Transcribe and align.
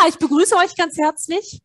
Ja, 0.00 0.08
ich 0.08 0.18
begrüße 0.18 0.56
euch 0.56 0.76
ganz 0.76 0.96
herzlich. 0.96 1.60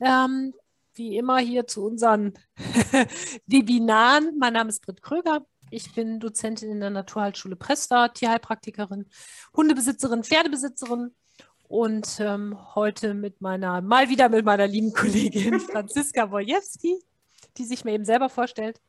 Ähm, 0.00 0.54
wie 0.94 1.16
immer 1.16 1.38
hier 1.38 1.66
zu 1.66 1.84
unseren 1.84 2.34
Webinaren. 3.46 4.38
Mein 4.38 4.52
Name 4.52 4.68
ist 4.68 4.84
Britt 4.84 5.02
Kröger. 5.02 5.44
Ich 5.70 5.92
bin 5.92 6.20
Dozentin 6.20 6.70
in 6.70 6.80
der 6.80 6.90
Naturheilschule 6.90 7.56
Presta, 7.56 8.08
Tierheilpraktikerin, 8.08 9.06
Hundebesitzerin, 9.56 10.22
Pferdebesitzerin 10.22 11.14
und 11.66 12.20
ähm, 12.20 12.56
heute 12.76 13.14
mit 13.14 13.40
meiner, 13.40 13.80
mal 13.80 14.08
wieder 14.08 14.28
mit 14.28 14.44
meiner 14.44 14.68
lieben 14.68 14.92
Kollegin 14.92 15.58
Franziska 15.72 16.30
Wojewski, 16.30 17.02
die 17.56 17.64
sich 17.64 17.84
mir 17.84 17.92
eben 17.92 18.04
selber 18.04 18.28
vorstellt. 18.28 18.80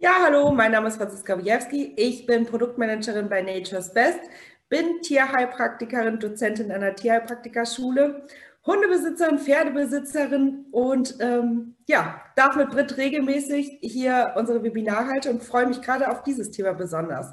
Ja, 0.00 0.12
hallo, 0.22 0.52
mein 0.52 0.72
Name 0.72 0.88
ist 0.88 0.96
Franziska 0.96 1.38
Wojewski. 1.38 1.94
Ich 1.96 2.26
bin 2.26 2.44
Produktmanagerin 2.44 3.28
bei 3.30 3.40
Nature's 3.40 3.92
Best, 3.94 4.20
bin 4.68 5.00
Tierheilpraktikerin, 5.02 6.18
Dozentin 6.18 6.70
an 6.70 6.80
der 6.80 6.94
Tierheilpraktikerschule, 6.94 8.26
Hundebesitzerin, 8.66 9.38
Pferdebesitzerin 9.38 10.66
und 10.72 11.16
ähm, 11.20 11.76
ja, 11.86 12.22
darf 12.36 12.56
mit 12.56 12.70
Britt 12.70 12.96
regelmäßig 12.96 13.78
hier 13.80 14.34
unsere 14.36 14.62
Webinare 14.62 15.06
halten 15.06 15.30
und 15.30 15.42
freue 15.42 15.66
mich 15.66 15.80
gerade 15.80 16.10
auf 16.10 16.22
dieses 16.22 16.50
Thema 16.50 16.74
besonders. 16.74 17.32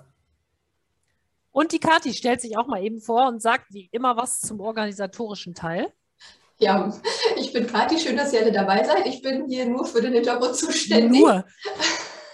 Und 1.52 1.72
die 1.72 1.80
Kathi 1.80 2.14
stellt 2.14 2.42
sich 2.42 2.58
auch 2.58 2.68
mal 2.68 2.84
eben 2.84 3.02
vor 3.02 3.28
und 3.28 3.42
sagt 3.42 3.74
wie 3.74 3.90
immer 3.92 4.18
was 4.18 4.40
zum 4.40 4.60
organisatorischen 4.60 5.56
Teil. 5.56 5.92
Ja, 6.58 6.94
ich 7.38 7.52
bin 7.52 7.68
Kathi, 7.68 8.00
schön, 8.00 8.16
dass 8.16 8.32
ihr 8.32 8.42
alle 8.42 8.52
dabei 8.52 8.84
seid. 8.84 9.06
Ich 9.06 9.22
bin 9.22 9.48
hier 9.48 9.66
nur 9.66 9.86
für 9.86 10.02
den 10.02 10.14
Hintergrund 10.14 10.56
zuständig. 10.56 11.22
Nur. 11.22 11.46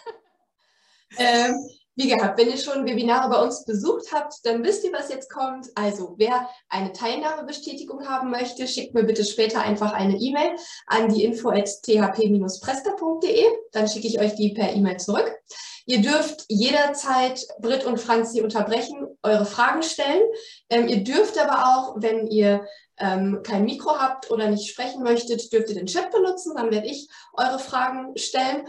ähm, 1.17 1.55
wie 2.01 2.09
gehabt, 2.09 2.37
wenn 2.39 2.49
ihr 2.49 2.57
schon 2.57 2.85
Webinare 2.85 3.29
bei 3.29 3.41
uns 3.41 3.63
besucht 3.65 4.11
habt, 4.11 4.33
dann 4.43 4.63
wisst 4.63 4.83
ihr, 4.83 4.91
was 4.91 5.09
jetzt 5.09 5.29
kommt. 5.29 5.67
Also, 5.75 6.15
wer 6.17 6.49
eine 6.69 6.91
Teilnahmebestätigung 6.93 8.07
haben 8.07 8.31
möchte, 8.31 8.67
schickt 8.67 8.95
mir 8.95 9.03
bitte 9.03 9.23
später 9.23 9.61
einfach 9.61 9.93
eine 9.93 10.17
E-Mail 10.17 10.55
an 10.87 11.13
die 11.13 11.23
info.thp-presta.de. 11.23 13.45
Dann 13.71 13.87
schicke 13.87 14.07
ich 14.07 14.19
euch 14.19 14.33
die 14.35 14.53
per 14.53 14.73
E-Mail 14.73 14.97
zurück. 14.97 15.31
Ihr 15.85 16.01
dürft 16.01 16.45
jederzeit 16.47 17.45
Britt 17.59 17.85
und 17.85 17.99
Franzi 17.99 18.41
unterbrechen, 18.41 19.05
eure 19.23 19.45
Fragen 19.45 19.83
stellen. 19.83 20.23
Ähm, 20.69 20.87
ihr 20.87 21.03
dürft 21.03 21.37
aber 21.37 21.67
auch, 21.67 21.97
wenn 21.97 22.25
ihr 22.27 22.65
ähm, 22.97 23.41
kein 23.43 23.65
Mikro 23.65 23.99
habt 23.99 24.31
oder 24.31 24.49
nicht 24.49 24.69
sprechen 24.69 25.03
möchtet, 25.03 25.51
dürft 25.51 25.67
ihr 25.69 25.75
den 25.75 25.87
Chat 25.87 26.09
benutzen. 26.11 26.53
Dann 26.55 26.71
werde 26.71 26.87
ich 26.87 27.09
eure 27.33 27.59
Fragen 27.59 28.15
stellen. 28.15 28.65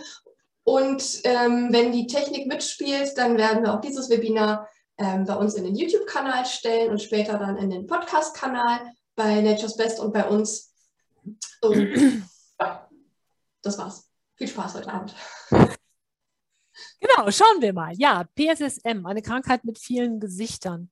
Und 0.65 1.21
ähm, 1.25 1.69
wenn 1.71 1.93
die 1.93 2.07
Technik 2.07 2.47
mitspielt, 2.47 3.17
dann 3.17 3.37
werden 3.37 3.65
wir 3.65 3.75
auch 3.75 3.81
dieses 3.81 4.09
Webinar 4.11 4.69
ähm, 4.99 5.25
bei 5.25 5.35
uns 5.35 5.55
in 5.55 5.65
den 5.65 5.75
YouTube-Kanal 5.75 6.47
stellen 6.47 6.91
und 6.91 7.03
später 7.03 7.39
dann 7.39 7.57
in 7.57 7.71
den 7.71 7.87
Podcast-Kanal 7.87 8.93
bei 9.17 9.41
Nature's 9.41 9.77
Best 9.77 9.99
und 9.99 10.13
bei 10.13 10.29
uns. 10.29 10.73
Und 11.61 12.21
ja, 12.61 12.89
das 13.63 13.79
war's. 13.79 14.09
Viel 14.37 14.49
Spaß 14.49 14.75
heute 14.75 14.93
Abend. 14.93 15.15
Genau, 17.01 17.31
schauen 17.31 17.61
wir 17.61 17.73
mal. 17.73 17.93
Ja, 17.97 18.25
PSSM, 18.37 19.05
eine 19.05 19.23
Krankheit 19.23 19.65
mit 19.65 19.79
vielen 19.79 20.21
Gesichtern. 20.21 20.91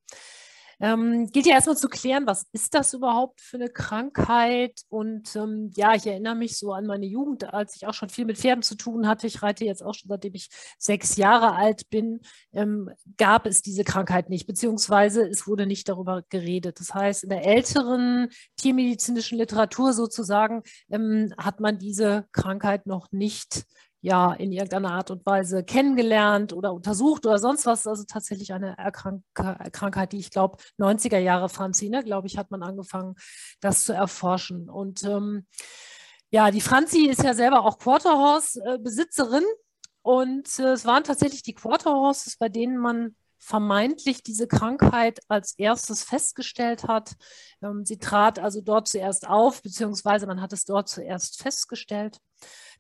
Ähm, 0.81 1.31
gilt 1.31 1.47
ja 1.47 1.55
erstmal 1.55 1.77
zu 1.77 1.89
klären, 1.89 2.27
was 2.27 2.47
ist 2.53 2.75
das 2.75 2.95
überhaupt 2.95 3.41
für 3.41 3.57
eine 3.57 3.69
Krankheit? 3.69 4.81
Und 4.89 5.37
ähm, 5.37 5.71
ja, 5.75 5.95
ich 5.95 6.07
erinnere 6.07 6.35
mich 6.35 6.57
so 6.57 6.73
an 6.73 6.87
meine 6.87 7.07
Jugend, 7.07 7.53
als 7.53 7.77
ich 7.77 7.87
auch 7.87 7.93
schon 7.93 8.09
viel 8.09 8.25
mit 8.25 8.39
Pferden 8.39 8.63
zu 8.63 8.77
tun 8.77 9.07
hatte. 9.07 9.27
Ich 9.27 9.43
reite 9.43 9.65
jetzt 9.65 9.83
auch 9.83 9.95
schon 9.95 10.09
seitdem 10.09 10.35
ich 10.35 10.49
sechs 10.79 11.17
Jahre 11.17 11.55
alt 11.55 11.91
bin, 11.91 12.21
ähm, 12.53 12.91
gab 13.19 13.47
es 13.47 13.63
diese 13.63 13.85
Krankheit 13.85 14.31
nicht, 14.31 14.47
beziehungsweise 14.47 15.29
es 15.29 15.47
wurde 15.47 15.67
nicht 15.67 15.89
darüber 15.89 16.23
geredet. 16.31 16.81
Das 16.81 16.95
heißt, 16.95 17.25
in 17.25 17.31
der 17.31 17.45
älteren 17.45 18.29
tiermedizinischen 18.57 19.39
Literatur 19.39 19.93
sozusagen 19.93 20.63
ähm, 20.91 21.35
hat 21.37 21.61
man 21.61 21.79
diese 21.79 22.27
Krankheit 22.33 22.87
noch 22.87 23.13
nicht 23.13 23.65
ja 24.03 24.33
in 24.33 24.53
irgendeiner 24.53 24.93
Art 24.93 25.11
und 25.11 25.25
Weise 25.27 25.63
kennengelernt 25.63 26.53
oder 26.53 26.73
untersucht 26.73 27.27
oder 27.27 27.39
sonst 27.39 27.67
was. 27.67 27.87
Also 27.87 28.05
tatsächlich 28.05 28.53
eine 28.53 28.77
Erkrank 28.79 29.23
Krankheit, 29.35 30.13
die 30.13 30.19
ich 30.19 30.31
glaube 30.31 30.59
90er 30.79 31.19
Jahre 31.19 31.49
Franzi, 31.49 31.89
ne, 31.89 32.03
glaube 32.03 32.27
ich, 32.27 32.39
hat 32.39 32.51
man 32.51 32.63
angefangen, 32.63 33.15
das 33.61 33.85
zu 33.85 33.93
erforschen. 33.93 34.71
Und 34.71 35.05
ähm, 35.05 35.47
ja, 36.31 36.51
die 36.51 36.61
Franzi 36.61 37.07
ist 37.07 37.23
ja 37.23 37.35
selber 37.35 37.65
auch 37.65 37.79
Quarterhorse-Besitzerin 37.79 39.45
und 40.03 40.59
äh, 40.59 40.73
es 40.73 40.85
waren 40.85 41.05
tatsächlich 41.05 41.43
die 41.43 41.55
Quarterhorses, 41.55 42.37
bei 42.37 42.49
denen 42.49 42.79
man 42.79 43.17
vermeintlich 43.39 44.23
diese 44.23 44.47
Krankheit 44.47 45.21
als 45.29 45.55
erstes 45.59 46.05
festgestellt 46.05 46.85
hat. 46.85 47.15
Ähm, 47.63 47.85
sie 47.85 47.99
trat 47.99 48.39
also 48.39 48.61
dort 48.61 48.87
zuerst 48.87 49.27
auf, 49.27 49.63
beziehungsweise 49.63 50.27
man 50.27 50.41
hat 50.41 50.53
es 50.53 50.65
dort 50.65 50.89
zuerst 50.89 51.43
festgestellt. 51.43 52.19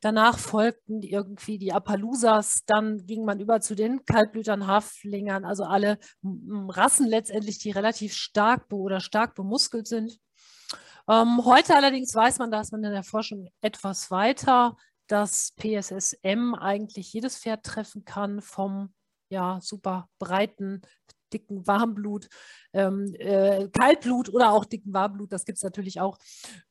Danach 0.00 0.38
folgten 0.38 1.02
irgendwie 1.02 1.58
die 1.58 1.72
Appaloosas, 1.72 2.64
dann 2.66 3.06
ging 3.06 3.24
man 3.24 3.38
über 3.38 3.60
zu 3.60 3.74
den 3.74 4.04
Kaltblütern, 4.06 4.66
Haflingern, 4.66 5.44
also 5.44 5.64
alle 5.64 5.98
Rassen 6.22 7.06
letztendlich, 7.06 7.58
die 7.58 7.70
relativ 7.70 8.14
stark 8.14 8.72
oder 8.72 9.00
stark 9.00 9.34
bemuskelt 9.34 9.86
sind. 9.86 10.18
Ähm, 11.08 11.44
heute 11.44 11.76
allerdings 11.76 12.14
weiß 12.14 12.38
man, 12.38 12.50
dass 12.50 12.72
man 12.72 12.84
in 12.84 12.92
der 12.92 13.02
Forschung 13.02 13.48
etwas 13.60 14.10
weiter, 14.10 14.76
dass 15.06 15.52
PSSM 15.56 16.54
eigentlich 16.54 17.12
jedes 17.12 17.38
Pferd 17.38 17.64
treffen 17.64 18.04
kann, 18.04 18.40
vom 18.40 18.94
ja, 19.28 19.60
super 19.60 20.08
breiten 20.18 20.82
dicken 21.32 21.66
Warmblut, 21.66 22.28
ähm, 22.72 23.14
äh, 23.18 23.68
Kaltblut 23.68 24.28
oder 24.28 24.52
auch 24.52 24.64
dicken 24.64 24.92
Warmblut. 24.92 25.32
Das 25.32 25.44
gibt 25.44 25.58
es 25.58 25.64
natürlich 25.64 26.00
auch 26.00 26.18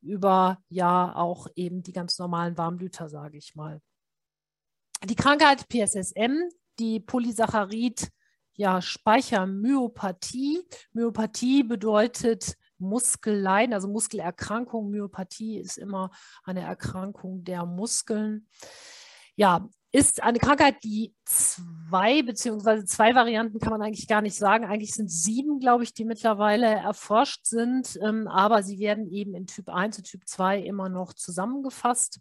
über 0.01 0.61
ja 0.69 1.15
auch 1.15 1.47
eben 1.55 1.83
die 1.83 1.93
ganz 1.93 2.17
normalen 2.19 2.57
Warmblüter, 2.57 3.09
sage 3.09 3.37
ich 3.37 3.55
mal. 3.55 3.81
Die 5.05 5.15
Krankheit 5.15 5.67
PSSM, 5.69 6.49
die 6.77 6.99
Polysaccharid 6.99 8.09
ja, 8.59 8.81
Speichermyopathie. 8.81 10.59
Myopathie 10.91 11.63
bedeutet 11.63 12.57
Muskelleiden, 12.77 13.73
also 13.73 13.87
Muskelerkrankung. 13.87 14.89
Myopathie 14.89 15.59
ist 15.59 15.77
immer 15.77 16.11
eine 16.43 16.63
Erkrankung 16.63 17.45
der 17.45 17.65
Muskeln. 17.65 18.49
Ja, 19.35 19.69
ist 19.91 20.21
eine 20.21 20.37
Krankheit, 20.37 20.83
die 20.83 21.15
zwei, 21.25 22.21
beziehungsweise 22.21 22.85
zwei 22.85 23.15
Varianten 23.15 23.59
kann 23.59 23.71
man 23.71 23.81
eigentlich 23.81 24.07
gar 24.07 24.21
nicht 24.21 24.35
sagen. 24.35 24.65
Eigentlich 24.65 24.93
sind 24.93 25.09
sieben, 25.09 25.59
glaube 25.59 25.83
ich, 25.83 25.93
die 25.93 26.05
mittlerweile 26.05 26.67
erforscht 26.67 27.45
sind, 27.45 27.97
ähm, 28.03 28.27
aber 28.27 28.61
sie 28.61 28.77
werden 28.79 29.11
eben 29.11 29.33
in 29.33 29.47
Typ 29.47 29.69
1 29.69 29.97
und 29.97 30.03
Typ 30.03 30.27
2 30.27 30.59
immer 30.61 30.89
noch 30.89 31.13
zusammengefasst. 31.13 32.19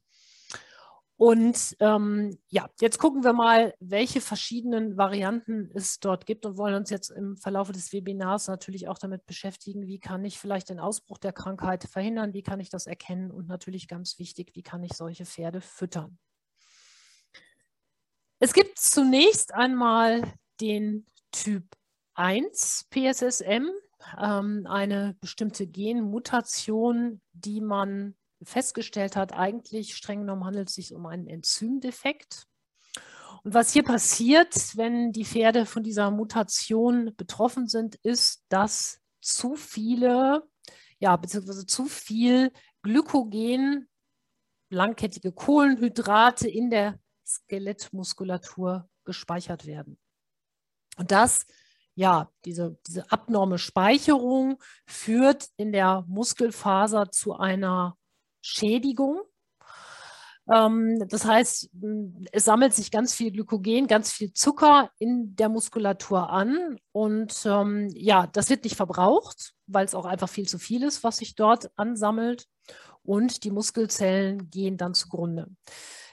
Und 1.19 1.77
ähm, 1.81 2.39
ja, 2.49 2.71
jetzt 2.81 2.99
gucken 2.99 3.25
wir 3.25 3.33
mal, 3.33 3.75
welche 3.81 4.21
verschiedenen 4.21 4.97
Varianten 4.97 5.69
es 5.75 5.99
dort 5.99 6.27
gibt 6.27 6.47
und 6.47 6.57
wollen 6.57 6.77
uns 6.77 6.91
jetzt 6.91 7.11
im 7.11 7.37
Verlauf 7.37 7.73
des 7.73 7.93
Webinars 7.93 8.47
natürlich 8.47 8.87
auch 8.87 8.99
damit 8.99 9.27
beschäftigen, 9.27 9.89
wie 9.89 9.99
kann 9.99 10.25
ich 10.25 10.39
vielleicht 10.39 10.71
den 10.71 10.79
Ausbruch 10.79 11.19
der 11.19 11.33
Krankheit 11.33 11.85
verhindern, 11.85 12.35
wie 12.35 12.45
kann 12.45 12.61
ich 12.61 12.71
das 12.71 12.87
erkennen 12.87 13.33
und 13.33 13.49
natürlich 13.49 13.89
ganz 13.89 14.21
wichtig, 14.21 14.53
wie 14.55 14.63
kann 14.63 14.85
ich 14.85 14.93
solche 14.93 15.27
Pferde 15.27 15.61
füttern. 15.61 16.19
Es 18.41 18.53
gibt 18.53 18.79
zunächst 18.79 19.53
einmal 19.53 20.23
den 20.61 21.07
Typ 21.33 21.65
1 22.15 22.87
PSSM, 22.91 23.67
ähm, 24.17 24.65
eine 24.69 25.17
bestimmte 25.21 25.67
Genmutation, 25.67 27.21
die 27.33 27.61
man 27.61 28.15
festgestellt 28.43 29.17
hat, 29.17 29.33
eigentlich 29.33 29.97
streng 29.97 30.21
genommen 30.21 30.45
handelt 30.45 30.69
es 30.69 30.77
sich 30.77 30.95
um 30.95 31.07
einen 31.07 31.27
Enzymdefekt. 31.27 32.47
Und 33.43 33.55
was 33.55 33.73
hier 33.73 33.83
passiert, 33.83 34.77
wenn 34.77 35.11
die 35.11 35.25
Pferde 35.25 35.67
von 35.67 35.83
dieser 35.83 36.13
Mutation 36.13 37.13
betroffen 37.17 37.67
sind, 37.67 37.97
ist, 38.05 38.45
dass 38.49 39.01
zu 39.21 39.57
viele, 39.57 40.49
ja, 41.01 41.17
beziehungsweise 41.17 41.67
zu 41.67 41.87
viel 41.87 42.53
Glykogen, 42.83 43.89
langkettige 44.71 45.33
Kohlenhydrate 45.33 46.49
in 46.49 46.71
der 46.71 47.01
Skelettmuskulatur 47.29 48.89
gespeichert 49.05 49.67
werden. 49.67 49.99
Und 50.97 51.11
das, 51.13 51.47
ja, 51.95 52.31
diese, 52.45 52.79
diese 52.87 53.11
abnorme 53.11 53.59
Speicherung 53.59 54.63
führt 54.87 55.49
in 55.57 55.73
der 55.73 56.05
Muskelfaser 56.09 57.11
zu 57.11 57.35
einer 57.35 57.97
Schädigung. 58.41 59.21
Ähm, 60.51 61.07
das 61.09 61.25
heißt, 61.25 61.71
es 62.33 62.45
sammelt 62.45 62.73
sich 62.73 62.91
ganz 62.91 63.15
viel 63.15 63.31
Glykogen, 63.31 63.87
ganz 63.87 64.11
viel 64.11 64.33
Zucker 64.33 64.91
in 64.99 65.37
der 65.37 65.49
Muskulatur 65.49 66.31
an 66.31 66.79
und 66.93 67.35
ähm, 67.45 67.91
ja, 67.95 68.27
das 68.27 68.49
wird 68.49 68.65
nicht 68.65 68.77
verbraucht, 68.77 69.55
weil 69.67 69.85
es 69.85 69.95
auch 69.95 70.07
einfach 70.07 70.29
viel 70.29 70.49
zu 70.49 70.59
viel 70.59 70.83
ist, 70.85 71.05
was 71.05 71.19
sich 71.19 71.35
dort 71.35 71.71
ansammelt 71.77 72.47
und 73.03 73.45
die 73.45 73.51
Muskelzellen 73.51 74.51
gehen 74.51 74.77
dann 74.77 74.95
zugrunde. 74.95 75.49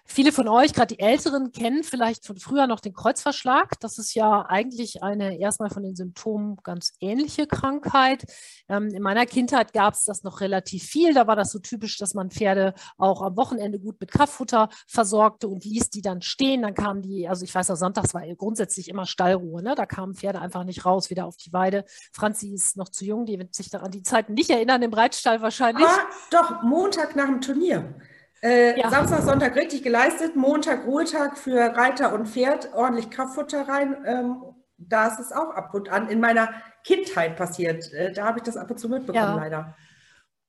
Viele 0.07 0.31
von 0.31 0.47
euch, 0.47 0.73
gerade 0.73 0.95
die 0.95 1.01
Älteren, 1.01 1.51
kennen 1.51 1.83
vielleicht 1.83 2.27
von 2.27 2.37
früher 2.37 2.67
noch 2.67 2.79
den 2.79 2.93
Kreuzverschlag. 2.93 3.79
Das 3.79 3.97
ist 3.97 4.13
ja 4.13 4.45
eigentlich 4.47 5.01
eine 5.01 5.39
erstmal 5.39 5.71
von 5.71 5.81
den 5.81 5.95
Symptomen 5.95 6.57
ganz 6.63 6.93
ähnliche 6.99 7.47
Krankheit. 7.47 8.23
Ähm, 8.69 8.89
in 8.89 9.01
meiner 9.01 9.25
Kindheit 9.25 9.73
gab 9.73 9.95
es 9.95 10.05
das 10.05 10.23
noch 10.23 10.41
relativ 10.41 10.83
viel. 10.83 11.15
Da 11.15 11.25
war 11.25 11.35
das 11.35 11.51
so 11.51 11.57
typisch, 11.57 11.97
dass 11.97 12.13
man 12.13 12.29
Pferde 12.29 12.75
auch 12.97 13.23
am 13.23 13.35
Wochenende 13.35 13.79
gut 13.79 13.99
mit 13.99 14.11
Kraftfutter 14.11 14.69
versorgte 14.87 15.47
und 15.47 15.65
ließ 15.65 15.89
die 15.89 16.03
dann 16.03 16.21
stehen. 16.21 16.61
Dann 16.61 16.75
kamen 16.75 17.01
die, 17.01 17.27
also 17.27 17.43
ich 17.43 17.53
weiß 17.53 17.71
auch, 17.71 17.75
sonntags 17.75 18.13
war 18.13 18.21
grundsätzlich 18.35 18.89
immer 18.89 19.07
Stallruhe. 19.07 19.63
Ne? 19.63 19.73
Da 19.73 19.87
kamen 19.87 20.13
Pferde 20.13 20.39
einfach 20.39 20.65
nicht 20.65 20.85
raus, 20.85 21.09
wieder 21.09 21.25
auf 21.25 21.37
die 21.37 21.51
Weide. 21.51 21.83
Franzi 22.13 22.53
ist 22.53 22.77
noch 22.77 22.89
zu 22.89 23.05
jung, 23.05 23.25
die 23.25 23.39
wird 23.39 23.55
sich 23.55 23.71
daran 23.71 23.89
die 23.89 24.03
Zeiten 24.03 24.35
nicht 24.35 24.51
erinnern, 24.51 24.83
im 24.83 24.93
Reitstall 24.93 25.41
wahrscheinlich. 25.41 25.87
Aber 25.87 26.07
doch, 26.29 26.61
Montag 26.61 27.15
nach 27.15 27.25
dem 27.25 27.41
Turnier. 27.41 27.95
Äh, 28.45 28.79
ja. 28.79 28.91
Samstag, 28.91 29.23
Sonntag 29.23 29.55
richtig 29.55 29.81
geleistet, 29.81 30.35
Montag 30.35 30.85
Ruhetag 30.85 31.35
für 31.35 31.75
Reiter 31.75 32.13
und 32.13 32.27
Pferd, 32.27 32.71
ordentlich 32.75 33.09
Kraftfutter 33.09 33.67
rein. 33.67 33.97
Ähm, 34.05 34.43
da 34.77 35.07
ist 35.07 35.19
es 35.19 35.31
auch 35.31 35.49
ab 35.49 35.73
und 35.73 35.89
an 35.89 36.09
in 36.09 36.19
meiner 36.19 36.53
Kindheit 36.83 37.37
passiert. 37.37 37.91
Äh, 37.91 38.13
da 38.13 38.25
habe 38.25 38.37
ich 38.37 38.43
das 38.43 38.55
ab 38.55 38.69
und 38.69 38.79
zu 38.79 38.87
mitbekommen, 38.87 39.15
ja. 39.15 39.35
leider. 39.35 39.75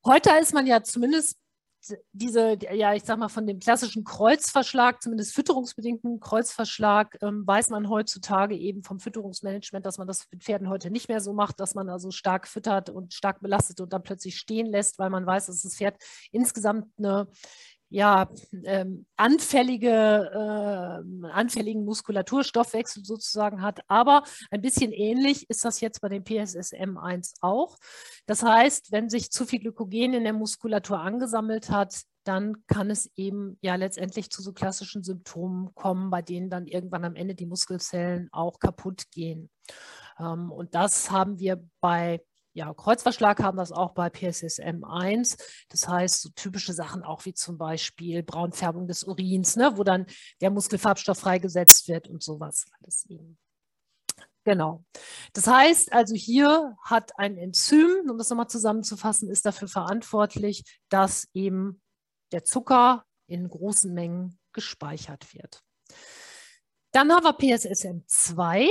Heute 0.05 0.31
ist 0.39 0.53
man 0.53 0.67
ja 0.67 0.83
zumindest 0.83 1.39
diese, 2.13 2.59
ja, 2.73 2.95
ich 2.95 3.05
sag 3.05 3.19
mal, 3.19 3.29
von 3.29 3.47
dem 3.47 3.61
klassischen 3.61 4.05
Kreuzverschlag, 4.05 5.03
zumindest 5.03 5.35
fütterungsbedingten 5.35 6.21
Kreuzverschlag, 6.21 7.17
ähm, 7.23 7.47
weiß 7.47 7.71
man 7.71 7.89
heutzutage 7.89 8.57
eben 8.57 8.83
vom 8.83 8.99
Fütterungsmanagement, 8.99 9.87
dass 9.87 9.99
man 9.99 10.07
das 10.07 10.27
mit 10.31 10.43
Pferden 10.43 10.69
heute 10.69 10.91
nicht 10.91 11.09
mehr 11.09 11.21
so 11.21 11.33
macht, 11.33 11.61
dass 11.61 11.75
man 11.75 11.89
also 11.89 12.11
stark 12.11 12.49
füttert 12.49 12.91
und 12.91 13.15
stark 13.15 13.41
belastet 13.41 13.81
und 13.81 13.93
dann 13.93 14.03
plötzlich 14.03 14.37
stehen 14.37 14.67
lässt, 14.67 14.99
weil 14.99 15.11
man 15.11 15.27
weiß, 15.27 15.47
dass 15.47 15.63
das 15.63 15.77
Pferd 15.77 15.97
insgesamt 16.33 16.87
eine 16.99 17.29
ja, 17.89 18.29
ähm, 18.65 19.07
anfällige, 19.17 19.89
äh, 19.89 21.29
anfälligen 21.29 21.85
Muskulaturstoffwechsel 21.85 23.05
sozusagen 23.05 23.63
hat. 23.63 23.81
Aber 23.89 24.25
ein 24.51 24.61
bisschen 24.61 24.93
ähnlich 24.93 25.49
ist 25.49 25.65
das 25.65 25.81
jetzt 25.81 26.01
bei 26.01 26.09
dem 26.09 26.25
PSSM1 26.25 27.35
auch. 27.41 27.79
Das 28.27 28.43
heißt, 28.43 28.91
wenn 28.93 29.09
sich 29.09 29.31
zu 29.31 29.47
viel 29.47 29.61
Glykogen 29.61 30.15
in 30.15 30.25
der 30.25 30.33
Muskulatur 30.33 30.99
angesammelt 30.99 31.71
hat, 31.71 32.03
dann 32.25 32.67
kann 32.67 32.91
es 32.91 33.11
eben 33.17 33.57
ja 33.61 33.77
letztendlich 33.77 34.31
zu 34.31 34.43
so 34.43 34.53
klassischen 34.53 35.05
Symptomen 35.05 35.73
kommen, 35.75 36.11
bei 36.11 36.23
denen 36.23 36.51
dann 36.51 36.67
irgendwann 36.67 37.05
am 37.05 37.15
Ende 37.15 37.37
die 37.37 37.47
Muskelzellen 37.47 38.29
auch 38.33 38.59
kaputt 38.59 39.05
gehen. 39.13 39.49
Ähm, 40.19 40.51
und 40.51 40.75
das 40.75 41.11
haben 41.11 41.39
wir 41.39 41.63
bei 41.81 42.21
ja, 42.57 42.73
Kreuzverschlag 42.73 43.43
haben 43.43 43.59
das 43.59 43.71
auch 43.71 43.93
bei 43.93 44.07
PSSM1. 44.07 45.39
Das 45.69 45.87
heißt, 45.87 46.23
so 46.23 46.31
typische 46.31 46.73
Sachen 46.73 47.03
auch 47.03 47.27
wie 47.27 47.35
zum 47.35 47.59
Beispiel 47.59 48.23
Braunfärbung 48.23 48.89
des 48.89 49.05
Urins, 49.05 49.57
ne, 49.57 49.77
wo 49.77 49.85
dann 49.85 50.07
der 50.41 50.51
Muskelfarbstoff 50.51 51.19
freigesetzt 51.19 51.87
wird 51.87 52.09
und 52.09 52.23
sowas. 52.23 52.65
Alles 52.81 53.05
eben. 53.11 53.37
Genau. 54.45 54.85
Das 55.35 55.47
heißt 55.47 55.93
also, 55.93 56.15
hier 56.15 56.75
hat 56.83 57.19
ein 57.19 57.37
Enzym, 57.37 58.09
um 58.09 58.17
das 58.17 58.31
nochmal 58.31 58.49
zusammenzufassen, 58.49 59.29
ist 59.29 59.45
dafür 59.45 59.69
verantwortlich, 59.69 60.65
dass 60.89 61.29
eben 61.35 61.83
der 62.33 62.45
Zucker 62.45 63.05
in 63.27 63.51
großen 63.51 63.93
Mengen 63.93 64.39
gespeichert 64.55 65.35
wird. 65.35 65.63
Dann 66.93 67.13
haben 67.13 67.25
wir 67.25 67.37
PSSM2, 67.37 68.71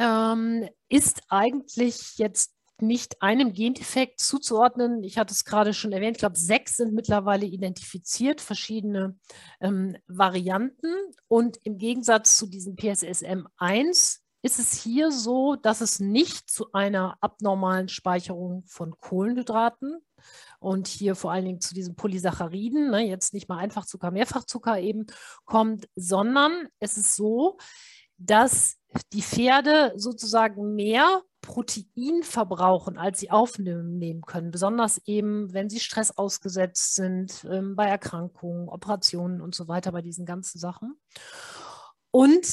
ähm, 0.00 0.68
ist 0.88 1.22
eigentlich 1.28 2.18
jetzt 2.18 2.56
nicht 2.82 3.22
einem 3.22 3.52
Gendefekt 3.52 4.20
zuzuordnen. 4.20 5.02
Ich 5.04 5.18
hatte 5.18 5.32
es 5.32 5.44
gerade 5.44 5.74
schon 5.74 5.92
erwähnt, 5.92 6.16
ich 6.16 6.20
glaube, 6.20 6.38
sechs 6.38 6.76
sind 6.76 6.94
mittlerweile 6.94 7.46
identifiziert, 7.46 8.40
verschiedene 8.40 9.18
ähm, 9.60 9.96
Varianten. 10.06 10.88
Und 11.28 11.58
im 11.64 11.78
Gegensatz 11.78 12.36
zu 12.36 12.46
diesem 12.46 12.76
PSSM1 12.76 14.20
ist 14.42 14.58
es 14.58 14.72
hier 14.72 15.12
so, 15.12 15.56
dass 15.56 15.80
es 15.80 16.00
nicht 16.00 16.50
zu 16.50 16.72
einer 16.72 17.18
abnormalen 17.20 17.88
Speicherung 17.88 18.64
von 18.66 18.98
Kohlenhydraten 18.98 19.98
und 20.58 20.88
hier 20.88 21.14
vor 21.14 21.32
allen 21.32 21.44
Dingen 21.44 21.60
zu 21.60 21.74
diesen 21.74 21.94
Polysacchariden, 21.94 22.90
ne, 22.90 23.06
jetzt 23.06 23.34
nicht 23.34 23.48
mal 23.48 23.58
Einfachzucker, 23.58 24.10
Mehrfachzucker 24.10 24.78
eben 24.78 25.06
kommt, 25.44 25.88
sondern 25.94 26.68
es 26.78 26.96
ist 26.96 27.16
so, 27.16 27.58
dass 28.16 28.76
die 29.12 29.22
Pferde 29.22 29.92
sozusagen 29.96 30.74
mehr 30.74 31.22
Protein 31.50 32.22
verbrauchen, 32.22 32.96
als 32.96 33.18
sie 33.18 33.32
aufnehmen 33.32 34.22
können, 34.22 34.52
besonders 34.52 35.00
eben, 35.06 35.52
wenn 35.52 35.68
sie 35.68 35.80
Stress 35.80 36.16
ausgesetzt 36.16 36.94
sind, 36.94 37.44
ähm, 37.50 37.74
bei 37.74 37.86
Erkrankungen, 37.86 38.68
Operationen 38.68 39.40
und 39.40 39.56
so 39.56 39.66
weiter, 39.66 39.90
bei 39.90 40.00
diesen 40.00 40.26
ganzen 40.26 40.60
Sachen. 40.60 41.00
Und 42.12 42.46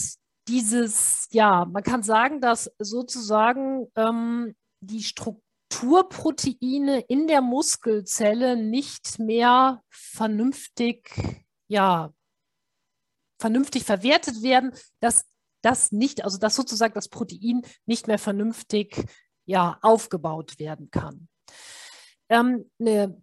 dieses, 0.47 1.27
ja, 1.29 1.65
man 1.65 1.83
kann 1.83 2.01
sagen, 2.01 2.41
dass 2.41 2.71
sozusagen 2.79 3.85
ähm, 3.95 4.55
die 4.79 5.03
Strukturproteine 5.03 7.01
in 7.01 7.27
der 7.27 7.41
Muskelzelle 7.41 8.57
nicht 8.57 9.19
mehr 9.19 9.83
vernünftig, 9.91 11.13
ja, 11.67 12.11
vernünftig 13.39 13.83
verwertet 13.83 14.41
werden, 14.41 14.73
dass 15.01 15.23
das 15.61 15.91
nicht, 15.91 16.23
also 16.23 16.37
dass 16.37 16.55
sozusagen 16.55 16.93
das 16.93 17.09
Protein 17.09 17.61
nicht 17.85 18.07
mehr 18.07 18.19
vernünftig 18.19 19.05
ja, 19.45 19.77
aufgebaut 19.81 20.59
werden 20.59 20.89
kann. 20.91 21.27
Ähm, 22.29 22.69
eine 22.79 23.19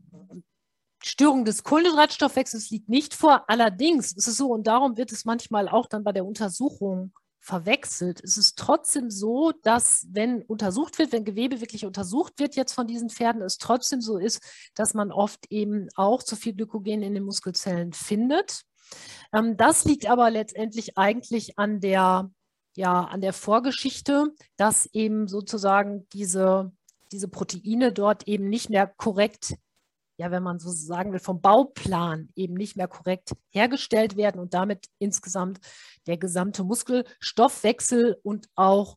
Störung 1.02 1.44
des 1.44 1.64
Kohlenhydratstoffwechsels 1.64 2.70
liegt 2.70 2.88
nicht 2.88 3.14
vor. 3.14 3.44
Allerdings 3.48 4.12
ist 4.12 4.26
es 4.26 4.38
so, 4.38 4.48
und 4.48 4.66
darum 4.66 4.96
wird 4.96 5.12
es 5.12 5.26
manchmal 5.26 5.68
auch 5.68 5.86
dann 5.86 6.02
bei 6.02 6.12
der 6.12 6.24
Untersuchung 6.24 7.12
verwechselt. 7.40 8.24
Es 8.24 8.38
ist 8.38 8.58
trotzdem 8.58 9.10
so, 9.10 9.52
dass 9.62 10.06
wenn 10.10 10.42
untersucht 10.42 10.98
wird, 10.98 11.12
wenn 11.12 11.26
Gewebe 11.26 11.60
wirklich 11.60 11.84
untersucht 11.84 12.38
wird 12.38 12.56
jetzt 12.56 12.72
von 12.72 12.86
diesen 12.86 13.10
Pferden, 13.10 13.42
es 13.42 13.58
trotzdem 13.58 14.00
so 14.00 14.16
ist, 14.16 14.42
dass 14.74 14.94
man 14.94 15.12
oft 15.12 15.44
eben 15.50 15.88
auch 15.94 16.22
zu 16.22 16.36
viel 16.36 16.54
Glykogen 16.54 17.02
in 17.02 17.12
den 17.12 17.24
Muskelzellen 17.24 17.92
findet. 17.92 18.62
Ähm, 19.34 19.56
das 19.56 19.84
liegt 19.84 20.08
aber 20.08 20.30
letztendlich 20.30 20.96
eigentlich 20.96 21.58
an 21.58 21.80
der, 21.80 22.30
ja, 22.76 23.04
an 23.04 23.20
der 23.20 23.32
Vorgeschichte, 23.32 24.32
dass 24.56 24.86
eben 24.86 25.28
sozusagen 25.28 26.08
diese, 26.12 26.72
diese 27.12 27.28
Proteine 27.28 27.92
dort 27.92 28.28
eben 28.28 28.48
nicht 28.48 28.70
mehr 28.70 28.86
korrekt 28.86 29.54
ja, 30.16 30.30
wenn 30.30 30.42
man 30.42 30.58
so 30.58 30.70
sagen 30.70 31.12
will, 31.12 31.18
vom 31.18 31.40
Bauplan 31.40 32.28
eben 32.36 32.54
nicht 32.54 32.76
mehr 32.76 32.88
korrekt 32.88 33.32
hergestellt 33.50 34.16
werden 34.16 34.40
und 34.40 34.54
damit 34.54 34.86
insgesamt 34.98 35.58
der 36.06 36.18
gesamte 36.18 36.62
Muskelstoffwechsel 36.62 38.18
und 38.22 38.48
auch 38.54 38.96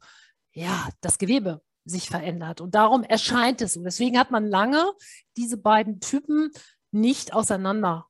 ja, 0.53 0.89
das 1.01 1.17
Gewebe 1.17 1.61
sich 1.85 2.09
verändert. 2.09 2.61
Und 2.61 2.75
darum 2.75 3.03
erscheint 3.03 3.61
es. 3.61 3.77
Und 3.77 3.83
deswegen 3.83 4.19
hat 4.19 4.31
man 4.31 4.45
lange 4.45 4.83
diese 5.37 5.57
beiden 5.57 5.99
Typen 5.99 6.51
nicht 6.91 7.33
auseinanderhalten 7.33 8.05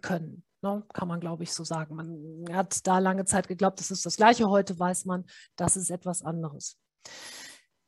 können. 0.00 0.45
Ne? 0.66 0.82
Kann 0.92 1.08
man, 1.08 1.20
glaube 1.20 1.44
ich, 1.44 1.52
so 1.52 1.64
sagen. 1.64 1.94
Man 1.94 2.56
hat 2.56 2.86
da 2.86 2.98
lange 2.98 3.24
Zeit 3.24 3.46
geglaubt, 3.46 3.78
das 3.78 3.90
ist 3.90 4.04
das 4.04 4.16
Gleiche. 4.16 4.48
Heute 4.48 4.78
weiß 4.78 5.04
man, 5.04 5.24
das 5.56 5.76
ist 5.76 5.90
etwas 5.90 6.22
anderes. 6.22 6.76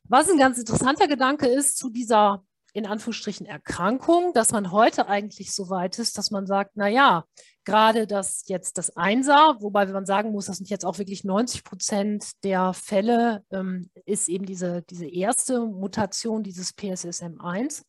Was 0.03 0.29
ein 0.29 0.37
ganz 0.37 0.57
interessanter 0.57 1.07
Gedanke 1.07 1.47
ist 1.47 1.77
zu 1.77 1.89
dieser 1.89 2.43
in 2.73 2.85
Anführungsstrichen 2.85 3.47
Erkrankung, 3.47 4.31
dass 4.33 4.51
man 4.51 4.71
heute 4.71 5.07
eigentlich 5.07 5.53
so 5.53 5.71
weit 5.71 5.97
ist, 5.97 6.19
dass 6.19 6.29
man 6.29 6.45
sagt, 6.45 6.73
na 6.75 6.87
ja, 6.87 7.25
gerade 7.65 8.05
das 8.05 8.43
jetzt 8.45 8.77
das 8.77 8.95
Einser, 8.95 9.57
wobei 9.59 9.87
man 9.87 10.05
sagen 10.05 10.31
muss, 10.31 10.45
das 10.45 10.57
sind 10.57 10.69
jetzt 10.69 10.85
auch 10.85 10.99
wirklich 10.99 11.23
90 11.23 11.63
Prozent 11.63 12.43
der 12.43 12.73
Fälle, 12.73 13.43
ähm, 13.51 13.89
ist 14.05 14.29
eben 14.29 14.45
diese, 14.45 14.83
diese 14.83 15.07
erste 15.07 15.65
Mutation 15.65 16.43
dieses 16.43 16.77
PSSM1 16.77 17.83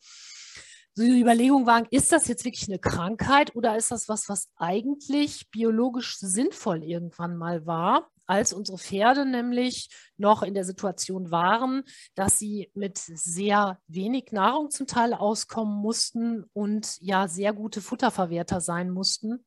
so 0.95 1.05
die 1.05 1.21
Überlegung 1.21 1.67
war, 1.67 1.91
ist 1.91 2.13
das 2.13 2.27
jetzt 2.27 2.45
wirklich 2.45 2.69
eine 2.69 2.79
Krankheit 2.79 3.55
oder 3.55 3.77
ist 3.77 3.91
das 3.91 4.09
was, 4.09 4.29
was 4.29 4.49
eigentlich 4.57 5.49
biologisch 5.51 6.19
sinnvoll 6.19 6.83
irgendwann 6.83 7.37
mal 7.37 7.65
war, 7.65 8.11
als 8.27 8.53
unsere 8.53 8.79
Pferde 8.79 9.25
nämlich 9.25 9.89
noch 10.17 10.43
in 10.43 10.55
der 10.55 10.65
Situation 10.65 11.31
waren, 11.31 11.83
dass 12.15 12.39
sie 12.39 12.71
mit 12.75 12.99
sehr 12.99 13.79
wenig 13.89 14.31
Nahrung 14.31 14.71
zum 14.71 14.87
Teil 14.87 15.15
auskommen 15.15 15.81
mussten 15.81 16.45
und 16.53 16.97
ja 17.01 17.27
sehr 17.29 17.53
gute 17.53 17.81
Futterverwerter 17.81 18.61
sein 18.61 18.91
mussten. 18.91 19.45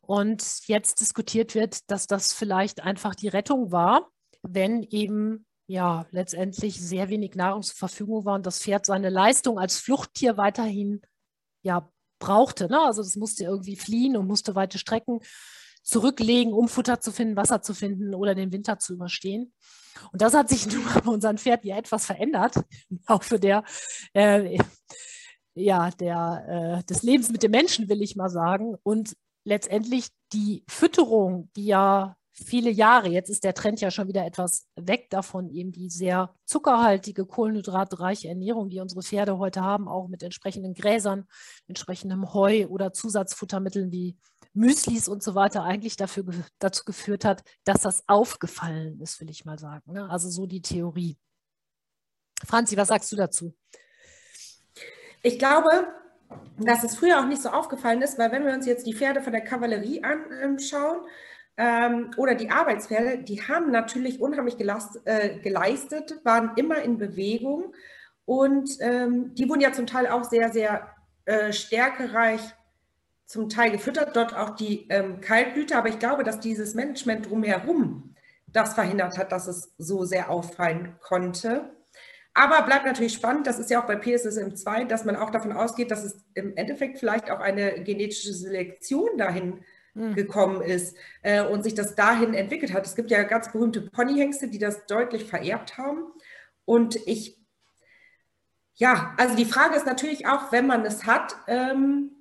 Und 0.00 0.66
jetzt 0.66 1.00
diskutiert 1.00 1.54
wird, 1.54 1.90
dass 1.90 2.06
das 2.06 2.32
vielleicht 2.32 2.82
einfach 2.82 3.14
die 3.14 3.28
Rettung 3.28 3.72
war, 3.72 4.10
wenn 4.42 4.82
eben 4.82 5.46
ja 5.70 6.06
letztendlich 6.10 6.80
sehr 6.80 7.08
wenig 7.08 7.34
Nahrung 7.34 7.62
zur 7.62 7.76
Verfügung 7.76 8.24
war 8.24 8.34
und 8.34 8.44
das 8.44 8.58
Pferd 8.58 8.86
seine 8.86 9.08
Leistung 9.08 9.58
als 9.58 9.78
Fluchttier 9.78 10.36
weiterhin 10.36 11.00
ja 11.62 11.88
brauchte. 12.18 12.68
Ne? 12.68 12.80
Also 12.80 13.02
das 13.02 13.16
musste 13.16 13.44
irgendwie 13.44 13.76
fliehen 13.76 14.16
und 14.16 14.26
musste 14.26 14.54
weite 14.54 14.78
Strecken 14.78 15.20
zurücklegen, 15.82 16.52
um 16.52 16.68
Futter 16.68 17.00
zu 17.00 17.12
finden, 17.12 17.36
Wasser 17.36 17.62
zu 17.62 17.72
finden 17.72 18.14
oder 18.14 18.34
den 18.34 18.52
Winter 18.52 18.78
zu 18.78 18.94
überstehen. 18.94 19.52
Und 20.12 20.20
das 20.20 20.34
hat 20.34 20.48
sich 20.48 20.66
nun 20.72 20.84
bei 21.04 21.10
unseren 21.10 21.38
Pferden 21.38 21.68
ja 21.68 21.76
etwas 21.76 22.06
verändert, 22.06 22.56
auch 23.06 23.22
für 23.22 23.38
der 23.38 23.62
äh, 24.12 24.58
ja, 25.54 25.90
der, 25.90 26.80
äh, 26.80 26.84
des 26.84 27.02
Lebens 27.02 27.30
mit 27.30 27.42
dem 27.42 27.50
Menschen, 27.50 27.88
will 27.88 28.02
ich 28.02 28.16
mal 28.16 28.30
sagen. 28.30 28.76
Und 28.82 29.16
letztendlich 29.44 30.08
die 30.32 30.64
Fütterung, 30.68 31.50
die 31.56 31.66
ja 31.66 32.16
viele 32.44 32.70
Jahre, 32.70 33.08
jetzt 33.08 33.30
ist 33.30 33.44
der 33.44 33.54
Trend 33.54 33.80
ja 33.80 33.90
schon 33.90 34.08
wieder 34.08 34.24
etwas 34.24 34.66
weg 34.76 35.10
davon, 35.10 35.48
eben 35.50 35.72
die 35.72 35.90
sehr 35.90 36.34
zuckerhaltige, 36.44 37.26
kohlenhydratreiche 37.26 38.28
Ernährung, 38.28 38.70
die 38.70 38.80
unsere 38.80 39.02
Pferde 39.02 39.38
heute 39.38 39.62
haben, 39.62 39.88
auch 39.88 40.08
mit 40.08 40.22
entsprechenden 40.22 40.74
Gräsern, 40.74 41.26
entsprechendem 41.66 42.32
Heu 42.32 42.66
oder 42.68 42.92
Zusatzfuttermitteln 42.92 43.92
wie 43.92 44.16
Müslis 44.52 45.08
und 45.08 45.22
so 45.22 45.34
weiter, 45.34 45.62
eigentlich 45.62 45.96
dafür, 45.96 46.24
dazu 46.58 46.84
geführt 46.84 47.24
hat, 47.24 47.42
dass 47.64 47.82
das 47.82 48.08
aufgefallen 48.08 49.00
ist, 49.00 49.20
will 49.20 49.30
ich 49.30 49.44
mal 49.44 49.58
sagen. 49.58 49.92
Ne? 49.92 50.08
Also 50.10 50.28
so 50.28 50.46
die 50.46 50.62
Theorie. 50.62 51.16
Franzi, 52.44 52.76
was 52.76 52.88
sagst 52.88 53.12
du 53.12 53.16
dazu? 53.16 53.54
Ich 55.22 55.38
glaube, 55.38 55.86
dass 56.58 56.84
es 56.84 56.96
früher 56.96 57.20
auch 57.20 57.26
nicht 57.26 57.42
so 57.42 57.50
aufgefallen 57.50 58.02
ist, 58.02 58.18
weil 58.18 58.32
wenn 58.32 58.46
wir 58.46 58.54
uns 58.54 58.66
jetzt 58.66 58.86
die 58.86 58.94
Pferde 58.94 59.20
von 59.20 59.32
der 59.32 59.42
Kavallerie 59.42 60.02
anschauen 60.02 61.02
ähm, 61.56 62.10
oder 62.16 62.34
die 62.34 62.50
Arbeitspferde, 62.50 63.22
die 63.22 63.42
haben 63.42 63.70
natürlich 63.70 64.20
unheimlich 64.20 64.56
gelast, 64.56 65.00
äh, 65.04 65.38
geleistet, 65.38 66.20
waren 66.24 66.52
immer 66.56 66.82
in 66.82 66.98
Bewegung 66.98 67.74
und 68.24 68.70
ähm, 68.80 69.34
die 69.34 69.48
wurden 69.48 69.60
ja 69.60 69.72
zum 69.72 69.86
Teil 69.86 70.06
auch 70.06 70.24
sehr, 70.24 70.52
sehr 70.52 70.94
äh, 71.24 71.52
stärkereich 71.52 72.40
zum 73.26 73.48
Teil 73.48 73.70
gefüttert, 73.70 74.16
dort 74.16 74.34
auch 74.36 74.50
die 74.50 74.88
ähm, 74.88 75.20
Kaltblüte, 75.20 75.76
aber 75.76 75.88
ich 75.88 75.98
glaube, 75.98 76.24
dass 76.24 76.40
dieses 76.40 76.74
Management 76.74 77.30
drumherum 77.30 78.14
das 78.52 78.74
verhindert 78.74 79.18
hat, 79.18 79.30
dass 79.30 79.46
es 79.46 79.72
so 79.78 80.04
sehr 80.04 80.30
auffallen 80.30 80.96
konnte. 81.00 81.70
Aber 82.34 82.62
bleibt 82.62 82.86
natürlich 82.86 83.12
spannend, 83.12 83.46
das 83.46 83.58
ist 83.58 83.70
ja 83.70 83.82
auch 83.82 83.86
bei 83.86 83.96
PSSM 83.96 84.54
2, 84.54 84.84
dass 84.84 85.04
man 85.04 85.16
auch 85.16 85.30
davon 85.30 85.52
ausgeht, 85.52 85.90
dass 85.90 86.04
es 86.04 86.24
im 86.34 86.56
Endeffekt 86.56 86.98
vielleicht 86.98 87.30
auch 87.30 87.40
eine 87.40 87.82
genetische 87.82 88.32
Selektion 88.32 89.18
dahin. 89.18 89.64
Gekommen 89.94 90.62
ist 90.62 90.96
äh, 91.22 91.42
und 91.42 91.62
sich 91.62 91.74
das 91.74 91.94
dahin 91.94 92.34
entwickelt 92.34 92.72
hat. 92.72 92.86
Es 92.86 92.94
gibt 92.94 93.10
ja 93.10 93.22
ganz 93.24 93.50
berühmte 93.50 93.82
Ponyhengste, 93.82 94.48
die 94.48 94.58
das 94.58 94.86
deutlich 94.86 95.24
vererbt 95.24 95.78
haben. 95.78 96.04
Und 96.64 96.96
ich, 97.06 97.38
ja, 98.74 99.14
also 99.18 99.34
die 99.36 99.44
Frage 99.44 99.76
ist 99.76 99.86
natürlich 99.86 100.26
auch, 100.26 100.52
wenn 100.52 100.66
man 100.66 100.84
es 100.84 101.06
hat, 101.06 101.34
ähm, 101.48 102.12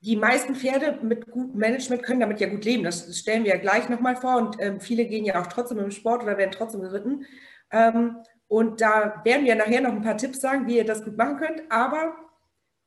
die 0.00 0.16
meisten 0.16 0.54
Pferde 0.54 0.98
mit 1.02 1.30
gutem 1.30 1.58
Management 1.58 2.02
können 2.02 2.20
damit 2.20 2.38
ja 2.38 2.48
gut 2.48 2.66
leben. 2.66 2.84
Das 2.84 3.18
stellen 3.18 3.44
wir 3.44 3.54
ja 3.54 3.60
gleich 3.60 3.88
nochmal 3.88 4.16
vor. 4.16 4.36
Und 4.36 4.56
ähm, 4.60 4.78
viele 4.78 5.06
gehen 5.06 5.24
ja 5.24 5.40
auch 5.40 5.46
trotzdem 5.46 5.78
im 5.78 5.90
Sport 5.90 6.22
oder 6.22 6.36
werden 6.36 6.52
trotzdem 6.52 6.82
geritten. 6.82 7.24
Ähm, 7.70 8.18
und 8.46 8.82
da 8.82 9.22
werden 9.24 9.46
wir 9.46 9.54
nachher 9.54 9.80
noch 9.80 9.92
ein 9.92 10.02
paar 10.02 10.18
Tipps 10.18 10.42
sagen, 10.42 10.66
wie 10.66 10.76
ihr 10.76 10.84
das 10.84 11.04
gut 11.04 11.16
machen 11.16 11.38
könnt. 11.38 11.62
Aber 11.70 12.14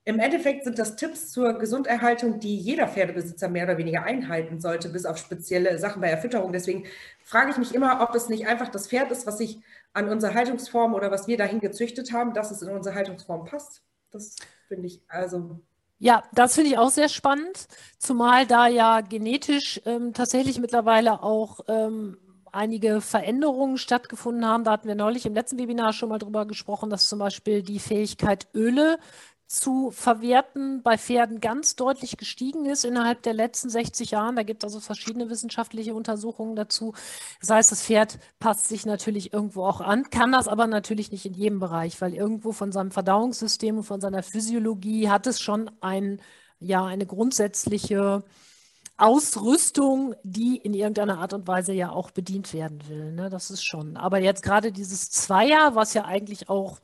im 0.08 0.20
Endeffekt 0.20 0.64
sind 0.64 0.80
das 0.80 0.96
Tipps 0.96 1.32
zur 1.32 1.60
Gesunderhaltung, 1.60 2.40
die 2.40 2.56
jeder 2.56 2.88
Pferdebesitzer 2.88 3.50
mehr 3.50 3.66
oder 3.66 3.78
weniger 3.78 4.04
einhalten 4.04 4.62
sollte, 4.62 4.88
bis 4.88 5.06
auf 5.06 5.18
spezielle 5.18 5.78
Sachen 5.80 6.02
bei 6.02 6.08
Erfütterung. 6.08 6.54
Deswegen 6.54 6.86
frage 7.26 7.52
ich 7.52 7.58
mich 7.58 7.76
immer, 7.76 8.00
ob 8.00 8.16
es 8.16 8.30
nicht 8.30 8.48
einfach 8.48 8.70
das 8.70 8.88
Pferd 8.88 9.12
ist, 9.12 9.28
was 9.28 9.38
sich 9.38 9.60
an 9.92 10.08
unsere 10.08 10.34
Haltungsform 10.34 10.94
oder 10.94 11.12
was 11.12 11.28
wir 11.28 11.36
dahin 11.36 11.60
gezüchtet 11.60 12.14
haben, 12.14 12.34
dass 12.34 12.52
es 12.52 12.62
in 12.62 12.70
unsere 12.70 12.96
Haltungsform 12.96 13.44
passt. 13.44 13.84
Das 14.12 14.38
finde 14.70 14.88
ich 14.88 15.02
also 15.10 15.60
ja, 16.00 16.24
das 16.32 16.56
finde 16.56 16.70
ich 16.70 16.78
auch 16.78 16.92
sehr 16.92 17.10
spannend, 17.10 17.68
zumal 17.98 18.46
da 18.46 18.68
ja 18.68 19.02
genetisch 19.02 19.82
ähm, 19.86 20.14
tatsächlich 20.14 20.60
mittlerweile 20.60 21.24
auch 21.24 21.62
ähm, 21.68 22.18
einige 22.52 23.02
Veränderungen 23.02 23.78
stattgefunden 23.78 24.46
haben. 24.46 24.64
Da 24.64 24.72
hatten 24.72 24.88
wir 24.88 24.96
neulich 24.96 25.26
im 25.26 25.34
letzten 25.34 25.58
Webinar 25.58 25.94
schon 25.94 26.10
mal 26.10 26.20
drüber 26.20 26.46
gesprochen, 26.46 26.92
dass 26.92 27.10
zum 27.10 27.18
Beispiel 27.18 27.64
die 27.64 27.80
Fähigkeit, 27.80 28.48
Öle 28.54 29.00
zu 29.48 29.92
verwerten 29.92 30.84
bei 30.84 30.98
Pferden 30.98 31.40
ganz 31.40 31.78
deutlich 31.78 32.18
gestiegen 32.18 32.66
ist 32.66 32.84
innerhalb 32.84 33.24
der 33.24 33.34
letzten 33.34 33.70
60 33.70 34.12
Jahren. 34.12 34.36
Da 34.36 34.44
gibt 34.44 34.64
es 34.64 34.66
also 34.66 34.82
verschiedene 34.82 35.30
wissenschaftliche 35.30 35.96
Untersuchungen 35.96 36.56
dazu. 36.58 36.94
Das 37.40 37.50
heißt, 37.50 37.72
das 37.72 37.82
Pferd 37.82 38.20
passt 38.40 38.68
sich 38.68 38.86
natürlich 38.86 39.32
irgendwo 39.32 39.66
auch 39.66 39.80
an, 39.80 40.10
kann 40.10 40.34
das 40.34 40.50
aber 40.50 40.68
natürlich 40.68 41.12
nicht 41.12 41.26
in 41.26 41.34
jedem 41.34 41.60
Bereich, 41.60 42.02
weil 42.02 42.14
irgendwo 42.14 42.52
von 42.52 42.74
seinem 42.74 42.92
Verdauungssystem 42.92 43.78
und 43.78 43.84
von 43.84 44.02
seiner 44.02 44.22
Physiologie 44.22 45.10
hat 45.10 45.28
es 45.28 45.40
schon 45.40 45.72
ein, 45.80 46.22
ja, 46.60 46.86
eine 46.86 47.06
grundsätzliche 47.06 48.24
Ausrüstung, 48.98 50.16
die 50.24 50.58
in 50.58 50.74
irgendeiner 50.74 51.20
Art 51.20 51.34
und 51.34 51.48
Weise 51.48 51.72
ja 51.72 51.92
auch 51.92 52.12
bedient 52.12 52.54
werden 52.54 52.82
will. 52.90 53.14
Ne? 53.14 53.30
Das 53.30 53.52
ist 53.52 53.64
schon. 53.64 53.96
Aber 53.96 54.20
jetzt 54.20 54.44
gerade 54.44 54.72
dieses 54.72 55.12
Zweier, 55.12 55.76
was 55.76 55.94
ja 55.94 56.06
eigentlich 56.06 56.50
auch, 56.50 56.80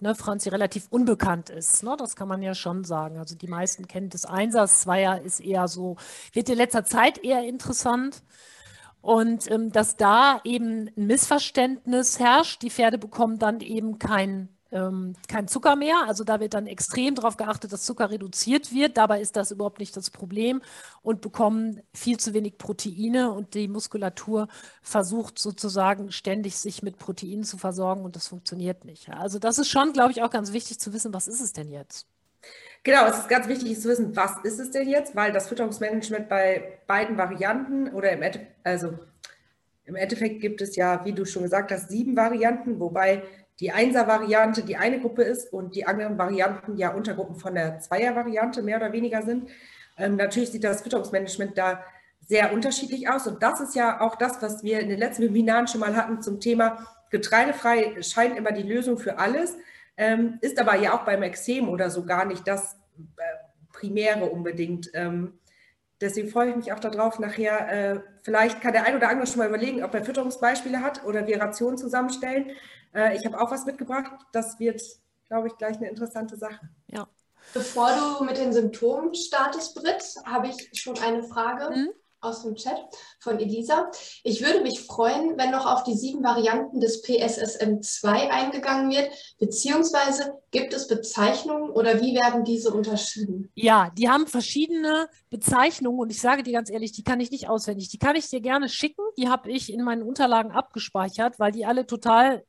ne, 0.00 0.14
Franzi, 0.14 0.48
relativ 0.48 0.86
unbekannt 0.90 1.50
ist, 1.50 1.82
ne? 1.82 1.96
das 1.98 2.16
kann 2.16 2.28
man 2.28 2.42
ja 2.42 2.54
schon 2.54 2.84
sagen. 2.84 3.18
Also 3.18 3.34
die 3.34 3.48
meisten 3.48 3.86
kennen 3.88 4.10
das 4.10 4.24
Einsatz, 4.24 4.82
Zweier 4.82 5.22
ist 5.22 5.40
eher 5.40 5.68
so, 5.68 5.96
wird 6.32 6.48
in 6.48 6.56
letzter 6.56 6.84
Zeit 6.84 7.18
eher 7.24 7.42
interessant. 7.44 8.22
Und 9.00 9.48
ähm, 9.50 9.70
dass 9.70 9.96
da 9.96 10.40
eben 10.44 10.90
ein 10.96 11.06
Missverständnis 11.06 12.18
herrscht, 12.18 12.62
die 12.62 12.70
Pferde 12.70 12.98
bekommen 12.98 13.38
dann 13.38 13.60
eben 13.60 13.98
kein 14.00 14.55
ähm, 14.76 15.14
kein 15.28 15.48
Zucker 15.48 15.76
mehr. 15.76 16.04
Also 16.06 16.24
da 16.24 16.40
wird 16.40 16.54
dann 16.54 16.66
extrem 16.66 17.14
darauf 17.14 17.36
geachtet, 17.36 17.72
dass 17.72 17.84
Zucker 17.84 18.10
reduziert 18.10 18.72
wird. 18.72 18.96
Dabei 18.96 19.20
ist 19.20 19.36
das 19.36 19.50
überhaupt 19.50 19.80
nicht 19.80 19.96
das 19.96 20.10
Problem 20.10 20.60
und 21.02 21.20
bekommen 21.20 21.80
viel 21.94 22.18
zu 22.18 22.34
wenig 22.34 22.58
Proteine 22.58 23.32
und 23.32 23.54
die 23.54 23.68
Muskulatur 23.68 24.48
versucht 24.82 25.38
sozusagen 25.38 26.12
ständig 26.12 26.58
sich 26.58 26.82
mit 26.82 26.98
Proteinen 26.98 27.44
zu 27.44 27.56
versorgen 27.56 28.04
und 28.04 28.16
das 28.16 28.28
funktioniert 28.28 28.84
nicht. 28.84 29.08
Also 29.10 29.38
das 29.38 29.58
ist 29.58 29.68
schon, 29.68 29.92
glaube 29.92 30.12
ich, 30.12 30.22
auch 30.22 30.30
ganz 30.30 30.52
wichtig 30.52 30.78
zu 30.78 30.92
wissen, 30.92 31.14
was 31.14 31.28
ist 31.28 31.40
es 31.40 31.52
denn 31.52 31.70
jetzt? 31.70 32.06
Genau, 32.82 33.06
es 33.06 33.18
ist 33.18 33.28
ganz 33.28 33.48
wichtig 33.48 33.80
zu 33.80 33.88
wissen, 33.88 34.14
was 34.14 34.32
ist 34.44 34.60
es 34.60 34.70
denn 34.70 34.88
jetzt, 34.88 35.16
weil 35.16 35.32
das 35.32 35.48
Fütterungsmanagement 35.48 36.28
bei 36.28 36.78
beiden 36.86 37.16
Varianten 37.16 37.88
oder 37.88 38.12
im, 38.12 38.22
also 38.62 38.96
im 39.84 39.96
Endeffekt 39.96 40.40
gibt 40.40 40.60
es 40.60 40.76
ja, 40.76 41.04
wie 41.04 41.12
du 41.12 41.24
schon 41.24 41.42
gesagt 41.42 41.72
hast, 41.72 41.88
sieben 41.88 42.16
Varianten, 42.16 42.78
wobei 42.78 43.24
die 43.60 43.72
Einser-Variante 43.72 44.62
die 44.62 44.76
eine 44.76 45.00
Gruppe 45.00 45.22
ist 45.22 45.52
und 45.52 45.74
die 45.74 45.86
anderen 45.86 46.18
Varianten 46.18 46.76
ja 46.76 46.92
Untergruppen 46.94 47.36
von 47.36 47.54
der 47.54 47.78
Zweier-Variante 47.78 48.62
mehr 48.62 48.76
oder 48.76 48.92
weniger 48.92 49.22
sind. 49.22 49.48
Ähm, 49.98 50.16
natürlich 50.16 50.50
sieht 50.50 50.64
das 50.64 50.82
Fütterungsmanagement 50.82 51.56
da 51.56 51.82
sehr 52.20 52.52
unterschiedlich 52.52 53.08
aus 53.08 53.26
und 53.26 53.42
das 53.42 53.60
ist 53.60 53.74
ja 53.74 54.00
auch 54.00 54.16
das, 54.16 54.42
was 54.42 54.62
wir 54.62 54.80
in 54.80 54.88
den 54.88 54.98
letzten 54.98 55.22
Webinaren 55.22 55.68
schon 55.68 55.80
mal 55.80 55.96
hatten 55.96 56.20
zum 56.22 56.40
Thema 56.40 56.86
Getreidefrei 57.10 58.02
scheint 58.02 58.36
immer 58.36 58.52
die 58.52 58.62
Lösung 58.62 58.98
für 58.98 59.18
alles, 59.18 59.56
ähm, 59.96 60.38
ist 60.40 60.58
aber 60.58 60.76
ja 60.76 60.94
auch 60.94 61.04
beim 61.04 61.22
Exem 61.22 61.68
oder 61.68 61.88
so 61.88 62.04
gar 62.04 62.24
nicht 62.24 62.46
das 62.46 62.76
äh, 62.98 63.22
Primäre 63.72 64.26
unbedingt. 64.26 64.90
Ähm, 64.94 65.38
deswegen 66.00 66.28
freue 66.28 66.50
ich 66.50 66.56
mich 66.56 66.72
auch 66.72 66.80
darauf, 66.80 67.18
nachher, 67.18 67.68
äh, 67.70 68.00
vielleicht 68.22 68.60
kann 68.60 68.72
der 68.72 68.84
ein 68.84 68.96
oder 68.96 69.08
andere 69.08 69.26
schon 69.26 69.38
mal 69.38 69.48
überlegen, 69.48 69.84
ob 69.84 69.94
er 69.94 70.04
Fütterungsbeispiele 70.04 70.80
hat 70.80 71.04
oder 71.04 71.26
wir 71.26 71.40
Rationen 71.40 71.78
zusammenstellen. 71.78 72.50
Äh, 72.94 73.16
ich 73.16 73.24
habe 73.26 73.40
auch 73.40 73.50
was 73.50 73.66
mitgebracht. 73.66 74.12
Das 74.32 74.58
wird, 74.58 74.82
glaube 75.28 75.48
ich, 75.48 75.56
gleich 75.56 75.76
eine 75.76 75.88
interessante 75.88 76.36
Sache. 76.36 76.68
Ja. 76.88 77.06
Bevor 77.54 77.90
du 78.18 78.24
mit 78.24 78.38
den 78.38 78.52
Symptomen 78.52 79.14
startest, 79.14 79.74
Britt, 79.74 80.02
habe 80.24 80.48
ich 80.48 80.70
schon 80.72 80.98
eine 80.98 81.22
Frage. 81.22 81.74
Mhm 81.74 81.90
aus 82.20 82.42
dem 82.42 82.54
Chat 82.56 82.78
von 83.20 83.38
Elisa. 83.38 83.90
Ich 84.24 84.42
würde 84.42 84.62
mich 84.62 84.80
freuen, 84.80 85.36
wenn 85.36 85.50
noch 85.50 85.66
auf 85.66 85.84
die 85.84 85.94
sieben 85.94 86.24
Varianten 86.24 86.80
des 86.80 87.04
PSSM2 87.04 88.28
eingegangen 88.28 88.90
wird, 88.90 89.10
beziehungsweise 89.38 90.34
gibt 90.50 90.74
es 90.74 90.88
Bezeichnungen 90.88 91.70
oder 91.70 92.00
wie 92.00 92.14
werden 92.14 92.44
diese 92.44 92.72
unterschieden? 92.72 93.50
Ja, 93.54 93.90
die 93.96 94.08
haben 94.08 94.26
verschiedene 94.26 95.08
Bezeichnungen 95.30 96.00
und 96.00 96.10
ich 96.10 96.20
sage 96.20 96.42
dir 96.42 96.52
ganz 96.52 96.70
ehrlich, 96.70 96.92
die 96.92 97.04
kann 97.04 97.20
ich 97.20 97.30
nicht 97.30 97.48
auswendig. 97.48 97.90
Die 97.90 97.98
kann 97.98 98.16
ich 98.16 98.28
dir 98.28 98.40
gerne 98.40 98.68
schicken. 98.68 99.02
Die 99.18 99.28
habe 99.28 99.50
ich 99.50 99.72
in 99.72 99.82
meinen 99.82 100.02
Unterlagen 100.02 100.52
abgespeichert, 100.52 101.38
weil 101.38 101.52
die 101.52 101.66
alle 101.66 101.86
total 101.86 102.44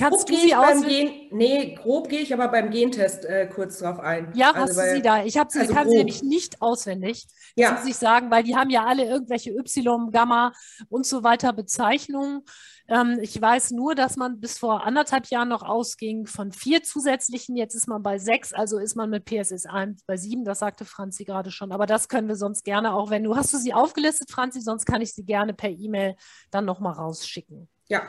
Kannst 0.00 0.26
grob 0.26 0.38
du 0.38 0.42
sie 0.42 0.54
auswählen? 0.54 1.28
Nee, 1.30 1.74
grob 1.74 2.08
gehe 2.08 2.20
ich 2.20 2.32
aber 2.32 2.48
beim 2.48 2.70
Gentest 2.70 3.26
äh, 3.26 3.46
kurz 3.52 3.78
drauf 3.78 4.00
ein. 4.00 4.32
Ja, 4.34 4.52
also 4.52 4.80
hast 4.80 4.88
du 4.88 4.94
sie 4.96 5.02
da? 5.02 5.24
Ich 5.24 5.36
habe 5.36 5.50
sie, 5.50 5.60
also 5.60 5.74
kann 5.74 5.84
grob. 5.84 5.92
sie 5.92 5.98
nämlich 5.98 6.22
nicht 6.22 6.62
auswendig. 6.62 7.26
Das 7.54 7.64
ja. 7.64 7.72
muss 7.72 7.86
ich 7.86 7.96
sagen, 7.96 8.30
weil 8.30 8.42
die 8.42 8.56
haben 8.56 8.70
ja 8.70 8.86
alle 8.86 9.04
irgendwelche 9.04 9.50
Y, 9.50 10.10
Gamma 10.10 10.52
und 10.88 11.04
so 11.04 11.22
weiter 11.22 11.52
Bezeichnungen. 11.52 12.42
Ähm, 12.88 13.18
ich 13.20 13.40
weiß 13.40 13.72
nur, 13.72 13.94
dass 13.94 14.16
man 14.16 14.40
bis 14.40 14.56
vor 14.56 14.86
anderthalb 14.86 15.26
Jahren 15.26 15.50
noch 15.50 15.62
ausging 15.62 16.26
von 16.26 16.50
vier 16.50 16.82
zusätzlichen. 16.82 17.54
Jetzt 17.54 17.74
ist 17.74 17.86
man 17.86 18.02
bei 18.02 18.18
sechs, 18.18 18.54
also 18.54 18.78
ist 18.78 18.96
man 18.96 19.10
mit 19.10 19.26
PSS 19.26 19.66
1 19.66 20.04
bei 20.06 20.16
sieben. 20.16 20.46
Das 20.46 20.60
sagte 20.60 20.86
Franzi 20.86 21.24
gerade 21.24 21.50
schon. 21.50 21.72
Aber 21.72 21.84
das 21.84 22.08
können 22.08 22.26
wir 22.26 22.36
sonst 22.36 22.64
gerne 22.64 22.94
auch, 22.94 23.10
wenn 23.10 23.24
du 23.24 23.36
hast 23.36 23.52
du 23.52 23.58
sie 23.58 23.74
aufgelistet, 23.74 24.30
Franzi, 24.30 24.62
sonst 24.62 24.86
kann 24.86 25.02
ich 25.02 25.12
sie 25.12 25.24
gerne 25.24 25.52
per 25.52 25.70
E-Mail 25.70 26.16
dann 26.50 26.64
nochmal 26.64 26.94
rausschicken. 26.94 27.68
Ja, 27.88 28.02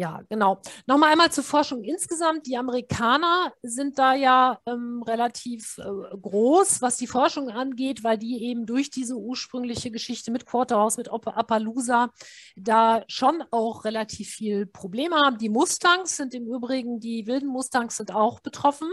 Ja, 0.00 0.22
genau. 0.30 0.62
Nochmal 0.86 1.12
einmal 1.12 1.30
zur 1.30 1.44
Forschung 1.44 1.84
insgesamt. 1.84 2.46
Die 2.46 2.56
Amerikaner 2.56 3.52
sind 3.60 3.98
da 3.98 4.14
ja 4.14 4.58
ähm, 4.64 5.02
relativ 5.06 5.76
äh, 5.76 6.16
groß, 6.16 6.80
was 6.80 6.96
die 6.96 7.06
Forschung 7.06 7.50
angeht, 7.50 8.02
weil 8.02 8.16
die 8.16 8.44
eben 8.44 8.64
durch 8.64 8.88
diese 8.88 9.16
ursprüngliche 9.16 9.90
Geschichte 9.90 10.30
mit 10.30 10.46
Quarterhouse, 10.46 10.96
mit 10.96 11.10
Appaloosa, 11.12 12.08
da 12.56 13.04
schon 13.08 13.44
auch 13.50 13.84
relativ 13.84 14.30
viel 14.30 14.64
Probleme 14.64 15.16
haben. 15.16 15.36
Die 15.36 15.50
Mustangs 15.50 16.16
sind 16.16 16.32
im 16.32 16.46
Übrigen, 16.46 16.98
die 16.98 17.26
wilden 17.26 17.48
Mustangs 17.48 17.98
sind 17.98 18.14
auch 18.14 18.40
betroffen. 18.40 18.88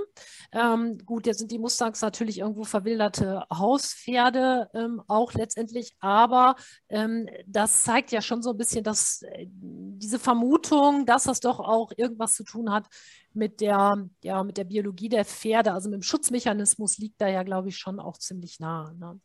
Ähm, 0.51 0.97
gut, 1.05 1.25
jetzt 1.25 1.37
sind 1.37 1.51
die 1.51 1.59
Mustangs 1.59 2.01
natürlich 2.01 2.39
irgendwo 2.39 2.65
verwilderte 2.65 3.45
Hauspferde, 3.49 4.69
ähm, 4.73 5.01
auch 5.07 5.33
letztendlich, 5.35 5.95
aber 6.01 6.57
ähm, 6.89 7.29
das 7.45 7.83
zeigt 7.83 8.11
ja 8.11 8.21
schon 8.21 8.41
so 8.41 8.49
ein 8.49 8.57
bisschen, 8.57 8.83
dass 8.83 9.21
äh, 9.21 9.47
diese 9.49 10.19
Vermutung, 10.19 10.96
Vermutung, 10.97 11.05
dass 11.05 11.23
das 11.23 11.39
doch 11.39 11.59
auch 11.59 11.91
irgendwas 11.95 12.35
zu 12.35 12.43
tun 12.43 12.71
hat 12.71 12.87
mit 13.33 13.61
der, 13.61 14.07
ja, 14.23 14.43
mit 14.43 14.57
der 14.57 14.63
Biologie 14.63 15.09
der 15.09 15.25
Pferde, 15.25 15.73
also 15.73 15.89
mit 15.89 15.99
dem 15.99 16.03
Schutzmechanismus 16.03 16.97
liegt 16.97 17.21
da 17.21 17.27
ja, 17.27 17.43
glaube 17.43 17.69
ich, 17.69 17.77
schon 17.77 17.99
auch 17.99 18.17
ziemlich 18.17 18.59
nah. 18.59 18.93
Ne? 18.97 19.19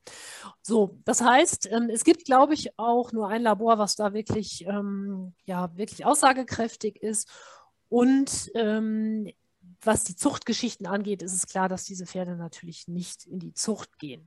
So, 0.62 0.98
das 1.04 1.20
heißt, 1.22 1.70
ähm, 1.70 1.88
es 1.90 2.04
gibt, 2.04 2.24
glaube 2.24 2.54
ich, 2.54 2.78
auch 2.78 3.12
nur 3.12 3.28
ein 3.28 3.42
Labor, 3.42 3.78
was 3.78 3.96
da 3.96 4.12
wirklich, 4.12 4.66
ähm, 4.66 5.34
ja, 5.44 5.74
wirklich 5.76 6.04
aussagekräftig 6.04 6.96
ist. 7.02 7.28
Und 7.88 8.50
ähm, 8.54 9.30
was 9.80 10.04
die 10.04 10.16
Zuchtgeschichten 10.16 10.86
angeht, 10.86 11.22
ist 11.22 11.34
es 11.34 11.46
klar, 11.46 11.68
dass 11.68 11.84
diese 11.84 12.06
Pferde 12.06 12.36
natürlich 12.36 12.88
nicht 12.88 13.26
in 13.26 13.38
die 13.38 13.54
Zucht 13.54 13.98
gehen. 13.98 14.26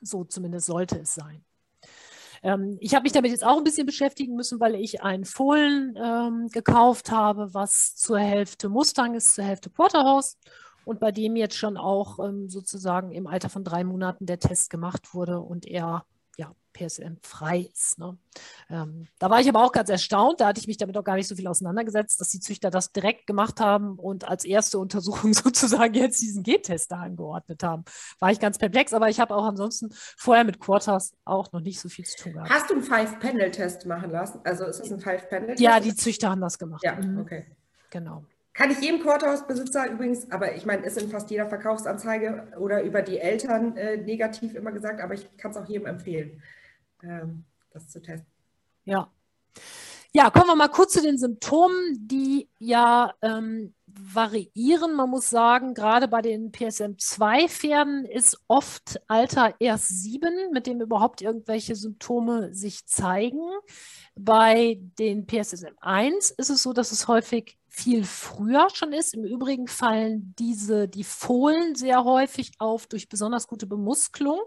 So 0.00 0.24
zumindest 0.24 0.66
sollte 0.66 0.98
es 0.98 1.14
sein. 1.14 1.44
Ähm, 2.42 2.76
ich 2.80 2.94
habe 2.94 3.04
mich 3.04 3.12
damit 3.12 3.30
jetzt 3.30 3.44
auch 3.44 3.56
ein 3.56 3.64
bisschen 3.64 3.86
beschäftigen 3.86 4.34
müssen, 4.34 4.60
weil 4.60 4.74
ich 4.74 5.02
ein 5.02 5.24
Fohlen 5.24 5.96
ähm, 5.96 6.48
gekauft 6.52 7.10
habe, 7.10 7.54
was 7.54 7.94
zur 7.94 8.18
Hälfte 8.18 8.68
Mustang 8.68 9.14
ist, 9.14 9.34
zur 9.34 9.44
Hälfte 9.44 9.70
Porterhouse. 9.70 10.38
Und 10.84 10.98
bei 10.98 11.12
dem 11.12 11.36
jetzt 11.36 11.56
schon 11.56 11.76
auch 11.76 12.18
ähm, 12.18 12.48
sozusagen 12.48 13.12
im 13.12 13.28
Alter 13.28 13.48
von 13.48 13.62
drei 13.62 13.84
Monaten 13.84 14.26
der 14.26 14.40
Test 14.40 14.68
gemacht 14.70 15.14
wurde 15.14 15.40
und 15.40 15.64
er 15.66 16.04
PSM 16.72 17.16
frei 17.22 17.70
ist. 17.72 17.98
Ne? 17.98 18.16
Ähm, 18.70 19.06
da 19.18 19.30
war 19.30 19.40
ich 19.40 19.48
aber 19.48 19.64
auch 19.64 19.72
ganz 19.72 19.88
erstaunt, 19.88 20.40
da 20.40 20.48
hatte 20.48 20.60
ich 20.60 20.66
mich 20.66 20.76
damit 20.76 20.96
auch 20.96 21.04
gar 21.04 21.16
nicht 21.16 21.28
so 21.28 21.36
viel 21.36 21.46
auseinandergesetzt, 21.46 22.20
dass 22.20 22.30
die 22.30 22.40
Züchter 22.40 22.70
das 22.70 22.92
direkt 22.92 23.26
gemacht 23.26 23.60
haben 23.60 23.98
und 23.98 24.28
als 24.28 24.44
erste 24.44 24.78
Untersuchung 24.78 25.34
sozusagen 25.34 25.94
jetzt 25.94 26.20
diesen 26.20 26.42
G-Test 26.42 26.90
da 26.90 27.00
angeordnet 27.00 27.62
haben. 27.62 27.84
War 28.18 28.30
ich 28.30 28.40
ganz 28.40 28.58
perplex, 28.58 28.92
aber 28.92 29.08
ich 29.08 29.20
habe 29.20 29.34
auch 29.34 29.44
ansonsten 29.44 29.90
vorher 29.92 30.44
mit 30.44 30.60
Quarters 30.60 31.14
auch 31.24 31.52
noch 31.52 31.60
nicht 31.60 31.80
so 31.80 31.88
viel 31.88 32.04
zu 32.04 32.24
tun 32.24 32.32
gehabt. 32.34 32.50
Hast 32.50 32.70
du 32.70 32.74
einen 32.74 32.82
Five-Panel-Test 32.82 33.86
machen 33.86 34.10
lassen? 34.10 34.40
Also 34.44 34.64
ist 34.64 34.80
das 34.80 34.90
ein 34.90 35.00
Five-Panel-Test? 35.00 35.60
Ja, 35.60 35.80
die 35.80 35.94
Züchter 35.94 36.30
haben 36.30 36.40
das 36.40 36.58
gemacht. 36.58 36.82
Ja, 36.84 36.94
mhm. 36.94 37.18
okay. 37.18 37.46
Genau. 37.90 38.24
Kann 38.54 38.70
ich 38.70 38.80
jedem 38.80 39.00
Quarterhausbesitzer 39.00 39.90
übrigens, 39.90 40.30
aber 40.30 40.54
ich 40.54 40.66
meine, 40.66 40.84
ist 40.84 41.00
in 41.00 41.08
fast 41.08 41.30
jeder 41.30 41.46
Verkaufsanzeige 41.46 42.48
oder 42.58 42.82
über 42.82 43.00
die 43.00 43.18
Eltern 43.18 43.76
äh, 43.78 43.96
negativ 43.96 44.54
immer 44.54 44.72
gesagt, 44.72 45.00
aber 45.00 45.14
ich 45.14 45.36
kann 45.38 45.52
es 45.52 45.56
auch 45.56 45.66
jedem 45.66 45.86
empfehlen 45.86 46.42
das 47.72 47.88
zu 47.88 48.00
testen. 48.00 48.26
Ja. 48.84 49.10
Ja, 50.14 50.28
kommen 50.28 50.48
wir 50.48 50.56
mal 50.56 50.68
kurz 50.68 50.92
zu 50.92 51.00
den 51.00 51.16
Symptomen, 51.16 51.96
die 52.06 52.50
ja 52.58 53.14
ähm, 53.22 53.74
variieren. 53.86 54.94
Man 54.94 55.08
muss 55.08 55.30
sagen, 55.30 55.72
gerade 55.72 56.06
bei 56.06 56.20
den 56.20 56.52
PSM2-Pferden 56.52 58.04
ist 58.04 58.38
oft 58.46 59.00
Alter 59.06 59.54
erst 59.58 59.88
sieben, 59.88 60.50
mit 60.52 60.66
dem 60.66 60.82
überhaupt 60.82 61.22
irgendwelche 61.22 61.76
Symptome 61.76 62.52
sich 62.52 62.84
zeigen. 62.84 63.40
Bei 64.14 64.78
den 64.98 65.26
PSM1 65.26 66.34
ist 66.36 66.50
es 66.50 66.62
so, 66.62 66.74
dass 66.74 66.92
es 66.92 67.08
häufig 67.08 67.56
viel 67.68 68.04
früher 68.04 68.68
schon 68.74 68.92
ist. 68.92 69.14
Im 69.14 69.24
Übrigen 69.24 69.66
fallen 69.66 70.34
diese, 70.38 70.88
die 70.88 71.04
Fohlen 71.04 71.74
sehr 71.74 72.04
häufig 72.04 72.52
auf 72.58 72.86
durch 72.86 73.08
besonders 73.08 73.46
gute 73.46 73.66
Bemuskelung 73.66 74.40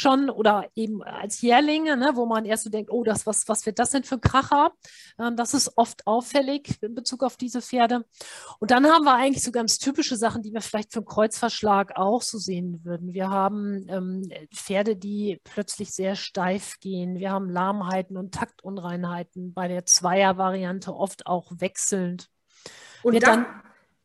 schon 0.00 0.30
oder 0.30 0.68
eben 0.74 1.02
als 1.02 1.40
Jährlinge, 1.42 1.96
ne, 1.96 2.12
wo 2.14 2.26
man 2.26 2.44
erst 2.44 2.64
so 2.64 2.70
denkt, 2.70 2.90
oh, 2.90 3.04
das, 3.04 3.26
was, 3.26 3.46
was 3.48 3.66
wird 3.66 3.78
das 3.78 3.90
denn 3.90 4.04
für 4.04 4.16
ein 4.16 4.20
Kracher? 4.20 4.72
Ähm, 5.18 5.36
das 5.36 5.54
ist 5.54 5.76
oft 5.76 6.06
auffällig 6.06 6.78
in 6.82 6.94
Bezug 6.94 7.22
auf 7.22 7.36
diese 7.36 7.60
Pferde. 7.60 8.04
Und 8.58 8.70
dann 8.70 8.86
haben 8.86 9.04
wir 9.04 9.14
eigentlich 9.14 9.44
so 9.44 9.52
ganz 9.52 9.78
typische 9.78 10.16
Sachen, 10.16 10.42
die 10.42 10.52
wir 10.52 10.62
vielleicht 10.62 10.92
für 10.92 11.00
einen 11.00 11.06
Kreuzverschlag 11.06 11.96
auch 11.96 12.22
so 12.22 12.38
sehen 12.38 12.84
würden. 12.84 13.12
Wir 13.12 13.28
haben 13.28 13.86
ähm, 13.88 14.22
Pferde, 14.54 14.96
die 14.96 15.40
plötzlich 15.44 15.90
sehr 15.90 16.16
steif 16.16 16.80
gehen. 16.80 17.18
Wir 17.18 17.30
haben 17.30 17.50
Lahmheiten 17.50 18.16
und 18.16 18.34
Taktunreinheiten 18.34 19.52
bei 19.52 19.68
der 19.68 19.84
Zweier-Variante 19.84 20.94
oft 20.94 21.26
auch 21.26 21.52
wechselnd. 21.56 22.28
Und 23.02 23.22
dann, 23.22 23.44
dann, 23.44 23.62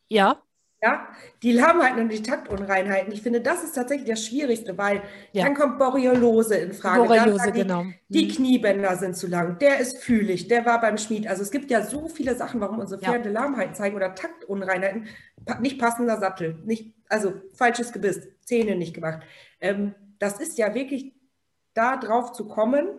ja. 0.08 0.41
Ja, 0.86 1.08
die 1.41 1.52
Lahmheiten 1.52 2.00
und 2.00 2.10
die 2.10 2.21
Taktunreinheiten. 2.21 3.12
Ich 3.12 3.24
finde, 3.24 3.41
das 3.41 3.63
ist 3.63 3.74
tatsächlich 3.74 4.08
das 4.08 4.24
Schwierigste, 4.24 4.78
weil 4.78 5.02
ja. 5.32 5.43
dann 5.43 5.56
kommt 5.56 5.80
Borreliose 5.80 6.58
in 6.58 6.74
Frage. 6.74 7.06
Borreliose, 7.06 7.52
die, 7.52 7.62
genau. 7.62 7.86
Die 8.10 8.26
mhm. 8.26 8.30
Kniebänder 8.30 8.95
sind 8.95 9.17
zu 9.17 9.26
lang, 9.26 9.58
der 9.58 9.80
ist 9.80 10.04
fühlig, 10.04 10.48
der 10.48 10.63
war 10.67 10.80
beim 10.80 11.00
Schmied. 11.00 11.26
Also 11.26 11.41
es 11.41 11.50
gibt 11.50 11.71
ja 11.71 11.82
so 11.82 12.08
viele 12.08 12.36
Sachen, 12.36 12.62
warum 12.62 12.78
unsere 12.78 13.02
Pferde 13.02 13.30
ja. 13.30 13.41
Lahmheiten 13.41 13.74
zeigen 13.74 13.95
oder 13.95 14.13
Taktunreinheiten. 14.13 15.08
Nicht 15.60 15.80
passender 15.80 16.19
Sattel, 16.19 16.60
nicht, 16.65 16.93
also 17.10 17.34
falsches 17.54 17.91
Gebiss, 17.91 18.28
Zähne 18.41 18.76
nicht 18.76 18.93
gemacht. 18.93 19.24
Ähm, 19.62 19.95
das 20.19 20.39
ist 20.39 20.60
ja 20.60 20.76
wirklich 20.76 21.15
da 21.74 21.98
drauf 21.98 22.32
zu 22.32 22.48
kommen, 22.48 22.89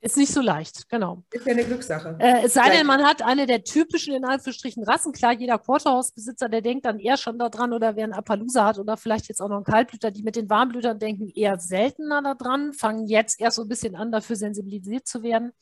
ist 0.00 0.16
nicht 0.16 0.32
so 0.32 0.40
leicht, 0.40 0.88
genau. 0.88 1.24
Ist 1.32 1.46
ja 1.46 1.52
eine 1.52 1.64
Glückssache. 1.64 2.16
Äh, 2.20 2.44
es 2.44 2.54
sei 2.54 2.70
denn, 2.70 2.86
man 2.86 3.02
hat 3.02 3.22
eine 3.22 3.46
der 3.46 3.64
typischen, 3.64 4.14
in 4.14 4.24
Anführungsstrichen, 4.24 4.84
Rassen. 4.84 5.12
Klar, 5.12 5.32
jeder 5.32 5.58
Quarterhausbesitzer, 5.58 6.48
der 6.48 6.62
denkt 6.62 6.84
dann 6.84 7.00
eher 7.00 7.16
schon 7.16 7.38
daran, 7.38 7.72
oder 7.72 7.96
wer 7.96 8.04
einen 8.04 8.12
Appaloosa 8.12 8.64
hat 8.64 8.78
oder 8.78 8.96
vielleicht 8.96 9.28
jetzt 9.28 9.40
auch 9.40 9.48
noch 9.48 9.56
einen 9.56 9.64
Kaltblüter, 9.64 10.12
die 10.12 10.22
mit 10.22 10.36
den 10.36 10.48
Warmblütern 10.48 11.00
denken 11.00 11.28
eher 11.28 11.58
seltener 11.58 12.22
daran, 12.22 12.72
fangen 12.72 13.06
jetzt 13.08 13.40
erst 13.40 13.56
so 13.56 13.62
ein 13.62 13.68
bisschen 13.68 13.96
an, 13.96 14.12
dafür 14.12 14.36
sensibilisiert 14.36 15.06
zu 15.06 15.22
werden. 15.22 15.52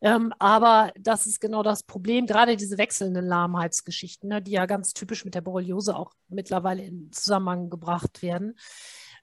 Ähm, 0.00 0.32
aber 0.38 0.92
das 0.98 1.26
ist 1.26 1.40
genau 1.40 1.62
das 1.62 1.82
Problem, 1.82 2.26
gerade 2.26 2.56
diese 2.56 2.78
wechselnden 2.78 3.26
Lahmheitsgeschichten, 3.26 4.28
ne, 4.28 4.42
die 4.42 4.52
ja 4.52 4.66
ganz 4.66 4.92
typisch 4.92 5.24
mit 5.24 5.34
der 5.34 5.40
Borreliose 5.40 5.96
auch 5.96 6.12
mittlerweile 6.28 6.82
in 6.82 7.10
Zusammenhang 7.12 7.70
gebracht 7.70 8.22
werden. 8.22 8.58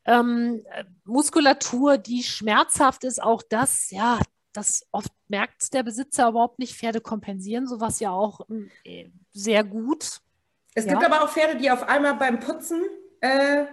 Ähm, 0.05 0.63
Muskulatur, 1.05 1.97
die 1.97 2.23
schmerzhaft 2.23 3.03
ist, 3.03 3.21
auch 3.21 3.41
das, 3.47 3.89
ja, 3.91 4.19
das 4.53 4.85
oft 4.91 5.11
merkt 5.27 5.73
der 5.73 5.83
Besitzer 5.83 6.29
überhaupt 6.29 6.59
nicht. 6.59 6.75
Pferde 6.75 7.01
kompensieren 7.01 7.67
sowas 7.67 7.99
ja 7.99 8.11
auch 8.11 8.41
äh, 8.83 9.09
sehr 9.31 9.63
gut. 9.63 10.21
Es 10.75 10.85
ja. 10.85 10.93
gibt 10.93 11.05
aber 11.05 11.23
auch 11.23 11.29
Pferde, 11.29 11.57
die 11.57 11.69
auf 11.71 11.87
einmal 11.87 12.15
beim 12.15 12.39
Putzen 12.39 12.81
äh, 13.21 13.65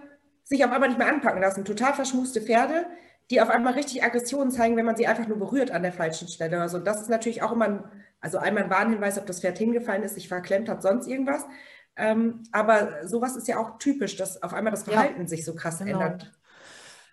sich 0.45 0.65
auf 0.65 0.73
einmal 0.73 0.89
nicht 0.89 0.99
mehr 0.99 1.09
anpacken 1.09 1.41
lassen. 1.41 1.65
Total 1.65 1.95
verschmuste 1.95 2.41
Pferde, 2.41 2.87
die 3.31 3.41
auf 3.41 3.49
einmal 3.49 3.75
richtig 3.75 4.03
Aggressionen 4.03 4.51
zeigen, 4.51 4.77
wenn 4.77 4.85
man 4.85 4.97
sie 4.97 5.07
einfach 5.07 5.29
nur 5.29 5.39
berührt 5.39 5.71
an 5.71 5.83
der 5.83 5.93
falschen 5.93 6.29
Stelle. 6.29 6.61
Also 6.61 6.79
das 6.79 7.01
ist 7.01 7.09
natürlich 7.09 7.43
auch 7.43 7.53
immer 7.53 7.67
ein, 7.67 7.85
also 8.21 8.39
einmal 8.39 8.65
ein 8.65 8.71
Warnhinweis, 8.71 9.19
ob 9.19 9.27
das 9.27 9.41
Pferd 9.41 9.59
hingefallen 9.59 10.03
ist, 10.03 10.15
sich 10.15 10.29
verklemmt 10.29 10.69
hat, 10.69 10.83
sonst 10.83 11.07
irgendwas. 11.07 11.47
Ähm, 11.97 12.43
aber 12.53 13.07
sowas 13.07 13.37
ist 13.37 13.49
ja 13.49 13.59
auch 13.59 13.79
typisch, 13.79 14.17
dass 14.17 14.43
auf 14.43 14.55
einmal 14.55 14.71
das 14.71 14.85
Verhalten 14.85 15.23
ja. 15.23 15.29
sich 15.29 15.45
so 15.45 15.55
krass 15.55 15.79
genau. 15.79 16.01
ändert. 16.01 16.33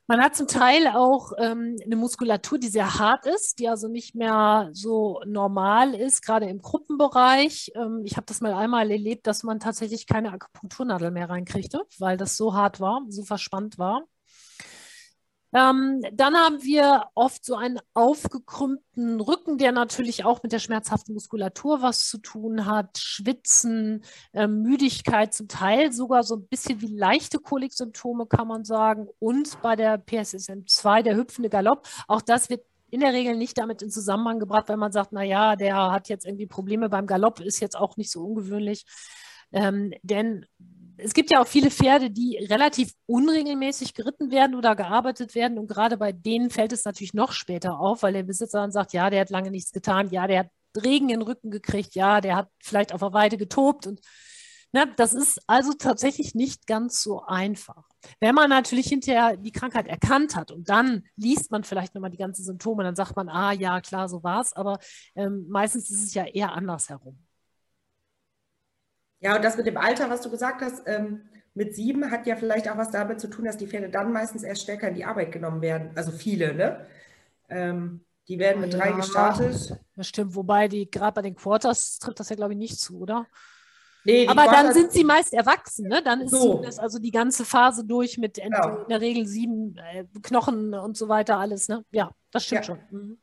Man 0.10 0.22
hat 0.22 0.38
zum 0.38 0.48
Teil 0.48 0.88
auch 0.88 1.34
ähm, 1.38 1.76
eine 1.84 1.98
Muskulatur, 1.98 2.58
die 2.58 2.70
sehr 2.70 2.98
hart 2.98 3.26
ist, 3.26 3.60
die 3.60 3.68
also 3.68 3.90
nicht 3.90 4.16
mehr 4.16 4.70
so 4.72 5.22
normal 5.26 5.94
ist, 5.94 6.26
gerade 6.26 6.46
im 6.48 6.62
Gruppenbereich. 6.62 7.72
Ähm, 7.76 8.04
ich 8.06 8.16
habe 8.16 8.26
das 8.26 8.40
mal 8.40 8.54
einmal 8.54 8.90
erlebt, 8.90 9.28
dass 9.28 9.44
man 9.44 9.60
tatsächlich 9.60 10.08
keine 10.08 10.32
Akupunkturnadel 10.32 11.12
mehr 11.12 11.30
reinkriegte, 11.30 11.82
weil 12.00 12.16
das 12.16 12.38
so 12.38 12.54
hart 12.54 12.80
war, 12.80 13.02
so 13.10 13.24
verspannt 13.24 13.78
war. 13.78 14.04
Ähm, 15.58 16.04
dann 16.14 16.36
haben 16.36 16.62
wir 16.62 17.06
oft 17.16 17.44
so 17.44 17.56
einen 17.56 17.80
aufgekrümmten 17.96 19.20
Rücken, 19.20 19.58
der 19.58 19.72
natürlich 19.72 20.24
auch 20.24 20.44
mit 20.44 20.52
der 20.52 20.60
schmerzhaften 20.60 21.16
Muskulatur 21.16 21.82
was 21.82 22.08
zu 22.08 22.20
tun 22.20 22.68
hat. 22.68 23.00
Schwitzen, 23.00 24.04
äh, 24.34 24.46
Müdigkeit, 24.46 25.34
zum 25.34 25.48
Teil 25.48 25.92
sogar 25.94 26.22
so 26.22 26.36
ein 26.36 26.48
bisschen 26.48 26.82
wie 26.82 26.96
leichte 26.96 27.40
Koliksymptome, 27.40 28.28
kann 28.28 28.48
man 28.48 28.66
sagen. 28.66 29.08
Und 29.18 29.60
bei 29.64 29.76
der 29.76 29.98
PSSM2, 30.06 31.02
der 31.02 31.16
hüpfende 31.16 31.50
Galopp, 31.50 31.88
auch 32.08 32.22
das 32.22 32.52
wird 32.52 32.64
in 32.92 33.00
der 33.00 33.14
Regel 33.14 33.36
nicht 33.36 33.58
damit 33.58 33.82
in 33.82 33.90
Zusammenhang 33.90 34.40
gebracht, 34.40 34.70
wenn 34.70 34.80
man 34.80 34.92
sagt, 34.92 35.12
naja, 35.12 35.56
der 35.56 35.92
hat 35.92 36.08
jetzt 36.08 36.26
irgendwie 36.26 36.46
Probleme 36.46 36.88
beim 36.88 37.08
Galopp, 37.08 37.40
ist 37.40 37.62
jetzt 37.62 37.76
auch 37.76 37.98
nicht 37.98 38.12
so 38.12 38.24
ungewöhnlich. 38.24 38.86
Ähm, 39.52 39.92
denn 40.04 40.46
es 40.98 41.14
gibt 41.14 41.32
ja 41.32 41.42
auch 41.42 41.48
viele 41.48 41.72
Pferde, 41.72 42.10
die 42.10 42.38
relativ 42.50 42.94
unregelmäßig 43.06 43.94
geritten 43.94 44.32
werden 44.32 44.56
oder 44.56 44.76
gearbeitet 44.76 45.36
werden. 45.36 45.58
Und 45.58 45.68
gerade 45.68 45.98
bei 45.98 46.12
denen 46.12 46.50
fällt 46.50 46.74
es 46.74 46.86
natürlich 46.86 47.14
noch 47.14 47.32
später 47.32 47.80
auf, 47.80 48.04
weil 48.04 48.14
der 48.14 48.24
Besitzer 48.24 48.62
dann 48.62 48.72
sagt, 48.72 48.94
ja, 48.94 49.10
der 49.10 49.22
hat 49.22 49.30
lange 49.30 49.52
nichts 49.52 49.72
getan, 49.72 50.10
ja, 50.10 50.28
der 50.28 50.40
hat 50.40 50.50
Regen 50.76 51.10
in 51.10 51.20
den 51.20 51.28
Rücken 51.28 51.52
gekriegt, 51.52 51.96
ja, 51.96 52.22
der 52.22 52.36
hat 52.36 52.50
vielleicht 52.60 52.94
auf 52.94 53.00
der 53.00 53.14
Weide 53.14 53.38
getobt 53.38 53.88
und 53.88 54.02
Ne, 54.74 54.86
das 54.98 55.14
ist 55.14 55.40
also 55.48 55.72
tatsächlich 55.74 56.36
nicht 56.36 56.68
ganz 56.68 57.02
so 57.02 57.24
einfach. 57.24 57.88
Wenn 58.20 58.36
man 58.36 58.50
natürlich 58.50 58.88
hinterher 58.88 59.38
die 59.38 59.54
Krankheit 59.54 59.88
erkannt 59.88 60.36
hat 60.36 60.52
und 60.52 60.68
dann 60.68 61.04
liest 61.16 61.52
man 61.52 61.64
vielleicht 61.64 61.96
nochmal 61.96 62.12
die 62.12 62.18
ganzen 62.18 62.44
Symptome, 62.44 62.84
dann 62.84 62.96
sagt 62.96 63.16
man, 63.16 63.30
ah 63.30 63.54
ja, 63.54 63.80
klar, 63.80 64.10
so 64.10 64.24
war 64.24 64.42
es, 64.42 64.54
aber 64.54 64.78
ähm, 65.16 65.46
meistens 65.50 65.90
ist 65.90 66.04
es 66.04 66.14
ja 66.14 66.26
eher 66.26 66.52
andersherum. 66.52 67.18
Ja, 69.20 69.36
und 69.36 69.44
das 69.44 69.58
mit 69.58 69.66
dem 69.66 69.78
Alter, 69.78 70.10
was 70.10 70.22
du 70.22 70.30
gesagt 70.30 70.62
hast, 70.62 70.84
ähm, 70.86 71.22
mit 71.54 71.76
sieben 71.76 72.12
hat 72.12 72.28
ja 72.28 72.36
vielleicht 72.36 72.70
auch 72.70 72.78
was 72.78 72.92
damit 72.92 73.20
zu 73.20 73.30
tun, 73.30 73.46
dass 73.46 73.58
die 73.58 73.68
Pferde 73.68 73.90
dann 73.90 74.14
meistens 74.14 74.44
erst 74.44 74.62
stärker 74.62 74.90
in 74.90 74.94
die 74.94 75.06
Arbeit 75.06 75.32
genommen 75.32 75.62
werden. 75.62 75.90
Also 75.96 76.12
viele, 76.12 76.54
ne? 76.54 76.86
Ähm, 77.50 78.06
die 78.28 78.38
werden 78.38 78.62
mit 78.62 78.74
ja, 78.74 78.80
drei 78.80 78.92
gestartet. 78.92 79.76
Das 79.96 80.08
stimmt, 80.08 80.36
wobei 80.36 80.68
die 80.68 80.90
gerade 80.90 81.14
bei 81.14 81.22
den 81.22 81.36
Quarters 81.36 81.98
trifft 81.98 82.20
das 82.20 82.30
ja, 82.30 82.36
glaube 82.36 82.54
ich, 82.54 82.60
nicht 82.60 82.80
zu, 82.80 83.00
oder? 83.00 83.26
Nee, 84.04 84.28
Aber 84.28 84.44
Quarters 84.44 84.64
dann 84.64 84.74
sind 84.74 84.92
sie 84.92 85.04
meist 85.04 85.34
erwachsen, 85.34 85.88
ne? 85.88 86.02
Dann 86.04 86.22
ist 86.22 86.32
so. 86.32 86.62
das 86.62 86.78
also 86.78 87.00
die 87.00 87.12
ganze 87.12 87.44
Phase 87.44 87.86
durch 87.86 88.18
mit 88.18 88.36
genau. 88.36 88.84
in 88.84 88.90
der 88.90 89.02
Regel 89.02 89.26
sieben 89.26 89.76
äh, 89.78 90.06
Knochen 90.22 90.74
und 90.74 90.96
so 90.96 91.10
weiter, 91.10 91.38
alles, 91.38 91.68
ne? 91.68 91.84
Ja, 91.92 92.12
das 92.32 92.46
stimmt 92.46 92.68
ja. 92.68 92.76
schon. 92.76 92.80
Mhm. 92.92 93.18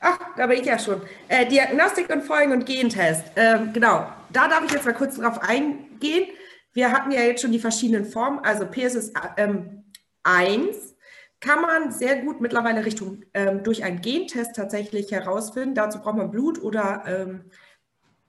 Ach, 0.00 0.18
da 0.36 0.46
bin 0.46 0.60
ich 0.60 0.66
ja 0.66 0.78
schon. 0.78 1.00
Äh, 1.28 1.46
Diagnostik 1.46 2.10
und 2.10 2.22
Folgen- 2.22 2.52
und 2.52 2.66
Gentest. 2.66 3.24
Ähm, 3.36 3.72
genau, 3.72 4.08
da 4.30 4.48
darf 4.48 4.64
ich 4.64 4.72
jetzt 4.72 4.84
mal 4.84 4.94
kurz 4.94 5.16
drauf 5.16 5.40
eingehen. 5.42 6.28
Wir 6.72 6.92
hatten 6.92 7.10
ja 7.10 7.22
jetzt 7.22 7.40
schon 7.40 7.52
die 7.52 7.58
verschiedenen 7.58 8.04
Formen. 8.04 8.38
Also 8.40 8.66
PSS 8.66 9.12
ähm, 9.36 9.84
1 10.22 10.94
kann 11.40 11.62
man 11.62 11.92
sehr 11.92 12.22
gut 12.22 12.40
mittlerweile 12.40 12.84
Richtung 12.84 13.24
ähm, 13.34 13.62
durch 13.62 13.84
einen 13.84 14.00
Gentest 14.00 14.56
tatsächlich 14.56 15.10
herausfinden. 15.12 15.74
Dazu 15.74 16.00
braucht 16.00 16.16
man 16.16 16.30
Blut 16.30 16.62
oder 16.62 17.04
ähm, 17.06 17.50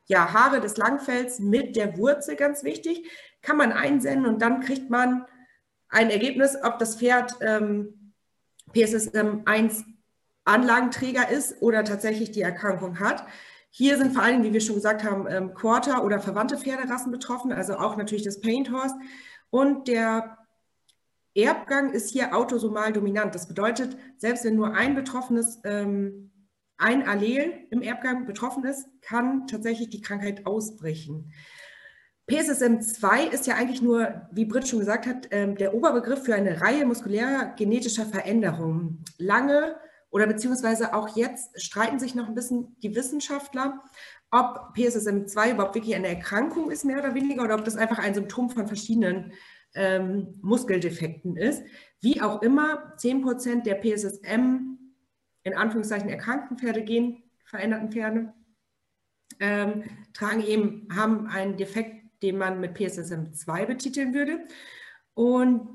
ja, 0.08 0.34
Haare 0.34 0.62
des 0.62 0.78
Langfells 0.78 1.40
mit 1.40 1.76
der 1.76 1.98
Wurzel, 1.98 2.36
ganz 2.36 2.64
wichtig. 2.64 3.10
Kann 3.42 3.58
man 3.58 3.74
einsenden 3.74 4.26
und 4.26 4.42
dann 4.42 4.62
kriegt 4.62 4.90
man 4.90 5.26
ein 5.90 6.10
Ergebnis, 6.10 6.58
ob 6.64 6.80
das 6.80 6.98
Pferd 6.98 7.34
ähm, 7.42 8.14
PSSM 8.74 9.42
1 9.46 9.84
Anlagenträger 10.48 11.30
ist 11.30 11.62
oder 11.62 11.84
tatsächlich 11.84 12.32
die 12.32 12.42
Erkrankung 12.42 13.00
hat. 13.00 13.26
Hier 13.70 13.98
sind 13.98 14.14
vor 14.14 14.24
allem, 14.24 14.44
wie 14.44 14.54
wir 14.54 14.62
schon 14.62 14.76
gesagt 14.76 15.04
haben, 15.04 15.28
ähm, 15.30 15.54
Quarter- 15.54 16.04
oder 16.04 16.20
verwandte 16.20 16.58
Pferderassen 16.58 17.12
betroffen, 17.12 17.52
also 17.52 17.78
auch 17.78 17.98
natürlich 17.98 18.24
das 18.24 18.42
Paint 18.42 18.72
Horse. 18.72 18.96
Und 19.50 19.88
der 19.88 20.38
Erbgang 21.36 21.92
ist 21.92 22.10
hier 22.10 22.36
autosomal 22.36 22.92
dominant. 22.92 23.36
Das 23.36 23.48
bedeutet, 23.48 23.96
selbst 24.18 24.44
wenn 24.44 24.56
nur 24.56 24.74
ein 24.74 24.96
betroffenes, 24.96 25.60
ähm, 25.64 26.32
ein 26.78 27.08
Allel 27.08 27.54
im 27.70 27.82
Erbgang 27.82 28.26
betroffen 28.26 28.64
ist, 28.64 28.88
kann 29.02 29.48
tatsächlich 29.48 29.90
die 29.90 30.02
Krankheit 30.02 30.46
ausbrechen. 30.46 31.32
PSSM2 32.30 33.32
ist 33.32 33.48
ja 33.48 33.56
eigentlich 33.56 33.82
nur, 33.82 34.28
wie 34.32 34.46
Britt 34.46 34.68
schon 34.68 34.80
gesagt 34.80 35.06
hat, 35.06 35.28
ähm, 35.32 35.56
der 35.56 35.74
Oberbegriff 35.74 36.24
für 36.24 36.36
eine 36.36 36.62
Reihe 36.62 36.86
muskulärer 36.86 37.54
genetischer 37.56 38.06
Veränderungen. 38.06 39.06
Lange 39.18 39.76
oder 40.10 40.28
beziehungsweise 40.28 40.94
auch 40.94 41.16
jetzt 41.16 41.62
streiten 41.62 42.00
sich 42.00 42.16
noch 42.16 42.28
ein 42.28 42.36
bisschen 42.36 42.76
die 42.82 42.96
Wissenschaftler, 42.96 43.84
ob 44.32 44.76
PSSM2 44.76 45.54
überhaupt 45.54 45.76
wirklich 45.76 45.96
eine 45.96 46.08
Erkrankung 46.08 46.72
ist, 46.72 46.86
mehr 46.86 47.00
oder 47.00 47.14
weniger, 47.16 47.44
oder 47.44 47.56
ob 47.56 47.66
das 47.66 47.78
einfach 47.78 48.00
ein 48.00 48.14
Symptom 48.14 48.50
von 48.50 48.68
verschiedenen 48.68 49.34
ähm, 49.76 50.40
Muskeldefekten 50.42 51.38
ist. 51.38 51.64
Wie 52.02 52.22
auch 52.22 52.42
immer, 52.42 52.94
10% 52.98 53.64
der 53.64 53.76
PSSM 53.76 54.78
in 55.44 55.54
Anführungszeichen 55.54 56.10
erkrankten 56.10 56.58
Pferde 56.58 56.84
gehen, 56.84 57.24
veränderten 57.46 57.92
Pferde, 57.92 58.34
ähm, 59.40 59.84
tragen 60.14 60.44
eben, 60.44 60.88
haben 60.94 61.28
einen 61.28 61.58
Defekt, 61.58 62.22
den 62.22 62.38
man 62.38 62.60
mit 62.60 62.76
PSSM2 62.76 63.66
betiteln 63.66 64.14
würde. 64.14 64.46
Und 65.14 65.70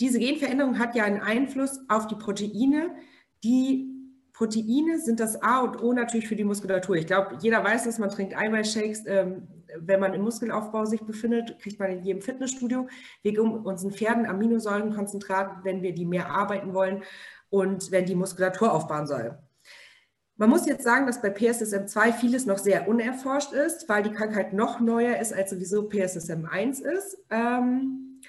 diese 0.00 0.18
Genveränderung 0.18 0.78
hat 0.78 0.94
ja 0.94 1.04
einen 1.04 1.20
Einfluss 1.20 1.80
auf 1.88 2.06
die 2.06 2.16
Proteine, 2.16 2.94
die 3.44 3.96
Proteine 4.32 5.00
sind 5.00 5.18
das 5.18 5.42
A 5.42 5.60
und 5.60 5.82
O 5.82 5.94
natürlich 5.94 6.28
für 6.28 6.36
die 6.36 6.44
Muskulatur. 6.44 6.96
Ich 6.96 7.06
glaube, 7.06 7.38
jeder 7.40 7.64
weiß, 7.64 7.84
dass 7.84 7.98
man 7.98 8.10
trinkt 8.10 8.36
Eiweißshakes, 8.36 9.04
ähm, 9.06 9.48
wenn 9.78 9.98
man 9.98 10.12
im 10.12 10.22
Muskelaufbau 10.22 10.84
sich 10.84 11.00
befindet, 11.02 11.58
kriegt 11.58 11.78
man 11.78 11.90
in 11.90 12.02
jedem 12.02 12.20
Fitnessstudio. 12.20 12.86
Wir 13.22 13.32
geben 13.32 13.64
unseren 13.64 13.92
Pferden 13.92 14.26
Aminosäurenkonzentrat, 14.26 15.64
wenn 15.64 15.82
wir 15.82 15.94
die 15.94 16.04
mehr 16.04 16.30
arbeiten 16.30 16.74
wollen 16.74 17.02
und 17.48 17.90
wenn 17.90 18.04
die 18.04 18.14
Muskulatur 18.14 18.72
aufbauen 18.72 19.06
soll. 19.06 19.38
Man 20.36 20.50
muss 20.50 20.66
jetzt 20.66 20.84
sagen, 20.84 21.06
dass 21.06 21.22
bei 21.22 21.30
PSSM2 21.30 22.12
vieles 22.12 22.44
noch 22.44 22.58
sehr 22.58 22.88
unerforscht 22.88 23.54
ist, 23.54 23.88
weil 23.88 24.02
die 24.02 24.12
Krankheit 24.12 24.52
noch 24.52 24.80
neuer 24.80 25.18
ist, 25.18 25.32
als 25.32 25.48
sowieso 25.50 25.88
PSSM1 25.88 26.82
ist. 26.82 27.16
Ähm, 27.30 28.20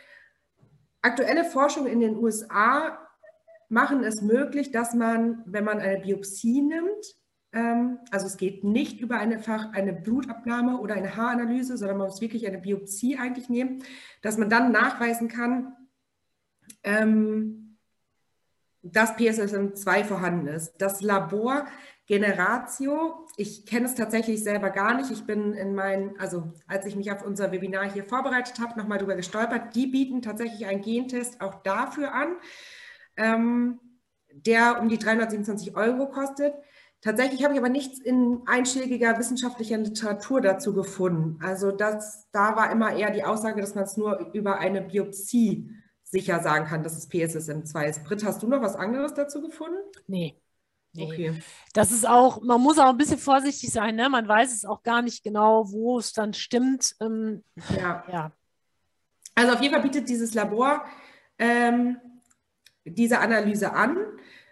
aktuelle 1.02 1.44
Forschung 1.44 1.86
in 1.86 2.00
den 2.00 2.16
USA 2.16 2.98
machen 3.70 4.04
es 4.04 4.22
möglich, 4.22 4.72
dass 4.72 4.94
man, 4.94 5.44
wenn 5.46 5.64
man 5.64 5.80
eine 5.80 6.00
Biopsie 6.00 6.62
nimmt, 6.62 7.18
ähm, 7.54 8.00
also 8.12 8.28
es 8.28 8.38
geht 8.38 8.64
nicht 8.64 9.00
über 9.00 9.18
eine, 9.18 9.42
eine 9.74 9.94
Blutabnahme 9.94 10.80
oder 10.80 10.96
eine 10.96 11.16
Haaranalyse, 11.16 11.78
sondern 11.78 11.98
man 11.98 12.08
muss 12.08 12.22
wirklich 12.22 12.48
eine 12.48 12.60
Biopsie 12.60 13.18
eigentlich 13.18 13.50
nehmen, 13.50 13.84
dass 14.22 14.38
man 14.38 14.50
dann 14.50 14.72
nachweisen 14.72 15.28
kann, 15.28 15.76
ähm, 16.84 17.78
dass 18.82 19.18
PSSM2 19.18 20.04
vorhanden 20.06 20.48
ist. 20.48 20.76
Das 20.78 21.02
Labor 21.02 21.66
Generatio, 22.08 23.28
ich 23.36 23.66
kenne 23.66 23.86
es 23.86 23.96
tatsächlich 23.96 24.42
selber 24.42 24.70
gar 24.70 24.96
nicht. 24.96 25.12
Ich 25.12 25.26
bin 25.26 25.52
in 25.54 25.76
meinen, 25.76 26.18
also 26.20 26.54
als 26.66 26.86
ich 26.86 26.96
mich 26.96 27.12
auf 27.12 27.22
unser 27.22 27.52
Webinar 27.52 27.92
hier 27.92 28.06
vorbereitet 28.06 28.60
habe, 28.62 28.80
nochmal 28.80 28.98
darüber 28.98 29.16
gestolpert. 29.16 29.76
Die 29.76 29.88
bieten 29.88 30.22
tatsächlich 30.22 30.66
einen 30.68 30.82
Gentest 30.82 31.42
auch 31.42 31.56
dafür 31.64 32.14
an 32.14 32.38
ähm, 33.18 33.80
der 34.32 34.80
um 34.80 34.90
die 34.90 34.98
327 34.98 35.76
Euro 35.76 36.10
kostet. 36.10 36.54
Tatsächlich 37.02 37.44
habe 37.44 37.54
ich 37.54 37.60
aber 37.60 37.70
nichts 37.70 38.00
in 38.00 38.42
einschlägiger 38.48 39.18
wissenschaftlicher 39.20 39.78
Literatur 39.78 40.42
dazu 40.42 40.74
gefunden. 40.74 41.40
Also 41.44 41.72
das, 41.72 42.28
da 42.32 42.56
war 42.56 42.72
immer 42.72 42.96
eher 42.96 43.12
die 43.12 43.24
Aussage, 43.24 43.62
dass 43.62 43.76
man 43.76 43.84
es 43.84 43.98
nur 43.98 44.32
über 44.34 44.58
eine 44.58 44.82
Biopsie 44.82 45.70
sicher 46.04 46.42
sagen 46.42 46.66
kann, 46.66 46.84
dass 46.84 46.98
es 46.98 47.10
PSSM2 47.10 47.86
ist. 47.86 48.04
Britt, 48.04 48.26
hast 48.26 48.42
du 48.42 48.48
noch 48.48 48.62
was 48.62 48.76
anderes 48.76 49.14
dazu 49.14 49.42
gefunden? 49.42 49.78
Nee. 50.08 50.42
Nee. 50.94 51.04
Okay. 51.04 51.42
Das 51.74 51.92
ist 51.92 52.08
auch, 52.08 52.42
man 52.42 52.62
muss 52.62 52.80
auch 52.80 52.90
ein 52.90 52.98
bisschen 52.98 53.20
vorsichtig 53.20 53.72
sein, 53.72 53.96
ne? 53.96 54.10
Man 54.10 54.28
weiß 54.28 54.54
es 54.54 54.66
auch 54.66 54.82
gar 54.82 55.02
nicht 55.02 55.24
genau, 55.24 55.70
wo 55.72 56.00
es 56.00 56.14
dann 56.14 56.34
stimmt. 56.34 56.96
Ähm, 57.00 57.44
ja. 57.78 58.04
ja. 58.12 58.32
Also 59.36 59.54
auf 59.54 59.62
jeden 59.62 59.74
Fall 59.74 59.84
bietet 59.84 60.10
dieses 60.10 60.34
Labor 60.34 60.84
ähm, 61.38 61.98
diese 62.88 63.20
Analyse 63.20 63.74
an, 63.74 63.98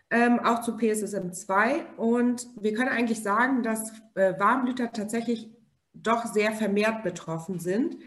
ähm, 0.09 0.39
auch 0.39 0.61
zu 0.61 0.73
PSSM2. 0.73 1.95
Und 1.97 2.47
wir 2.59 2.73
können 2.73 2.89
eigentlich 2.89 3.23
sagen, 3.23 3.63
dass 3.63 3.91
äh, 4.15 4.33
Warmblüter 4.39 4.91
tatsächlich 4.91 5.49
doch 5.93 6.25
sehr 6.25 6.51
vermehrt 6.51 7.03
betroffen 7.03 7.59
sind. 7.59 7.97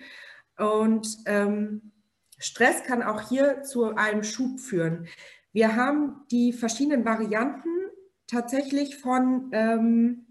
Und 0.59 1.19
ähm, 1.27 1.93
Stress 2.39 2.85
kann 2.85 3.03
auch 3.03 3.29
hier 3.29 3.63
zu 3.63 3.97
einem 3.97 4.23
Schub 4.23 4.61
führen. 4.61 5.09
Wir 5.53 5.77
haben 5.77 6.25
die 6.31 6.53
verschiedenen 6.53 7.05
Varianten 7.05 7.69
tatsächlich 8.27 8.97
von, 8.97 9.51
ähm, 9.53 10.27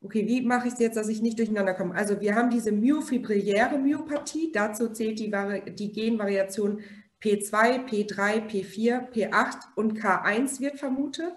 okay, 0.00 0.26
wie 0.26 0.42
mache 0.42 0.68
ich 0.68 0.74
es 0.74 0.80
jetzt, 0.80 0.96
dass 0.96 1.08
ich 1.08 1.22
nicht 1.22 1.38
durcheinander 1.38 1.74
komme? 1.74 1.94
Also 1.94 2.20
wir 2.20 2.34
haben 2.34 2.50
diese 2.50 2.72
myofibrilläre 2.72 3.78
Myopathie, 3.78 4.50
dazu 4.52 4.88
zählt 4.88 5.18
die, 5.20 5.30
die 5.74 5.92
Genvariation 5.92 6.80
P2, 7.22 7.86
P3, 7.86 8.48
P4, 8.48 9.10
P8 9.10 9.56
und 9.74 9.98
K1 9.98 10.60
wird 10.60 10.78
vermutet. 10.78 11.34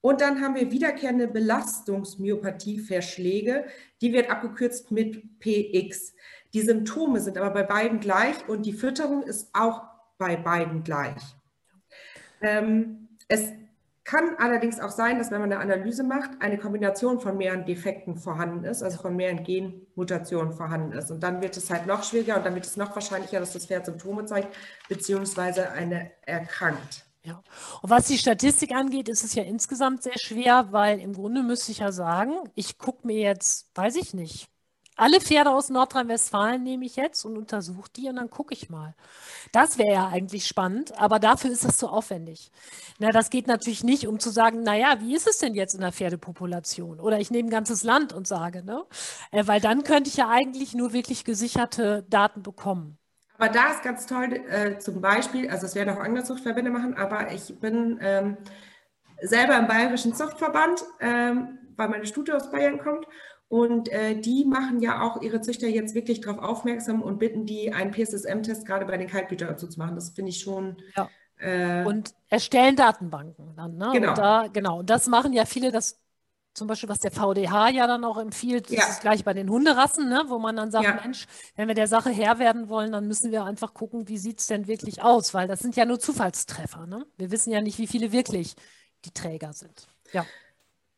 Und 0.00 0.20
dann 0.20 0.40
haben 0.40 0.56
wir 0.56 0.72
wiederkehrende 0.72 1.28
Belastungsmyopathie-Verschläge, 1.28 3.66
die 4.00 4.12
wird 4.12 4.30
abgekürzt 4.30 4.90
mit 4.90 5.38
PX. 5.38 6.14
Die 6.54 6.62
Symptome 6.62 7.20
sind 7.20 7.38
aber 7.38 7.50
bei 7.50 7.62
beiden 7.62 8.00
gleich 8.00 8.48
und 8.48 8.66
die 8.66 8.72
Fütterung 8.72 9.22
ist 9.22 9.50
auch 9.54 9.84
bei 10.18 10.34
beiden 10.36 10.82
gleich. 10.82 11.22
Ähm, 12.40 13.10
es 13.28 13.52
kann 14.04 14.36
allerdings 14.38 14.80
auch 14.80 14.90
sein, 14.90 15.18
dass 15.18 15.30
wenn 15.30 15.40
man 15.40 15.52
eine 15.52 15.60
Analyse 15.60 16.02
macht, 16.02 16.30
eine 16.40 16.58
Kombination 16.58 17.20
von 17.20 17.36
mehreren 17.36 17.64
Defekten 17.64 18.16
vorhanden 18.16 18.64
ist, 18.64 18.82
also 18.82 18.98
von 18.98 19.14
mehreren 19.14 19.44
Genmutationen 19.44 20.52
vorhanden 20.52 20.92
ist. 20.92 21.10
Und 21.10 21.22
dann 21.22 21.40
wird 21.40 21.56
es 21.56 21.70
halt 21.70 21.86
noch 21.86 22.02
schwieriger 22.02 22.36
und 22.36 22.44
dann 22.44 22.54
wird 22.54 22.66
es 22.66 22.76
noch 22.76 22.94
wahrscheinlicher, 22.94 23.38
dass 23.38 23.52
das 23.52 23.66
Pferd 23.66 23.86
Symptome 23.86 24.24
zeigt, 24.24 24.56
beziehungsweise 24.88 25.70
eine 25.70 26.10
erkrankt. 26.26 27.06
Ja. 27.24 27.42
Und 27.80 27.90
was 27.90 28.08
die 28.08 28.18
Statistik 28.18 28.72
angeht, 28.72 29.08
ist 29.08 29.22
es 29.22 29.34
ja 29.34 29.44
insgesamt 29.44 30.02
sehr 30.02 30.18
schwer, 30.18 30.72
weil 30.72 30.98
im 30.98 31.12
Grunde 31.12 31.44
müsste 31.44 31.70
ich 31.70 31.78
ja 31.78 31.92
sagen, 31.92 32.34
ich 32.56 32.78
gucke 32.78 33.06
mir 33.06 33.20
jetzt, 33.20 33.70
weiß 33.76 33.94
ich 33.96 34.12
nicht, 34.12 34.48
alle 34.96 35.20
Pferde 35.20 35.50
aus 35.50 35.68
Nordrhein-Westfalen 35.70 36.62
nehme 36.62 36.84
ich 36.84 36.96
jetzt 36.96 37.24
und 37.24 37.36
untersuche 37.36 37.90
die 37.96 38.08
und 38.08 38.16
dann 38.16 38.30
gucke 38.30 38.54
ich 38.54 38.68
mal. 38.70 38.94
Das 39.52 39.78
wäre 39.78 39.92
ja 39.92 40.08
eigentlich 40.08 40.46
spannend, 40.46 40.98
aber 40.98 41.18
dafür 41.18 41.50
ist 41.50 41.64
das 41.64 41.76
zu 41.76 41.88
aufwendig. 41.88 42.50
Na, 42.98 43.10
das 43.10 43.30
geht 43.30 43.46
natürlich 43.46 43.84
nicht, 43.84 44.06
um 44.06 44.20
zu 44.20 44.30
sagen, 44.30 44.62
naja, 44.62 44.96
wie 45.00 45.14
ist 45.14 45.26
es 45.26 45.38
denn 45.38 45.54
jetzt 45.54 45.74
in 45.74 45.80
der 45.80 45.92
Pferdepopulation? 45.92 47.00
Oder 47.00 47.20
ich 47.20 47.30
nehme 47.30 47.48
ein 47.48 47.52
ganzes 47.52 47.82
Land 47.82 48.12
und 48.12 48.26
sage, 48.26 48.62
ne? 48.64 48.84
Äh, 49.30 49.46
weil 49.46 49.60
dann 49.60 49.82
könnte 49.82 50.08
ich 50.08 50.16
ja 50.16 50.28
eigentlich 50.28 50.74
nur 50.74 50.92
wirklich 50.92 51.24
gesicherte 51.24 52.04
Daten 52.08 52.42
bekommen. 52.42 52.98
Aber 53.38 53.48
da 53.48 53.72
ist 53.72 53.82
ganz 53.82 54.06
toll, 54.06 54.34
äh, 54.48 54.78
zum 54.78 55.00
Beispiel, 55.00 55.50
also 55.50 55.66
es 55.66 55.74
werden 55.74 55.96
auch 55.96 56.00
andere 56.00 56.22
Zuchtverbände 56.24 56.70
machen, 56.70 56.94
aber 56.94 57.32
ich 57.32 57.58
bin 57.58 57.98
ähm, 58.00 58.36
selber 59.22 59.56
im 59.56 59.66
Bayerischen 59.66 60.14
Zuchtverband, 60.14 60.84
ähm, 61.00 61.58
weil 61.76 61.88
meine 61.88 62.06
Studie 62.06 62.32
aus 62.32 62.50
Bayern 62.50 62.78
kommt. 62.78 63.06
Und 63.52 63.90
äh, 63.90 64.18
die 64.18 64.46
machen 64.46 64.80
ja 64.80 65.02
auch 65.02 65.20
ihre 65.20 65.42
Züchter 65.42 65.68
jetzt 65.68 65.94
wirklich 65.94 66.22
darauf 66.22 66.38
aufmerksam 66.38 67.02
und 67.02 67.18
bitten 67.18 67.44
die, 67.44 67.70
einen 67.70 67.90
PSSM-Test 67.90 68.64
gerade 68.64 68.86
bei 68.86 68.96
den 68.96 69.08
Kaltblütern 69.08 69.48
dazu 69.48 69.68
zu 69.68 69.78
machen. 69.78 69.94
Das 69.94 70.08
finde 70.08 70.30
ich 70.30 70.40
schon. 70.40 70.78
Ja. 70.96 71.10
Äh, 71.36 71.84
und 71.84 72.14
erstellen 72.30 72.76
Datenbanken 72.76 73.54
dann. 73.54 73.76
Ne? 73.76 73.90
Genau. 73.92 74.08
Und 74.08 74.16
da, 74.16 74.46
genau. 74.50 74.78
Und 74.78 74.88
das 74.88 75.06
machen 75.06 75.34
ja 75.34 75.44
viele, 75.44 75.70
das 75.70 76.00
zum 76.54 76.66
Beispiel, 76.66 76.88
was 76.88 77.00
der 77.00 77.10
VDH 77.10 77.68
ja 77.68 77.86
dann 77.86 78.06
auch 78.06 78.16
empfiehlt, 78.16 78.70
das 78.70 78.76
Ja. 78.78 78.84
ist 78.86 79.02
gleich 79.02 79.22
bei 79.22 79.34
den 79.34 79.50
Hunderassen, 79.50 80.08
ne? 80.08 80.24
wo 80.28 80.38
man 80.38 80.56
dann 80.56 80.70
sagt, 80.70 80.86
Ja. 80.86 80.98
Mensch, 81.02 81.26
wenn 81.54 81.68
wir 81.68 81.74
der 81.74 81.88
Sache 81.88 82.08
Herr 82.08 82.38
werden 82.38 82.70
wollen, 82.70 82.90
dann 82.92 83.06
müssen 83.06 83.32
wir 83.32 83.44
einfach 83.44 83.74
gucken, 83.74 84.08
wie 84.08 84.16
sieht 84.16 84.40
es 84.40 84.46
denn 84.46 84.66
wirklich 84.66 85.02
aus, 85.02 85.34
weil 85.34 85.46
das 85.46 85.60
sind 85.60 85.76
ja 85.76 85.84
nur 85.84 86.00
Zufallstreffer. 86.00 86.86
Ne? 86.86 87.04
Wir 87.18 87.30
wissen 87.30 87.52
ja 87.52 87.60
nicht, 87.60 87.76
wie 87.78 87.86
viele 87.86 88.12
wirklich 88.12 88.54
die 89.04 89.10
Träger 89.10 89.52
sind. 89.52 89.88
Ja. 90.14 90.24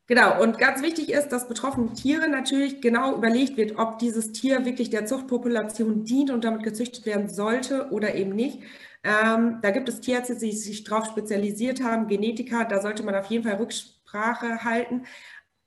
Genau, 0.07 0.43
und 0.43 0.59
ganz 0.59 0.83
wichtig 0.83 1.11
ist, 1.11 1.29
dass 1.29 1.49
betroffene 1.49 1.95
Tiere 1.95 2.29
natürlich 2.29 2.83
genau 2.83 3.17
überlegt 3.17 3.57
wird, 3.57 3.79
ob 3.79 3.99
dieses 3.99 4.33
Tier 4.33 4.67
wirklich 4.67 4.91
der 4.91 5.07
Zuchtpopulation 5.07 6.05
dient 6.05 6.31
und 6.31 6.45
damit 6.45 6.63
gezüchtet 6.63 7.07
werden 7.07 7.31
sollte 7.31 7.91
oder 7.91 8.15
eben 8.15 8.35
nicht. 8.35 8.61
Ähm, 9.03 9.61
da 9.63 9.71
gibt 9.71 9.89
es 9.89 10.01
Tierärzte, 10.01 10.37
die 10.37 10.53
sich 10.53 10.85
darauf 10.85 11.07
spezialisiert 11.07 11.83
haben, 11.83 12.07
Genetiker, 12.07 12.67
da 12.67 12.83
sollte 12.83 13.03
man 13.03 13.15
auf 13.15 13.27
jeden 13.27 13.45
Fall 13.45 13.57
Rücksprache 13.57 14.65
halten. 14.65 15.05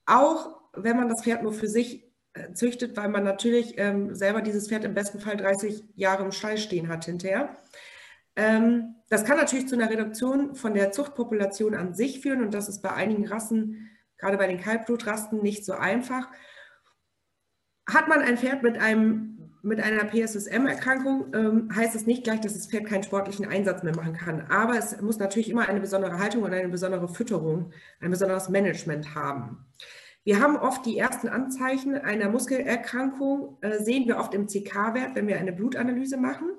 Auch 0.06 0.60
wenn 0.74 0.98
man 0.98 1.10
das 1.10 1.24
Pferd 1.24 1.42
nur 1.42 1.54
für 1.54 1.68
sich 1.68 2.04
äh, 2.34 2.54
züchtet, 2.54 2.96
weil 2.96 3.10
man 3.10 3.24
natürlich 3.24 3.74
ähm, 3.78 4.14
selber 4.14 4.42
dieses 4.42 4.68
Pferd 4.68 4.84
im 4.86 4.94
besten 4.94 5.20
Fall 5.20 5.38
30 5.38 5.84
Jahre 5.96 6.24
im 6.24 6.32
Stall 6.32 6.58
stehen 6.60 6.90
hat 6.90 7.06
hinterher. 7.06 7.58
Ähm, 8.36 8.96
das 9.10 9.26
kann 9.26 9.38
natürlich 9.38 9.68
zu 9.68 9.76
einer 9.76 9.90
Reduktion 9.90 10.54
von 10.54 10.76
der 10.76 10.92
Zuchtpopulation 10.92 11.74
an 11.74 11.96
sich 11.96 12.22
führen 12.22 12.44
und 12.44 12.54
das 12.54 12.70
ist 12.70 12.82
bei 12.82 12.94
einigen 12.94 13.28
Rassen, 13.28 13.90
gerade 14.18 14.38
bei 14.38 14.48
den 14.48 14.60
Kaltblutrassen, 14.60 15.42
nicht 15.42 15.66
so 15.66 15.74
einfach. 15.74 16.28
Hat 17.90 18.08
man 18.08 18.20
ein 18.20 18.38
Pferd 18.38 18.64
mit, 18.64 18.78
einem, 18.78 19.54
mit 19.62 19.80
einer 19.80 20.04
PSSM-Erkrankung, 20.04 21.34
ähm, 21.34 21.70
heißt 21.76 21.96
es 21.96 22.06
nicht 22.06 22.24
gleich, 22.24 22.42
dass 22.42 22.54
das 22.54 22.68
Pferd 22.68 22.86
keinen 22.86 23.04
sportlichen 23.04 23.48
Einsatz 23.48 23.84
mehr 23.84 23.96
machen 23.96 24.14
kann. 24.14 24.48
Aber 24.50 24.78
es 24.78 25.00
muss 25.02 25.20
natürlich 25.20 25.50
immer 25.50 25.70
eine 25.70 25.80
besondere 25.80 26.20
Haltung 26.20 26.44
und 26.44 26.54
eine 26.54 26.70
besondere 26.70 27.08
Fütterung, 27.08 27.72
ein 28.02 28.12
besonderes 28.12 28.50
Management 28.50 29.16
haben. 29.16 29.66
Wir 30.24 30.42
haben 30.42 30.58
oft 30.58 30.86
die 30.86 30.98
ersten 30.98 31.30
Anzeichen 31.30 31.96
einer 31.96 32.30
Muskelerkrankung, 32.30 33.58
äh, 33.62 33.80
sehen 33.82 34.08
wir 34.08 34.18
oft 34.18 34.34
im 34.34 34.48
CK-Wert, 34.48 35.16
wenn 35.16 35.28
wir 35.28 35.38
eine 35.38 35.54
Blutanalyse 35.54 36.18
machen. 36.18 36.50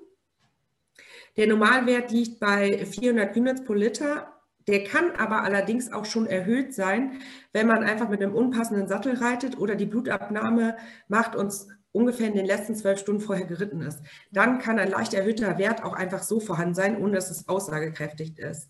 Der 1.36 1.46
Normalwert 1.46 2.10
liegt 2.10 2.40
bei 2.40 2.84
400 2.84 3.36
Units 3.36 3.62
pro 3.62 3.74
Liter. 3.74 4.37
Der 4.68 4.84
kann 4.84 5.12
aber 5.16 5.42
allerdings 5.42 5.92
auch 5.92 6.04
schon 6.04 6.26
erhöht 6.26 6.74
sein, 6.74 7.20
wenn 7.52 7.66
man 7.66 7.82
einfach 7.82 8.08
mit 8.08 8.22
einem 8.22 8.34
unpassenden 8.34 8.86
Sattel 8.86 9.16
reitet 9.16 9.58
oder 9.58 9.74
die 9.74 9.86
Blutabnahme 9.86 10.76
macht 11.08 11.34
und 11.34 11.52
ungefähr 11.90 12.28
in 12.28 12.34
den 12.34 12.46
letzten 12.46 12.76
zwölf 12.76 13.00
Stunden 13.00 13.22
vorher 13.22 13.46
geritten 13.46 13.80
ist. 13.80 14.00
Dann 14.30 14.58
kann 14.58 14.78
ein 14.78 14.90
leicht 14.90 15.14
erhöhter 15.14 15.56
Wert 15.58 15.82
auch 15.82 15.94
einfach 15.94 16.22
so 16.22 16.38
vorhanden 16.38 16.74
sein, 16.74 17.02
ohne 17.02 17.14
dass 17.14 17.30
es 17.30 17.48
aussagekräftig 17.48 18.38
ist. 18.38 18.68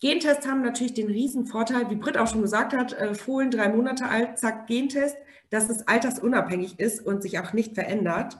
Gentests 0.00 0.46
haben 0.46 0.62
natürlich 0.62 0.92
den 0.92 1.06
riesen 1.06 1.46
Vorteil, 1.46 1.88
wie 1.88 1.96
Britt 1.96 2.18
auch 2.18 2.26
schon 2.26 2.42
gesagt 2.42 2.74
hat, 2.74 2.92
äh, 2.92 3.14
Fohlen 3.14 3.50
drei 3.50 3.68
Monate 3.68 4.08
alt, 4.08 4.38
zack, 4.38 4.66
Gentest, 4.66 5.16
dass 5.50 5.70
es 5.70 5.86
altersunabhängig 5.86 6.78
ist 6.80 7.00
und 7.00 7.22
sich 7.22 7.38
auch 7.38 7.52
nicht 7.52 7.74
verändert. 7.74 8.38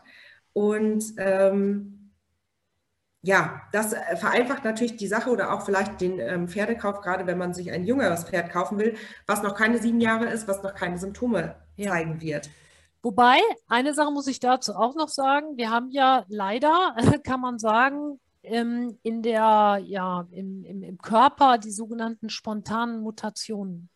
Und 0.53 1.15
ähm, 1.17 1.96
ja, 3.23 3.63
das 3.73 3.93
äh, 3.93 4.17
vereinfacht 4.17 4.65
natürlich 4.65 4.97
die 4.97 5.09
Sache 5.09 5.31
oder 5.31 5.53
auch 5.53 5.63
vielleicht 5.63 6.01
den 6.01 6.19
ähm, 6.21 6.49
Pferdekauf, 6.49 7.01
gerade 7.01 7.27
wenn 7.27 7.39
man 7.39 7.55
sich 7.55 7.73
ein 7.73 7.85
jüngeres 7.85 8.25
Pferd 8.25 8.51
kaufen 8.51 8.79
will, 8.79 8.97
was 9.27 9.43
noch 9.43 9.55
keine 9.55 9.79
sieben 9.79 10.01
Jahre 10.01 10.27
ist, 10.27 10.47
was 10.49 10.63
noch 10.63 10.75
keine 10.75 10.99
Symptome 10.99 11.57
Ja. 11.77 11.91
zeigen 11.91 12.21
wird. 12.21 12.49
Wobei, 13.03 13.39
eine 13.69 13.95
Sache 13.95 14.11
muss 14.11 14.27
ich 14.27 14.41
dazu 14.41 14.75
auch 14.75 14.95
noch 14.95 15.09
sagen. 15.09 15.57
Wir 15.57 15.71
haben 15.71 15.91
ja 15.91 16.25
leider, 16.29 16.97
kann 17.25 17.41
man 17.41 17.59
sagen, 17.59 18.21
ähm, 18.43 18.99
in 19.03 19.23
der, 19.23 19.81
ja, 19.85 20.27
im, 20.31 20.65
im, 20.65 20.83
im 20.83 20.99
Körper 20.99 21.59
die 21.59 21.71
sogenannten 21.73 22.31
spontanen 22.31 23.01
Mutationen. 23.01 23.91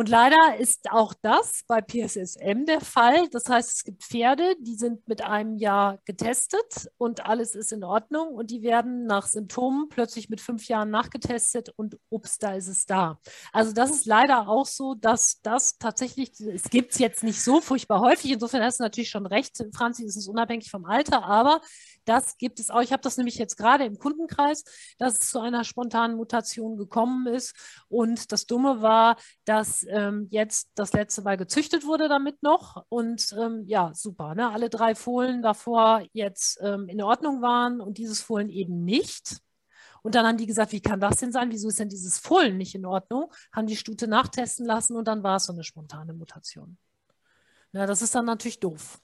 Und 0.00 0.08
leider 0.08 0.56
ist 0.58 0.90
auch 0.90 1.12
das 1.20 1.60
bei 1.68 1.82
PSSM 1.82 2.64
der 2.64 2.80
Fall. 2.80 3.28
Das 3.32 3.50
heißt, 3.50 3.70
es 3.70 3.84
gibt 3.84 4.02
Pferde, 4.02 4.56
die 4.58 4.74
sind 4.74 5.06
mit 5.06 5.20
einem 5.20 5.58
Jahr 5.58 5.98
getestet 6.06 6.88
und 6.96 7.26
alles 7.26 7.54
ist 7.54 7.70
in 7.70 7.84
Ordnung 7.84 8.28
und 8.28 8.50
die 8.50 8.62
werden 8.62 9.04
nach 9.04 9.26
Symptomen 9.26 9.90
plötzlich 9.90 10.30
mit 10.30 10.40
fünf 10.40 10.68
Jahren 10.68 10.88
nachgetestet 10.88 11.68
und 11.76 11.98
ups, 12.08 12.38
da 12.38 12.54
ist 12.54 12.68
es 12.68 12.86
da. 12.86 13.18
Also 13.52 13.74
das 13.74 13.90
ist 13.90 14.06
leider 14.06 14.48
auch 14.48 14.64
so, 14.64 14.94
dass 14.94 15.42
das 15.42 15.76
tatsächlich, 15.76 16.32
es 16.40 16.70
gibt 16.70 16.92
es 16.92 16.98
jetzt 16.98 17.22
nicht 17.22 17.42
so 17.42 17.60
furchtbar 17.60 18.00
häufig, 18.00 18.30
insofern 18.30 18.62
hast 18.62 18.80
du 18.80 18.84
natürlich 18.84 19.10
schon 19.10 19.26
recht, 19.26 19.62
Franzi, 19.74 20.06
es 20.06 20.16
ist 20.16 20.28
unabhängig 20.28 20.70
vom 20.70 20.86
Alter, 20.86 21.24
aber 21.24 21.60
das 22.10 22.36
gibt 22.38 22.58
es 22.58 22.70
auch. 22.70 22.82
Ich 22.82 22.92
habe 22.92 23.02
das 23.02 23.16
nämlich 23.16 23.36
jetzt 23.36 23.56
gerade 23.56 23.84
im 23.84 23.98
Kundenkreis, 23.98 24.64
dass 24.98 25.14
es 25.14 25.30
zu 25.30 25.38
einer 25.38 25.62
spontanen 25.62 26.16
Mutation 26.16 26.76
gekommen 26.76 27.28
ist. 27.28 27.54
Und 27.88 28.32
das 28.32 28.46
Dumme 28.46 28.82
war, 28.82 29.16
dass 29.44 29.86
ähm, 29.88 30.26
jetzt 30.30 30.70
das 30.74 30.92
letzte 30.92 31.22
Mal 31.22 31.36
gezüchtet 31.36 31.84
wurde 31.84 32.08
damit 32.08 32.42
noch. 32.42 32.84
Und 32.88 33.32
ähm, 33.38 33.62
ja, 33.66 33.92
super. 33.94 34.34
Ne? 34.34 34.50
Alle 34.50 34.70
drei 34.70 34.96
Fohlen 34.96 35.40
davor 35.40 36.02
jetzt 36.12 36.58
ähm, 36.62 36.88
in 36.88 37.00
Ordnung 37.00 37.42
waren 37.42 37.80
und 37.80 37.96
dieses 37.98 38.20
Fohlen 38.20 38.48
eben 38.48 38.84
nicht. 38.84 39.38
Und 40.02 40.16
dann 40.16 40.26
haben 40.26 40.38
die 40.38 40.46
gesagt, 40.46 40.72
wie 40.72 40.80
kann 40.80 40.98
das 40.98 41.18
denn 41.18 41.30
sein? 41.30 41.52
Wieso 41.52 41.68
ist 41.68 41.78
denn 41.78 41.90
dieses 41.90 42.18
Fohlen 42.18 42.56
nicht 42.56 42.74
in 42.74 42.86
Ordnung? 42.86 43.32
Haben 43.52 43.68
die 43.68 43.76
Stute 43.76 44.08
nachtesten 44.08 44.66
lassen 44.66 44.96
und 44.96 45.06
dann 45.06 45.22
war 45.22 45.36
es 45.36 45.44
so 45.44 45.52
eine 45.52 45.62
spontane 45.62 46.12
Mutation. 46.12 46.76
Na, 47.70 47.86
das 47.86 48.02
ist 48.02 48.16
dann 48.16 48.24
natürlich 48.24 48.58
doof. 48.58 49.00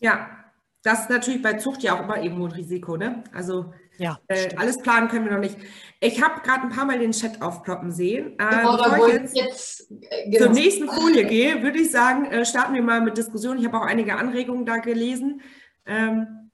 Ja, 0.00 0.49
das 0.82 1.02
ist 1.02 1.10
natürlich 1.10 1.42
bei 1.42 1.54
Zucht 1.54 1.82
ja 1.82 1.96
auch 1.96 2.02
immer 2.02 2.22
irgendwo 2.22 2.46
ein 2.46 2.52
Risiko. 2.52 2.96
Ne? 2.96 3.22
Also 3.34 3.72
Ja, 3.98 4.18
äh, 4.28 4.54
alles 4.56 4.78
planen 4.78 5.08
können 5.08 5.26
wir 5.26 5.32
noch 5.32 5.40
nicht. 5.40 5.58
Ich 6.00 6.22
habe 6.22 6.40
gerade 6.40 6.62
ein 6.62 6.70
paar 6.70 6.86
Mal 6.86 6.98
den 6.98 7.12
Chat 7.12 7.42
aufploppen 7.42 7.92
sehen. 7.92 8.38
Äh, 8.38 8.56
Genau, 8.56 8.76
bevor 8.76 9.08
ich 9.08 9.14
jetzt 9.14 9.36
jetzt 9.36 9.90
äh, 9.90 10.30
zur 10.30 10.48
genau. 10.48 10.52
nächsten 10.52 10.88
Folie 10.88 11.26
gehe, 11.26 11.62
würde 11.62 11.78
ich 11.78 11.90
sagen, 11.90 12.24
äh, 12.26 12.46
starten 12.46 12.74
wir 12.74 12.82
mal 12.82 13.00
mit 13.00 13.18
Diskussion. 13.18 13.58
Ich 13.58 13.66
habe 13.66 13.78
auch 13.78 13.86
einige 13.86 14.16
Anregungen 14.16 14.64
da 14.64 14.78
gelesen. 14.78 15.42
Ähm, 15.86 16.50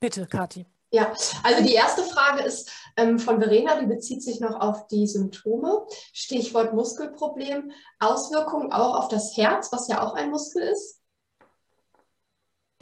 Bitte, 0.00 0.26
Kathi. 0.26 0.66
Ja, 0.92 1.12
also 1.44 1.62
die 1.62 1.74
erste 1.74 2.02
Frage 2.02 2.42
ist 2.42 2.70
ähm, 2.96 3.18
von 3.18 3.38
Verena, 3.38 3.80
die 3.80 3.86
bezieht 3.86 4.22
sich 4.22 4.40
noch 4.40 4.60
auf 4.60 4.88
die 4.88 5.06
Symptome. 5.06 5.86
Stichwort 6.12 6.74
Muskelproblem, 6.74 7.70
Auswirkungen 8.00 8.72
auch 8.72 8.98
auf 8.98 9.08
das 9.08 9.36
Herz, 9.36 9.70
was 9.72 9.88
ja 9.88 10.02
auch 10.02 10.14
ein 10.14 10.30
Muskel 10.30 10.62
ist. 10.62 10.99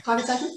Fragezeichen? 0.03 0.49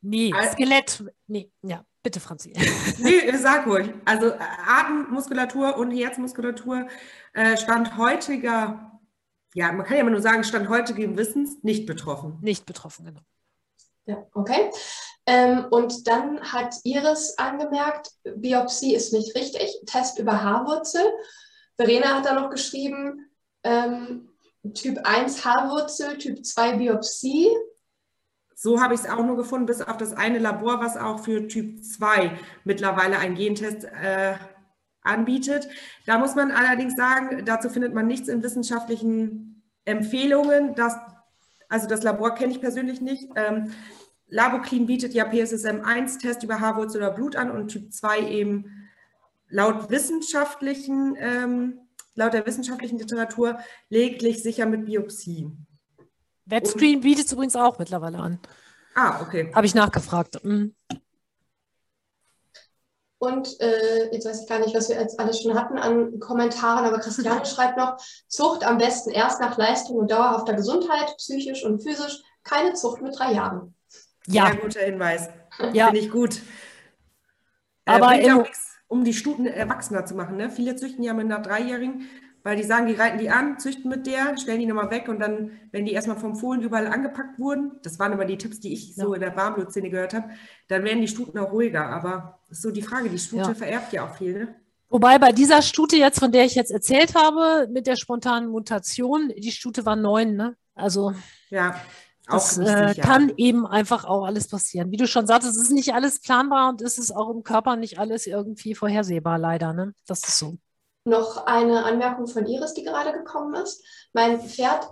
Nee, 0.00 0.32
Al- 0.34 0.52
Skelett. 0.52 1.04
Nee, 1.26 1.50
ja, 1.62 1.84
bitte, 2.02 2.20
Franzi. 2.20 2.52
nee, 2.98 3.36
sag 3.36 3.66
ruhig. 3.66 3.92
Also 4.04 4.26
äh, 4.30 4.38
Atemmuskulatur 4.66 5.76
und 5.76 5.90
Herzmuskulatur 5.92 6.88
äh, 7.34 7.56
Stand 7.56 7.96
heutiger, 7.96 9.00
ja, 9.54 9.72
man 9.72 9.86
kann 9.86 9.96
ja 9.96 10.00
immer 10.02 10.10
nur 10.10 10.22
sagen, 10.22 10.44
Stand 10.44 10.68
heutigen 10.68 11.16
Wissens 11.16 11.62
nicht 11.62 11.86
betroffen. 11.86 12.38
Nicht 12.40 12.66
betroffen, 12.66 13.04
genau. 13.06 13.20
Ja, 14.06 14.26
okay. 14.34 14.70
Ähm, 15.26 15.66
und 15.70 16.08
dann 16.08 16.40
hat 16.52 16.74
Iris 16.82 17.38
angemerkt, 17.38 18.10
Biopsie 18.24 18.96
ist 18.96 19.12
nicht 19.12 19.36
richtig, 19.36 19.82
Test 19.86 20.18
über 20.18 20.42
Haarwurzel. 20.42 21.04
Verena 21.76 22.16
hat 22.16 22.26
da 22.26 22.34
noch 22.34 22.50
geschrieben, 22.50 23.30
ähm, 23.62 24.28
Typ 24.74 24.98
1 25.04 25.44
Haarwurzel, 25.44 26.18
Typ 26.18 26.44
2 26.44 26.72
Biopsie. 26.76 27.48
So 28.62 28.80
habe 28.80 28.94
ich 28.94 29.00
es 29.00 29.10
auch 29.10 29.26
nur 29.26 29.36
gefunden, 29.36 29.66
bis 29.66 29.82
auf 29.82 29.96
das 29.96 30.12
eine 30.12 30.38
Labor, 30.38 30.78
was 30.78 30.96
auch 30.96 31.18
für 31.24 31.48
Typ 31.48 31.82
2 31.82 32.38
mittlerweile 32.62 33.18
einen 33.18 33.34
Gentest 33.34 33.82
äh, 33.86 34.34
anbietet. 35.02 35.68
Da 36.06 36.16
muss 36.16 36.36
man 36.36 36.52
allerdings 36.52 36.94
sagen, 36.94 37.44
dazu 37.44 37.68
findet 37.70 37.92
man 37.92 38.06
nichts 38.06 38.28
in 38.28 38.40
wissenschaftlichen 38.40 39.64
Empfehlungen. 39.84 40.76
Das, 40.76 40.94
also 41.68 41.88
das 41.88 42.04
Labor 42.04 42.36
kenne 42.36 42.52
ich 42.52 42.60
persönlich 42.60 43.00
nicht. 43.00 43.28
Ähm, 43.34 43.72
Laboclean 44.28 44.86
bietet 44.86 45.12
ja 45.12 45.24
PSSM-1-Test 45.24 46.44
über 46.44 46.60
Haarwurzel 46.60 47.02
oder 47.02 47.10
Blut 47.10 47.34
an 47.34 47.50
und 47.50 47.66
Typ 47.66 47.92
2 47.92 48.28
eben 48.28 48.88
laut 49.48 49.90
wissenschaftlichen, 49.90 51.16
ähm, 51.18 51.80
laut 52.14 52.32
der 52.32 52.46
wissenschaftlichen 52.46 53.00
Literatur 53.00 53.58
lediglich 53.88 54.40
sicher 54.40 54.66
mit 54.66 54.84
Biopsie. 54.84 55.50
Webscreen 56.46 57.00
bietet 57.00 57.26
es 57.26 57.32
übrigens 57.32 57.56
auch 57.56 57.78
mittlerweile 57.78 58.18
an. 58.18 58.38
Ah, 58.94 59.20
okay. 59.22 59.50
Habe 59.54 59.66
ich 59.66 59.74
nachgefragt. 59.74 60.44
Mhm. 60.44 60.74
Und 63.18 63.60
äh, 63.60 64.12
jetzt 64.12 64.26
weiß 64.26 64.42
ich 64.42 64.48
gar 64.48 64.58
nicht, 64.58 64.74
was 64.74 64.88
wir 64.88 64.96
jetzt 65.00 65.18
alles 65.20 65.40
schon 65.42 65.54
hatten 65.54 65.78
an 65.78 66.18
Kommentaren, 66.18 66.84
aber 66.84 66.98
Christiane 66.98 67.46
schreibt 67.46 67.76
noch, 67.78 67.96
Zucht 68.26 68.64
am 68.64 68.78
besten 68.78 69.10
erst 69.10 69.40
nach 69.40 69.56
Leistung 69.56 69.96
und 69.96 70.10
dauerhafter 70.10 70.54
Gesundheit, 70.54 71.14
psychisch 71.18 71.64
und 71.64 71.82
physisch, 71.82 72.20
keine 72.42 72.72
Zucht 72.74 73.00
mit 73.00 73.16
drei 73.16 73.32
Jahren. 73.32 73.74
Ja, 74.26 74.46
Sehr 74.46 74.56
guter 74.56 74.80
Hinweis. 74.80 75.28
Ja. 75.74 75.86
Finde 75.88 76.00
ich 76.00 76.10
gut. 76.10 76.36
Äh, 77.84 77.90
aber 77.92 78.18
im- 78.18 78.44
um 78.88 79.04
die 79.04 79.12
Stuten 79.12 79.46
erwachsener 79.46 80.06
zu 80.06 80.14
machen. 80.14 80.36
Ne? 80.38 80.48
Viele 80.50 80.76
züchten 80.76 81.04
ja 81.04 81.12
mit 81.12 81.26
einer 81.26 81.40
Dreijährigen, 81.40 82.08
weil 82.42 82.56
die 82.56 82.62
sagen, 82.64 82.86
die 82.86 82.94
reiten 82.94 83.18
die 83.18 83.30
an, 83.30 83.58
züchten 83.58 83.88
mit 83.88 84.06
der, 84.06 84.36
stellen 84.36 84.60
die 84.60 84.66
nochmal 84.66 84.90
weg 84.90 85.08
und 85.08 85.20
dann, 85.20 85.52
wenn 85.70 85.84
die 85.84 85.92
erstmal 85.92 86.16
vom 86.18 86.34
Fohlen 86.36 86.62
überall 86.62 86.86
angepackt 86.88 87.38
wurden, 87.38 87.72
das 87.82 87.98
waren 87.98 88.12
aber 88.12 88.24
die 88.24 88.38
Tipps, 88.38 88.60
die 88.60 88.72
ich 88.72 88.94
so 88.94 89.10
Ja. 89.10 89.14
in 89.14 89.20
der 89.20 89.36
Warmblutszene 89.36 89.90
gehört 89.90 90.14
habe, 90.14 90.30
dann 90.68 90.84
werden 90.84 91.00
die 91.00 91.08
Stuten 91.08 91.38
auch 91.38 91.52
ruhiger. 91.52 91.86
Aber 91.86 92.40
das 92.48 92.58
ist 92.58 92.62
so 92.62 92.70
die 92.70 92.82
Frage, 92.82 93.08
die 93.08 93.18
Stute 93.18 93.42
Ja. 93.42 93.54
vererbt 93.54 93.92
ja 93.92 94.06
auch 94.08 94.16
viel. 94.16 94.32
Ne? 94.38 94.54
Wobei 94.88 95.18
bei 95.18 95.32
dieser 95.32 95.62
Stute 95.62 95.96
jetzt, 95.96 96.18
von 96.18 96.32
der 96.32 96.44
ich 96.44 96.54
jetzt 96.54 96.70
erzählt 96.70 97.14
habe, 97.14 97.68
mit 97.72 97.86
der 97.86 97.96
spontanen 97.96 98.50
Mutation, 98.50 99.32
die 99.38 99.52
Stute 99.52 99.86
war 99.86 99.96
neun, 99.96 100.36
ne? 100.36 100.54
Also 100.74 101.12
Ja, 101.48 101.76
auch 102.28 102.34
das 102.38 102.58
nicht 102.58 102.98
äh, 102.98 103.00
kann 103.00 103.32
eben 103.36 103.66
einfach 103.66 104.04
auch 104.04 104.24
alles 104.24 104.48
passieren. 104.48 104.90
Wie 104.90 104.96
du 104.96 105.06
schon 105.06 105.26
sagtest, 105.26 105.56
es 105.56 105.62
ist 105.62 105.70
nicht 105.72 105.94
alles 105.94 106.20
planbar 106.20 106.68
und 106.70 106.82
es 106.82 106.98
ist 106.98 107.10
auch 107.10 107.30
im 107.30 107.42
Körper 107.42 107.76
nicht 107.76 107.98
alles 107.98 108.26
irgendwie 108.26 108.74
vorhersehbar, 108.74 109.38
leider, 109.38 109.72
ne? 109.72 109.94
Das 110.06 110.22
ist 110.26 110.38
so. 110.38 110.58
Noch 111.04 111.46
eine 111.46 111.84
Anmerkung 111.84 112.26
von 112.26 112.46
Iris, 112.46 112.74
die 112.74 112.84
gerade 112.84 113.12
gekommen 113.12 113.54
ist. 113.54 113.84
Mein 114.12 114.40
Pferd 114.40 114.88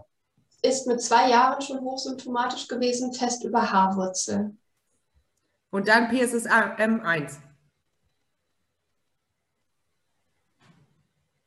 ist 0.62 0.86
mit 0.86 1.00
zwei 1.00 1.30
Jahren 1.30 1.62
schon 1.62 1.80
hochsymptomatisch 1.80 2.68
gewesen, 2.68 3.12
Test 3.12 3.44
über 3.44 3.70
Haarwurzel. 3.70 4.56
Und 5.70 5.88
dann 5.88 6.08
PSSM 6.08 7.00
1. 7.00 7.38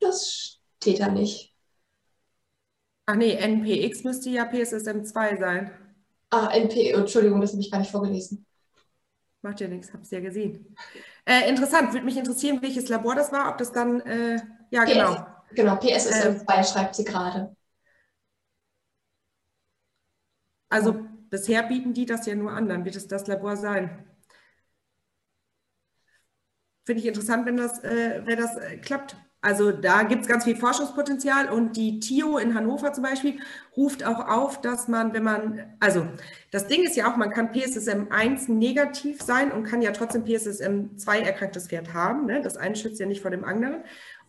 Das 0.00 0.60
steht 0.80 1.00
da 1.00 1.08
nicht. 1.08 1.54
Ach 3.06 3.16
nee, 3.16 3.34
NPX 3.34 4.04
müsste 4.04 4.30
ja 4.30 4.46
PSSM 4.46 5.04
2 5.04 5.36
sein. 5.36 5.70
Ah, 6.30 6.50
NP, 6.52 6.90
Entschuldigung, 6.90 7.40
das 7.40 7.52
habe 7.52 7.60
ich 7.60 7.70
gar 7.70 7.78
nicht 7.78 7.90
vorgelesen. 7.90 8.46
Macht 9.42 9.60
ja 9.60 9.68
nichts, 9.68 9.92
hab's 9.92 10.10
ja 10.10 10.20
gesehen. 10.20 10.74
Äh, 11.26 11.48
interessant, 11.50 11.92
würde 11.92 12.06
mich 12.06 12.16
interessieren, 12.16 12.62
welches 12.62 12.88
Labor 12.88 13.14
das 13.14 13.30
war, 13.30 13.50
ob 13.50 13.58
das 13.58 13.72
dann, 13.72 14.00
äh, 14.00 14.40
ja 14.74 14.84
genau. 14.84 15.26
Genau, 15.52 15.74
PSSM2 15.76 16.72
schreibt 16.72 16.96
sie 16.96 17.04
gerade. 17.04 17.54
Also 20.68 21.06
bisher 21.30 21.62
bieten 21.62 21.94
die 21.94 22.06
das 22.06 22.26
ja 22.26 22.34
nur 22.34 22.50
an, 22.50 22.68
dann 22.68 22.84
wird 22.84 22.96
es 22.96 23.06
das 23.06 23.28
Labor 23.28 23.56
sein. 23.56 24.04
Finde 26.84 27.00
ich 27.00 27.06
interessant, 27.06 27.46
wenn 27.46 27.56
das, 27.56 27.82
äh, 27.84 28.22
wenn 28.24 28.36
das 28.36 28.56
äh, 28.56 28.76
klappt. 28.78 29.16
Also 29.40 29.72
da 29.72 30.04
gibt 30.04 30.22
es 30.22 30.28
ganz 30.28 30.44
viel 30.44 30.56
Forschungspotenzial 30.56 31.50
und 31.50 31.76
die 31.76 32.00
TIO 32.00 32.38
in 32.38 32.54
Hannover 32.54 32.94
zum 32.94 33.04
Beispiel 33.04 33.38
ruft 33.76 34.02
auch 34.02 34.26
auf, 34.26 34.62
dass 34.62 34.88
man, 34.88 35.12
wenn 35.12 35.22
man, 35.22 35.76
also 35.80 36.08
das 36.50 36.66
Ding 36.66 36.82
ist 36.82 36.96
ja 36.96 37.12
auch, 37.12 37.16
man 37.16 37.28
kann 37.28 37.52
PSSM 37.52 38.06
1 38.08 38.48
negativ 38.48 39.20
sein 39.20 39.52
und 39.52 39.64
kann 39.64 39.82
ja 39.82 39.92
trotzdem 39.92 40.24
PSSM 40.24 40.96
2 40.96 41.20
erkranktes 41.20 41.68
Pferd 41.68 41.92
haben. 41.92 42.24
Ne? 42.24 42.40
Das 42.40 42.56
eine 42.56 42.74
schützt 42.74 42.98
ja 42.98 43.06
nicht 43.06 43.20
vor 43.20 43.30
dem 43.30 43.44
anderen. 43.44 43.84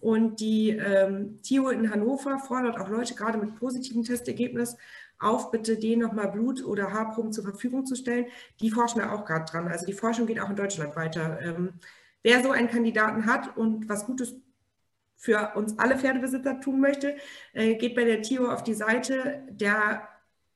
Und 0.05 0.39
die 0.39 0.69
ähm, 0.69 1.41
TIO 1.41 1.69
in 1.69 1.89
Hannover 1.89 2.37
fordert 2.37 2.79
auch 2.79 2.89
Leute 2.89 3.15
gerade 3.15 3.39
mit 3.39 3.55
positiven 3.55 4.03
Testergebnis 4.03 4.77
auf, 5.17 5.49
bitte 5.49 5.79
denen 5.79 6.03
nochmal 6.03 6.29
Blut- 6.29 6.63
oder 6.63 6.93
Haarproben 6.93 7.33
zur 7.33 7.43
Verfügung 7.43 7.87
zu 7.87 7.95
stellen. 7.95 8.27
Die 8.61 8.69
forschen 8.69 8.99
da 8.99 9.11
auch 9.11 9.25
gerade 9.25 9.45
dran. 9.45 9.67
Also 9.67 9.87
die 9.87 9.93
Forschung 9.93 10.27
geht 10.27 10.39
auch 10.39 10.51
in 10.51 10.57
Deutschland 10.57 10.95
weiter. 10.95 11.39
Ähm, 11.41 11.79
wer 12.21 12.43
so 12.43 12.51
einen 12.51 12.67
Kandidaten 12.67 13.25
hat 13.25 13.57
und 13.57 13.89
was 13.89 14.05
Gutes 14.05 14.35
für 15.15 15.53
uns 15.55 15.79
alle 15.79 15.97
Pferdebesitzer 15.97 16.59
tun 16.59 16.79
möchte, 16.81 17.15
äh, 17.53 17.73
geht 17.73 17.95
bei 17.95 18.03
der 18.03 18.21
TIO 18.21 18.51
auf 18.51 18.61
die 18.61 18.75
Seite. 18.75 19.41
Der, 19.49 20.07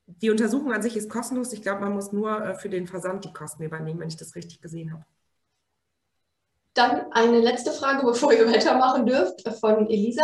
die 0.05 0.29
Untersuchung 0.29 0.73
an 0.73 0.83
sich 0.83 0.95
ist 0.95 1.09
kostenlos. 1.09 1.53
Ich 1.53 1.63
glaube, 1.63 1.81
man 1.81 1.93
muss 1.93 2.11
nur 2.11 2.39
äh, 2.39 2.53
für 2.53 2.69
den 2.69 2.85
Versand 2.85 3.25
die 3.25 3.33
Kosten 3.33 3.63
übernehmen, 3.63 3.99
wenn 3.99 4.09
ich 4.09 4.17
das 4.17 4.35
richtig 4.35 4.61
gesehen 4.61 4.93
habe. 4.93 5.05
Dann 6.79 7.11
eine 7.11 7.41
letzte 7.41 7.71
Frage, 7.71 8.05
bevor 8.05 8.31
ihr 8.31 8.47
weitermachen 8.51 9.05
dürft, 9.05 9.45
von 9.59 9.89
Elisa. 9.89 10.23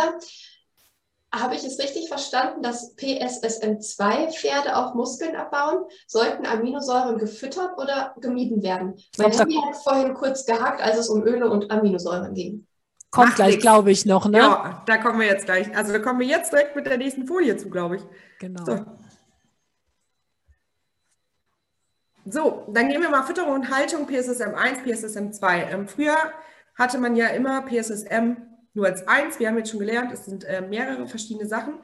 Habe 1.34 1.54
ich 1.54 1.64
es 1.64 1.78
richtig 1.78 2.08
verstanden, 2.08 2.62
dass 2.62 2.96
PSSM2-Pferde 2.96 4.74
auch 4.74 4.94
Muskeln 4.94 5.36
abbauen? 5.36 5.84
Sollten 6.06 6.46
Aminosäuren 6.46 7.18
gefüttert 7.18 7.76
oder 7.76 8.14
gemieden 8.22 8.62
werden? 8.62 8.94
Mein 9.18 9.32
Handy 9.32 9.56
hat 9.56 9.76
vorhin 9.82 10.14
kurz 10.14 10.46
gehakt, 10.46 10.80
als 10.80 10.96
es 10.96 11.10
um 11.10 11.22
Öle 11.24 11.50
und 11.50 11.70
Aminosäuren 11.70 12.32
ging. 12.32 12.66
Kommt 13.10 13.26
Macht 13.26 13.36
gleich, 13.36 13.58
glaube 13.58 13.90
ich, 13.90 14.06
noch, 14.06 14.26
ne? 14.26 14.38
Ja, 14.38 14.82
da 14.86 14.96
kommen 14.96 15.20
wir 15.20 15.26
jetzt 15.26 15.44
gleich. 15.44 15.76
Also 15.76 15.92
da 15.92 15.98
kommen 15.98 16.20
wir 16.20 16.26
jetzt 16.26 16.52
direkt 16.52 16.74
mit 16.74 16.86
der 16.86 16.96
nächsten 16.96 17.26
Folie 17.26 17.58
zu, 17.58 17.68
glaube 17.68 17.96
ich. 17.96 18.02
Genau. 18.38 18.64
So. 18.64 18.78
So, 22.28 22.66
dann 22.72 22.88
gehen 22.88 23.00
wir 23.00 23.08
mal 23.08 23.22
Fütterung 23.22 23.52
und 23.52 23.70
Haltung, 23.70 24.06
PSSM 24.06 24.54
1, 24.56 24.82
PSSM 24.82 25.32
2. 25.32 25.70
Ähm, 25.70 25.86
früher 25.86 26.16
hatte 26.74 26.98
man 26.98 27.14
ja 27.14 27.28
immer 27.28 27.62
PSSM 27.62 28.36
nur 28.74 28.86
als 28.86 29.06
1. 29.06 29.38
Wir 29.38 29.48
haben 29.48 29.58
jetzt 29.58 29.70
schon 29.70 29.78
gelernt, 29.78 30.12
es 30.12 30.24
sind 30.24 30.42
äh, 30.42 30.60
mehrere 30.60 31.06
verschiedene 31.06 31.46
Sachen. 31.46 31.74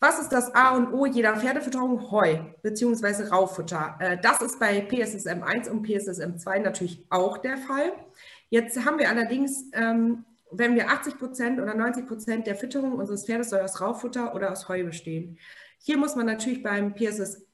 Was 0.00 0.18
ist 0.18 0.30
das 0.30 0.54
A 0.54 0.74
und 0.74 0.94
O 0.94 1.04
jeder 1.04 1.36
Pferdefütterung? 1.36 2.10
Heu 2.10 2.38
bzw. 2.62 3.28
Raufutter. 3.28 3.96
Äh, 4.00 4.16
das 4.22 4.40
ist 4.40 4.58
bei 4.58 4.80
PSSM 4.80 5.42
1 5.42 5.68
und 5.68 5.82
PSSM 5.82 6.38
2 6.38 6.60
natürlich 6.60 7.04
auch 7.10 7.36
der 7.36 7.58
Fall. 7.58 7.92
Jetzt 8.48 8.82
haben 8.86 8.98
wir 8.98 9.10
allerdings, 9.10 9.66
ähm, 9.74 10.24
wenn 10.50 10.74
wir 10.74 10.88
80 10.88 11.18
Prozent 11.18 11.60
oder 11.60 11.74
90 11.74 12.06
Prozent 12.08 12.46
der 12.46 12.56
Fütterung 12.56 12.94
unseres 12.94 13.26
Pferdes 13.26 13.50
soll 13.50 13.60
aus 13.60 13.78
Raufutter 13.78 14.34
oder 14.34 14.52
aus 14.52 14.68
Heu 14.68 14.84
bestehen. 14.84 15.38
Hier 15.84 15.98
muss 15.98 16.14
man 16.14 16.26
natürlich 16.26 16.62
beim 16.62 16.94
PSS, 16.94 17.44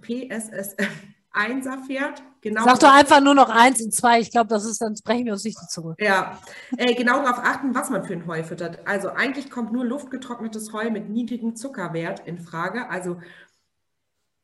PSSM 0.00 0.86
1er 1.32 1.84
Pferd 1.84 2.22
genau 2.40 2.64
Sag 2.64 2.78
doch 2.78 2.92
einfach 2.92 3.20
nur 3.20 3.34
noch 3.34 3.48
eins 3.48 3.82
und 3.82 3.92
zwei. 3.92 4.20
Ich 4.20 4.30
glaube, 4.30 4.48
das 4.48 4.64
ist, 4.64 4.80
dann 4.80 4.94
brechen 5.04 5.26
wir 5.26 5.32
uns 5.32 5.44
nicht 5.44 5.58
die 5.60 5.66
Zunge. 5.66 5.96
ja, 5.98 6.40
äh, 6.76 6.94
genau 6.94 7.22
darauf 7.22 7.38
achten, 7.38 7.74
was 7.74 7.90
man 7.90 8.04
für 8.04 8.12
ein 8.12 8.26
Heu 8.28 8.44
füttert. 8.44 8.86
Also 8.86 9.08
eigentlich 9.10 9.50
kommt 9.50 9.72
nur 9.72 9.84
luftgetrocknetes 9.84 10.72
Heu 10.72 10.90
mit 10.90 11.08
niedrigem 11.08 11.56
Zuckerwert 11.56 12.20
in 12.26 12.38
Frage. 12.38 12.88
Also 12.88 13.20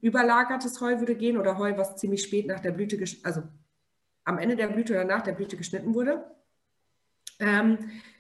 überlagertes 0.01 0.81
Heu 0.81 0.99
würde 0.99 1.14
gehen 1.14 1.38
oder 1.38 1.59
Heu, 1.59 1.77
was 1.77 1.97
ziemlich 1.97 2.23
spät 2.23 2.49
nach 2.49 2.61
der 2.61 2.73
Blüte, 2.73 3.03
also 3.23 3.45
am 4.25 4.38
Ende 4.38 4.57
der 4.57 4.66
Blüte 4.66 4.95
oder 4.95 5.05
nach 5.05 5.23
der 5.23 5.33
Blüte 5.33 5.57
geschnitten 5.57 5.95
wurde. 5.95 6.25
Ähm, 7.38 7.79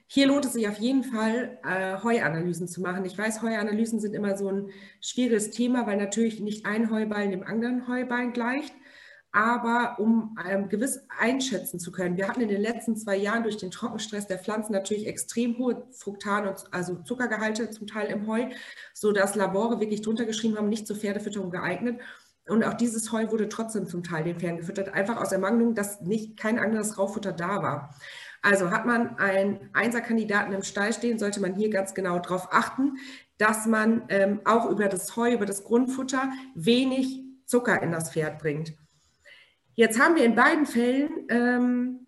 hier 0.08 0.26
lohnt 0.26 0.44
es 0.44 0.52
sich 0.52 0.68
auf 0.68 0.78
jeden 0.78 1.04
Fall, 1.04 1.58
äh, 1.64 2.02
Heuanalysen 2.02 2.68
zu 2.68 2.80
machen. 2.80 3.04
Ich 3.04 3.18
weiß, 3.18 3.42
Heuanalysen 3.42 4.00
sind 4.00 4.14
immer 4.14 4.36
so 4.36 4.48
ein 4.48 4.70
schwieriges 5.00 5.50
Thema, 5.50 5.86
weil 5.86 5.96
natürlich 5.96 6.40
nicht 6.40 6.64
ein 6.66 6.90
Heuballen 6.90 7.32
dem 7.32 7.42
anderen 7.42 7.88
Heuballen 7.88 8.32
gleicht. 8.32 8.72
Aber 9.32 9.98
um 9.98 10.34
ähm, 10.48 10.70
gewiss 10.70 11.00
einschätzen 11.18 11.78
zu 11.78 11.92
können, 11.92 12.16
wir 12.16 12.26
hatten 12.26 12.40
in 12.40 12.48
den 12.48 12.62
letzten 12.62 12.96
zwei 12.96 13.16
Jahren 13.16 13.42
durch 13.42 13.58
den 13.58 13.70
Trockenstress 13.70 14.26
der 14.26 14.38
Pflanzen 14.38 14.72
natürlich 14.72 15.06
extrem 15.06 15.58
hohe 15.58 15.86
Fruktan- 15.92 16.48
und 16.48 16.64
also 16.70 17.02
Zuckergehalte 17.02 17.68
zum 17.68 17.86
Teil 17.86 18.06
im 18.06 18.26
Heu, 18.26 18.46
sodass 18.94 19.34
Labore 19.34 19.78
wirklich 19.78 20.00
drunter 20.00 20.24
geschrieben 20.24 20.56
haben, 20.56 20.70
nicht 20.70 20.86
zur 20.86 20.96
Pferdefütterung 20.96 21.50
geeignet. 21.50 22.00
Und 22.48 22.64
auch 22.64 22.74
dieses 22.74 23.12
Heu 23.12 23.30
wurde 23.30 23.48
trotzdem 23.48 23.86
zum 23.86 24.04
Teil 24.04 24.24
den 24.24 24.38
Pferden 24.38 24.58
gefüttert, 24.58 24.94
einfach 24.94 25.20
aus 25.20 25.32
Ermangelung, 25.32 25.74
dass 25.74 26.00
nicht 26.00 26.38
kein 26.38 26.58
anderes 26.58 26.96
Raufutter 26.96 27.32
da 27.32 27.62
war. 27.62 27.94
Also 28.42 28.70
hat 28.70 28.86
man 28.86 29.16
einen 29.18 29.70
Einserkandidaten 29.72 30.52
im 30.52 30.62
Stall 30.62 30.92
stehen, 30.92 31.18
sollte 31.18 31.40
man 31.40 31.54
hier 31.54 31.70
ganz 31.70 31.94
genau 31.94 32.18
darauf 32.18 32.52
achten, 32.52 32.96
dass 33.38 33.66
man 33.66 34.04
ähm, 34.08 34.40
auch 34.44 34.70
über 34.70 34.88
das 34.88 35.16
Heu, 35.16 35.32
über 35.32 35.46
das 35.46 35.64
Grundfutter 35.64 36.30
wenig 36.54 37.22
Zucker 37.44 37.82
in 37.82 37.92
das 37.92 38.12
Pferd 38.12 38.38
bringt. 38.38 38.74
Jetzt 39.74 40.00
haben 40.00 40.16
wir 40.16 40.24
in 40.24 40.34
beiden 40.34 40.66
Fällen 40.66 41.10
ähm, 41.28 42.06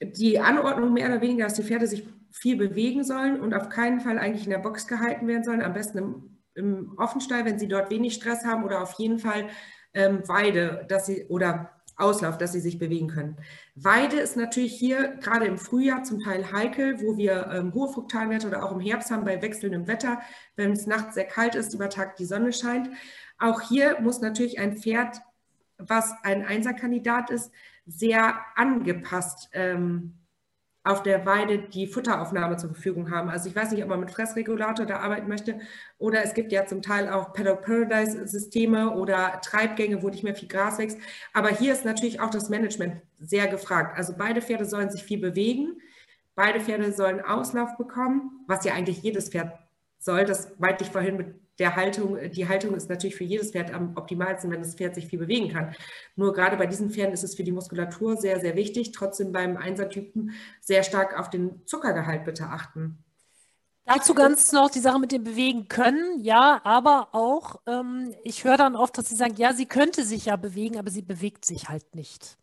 die 0.00 0.38
Anordnung 0.38 0.92
mehr 0.92 1.08
oder 1.08 1.20
weniger, 1.20 1.44
dass 1.44 1.54
die 1.54 1.62
Pferde 1.62 1.86
sich 1.86 2.06
viel 2.30 2.56
bewegen 2.56 3.04
sollen 3.04 3.40
und 3.40 3.54
auf 3.54 3.68
keinen 3.68 4.00
Fall 4.00 4.18
eigentlich 4.18 4.44
in 4.44 4.50
der 4.50 4.58
Box 4.58 4.86
gehalten 4.86 5.28
werden 5.28 5.44
sollen, 5.44 5.62
am 5.62 5.74
besten 5.74 5.98
im, 5.98 6.38
im 6.54 6.98
Offenstall, 6.98 7.44
wenn 7.44 7.58
sie 7.58 7.68
dort 7.68 7.90
wenig 7.90 8.14
Stress 8.14 8.44
haben 8.44 8.64
oder 8.64 8.82
auf 8.82 8.94
jeden 8.98 9.18
Fall 9.18 9.48
ähm, 9.94 10.26
Weide, 10.28 10.86
dass 10.88 11.06
sie 11.06 11.26
oder 11.28 11.81
Auslauf, 12.02 12.36
dass 12.36 12.52
sie 12.52 12.60
sich 12.60 12.78
bewegen 12.78 13.08
können. 13.08 13.36
Weide 13.74 14.16
ist 14.16 14.36
natürlich 14.36 14.74
hier 14.74 15.16
gerade 15.20 15.46
im 15.46 15.58
Frühjahr 15.58 16.02
zum 16.04 16.20
Teil 16.20 16.52
heikel, 16.52 17.00
wo 17.00 17.16
wir 17.16 17.48
ähm, 17.52 17.72
hohe 17.72 17.92
Fruktalwerte 17.92 18.48
oder 18.48 18.64
auch 18.64 18.72
im 18.72 18.80
Herbst 18.80 19.10
haben 19.10 19.24
bei 19.24 19.40
wechselndem 19.40 19.86
Wetter, 19.86 20.20
wenn 20.56 20.72
es 20.72 20.86
nachts 20.86 21.14
sehr 21.14 21.24
kalt 21.24 21.54
ist, 21.54 21.72
über 21.74 21.88
Tag 21.88 22.16
die 22.16 22.26
Sonne 22.26 22.52
scheint. 22.52 22.90
Auch 23.38 23.60
hier 23.60 24.00
muss 24.00 24.20
natürlich 24.20 24.58
ein 24.58 24.76
Pferd, 24.76 25.20
was 25.78 26.12
ein 26.22 26.44
Einserkandidat 26.44 27.30
ist, 27.30 27.50
sehr 27.86 28.36
angepasst 28.54 29.48
ähm, 29.52 30.14
auf 30.84 31.02
der 31.02 31.24
Weide 31.24 31.58
die 31.58 31.86
Futteraufnahme 31.86 32.56
zur 32.56 32.70
Verfügung 32.70 33.10
haben. 33.10 33.28
Also 33.28 33.48
ich 33.48 33.54
weiß 33.54 33.70
nicht, 33.70 33.82
ob 33.82 33.88
man 33.88 34.00
mit 34.00 34.10
Fressregulator 34.10 34.84
da 34.84 34.98
arbeiten 34.98 35.28
möchte 35.28 35.60
oder 35.98 36.24
es 36.24 36.34
gibt 36.34 36.50
ja 36.50 36.66
zum 36.66 36.82
Teil 36.82 37.08
auch 37.08 37.32
Paddock 37.32 37.62
Paradise 37.62 38.26
Systeme 38.26 38.90
oder 38.90 39.40
Treibgänge, 39.42 40.02
wo 40.02 40.08
nicht 40.08 40.24
mehr 40.24 40.34
viel 40.34 40.48
Gras 40.48 40.78
wächst. 40.78 40.98
Aber 41.32 41.50
hier 41.50 41.72
ist 41.72 41.84
natürlich 41.84 42.20
auch 42.20 42.30
das 42.30 42.48
Management 42.48 43.00
sehr 43.20 43.46
gefragt. 43.46 43.96
Also 43.96 44.14
beide 44.16 44.42
Pferde 44.42 44.64
sollen 44.64 44.90
sich 44.90 45.04
viel 45.04 45.20
bewegen. 45.20 45.80
Beide 46.34 46.60
Pferde 46.60 46.92
sollen 46.92 47.20
Auslauf 47.20 47.76
bekommen, 47.76 48.44
was 48.48 48.64
ja 48.64 48.74
eigentlich 48.74 49.02
jedes 49.02 49.28
Pferd 49.28 49.52
soll. 49.98 50.24
Das 50.24 50.58
meinte 50.58 50.82
ich 50.82 50.90
vorhin 50.90 51.16
mit 51.16 51.41
der 51.58 51.76
Haltung, 51.76 52.18
die 52.30 52.48
Haltung 52.48 52.74
ist 52.74 52.88
natürlich 52.88 53.16
für 53.16 53.24
jedes 53.24 53.50
Pferd 53.50 53.72
am 53.72 53.96
optimalsten, 53.96 54.50
wenn 54.50 54.62
das 54.62 54.74
Pferd 54.74 54.94
sich 54.94 55.06
viel 55.06 55.18
bewegen 55.18 55.52
kann. 55.52 55.74
Nur 56.16 56.32
gerade 56.32 56.56
bei 56.56 56.66
diesen 56.66 56.90
Pferden 56.90 57.12
ist 57.12 57.24
es 57.24 57.34
für 57.34 57.44
die 57.44 57.52
Muskulatur 57.52 58.16
sehr, 58.16 58.40
sehr 58.40 58.56
wichtig. 58.56 58.92
Trotzdem 58.92 59.32
beim 59.32 59.56
Einsertypen 59.56 60.32
sehr 60.60 60.82
stark 60.82 61.18
auf 61.18 61.30
den 61.30 61.66
Zuckergehalt 61.66 62.24
bitte 62.24 62.44
achten. 62.46 63.04
Dazu 63.84 64.14
ganz 64.14 64.52
noch 64.52 64.70
die 64.70 64.78
Sache 64.78 65.00
mit 65.00 65.10
dem 65.10 65.24
Bewegen 65.24 65.66
können, 65.66 66.20
ja, 66.20 66.60
aber 66.62 67.08
auch, 67.12 67.56
ähm, 67.66 68.14
ich 68.22 68.44
höre 68.44 68.56
dann 68.56 68.76
oft, 68.76 68.96
dass 68.96 69.08
sie 69.08 69.16
sagen, 69.16 69.34
ja, 69.36 69.52
sie 69.52 69.66
könnte 69.66 70.04
sich 70.04 70.26
ja 70.26 70.36
bewegen, 70.36 70.78
aber 70.78 70.90
sie 70.90 71.02
bewegt 71.02 71.44
sich 71.44 71.68
halt 71.68 71.94
nicht. 71.96 72.38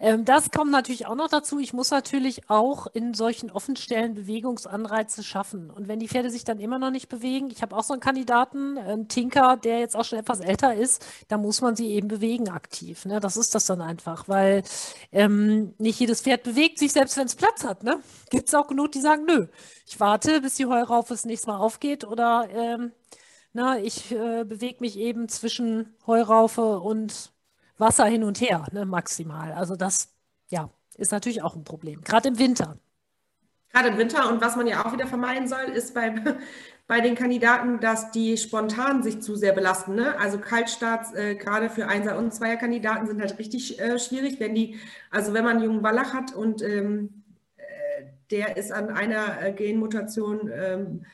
Ähm, 0.00 0.24
das 0.24 0.50
kommt 0.50 0.70
natürlich 0.70 1.06
auch 1.06 1.14
noch 1.14 1.28
dazu. 1.28 1.58
Ich 1.58 1.72
muss 1.72 1.90
natürlich 1.90 2.48
auch 2.48 2.86
in 2.86 3.14
solchen 3.14 3.50
Offenstellen 3.50 4.14
Bewegungsanreize 4.14 5.22
schaffen. 5.22 5.70
Und 5.70 5.88
wenn 5.88 5.98
die 5.98 6.08
Pferde 6.08 6.30
sich 6.30 6.44
dann 6.44 6.60
immer 6.60 6.78
noch 6.78 6.90
nicht 6.90 7.08
bewegen, 7.08 7.50
ich 7.50 7.62
habe 7.62 7.76
auch 7.76 7.82
so 7.82 7.92
einen 7.92 8.00
Kandidaten, 8.00 8.78
einen 8.78 9.08
Tinker, 9.08 9.56
der 9.56 9.80
jetzt 9.80 9.96
auch 9.96 10.04
schon 10.04 10.18
etwas 10.18 10.40
älter 10.40 10.74
ist, 10.74 11.04
da 11.28 11.38
muss 11.38 11.60
man 11.60 11.76
sie 11.76 11.88
eben 11.88 12.08
bewegen 12.08 12.48
aktiv. 12.48 13.04
Ne? 13.04 13.20
Das 13.20 13.36
ist 13.36 13.54
das 13.54 13.66
dann 13.66 13.80
einfach, 13.80 14.28
weil 14.28 14.62
ähm, 15.12 15.74
nicht 15.78 16.00
jedes 16.00 16.22
Pferd 16.22 16.42
bewegt 16.42 16.78
sich, 16.78 16.92
selbst 16.92 17.16
wenn 17.16 17.26
es 17.26 17.34
Platz 17.34 17.64
hat. 17.64 17.82
Ne? 17.82 18.00
Gibt 18.30 18.48
es 18.48 18.54
auch 18.54 18.68
genug, 18.68 18.92
die 18.92 19.00
sagen, 19.00 19.24
nö, 19.26 19.48
ich 19.86 19.98
warte, 20.00 20.40
bis 20.40 20.54
die 20.54 20.66
Heuraufe 20.66 21.14
das 21.14 21.24
nächste 21.24 21.48
Mal 21.48 21.58
aufgeht 21.58 22.04
oder 22.04 22.48
ähm, 22.52 22.92
na, 23.52 23.78
ich 23.78 24.12
äh, 24.12 24.44
bewege 24.44 24.76
mich 24.80 24.98
eben 24.98 25.28
zwischen 25.28 25.96
Heuraufe 26.06 26.78
und 26.78 27.32
Wasser 27.78 28.06
hin 28.06 28.24
und 28.24 28.40
her, 28.40 28.66
ne, 28.72 28.84
maximal. 28.84 29.52
Also 29.52 29.76
das, 29.76 30.08
ja, 30.48 30.70
ist 30.96 31.12
natürlich 31.12 31.42
auch 31.42 31.56
ein 31.56 31.64
Problem, 31.64 32.02
gerade 32.02 32.28
im 32.28 32.38
Winter. 32.38 32.76
Gerade 33.70 33.88
im 33.88 33.98
Winter 33.98 34.30
und 34.32 34.40
was 34.40 34.56
man 34.56 34.66
ja 34.66 34.84
auch 34.84 34.92
wieder 34.92 35.06
vermeiden 35.06 35.46
soll, 35.46 35.64
ist 35.74 35.94
beim, 35.94 36.22
bei 36.86 37.00
den 37.00 37.14
Kandidaten, 37.14 37.80
dass 37.80 38.10
die 38.10 38.36
spontan 38.36 39.02
sich 39.02 39.20
zu 39.20 39.36
sehr 39.36 39.52
belasten. 39.52 39.94
Ne? 39.94 40.18
Also 40.18 40.38
Kaltstarts, 40.38 41.14
äh, 41.14 41.34
gerade 41.34 41.68
für 41.68 41.86
Einser- 41.86 42.18
und 42.18 42.32
Zweierkandidaten 42.32 43.06
sind 43.06 43.20
halt 43.20 43.38
richtig 43.38 43.78
äh, 43.78 43.98
schwierig, 43.98 44.40
wenn 44.40 44.54
die, 44.54 44.78
also 45.10 45.34
wenn 45.34 45.44
man 45.44 45.56
einen 45.56 45.64
jungen 45.64 45.82
Wallach 45.82 46.14
hat 46.14 46.34
und 46.34 46.62
ähm, 46.62 47.24
äh, 47.58 48.04
der 48.30 48.56
ist 48.56 48.72
an 48.72 48.88
einer 48.88 49.42
äh, 49.42 49.52
Genmutation 49.52 50.50
ähm, 50.52 51.04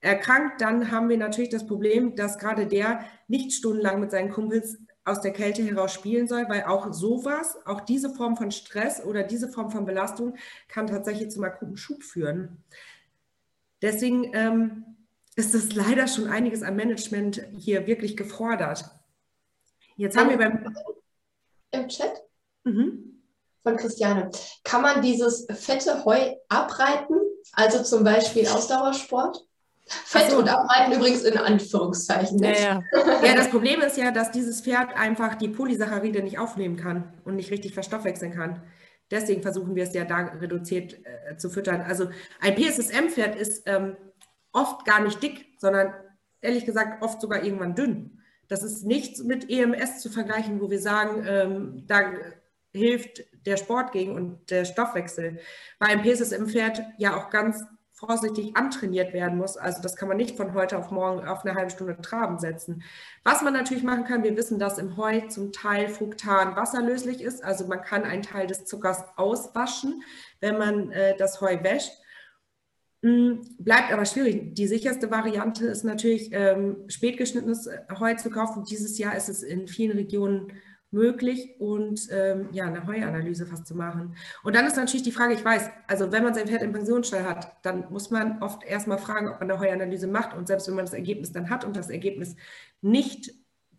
erkrankt, 0.00 0.60
dann 0.60 0.90
haben 0.90 1.08
wir 1.08 1.16
natürlich 1.16 1.50
das 1.50 1.66
Problem, 1.66 2.14
dass 2.14 2.38
gerade 2.38 2.66
der 2.66 3.04
nicht 3.26 3.52
stundenlang 3.52 4.00
mit 4.00 4.10
seinen 4.10 4.30
Kumpels 4.30 4.78
aus 5.04 5.20
der 5.20 5.32
Kälte 5.32 5.62
heraus 5.62 5.92
spielen 5.92 6.28
soll, 6.28 6.48
weil 6.48 6.64
auch 6.64 6.92
sowas, 6.92 7.58
auch 7.66 7.80
diese 7.80 8.10
Form 8.10 8.36
von 8.36 8.50
Stress 8.50 9.02
oder 9.04 9.22
diese 9.22 9.48
Form 9.48 9.70
von 9.70 9.84
Belastung 9.84 10.36
kann 10.68 10.86
tatsächlich 10.86 11.30
zum 11.30 11.44
akuten 11.44 11.76
Schub 11.76 12.02
führen. 12.02 12.62
Deswegen 13.80 14.32
ähm, 14.34 14.84
ist 15.34 15.54
es 15.54 15.74
leider 15.74 16.06
schon 16.06 16.28
einiges 16.28 16.62
an 16.62 16.76
Management 16.76 17.44
hier 17.58 17.86
wirklich 17.86 18.16
gefordert. 18.16 18.84
Jetzt 19.96 20.16
haben 20.16 20.30
wir 20.30 20.38
beim 20.38 20.74
im 21.72 21.88
Chat 21.88 22.22
mhm. 22.64 23.22
von 23.62 23.76
Christiane. 23.76 24.30
Kann 24.62 24.82
man 24.82 25.02
dieses 25.02 25.46
fette 25.50 26.04
Heu 26.04 26.34
abreiten? 26.48 27.14
Also 27.52 27.82
zum 27.82 28.04
Beispiel 28.04 28.46
Ausdauersport? 28.46 29.46
Fett 30.04 30.30
so. 30.30 30.38
und 30.38 30.48
Abreiten 30.48 30.92
übrigens 30.92 31.22
in 31.22 31.38
Anführungszeichen. 31.38 32.38
Ja, 32.42 32.50
ja. 32.50 32.82
ja, 33.24 33.34
das 33.34 33.50
Problem 33.50 33.80
ist 33.80 33.96
ja, 33.96 34.10
dass 34.10 34.30
dieses 34.30 34.60
Pferd 34.60 34.96
einfach 34.96 35.34
die 35.34 35.48
Polysaccharide 35.48 36.22
nicht 36.22 36.38
aufnehmen 36.38 36.76
kann 36.76 37.12
und 37.24 37.36
nicht 37.36 37.50
richtig 37.50 37.74
verstoffwechseln 37.74 38.32
kann. 38.32 38.62
Deswegen 39.10 39.42
versuchen 39.42 39.74
wir 39.74 39.84
es 39.84 39.94
ja 39.94 40.04
da 40.04 40.16
reduziert 40.40 40.98
äh, 41.04 41.36
zu 41.36 41.50
füttern. 41.50 41.82
Also 41.82 42.08
ein 42.40 42.54
PSSM-Pferd 42.54 43.36
ist 43.36 43.64
ähm, 43.66 43.96
oft 44.52 44.84
gar 44.86 45.02
nicht 45.02 45.22
dick, 45.22 45.46
sondern 45.58 45.92
ehrlich 46.40 46.64
gesagt 46.64 47.02
oft 47.02 47.20
sogar 47.20 47.44
irgendwann 47.44 47.74
dünn. 47.74 48.20
Das 48.48 48.62
ist 48.62 48.84
nichts 48.84 49.22
mit 49.22 49.50
EMS 49.50 50.00
zu 50.00 50.10
vergleichen, 50.10 50.60
wo 50.60 50.70
wir 50.70 50.80
sagen, 50.80 51.24
ähm, 51.26 51.84
da 51.86 52.12
hilft 52.72 53.24
der 53.46 53.56
Sport 53.56 53.92
gegen 53.92 54.14
und 54.14 54.50
der 54.50 54.64
Stoffwechsel. 54.64 55.38
Bei 55.78 55.86
einem 55.86 56.02
PSSM-Pferd 56.02 56.82
ja 56.98 57.16
auch 57.16 57.30
ganz 57.30 57.64
vorsichtig 58.04 58.56
antrainiert 58.56 59.12
werden 59.12 59.38
muss. 59.38 59.56
Also 59.56 59.80
das 59.80 59.94
kann 59.94 60.08
man 60.08 60.16
nicht 60.16 60.36
von 60.36 60.54
heute 60.54 60.76
auf 60.76 60.90
morgen 60.90 61.26
auf 61.26 61.44
eine 61.44 61.54
halbe 61.54 61.70
Stunde 61.70 61.96
Traben 62.02 62.38
setzen. 62.40 62.82
Was 63.22 63.42
man 63.42 63.52
natürlich 63.52 63.84
machen 63.84 64.04
kann, 64.04 64.24
wir 64.24 64.36
wissen, 64.36 64.58
dass 64.58 64.78
im 64.78 64.96
Heu 64.96 65.20
zum 65.28 65.52
Teil 65.52 65.88
Fruktan 65.88 66.56
wasserlöslich 66.56 67.22
ist. 67.22 67.44
Also 67.44 67.66
man 67.66 67.80
kann 67.80 68.02
einen 68.02 68.22
Teil 68.22 68.48
des 68.48 68.64
Zuckers 68.64 69.04
auswaschen, 69.16 70.02
wenn 70.40 70.58
man 70.58 70.90
äh, 70.90 71.16
das 71.16 71.40
Heu 71.40 71.62
wäscht. 71.62 71.92
Hm, 73.04 73.42
bleibt 73.58 73.92
aber 73.92 74.04
schwierig. 74.04 74.54
Die 74.54 74.66
sicherste 74.66 75.10
Variante 75.10 75.66
ist 75.66 75.84
natürlich, 75.84 76.30
ähm, 76.32 76.84
spätgeschnittenes 76.88 77.68
Heu 77.98 78.14
zu 78.14 78.30
kaufen. 78.30 78.64
Dieses 78.64 78.98
Jahr 78.98 79.16
ist 79.16 79.28
es 79.28 79.42
in 79.42 79.68
vielen 79.68 79.96
Regionen 79.96 80.52
möglich 80.92 81.56
und 81.58 82.08
ähm, 82.10 82.48
ja, 82.52 82.66
eine 82.66 82.86
Heuanalyse 82.86 83.46
fast 83.46 83.66
zu 83.66 83.74
machen. 83.74 84.14
Und 84.42 84.54
dann 84.54 84.66
ist 84.66 84.76
natürlich 84.76 85.02
die 85.02 85.12
Frage, 85.12 85.34
ich 85.34 85.44
weiß, 85.44 85.70
also 85.86 86.12
wenn 86.12 86.22
man 86.22 86.34
sein 86.34 86.46
Pferd 86.46 86.62
im 86.62 86.72
Pensionsstall 86.72 87.24
hat, 87.24 87.56
dann 87.62 87.86
muss 87.90 88.10
man 88.10 88.42
oft 88.42 88.62
erstmal 88.62 88.98
fragen, 88.98 89.28
ob 89.28 89.40
man 89.40 89.50
eine 89.50 89.58
Heuanalyse 89.58 90.06
macht 90.06 90.36
und 90.36 90.46
selbst 90.46 90.68
wenn 90.68 90.74
man 90.74 90.84
das 90.84 90.94
Ergebnis 90.94 91.32
dann 91.32 91.50
hat 91.50 91.64
und 91.64 91.76
das 91.76 91.90
Ergebnis 91.90 92.36
nicht 92.82 93.32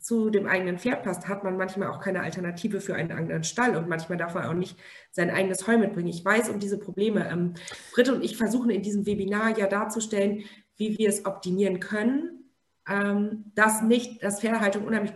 zu 0.03 0.29
dem 0.29 0.47
eigenen 0.47 0.77
Pferd 0.77 1.03
passt, 1.03 1.29
hat 1.29 1.45
man 1.45 1.55
manchmal 1.55 1.87
auch 1.87 2.01
keine 2.01 2.21
Alternative 2.21 2.81
für 2.81 2.95
einen 2.95 3.11
anderen 3.13 3.45
Stall 3.45 3.77
und 3.77 3.87
manchmal 3.87 4.17
darf 4.17 4.33
man 4.33 4.45
auch 4.45 4.53
nicht 4.53 4.77
sein 5.11 5.29
eigenes 5.29 5.65
Heu 5.65 5.77
mitbringen. 5.77 6.09
Ich 6.09 6.25
weiß 6.25 6.49
um 6.49 6.59
diese 6.59 6.77
Probleme. 6.77 7.29
Ähm, 7.29 7.53
Britte 7.93 8.13
und 8.13 8.23
ich 8.23 8.35
versuchen 8.35 8.69
in 8.69 8.81
diesem 8.81 9.05
Webinar 9.05 9.57
ja 9.57 9.67
darzustellen, 9.67 10.43
wie 10.75 10.97
wir 10.97 11.07
es 11.07 11.25
optimieren 11.25 11.79
können, 11.79 12.49
ähm, 12.87 13.45
dass 13.55 13.81
nicht 13.81 14.21
das 14.21 14.41
Pferdehaltung 14.41 14.85
unheimlich 14.85 15.13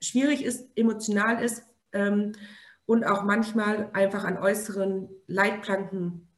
schwierig 0.00 0.44
ist, 0.44 0.68
emotional 0.76 1.42
ist 1.42 1.62
ähm, 1.92 2.32
und 2.86 3.04
auch 3.04 3.22
manchmal 3.22 3.90
einfach 3.92 4.24
an 4.24 4.38
äußeren 4.38 5.08
Leitplanken 5.26 6.28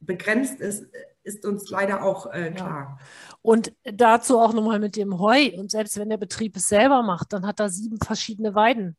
begrenzt 0.00 0.60
ist, 0.60 0.86
ist 1.22 1.46
uns 1.46 1.70
leider 1.70 2.04
auch 2.04 2.32
äh, 2.32 2.50
klar. 2.50 2.98
Ja. 2.98 3.06
Und 3.42 3.72
dazu 3.84 4.38
auch 4.38 4.52
nochmal 4.52 4.78
mit 4.78 4.96
dem 4.96 5.18
Heu. 5.18 5.50
Und 5.56 5.70
selbst 5.70 5.98
wenn 5.98 6.10
der 6.10 6.18
Betrieb 6.18 6.56
es 6.56 6.68
selber 6.68 7.02
macht, 7.02 7.32
dann 7.32 7.46
hat 7.46 7.60
er 7.60 7.70
sieben 7.70 7.98
verschiedene 7.98 8.54
Weiden. 8.54 8.96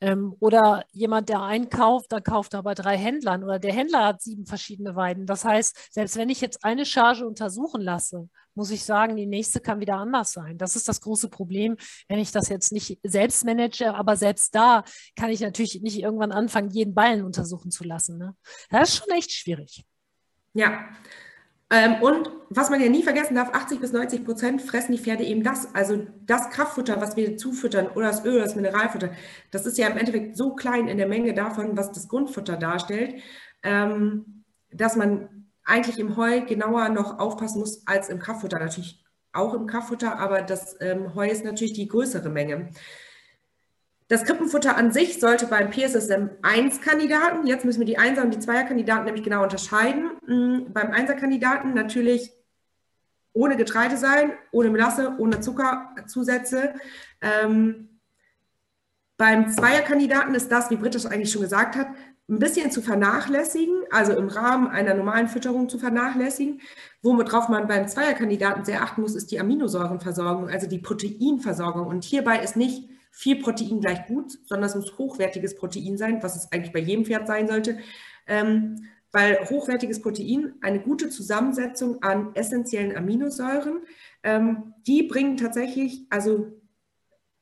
Ähm, 0.00 0.34
oder 0.40 0.84
jemand, 0.92 1.28
der 1.28 1.42
einkauft, 1.42 2.12
dann 2.12 2.22
kauft 2.22 2.54
er 2.54 2.62
bei 2.62 2.74
drei 2.74 2.96
Händlern 2.96 3.44
oder 3.44 3.58
der 3.58 3.72
Händler 3.72 4.04
hat 4.04 4.22
sieben 4.22 4.46
verschiedene 4.46 4.94
Weiden. 4.94 5.26
Das 5.26 5.44
heißt, 5.44 5.92
selbst 5.92 6.16
wenn 6.16 6.28
ich 6.28 6.40
jetzt 6.40 6.64
eine 6.64 6.84
Charge 6.84 7.26
untersuchen 7.26 7.80
lasse, 7.80 8.28
muss 8.56 8.70
ich 8.70 8.84
sagen, 8.84 9.16
die 9.16 9.26
nächste 9.26 9.60
kann 9.60 9.80
wieder 9.80 9.96
anders 9.96 10.32
sein. 10.32 10.58
Das 10.58 10.76
ist 10.76 10.88
das 10.88 11.00
große 11.00 11.28
Problem, 11.28 11.76
wenn 12.08 12.18
ich 12.18 12.32
das 12.32 12.48
jetzt 12.48 12.72
nicht 12.72 12.98
selbst 13.02 13.44
manage, 13.44 13.94
aber 13.94 14.16
selbst 14.16 14.54
da 14.54 14.84
kann 15.14 15.30
ich 15.30 15.40
natürlich 15.40 15.80
nicht 15.82 16.00
irgendwann 16.00 16.32
anfangen, 16.32 16.70
jeden 16.70 16.94
Ballen 16.94 17.24
untersuchen 17.24 17.70
zu 17.70 17.84
lassen. 17.84 18.18
Ne? 18.18 18.34
Das 18.70 18.88
ist 18.88 18.96
schon 18.96 19.14
echt 19.16 19.32
schwierig. 19.32 19.84
Ja, 20.54 20.88
ähm, 21.68 21.96
und 22.00 22.30
was 22.48 22.70
man 22.70 22.80
ja 22.80 22.88
nie 22.88 23.02
vergessen 23.02 23.34
darf, 23.34 23.52
80 23.52 23.80
bis 23.80 23.92
90 23.92 24.24
Prozent 24.24 24.62
fressen 24.62 24.92
die 24.92 24.98
Pferde 24.98 25.24
eben 25.24 25.42
das. 25.42 25.74
Also 25.74 26.06
das 26.24 26.50
Kraftfutter, 26.50 27.00
was 27.00 27.16
wir 27.16 27.36
zufüttern 27.36 27.88
oder 27.88 28.06
das 28.06 28.24
Öl, 28.24 28.38
das 28.38 28.54
Mineralfutter, 28.54 29.10
das 29.50 29.66
ist 29.66 29.76
ja 29.76 29.88
im 29.88 29.98
Endeffekt 29.98 30.36
so 30.36 30.54
klein 30.54 30.86
in 30.86 30.96
der 30.96 31.08
Menge 31.08 31.34
davon, 31.34 31.76
was 31.76 31.90
das 31.90 32.06
Grundfutter 32.06 32.56
darstellt, 32.56 33.16
ähm, 33.64 34.44
dass 34.70 34.94
man 34.94 35.35
eigentlich 35.66 35.98
im 35.98 36.16
Heu 36.16 36.40
genauer 36.42 36.88
noch 36.88 37.18
aufpassen 37.18 37.60
muss 37.60 37.86
als 37.86 38.08
im 38.08 38.18
Kraftfutter. 38.18 38.58
Natürlich 38.58 39.04
auch 39.32 39.52
im 39.52 39.66
Kraftfutter, 39.66 40.18
aber 40.18 40.42
das 40.42 40.76
ähm, 40.80 41.14
Heu 41.14 41.28
ist 41.28 41.44
natürlich 41.44 41.74
die 41.74 41.88
größere 41.88 42.30
Menge. 42.30 42.70
Das 44.08 44.24
Krippenfutter 44.24 44.76
an 44.76 44.92
sich 44.92 45.18
sollte 45.18 45.46
beim 45.46 45.70
PSSM-1-Kandidaten, 45.70 47.46
jetzt 47.46 47.64
müssen 47.64 47.80
wir 47.80 47.86
die 47.86 47.98
1er 47.98 48.22
und 48.22 48.32
die 48.32 48.38
2er-Kandidaten 48.38 49.04
nämlich 49.04 49.24
genau 49.24 49.42
unterscheiden. 49.42 50.12
Mm, 50.26 50.72
beim 50.72 50.92
1er-Kandidaten 50.92 51.74
natürlich 51.74 52.30
ohne 53.32 53.56
Getreide 53.56 53.96
sein, 53.96 54.32
ohne 54.52 54.70
Melasse, 54.70 55.16
ohne 55.18 55.40
Zuckerzusätze. 55.40 56.74
Ähm, 57.20 58.00
beim 59.16 59.50
Zweier-Kandidaten 59.50 60.34
ist 60.34 60.52
das, 60.52 60.70
wie 60.70 60.76
Britta 60.76 61.08
eigentlich 61.08 61.32
schon 61.32 61.42
gesagt 61.42 61.74
hat, 61.74 61.88
ein 62.28 62.40
bisschen 62.40 62.72
zu 62.72 62.82
vernachlässigen, 62.82 63.84
also 63.90 64.12
im 64.16 64.28
Rahmen 64.28 64.66
einer 64.66 64.94
normalen 64.94 65.28
Fütterung 65.28 65.68
zu 65.68 65.78
vernachlässigen. 65.78 66.60
Worauf 67.02 67.48
man 67.48 67.68
beim 67.68 67.86
Zweierkandidaten 67.86 68.64
sehr 68.64 68.82
achten 68.82 69.00
muss, 69.02 69.14
ist 69.14 69.30
die 69.30 69.38
Aminosäurenversorgung, 69.38 70.48
also 70.48 70.66
die 70.66 70.80
Proteinversorgung. 70.80 71.86
Und 71.86 72.04
hierbei 72.04 72.40
ist 72.40 72.56
nicht 72.56 72.88
viel 73.12 73.40
Protein 73.40 73.80
gleich 73.80 74.06
gut, 74.06 74.32
sondern 74.44 74.68
es 74.68 74.74
muss 74.74 74.98
hochwertiges 74.98 75.54
Protein 75.54 75.96
sein, 75.96 76.22
was 76.22 76.36
es 76.36 76.52
eigentlich 76.52 76.72
bei 76.72 76.80
jedem 76.80 77.04
Pferd 77.04 77.28
sein 77.28 77.46
sollte. 77.46 77.78
Ähm, 78.26 78.88
weil 79.12 79.38
hochwertiges 79.48 80.02
Protein 80.02 80.54
eine 80.60 80.80
gute 80.80 81.08
Zusammensetzung 81.08 82.02
an 82.02 82.34
essentiellen 82.34 82.94
Aminosäuren, 82.96 83.78
ähm, 84.24 84.74
die 84.86 85.04
bringen 85.04 85.36
tatsächlich, 85.36 86.06
also 86.10 86.60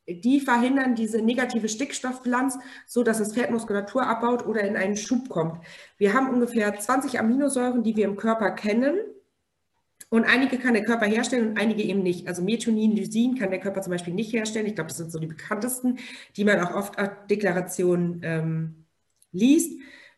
die 0.08 0.40
verhindern 0.40 0.94
diese 0.94 1.22
negative 1.22 1.68
Stickstoffbilanz, 1.68 2.58
so 2.86 3.02
dass 3.02 3.18
das 3.18 3.32
Pferd 3.32 3.50
Muskulatur 3.50 4.06
abbaut 4.06 4.46
oder 4.46 4.62
in 4.62 4.76
einen 4.76 4.96
Schub 4.96 5.28
kommt. 5.28 5.64
Wir 5.96 6.12
haben 6.12 6.28
ungefähr 6.28 6.78
20 6.78 7.18
Aminosäuren, 7.18 7.82
die 7.82 7.96
wir 7.96 8.04
im 8.04 8.16
Körper 8.16 8.50
kennen. 8.50 8.98
Und 10.10 10.24
einige 10.24 10.58
kann 10.58 10.74
der 10.74 10.84
Körper 10.84 11.06
herstellen 11.06 11.50
und 11.50 11.58
einige 11.58 11.82
eben 11.82 12.02
nicht. 12.02 12.28
Also 12.28 12.42
Methionin, 12.42 12.94
Lysin 12.94 13.36
kann 13.36 13.50
der 13.50 13.60
Körper 13.60 13.80
zum 13.82 13.90
Beispiel 13.90 14.14
nicht 14.14 14.32
herstellen. 14.32 14.66
Ich 14.66 14.74
glaube, 14.74 14.88
das 14.88 14.98
sind 14.98 15.10
so 15.10 15.18
die 15.18 15.26
bekanntesten, 15.26 15.98
die 16.36 16.44
man 16.44 16.60
auch 16.60 16.74
oft 16.74 16.98
als 16.98 17.12
Deklaration 17.28 18.20
ähm, 18.22 18.84
liest. 19.32 19.72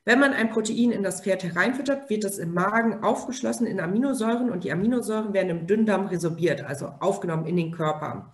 Wenn 0.04 0.20
man 0.20 0.34
ein 0.34 0.50
Protein 0.50 0.92
in 0.92 1.02
das 1.02 1.22
Pferd 1.22 1.44
hereinfüttert, 1.44 2.10
wird 2.10 2.24
es 2.24 2.38
im 2.38 2.54
Magen 2.54 3.02
aufgeschlossen 3.02 3.66
in 3.66 3.80
Aminosäuren 3.80 4.50
und 4.50 4.64
die 4.64 4.72
Aminosäuren 4.72 5.32
werden 5.32 5.50
im 5.50 5.66
Dünndarm 5.66 6.06
resorbiert, 6.06 6.62
also 6.62 6.86
aufgenommen 7.00 7.46
in 7.46 7.56
den 7.56 7.72
Körper. 7.72 8.32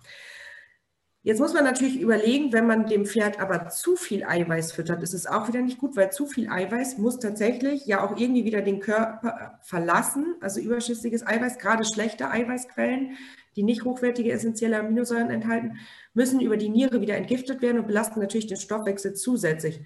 Jetzt 1.25 1.39
muss 1.39 1.53
man 1.53 1.63
natürlich 1.63 2.01
überlegen, 2.01 2.51
wenn 2.51 2.67
man 2.67 2.85
dem 2.85 3.05
Pferd 3.05 3.39
aber 3.39 3.69
zu 3.69 3.95
viel 3.95 4.25
Eiweiß 4.25 4.73
füttert, 4.73 5.01
ist 5.03 5.13
es 5.13 5.25
auch 5.25 5.47
wieder 5.47 5.61
nicht 5.61 5.77
gut, 5.77 5.95
weil 5.95 6.11
zu 6.11 6.25
viel 6.25 6.49
Eiweiß 6.49 6.97
muss 6.97 7.17
tatsächlich 7.17 7.85
ja 7.85 8.03
auch 8.03 8.17
irgendwie 8.17 8.43
wieder 8.43 8.61
den 8.61 8.81
Körper 8.81 9.57
verlassen, 9.61 10.35
also 10.41 10.59
überschüssiges 10.59 11.25
Eiweiß, 11.25 11.59
gerade 11.59 11.85
schlechte 11.85 12.29
Eiweißquellen, 12.29 13.17
die 13.55 13.63
nicht 13.63 13.85
hochwertige 13.85 14.33
essentielle 14.33 14.77
Aminosäuren 14.77 15.29
enthalten, 15.29 15.77
müssen 16.13 16.41
über 16.41 16.57
die 16.57 16.67
Niere 16.67 16.99
wieder 16.99 17.15
entgiftet 17.15 17.61
werden 17.61 17.79
und 17.79 17.87
belasten 17.87 18.19
natürlich 18.19 18.47
den 18.47 18.57
Stoffwechsel 18.57 19.13
zusätzlich. 19.13 19.79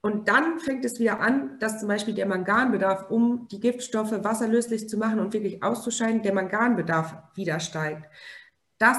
Und 0.00 0.28
dann 0.28 0.60
fängt 0.60 0.86
es 0.86 0.98
wieder 0.98 1.20
an, 1.20 1.58
dass 1.58 1.80
zum 1.80 1.88
Beispiel 1.88 2.14
der 2.14 2.26
Manganbedarf, 2.26 3.10
um 3.10 3.48
die 3.48 3.60
Giftstoffe 3.60 4.12
wasserlöslich 4.24 4.88
zu 4.88 4.96
machen 4.96 5.18
und 5.18 5.34
wirklich 5.34 5.62
auszuscheiden, 5.62 6.22
der 6.22 6.32
Manganbedarf 6.32 7.16
wieder 7.34 7.60
steigt. 7.60 8.06
Das 8.78 8.96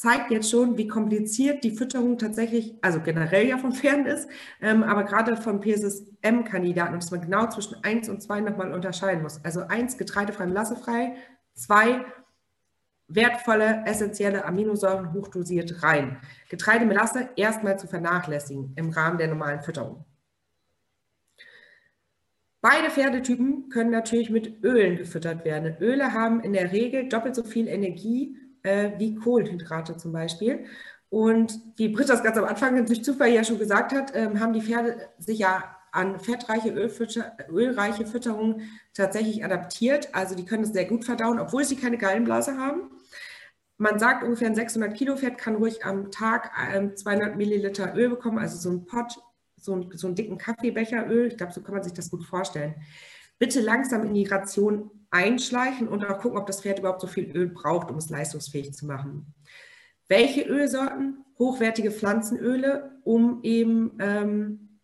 zeigt 0.00 0.30
jetzt 0.30 0.50
schon, 0.50 0.78
wie 0.78 0.88
kompliziert 0.88 1.62
die 1.62 1.72
Fütterung 1.72 2.16
tatsächlich, 2.16 2.74
also 2.80 3.00
generell 3.00 3.46
ja 3.46 3.58
von 3.58 3.74
Pferden 3.74 4.06
ist, 4.06 4.30
ähm, 4.62 4.82
aber 4.82 5.04
gerade 5.04 5.36
von 5.36 5.60
PSSM-Kandidaten 5.60 6.94
dass 6.94 7.10
man 7.10 7.20
genau 7.20 7.48
zwischen 7.50 7.84
1 7.84 8.08
und 8.08 8.22
2 8.22 8.40
nochmal 8.40 8.72
unterscheiden 8.72 9.22
muss. 9.22 9.44
Also 9.44 9.60
1 9.60 9.98
getreidefrei 9.98 10.44
und 10.44 10.54
lassefrei, 10.54 11.16
2 11.52 12.02
wertvolle, 13.08 13.82
essentielle 13.84 14.46
Aminosäuren 14.46 15.12
hochdosiert 15.12 15.82
rein. 15.82 16.16
Getreidemelasse 16.48 17.28
erstmal 17.36 17.78
zu 17.78 17.86
vernachlässigen 17.86 18.72
im 18.76 18.88
Rahmen 18.88 19.18
der 19.18 19.28
normalen 19.28 19.60
Fütterung. 19.60 20.06
Beide 22.62 22.88
Pferdetypen 22.88 23.68
können 23.68 23.90
natürlich 23.90 24.30
mit 24.30 24.64
Ölen 24.64 24.96
gefüttert 24.96 25.44
werden. 25.44 25.76
Öle 25.78 26.14
haben 26.14 26.40
in 26.40 26.54
der 26.54 26.72
Regel 26.72 27.06
doppelt 27.10 27.34
so 27.34 27.42
viel 27.42 27.68
Energie 27.68 28.39
äh, 28.62 28.92
wie 28.98 29.14
Kohlenhydrate 29.14 29.96
zum 29.96 30.12
Beispiel. 30.12 30.64
Und 31.08 31.58
wie 31.76 31.88
Britt 31.88 32.08
das 32.08 32.22
ganz 32.22 32.36
am 32.38 32.44
Anfang 32.44 32.86
durch 32.86 33.02
Zufall 33.04 33.30
ja 33.30 33.42
schon 33.42 33.58
gesagt 33.58 33.92
hat, 33.92 34.12
ähm, 34.14 34.38
haben 34.38 34.52
die 34.52 34.62
Pferde 34.62 35.08
sich 35.18 35.40
ja 35.40 35.76
an 35.92 36.20
fettreiche, 36.20 36.70
Ölfütter, 36.70 37.36
ölreiche 37.50 38.06
Fütterung 38.06 38.62
tatsächlich 38.94 39.44
adaptiert. 39.44 40.14
Also 40.14 40.36
die 40.36 40.44
können 40.44 40.62
es 40.62 40.72
sehr 40.72 40.84
gut 40.84 41.04
verdauen, 41.04 41.40
obwohl 41.40 41.64
sie 41.64 41.76
keine 41.76 41.98
Gallenblase 41.98 42.56
haben. 42.56 42.90
Man 43.76 43.98
sagt, 43.98 44.22
ungefähr 44.22 44.48
ein 44.48 44.54
600 44.54 44.94
Kilo 44.94 45.16
Pferd 45.16 45.38
kann 45.38 45.56
ruhig 45.56 45.84
am 45.84 46.10
Tag 46.10 46.52
200 46.94 47.30
ähm, 47.32 47.36
Milliliter 47.38 47.96
Öl 47.96 48.10
bekommen, 48.10 48.38
also 48.38 48.56
so 48.58 48.70
ein 48.70 48.84
Pott, 48.84 49.18
so, 49.56 49.74
ein, 49.74 49.90
so 49.94 50.06
einen 50.06 50.16
dicken 50.16 50.38
Kaffeebecher 50.38 51.08
Öl. 51.08 51.28
Ich 51.28 51.36
glaube, 51.36 51.52
so 51.52 51.62
kann 51.62 51.74
man 51.74 51.82
sich 51.82 51.94
das 51.94 52.10
gut 52.10 52.24
vorstellen. 52.24 52.74
Bitte 53.40 53.60
langsam 53.60 54.04
in 54.04 54.12
die 54.12 54.26
Ration 54.26 54.90
einschleichen 55.10 55.88
und 55.88 56.04
auch 56.04 56.18
gucken, 56.18 56.38
ob 56.38 56.46
das 56.46 56.60
Pferd 56.60 56.78
überhaupt 56.78 57.00
so 57.00 57.06
viel 57.06 57.34
Öl 57.34 57.48
braucht, 57.48 57.90
um 57.90 57.96
es 57.96 58.10
leistungsfähig 58.10 58.74
zu 58.74 58.86
machen. 58.86 59.34
Welche 60.08 60.42
Ölsorten? 60.42 61.24
Hochwertige 61.38 61.90
Pflanzenöle, 61.90 62.98
um 63.02 63.40
eben 63.42 63.92
ähm, 63.98 64.80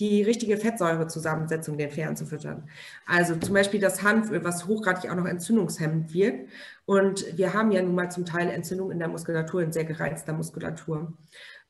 die 0.00 0.22
richtige 0.22 0.58
Fettsäurezusammensetzung 0.58 1.78
den 1.78 1.90
Pferden 1.90 2.16
zu 2.16 2.26
füttern. 2.26 2.68
Also 3.06 3.36
zum 3.36 3.54
Beispiel 3.54 3.80
das 3.80 4.02
Hanföl, 4.02 4.44
was 4.44 4.66
hochgradig 4.66 5.10
auch 5.10 5.14
noch 5.14 5.26
entzündungshemmend 5.26 6.12
wirkt. 6.12 6.50
Und 6.84 7.38
wir 7.38 7.54
haben 7.54 7.70
ja 7.70 7.80
nun 7.80 7.94
mal 7.94 8.10
zum 8.10 8.26
Teil 8.26 8.50
Entzündung 8.50 8.90
in 8.90 8.98
der 8.98 9.08
Muskulatur, 9.08 9.62
in 9.62 9.72
sehr 9.72 9.84
gereizter 9.84 10.34
Muskulatur. 10.34 11.14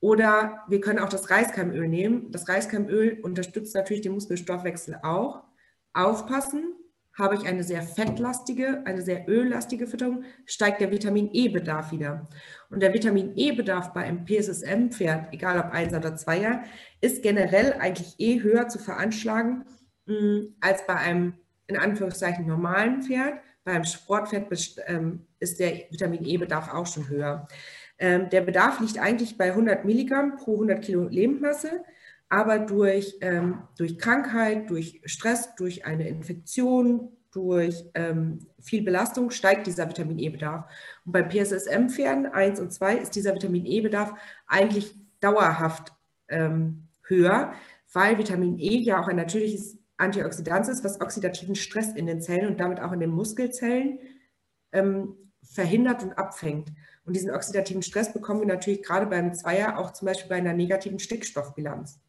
Oder 0.05 0.63
wir 0.69 0.83
können 0.83 0.99
auch 0.99 1.09
das 1.09 1.31
Reiskeimöl 1.31 1.89
nehmen. 1.89 2.31
Das 2.31 2.47
Reiskeimöl 2.47 3.21
unterstützt 3.23 3.75
natürlich 3.75 4.03
den 4.03 4.13
Muskelstoffwechsel 4.13 4.99
auch. 5.03 5.45
Aufpassen, 5.95 6.75
habe 7.19 7.37
ich 7.37 7.47
eine 7.47 7.65
sehr 7.65 7.81
fettlastige, 7.81 8.83
eine 8.85 9.01
sehr 9.01 9.27
öllastige 9.27 9.87
Fütterung, 9.87 10.25
steigt 10.45 10.83
der 10.83 10.91
Vitamin 10.91 11.31
E-Bedarf 11.33 11.91
wieder. 11.91 12.29
Und 12.69 12.83
der 12.83 12.93
Vitamin 12.93 13.33
E-Bedarf 13.35 13.95
bei 13.95 14.03
einem 14.03 14.27
PSSM-Pferd, 14.27 15.33
egal 15.33 15.59
ob 15.59 15.73
1 15.73 15.95
oder 15.95 16.11
2er, 16.11 16.65
ist 17.01 17.23
generell 17.23 17.73
eigentlich 17.73 18.17
eh 18.19 18.43
höher 18.43 18.69
zu 18.69 18.79
veranschlagen 18.79 19.65
mm, 20.05 20.57
als 20.61 20.87
bei 20.87 20.97
einem 20.97 21.33
in 21.67 21.79
Anführungszeichen 21.79 22.47
normalen 22.47 23.01
Pferd. 23.01 23.41
Bei 23.65 23.73
einem 23.73 23.85
Sportpferd 23.85 24.53
ähm, 24.87 25.27
ist 25.39 25.61
der 25.61 25.87
Vitamin 25.89 26.27
E-Bedarf 26.27 26.75
auch 26.75 26.87
schon 26.87 27.09
höher. 27.09 27.49
Ähm, 27.99 28.29
der 28.31 28.41
Bedarf 28.41 28.81
liegt 28.81 28.99
eigentlich 28.99 29.39
bei 29.39 29.47
100 29.47 29.85
Milligramm 29.85 30.37
pro 30.37 30.55
100 30.55 30.83
Kilo 30.85 31.09
Lebendmasse 31.09 31.83
aber 32.35 32.59
durch, 32.59 33.17
ähm, 33.21 33.63
durch 33.77 33.97
Krankheit, 33.97 34.69
durch 34.69 35.01
Stress, 35.05 35.55
durch 35.55 35.87
eine 35.87 36.09
Infektion, 36.09 37.17
durch 37.31 37.85
ähm, 37.95 38.47
viel 38.61 38.83
Belastung 38.83 39.31
steigt 39.31 39.69
dieser 39.69 39.89
Vitamin 39.89 40.19
E-Bedarf. 40.19 40.65
Und 41.05 41.13
bei 41.13 41.23
PSSM-Pferden 41.23 42.27
1 42.27 42.59
und 42.59 42.73
2 42.73 42.97
ist 42.97 43.15
dieser 43.15 43.35
Vitamin 43.35 43.67
E-Bedarf 43.67 44.15
eigentlich 44.49 44.95
dauerhaft 45.21 45.93
ähm, 46.29 46.89
höher, 47.07 47.53
weil 47.93 48.19
Vitamin 48.19 48.59
E 48.59 48.79
ja 48.79 49.01
auch 49.01 49.09
ein 49.09 49.17
natürliches 49.17 49.79
Antioxidant 49.97 50.69
ist, 50.69 50.83
was 50.83 51.01
oxidativen 51.01 51.55
Stress 51.55 51.93
in 51.93 52.07
den 52.07 52.21
Zellen 52.21 52.49
und 52.49 52.59
damit 52.59 52.81
auch 52.81 52.91
in 52.91 53.01
den 53.01 53.11
Muskelzellen 53.11 54.01
ähm, 54.73 55.15
verhindert 55.55 56.03
und 56.03 56.19
abfängt. 56.19 56.73
Und 57.07 57.15
diesen 57.15 57.31
oxidativen 57.31 57.83
Stress 57.83 58.13
bekommen 58.13 58.41
wir 58.41 58.49
natürlich 58.49 58.83
gerade 58.83 59.07
beim 59.07 59.35
Zweier 59.35 59.79
auch 59.79 59.93
zum 59.93 60.07
Beispiel 60.07 60.29
bei 60.29 60.37
einer 60.37 60.53
negativen 60.53 60.99
Stickstoffbilanz. 60.99 62.01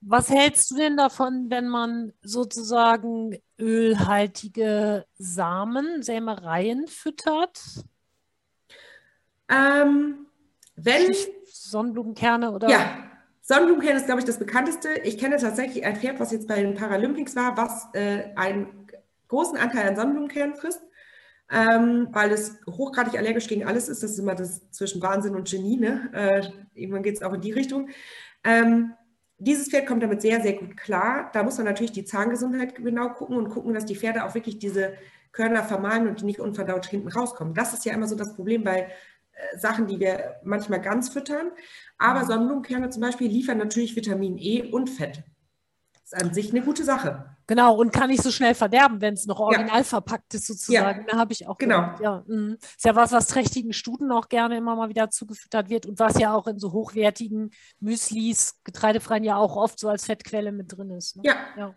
Was 0.00 0.30
hältst 0.30 0.70
du 0.70 0.76
denn 0.76 0.96
davon, 0.96 1.46
wenn 1.50 1.68
man 1.68 2.12
sozusagen 2.22 3.38
ölhaltige 3.58 5.06
Samen, 5.16 6.02
Sämereien 6.02 6.86
füttert? 6.86 7.60
Ähm, 9.48 10.26
wenn 10.76 11.14
Sonnenblumenkerne 11.46 12.52
oder? 12.52 12.68
Ja, 12.68 13.08
Sonnenblumenkerne 13.40 13.98
ist, 13.98 14.06
glaube 14.06 14.20
ich, 14.20 14.26
das 14.26 14.38
bekannteste. 14.38 15.00
Ich 15.02 15.18
kenne 15.18 15.38
tatsächlich 15.38 15.84
ein 15.84 15.96
Pferd, 15.96 16.20
was 16.20 16.30
jetzt 16.30 16.46
bei 16.46 16.62
den 16.62 16.74
Paralympics 16.74 17.34
war, 17.34 17.56
was 17.56 17.88
äh, 17.94 18.34
einen 18.36 18.86
großen 19.26 19.58
Anteil 19.58 19.88
an 19.88 19.96
Sonnenblumenkernen 19.96 20.54
frisst, 20.54 20.82
ähm, 21.50 22.08
weil 22.12 22.30
es 22.32 22.58
hochgradig 22.66 23.16
allergisch 23.18 23.48
gegen 23.48 23.64
alles 23.64 23.88
ist. 23.88 24.02
Das 24.02 24.12
ist 24.12 24.18
immer 24.18 24.34
das 24.34 24.70
zwischen 24.70 25.00
Wahnsinn 25.02 25.34
und 25.34 25.48
Genie. 25.48 25.76
Ne? 25.76 26.10
Äh, 26.12 26.48
irgendwann 26.74 27.02
geht 27.02 27.16
es 27.16 27.22
auch 27.22 27.32
in 27.32 27.40
die 27.40 27.52
Richtung. 27.52 27.88
Ähm, 28.44 28.92
dieses 29.38 29.68
Pferd 29.68 29.86
kommt 29.86 30.02
damit 30.02 30.20
sehr, 30.20 30.40
sehr 30.40 30.54
gut 30.54 30.76
klar. 30.76 31.30
Da 31.32 31.42
muss 31.42 31.56
man 31.56 31.66
natürlich 31.66 31.92
die 31.92 32.04
Zahngesundheit 32.04 32.74
genau 32.74 33.10
gucken 33.10 33.36
und 33.36 33.50
gucken, 33.50 33.72
dass 33.72 33.86
die 33.86 33.96
Pferde 33.96 34.24
auch 34.24 34.34
wirklich 34.34 34.58
diese 34.58 34.94
Körner 35.32 35.62
vermahlen 35.62 36.08
und 36.08 36.20
die 36.20 36.24
nicht 36.24 36.40
unverdaut 36.40 36.86
hinten 36.86 37.08
rauskommen. 37.08 37.54
Das 37.54 37.72
ist 37.72 37.84
ja 37.84 37.94
immer 37.94 38.08
so 38.08 38.16
das 38.16 38.34
Problem 38.34 38.64
bei 38.64 38.80
äh, 38.80 39.58
Sachen, 39.58 39.86
die 39.86 40.00
wir 40.00 40.36
manchmal 40.44 40.80
ganz 40.80 41.08
füttern. 41.08 41.52
Aber 41.96 42.24
mhm. 42.24 42.26
Sonnenblumenkerne 42.26 42.90
zum 42.90 43.02
Beispiel 43.02 43.30
liefern 43.30 43.58
natürlich 43.58 43.96
Vitamin 43.96 44.36
E 44.38 44.70
und 44.70 44.90
Fett. 44.90 45.22
Ist 46.10 46.22
an 46.22 46.32
sich 46.32 46.50
eine 46.52 46.62
gute 46.62 46.84
Sache. 46.84 47.36
Genau, 47.46 47.74
und 47.76 47.92
kann 47.92 48.08
nicht 48.08 48.22
so 48.22 48.30
schnell 48.30 48.54
verderben, 48.54 49.02
wenn 49.02 49.12
es 49.12 49.26
noch 49.26 49.40
original 49.40 49.76
ja. 49.76 49.84
verpackt 49.84 50.32
ist, 50.32 50.46
sozusagen. 50.46 51.00
Ja. 51.00 51.06
Da 51.06 51.18
habe 51.18 51.34
ich 51.34 51.46
auch 51.46 51.58
genau. 51.58 51.82
Gehört. 51.82 52.00
Ja, 52.00 52.24
mh. 52.26 52.54
ist 52.54 52.84
ja 52.86 52.96
was, 52.96 53.12
was 53.12 53.26
trächtigen 53.26 53.74
Stuten 53.74 54.10
auch 54.10 54.30
gerne 54.30 54.56
immer 54.56 54.74
mal 54.74 54.88
wieder 54.88 55.10
zugefüttert 55.10 55.68
wird 55.68 55.84
und 55.84 55.98
was 55.98 56.18
ja 56.18 56.32
auch 56.32 56.46
in 56.46 56.58
so 56.58 56.72
hochwertigen 56.72 57.50
Müslis, 57.80 58.58
getreidefreien 58.64 59.22
ja 59.22 59.36
auch 59.36 59.56
oft 59.56 59.78
so 59.78 59.90
als 59.90 60.06
Fettquelle 60.06 60.50
mit 60.50 60.74
drin 60.74 60.92
ist. 60.92 61.16
Ne? 61.16 61.24
Ja. 61.26 61.36
ja. 61.58 61.74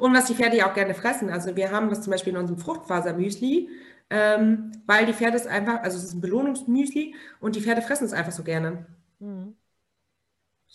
Und 0.00 0.12
was 0.12 0.24
die 0.24 0.34
Pferde 0.34 0.56
ja 0.56 0.68
auch 0.68 0.74
gerne 0.74 0.94
fressen. 0.94 1.30
Also 1.30 1.54
wir 1.54 1.70
haben 1.70 1.88
das 1.88 2.02
zum 2.02 2.10
Beispiel 2.10 2.32
in 2.32 2.40
unserem 2.40 2.58
Fruchtfasermüsli, 2.58 3.68
ähm, 4.10 4.72
weil 4.86 5.06
die 5.06 5.14
Pferde 5.14 5.36
es 5.36 5.46
einfach, 5.46 5.82
also 5.82 5.98
es 5.98 6.02
ist 6.02 6.14
ein 6.14 6.20
Belohnungsmüsli 6.20 7.14
und 7.38 7.54
die 7.54 7.60
Pferde 7.60 7.82
fressen 7.82 8.06
es 8.06 8.12
einfach 8.12 8.32
so 8.32 8.42
gerne. 8.42 8.86
Mhm. 9.20 9.54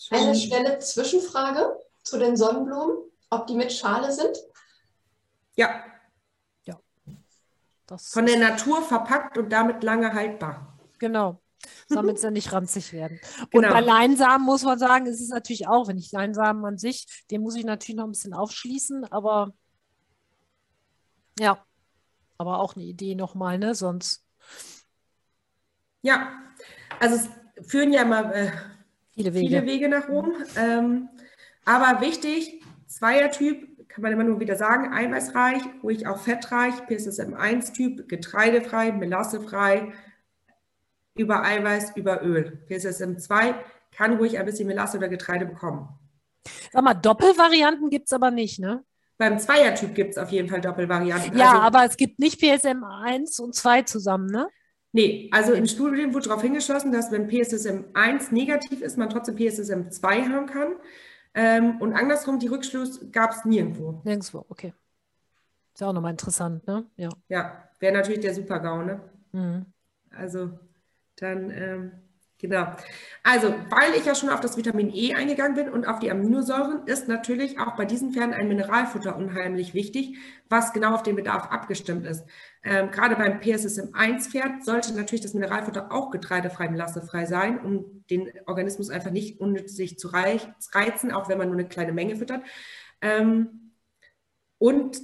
Eine 0.10 0.36
schnelle 0.36 0.80
Zwischenfrage 0.80 1.76
zu 2.10 2.18
den 2.20 2.36
Sonnenblumen 2.38 2.98
ob 3.30 3.46
die 3.48 3.56
mit 3.56 3.74
Schale 3.74 4.12
sind? 4.12 4.38
Ja. 5.56 5.84
Ja. 6.64 6.80
Das 7.88 8.10
Von 8.10 8.26
der 8.26 8.38
Natur 8.40 8.82
verpackt 8.82 9.38
und 9.38 9.50
damit 9.50 9.84
lange 9.84 10.14
haltbar. 10.14 10.78
Genau. 11.00 11.42
damit 11.90 12.20
sie 12.20 12.32
nicht 12.32 12.54
ranzig 12.54 12.94
werden. 12.94 13.20
Und 13.54 13.64
Genau. 13.64 13.70
bei 13.74 13.82
Leinsamen 13.82 14.46
muss 14.46 14.64
man 14.64 14.80
sagen, 14.80 15.06
ist 15.08 15.20
es 15.20 15.30
natürlich 15.30 15.68
auch, 15.68 15.88
wenn 15.90 15.98
ich 15.98 16.12
Leinsamen 16.12 16.64
an 16.64 16.78
sich, 16.78 17.06
den 17.30 17.42
muss 17.42 17.56
ich 17.56 17.66
natürlich 17.66 17.98
noch 17.98 18.06
ein 18.06 18.12
bisschen 18.12 18.34
aufschließen, 18.34 19.04
aber 19.12 19.54
ja, 21.40 21.64
aber 22.38 22.60
auch 22.60 22.76
eine 22.76 22.86
Idee 22.86 23.16
nochmal, 23.16 23.58
ne? 23.60 23.76
Sonst 23.76 24.26
Ja, 26.02 26.32
also 27.00 27.16
es 27.16 27.68
führen 27.68 27.92
ja 27.92 28.04
immer 28.04 28.34
äh, 28.34 28.52
viele 29.10 29.34
Wege. 29.34 29.48
viele 29.48 29.66
Wege 29.66 29.90
nach 29.90 30.08
Rom. 30.08 30.32
Ähm, 30.56 31.10
aber 31.68 32.02
wichtig, 32.02 32.64
Zweiertyp, 32.88 33.88
kann 33.90 34.02
man 34.02 34.14
immer 34.14 34.24
nur 34.24 34.40
wieder 34.40 34.56
sagen, 34.56 34.94
eiweißreich, 34.94 35.62
ruhig 35.84 36.08
auch 36.08 36.20
fettreich, 36.20 36.74
PSSM1-Typ, 36.88 38.08
getreidefrei, 38.08 38.92
melassefrei, 38.94 39.92
über 41.18 41.44
Eiweiß, 41.44 41.96
über 41.96 42.24
Öl. 42.24 42.64
PSSM2 42.70 43.56
kann 43.96 44.18
ruhig 44.18 44.38
ein 44.40 44.46
bisschen 44.46 44.68
Melasse 44.68 44.98
oder 44.98 45.10
Getreide 45.10 45.46
bekommen. 45.46 45.90
Sag 46.72 46.84
mal, 46.84 46.94
Doppelvarianten 46.94 47.90
gibt 47.90 48.08
es 48.08 48.14
aber 48.14 48.32
nicht, 48.32 48.60
ne? 48.60 48.84
Beim 49.18 49.40
Zweiertyp 49.40 49.96
gibt 49.96 50.12
es 50.12 50.18
auf 50.18 50.30
jeden 50.30 50.48
Fall 50.48 50.62
Doppelvarianten. 50.62 51.36
Ja, 51.38 51.54
also, 51.54 51.62
aber 51.62 51.86
es 51.86 51.98
gibt 51.98 52.20
nicht 52.20 52.40
PSM 52.40 52.84
1 52.84 53.40
und 53.40 53.56
2 53.56 53.82
zusammen, 53.82 54.28
ne? 54.28 54.48
Nee, 54.94 55.30
also 55.34 55.54
in 55.54 55.68
Studien 55.68 56.14
wurde 56.14 56.30
darauf 56.30 56.42
hingeschlossen, 56.42 56.92
dass 56.92 57.12
wenn 57.12 57.30
PSSM1 57.30 58.34
negativ 58.34 58.82
ist, 58.82 58.98
man 58.98 59.10
trotzdem 59.10 59.36
PSSM2 59.36 60.30
haben 60.30 60.46
kann. 60.46 60.74
Ähm, 61.40 61.80
und 61.80 61.94
andersrum, 61.94 62.40
die 62.40 62.48
Rückschluss 62.48 63.00
gab 63.12 63.32
es 63.32 63.46
nirgendwo. 63.46 64.02
Nirgendwo, 64.04 64.44
okay. 64.50 64.74
Ist 65.72 65.82
ja 65.82 65.88
auch 65.88 65.94
nochmal 65.94 66.10
interessant, 66.10 66.66
ne? 66.66 66.88
Ja. 66.96 67.10
Ja, 67.30 67.70
wäre 67.80 67.94
natürlich 67.94 68.22
der 68.22 68.34
Super-GAU, 68.34 68.82
ne? 68.82 69.00
Mhm. 69.34 69.68
Also 70.10 70.58
dann, 71.18 71.52
ähm, 71.52 71.92
genau. 72.40 72.76
Also, 73.24 73.54
weil 73.70 73.94
ich 73.98 74.06
ja 74.06 74.16
schon 74.16 74.30
auf 74.30 74.40
das 74.40 74.58
Vitamin 74.58 74.92
E 74.94 75.14
eingegangen 75.14 75.56
bin 75.56 75.70
und 75.70 75.88
auf 75.88 76.00
die 76.00 76.10
Aminosäuren, 76.12 76.86
ist 76.86 77.08
natürlich 77.08 77.60
auch 77.60 77.76
bei 77.76 77.86
diesen 77.86 78.14
Pferden 78.14 78.34
ein 78.34 78.48
Mineralfutter 78.48 79.16
unheimlich 79.16 79.74
wichtig, 79.74 80.18
was 80.50 80.74
genau 80.74 80.94
auf 80.94 81.04
den 81.04 81.16
Bedarf 81.16 81.52
abgestimmt 81.52 82.06
ist. 82.06 82.26
Ähm, 82.64 82.92
gerade 82.92 83.16
beim 83.16 83.40
PSSM1-Pferd 83.40 84.64
sollte 84.64 84.94
natürlich 84.94 85.22
das 85.22 85.34
Mineralfutter 85.34 85.92
auch 85.92 86.12
getreidefrei, 86.12 86.70
melassefrei 86.70 87.26
sein, 87.26 87.60
um 87.60 88.04
den 88.10 88.32
Organismus 88.46 88.90
einfach 88.90 89.12
nicht 89.12 89.40
unnötig 89.40 90.00
zu 90.00 90.10
reizen, 90.10 91.12
auch 91.12 91.30
wenn 91.30 91.38
man 91.38 91.48
nur 91.48 91.58
eine 91.58 91.68
kleine 91.68 91.94
Menge 91.94 92.16
füttert. 92.16 92.44
Ähm, 93.02 93.72
und 94.58 95.00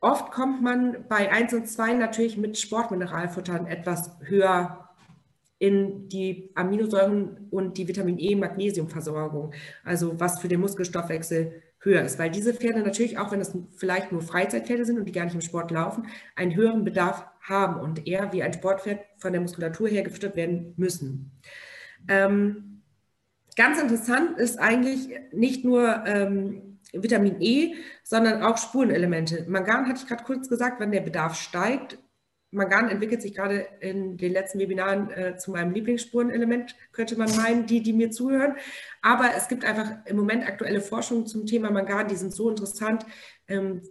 oft 0.00 0.30
kommt 0.30 0.62
man 0.62 1.06
bei 1.08 1.30
1 1.30 1.52
und 1.54 1.68
2 1.68 1.94
natürlich 1.94 2.36
mit 2.36 2.58
Sportmineralfuttern 2.58 3.66
etwas 3.66 4.16
höher 4.20 4.87
in 5.58 6.08
die 6.08 6.50
Aminosäuren 6.54 7.48
und 7.50 7.78
die 7.78 7.88
Vitamin 7.88 8.18
E, 8.18 8.36
Magnesiumversorgung, 8.36 9.52
also 9.84 10.18
was 10.20 10.40
für 10.40 10.48
den 10.48 10.60
Muskelstoffwechsel 10.60 11.62
höher 11.80 12.02
ist, 12.02 12.18
weil 12.18 12.30
diese 12.30 12.54
Pferde 12.54 12.80
natürlich, 12.80 13.18
auch 13.18 13.30
wenn 13.30 13.38
das 13.38 13.56
vielleicht 13.76 14.12
nur 14.12 14.22
Freizeitpferde 14.22 14.84
sind 14.84 14.98
und 14.98 15.04
die 15.04 15.12
gar 15.12 15.24
nicht 15.24 15.34
im 15.34 15.40
Sport 15.40 15.70
laufen, 15.70 16.06
einen 16.36 16.54
höheren 16.54 16.84
Bedarf 16.84 17.24
haben 17.40 17.80
und 17.80 18.06
eher 18.06 18.32
wie 18.32 18.42
ein 18.42 18.52
Sportpferd 18.52 19.00
von 19.18 19.32
der 19.32 19.40
Muskulatur 19.40 19.88
her 19.88 20.02
gefüttert 20.02 20.36
werden 20.36 20.74
müssen. 20.76 21.32
Ähm, 22.08 22.82
ganz 23.56 23.80
interessant 23.80 24.38
ist 24.38 24.58
eigentlich 24.58 25.08
nicht 25.32 25.64
nur 25.64 26.04
ähm, 26.06 26.78
Vitamin 26.92 27.40
E, 27.40 27.74
sondern 28.02 28.42
auch 28.42 28.58
Spurenelemente. 28.58 29.44
Mangan 29.48 29.86
hatte 29.86 30.00
ich 30.02 30.08
gerade 30.08 30.24
kurz 30.24 30.48
gesagt, 30.48 30.80
wenn 30.80 30.92
der 30.92 31.00
Bedarf 31.00 31.34
steigt. 31.34 31.98
Mangan 32.50 32.88
entwickelt 32.88 33.20
sich 33.20 33.34
gerade 33.34 33.66
in 33.80 34.16
den 34.16 34.32
letzten 34.32 34.58
Webinaren 34.58 35.10
äh, 35.10 35.36
zu 35.36 35.50
meinem 35.50 35.72
Lieblingsspurenelement, 35.72 36.74
könnte 36.92 37.18
man 37.18 37.34
meinen, 37.36 37.66
die, 37.66 37.82
die 37.82 37.92
mir 37.92 38.10
zuhören. 38.10 38.56
Aber 39.02 39.30
es 39.36 39.48
gibt 39.48 39.64
einfach 39.64 39.90
im 40.06 40.16
Moment 40.16 40.46
aktuelle 40.46 40.80
Forschungen 40.80 41.26
zum 41.26 41.44
Thema 41.44 41.70
Mangan, 41.70 42.08
die 42.08 42.16
sind 42.16 42.32
so 42.32 42.48
interessant. 42.48 43.04
Ähm, 43.48 43.82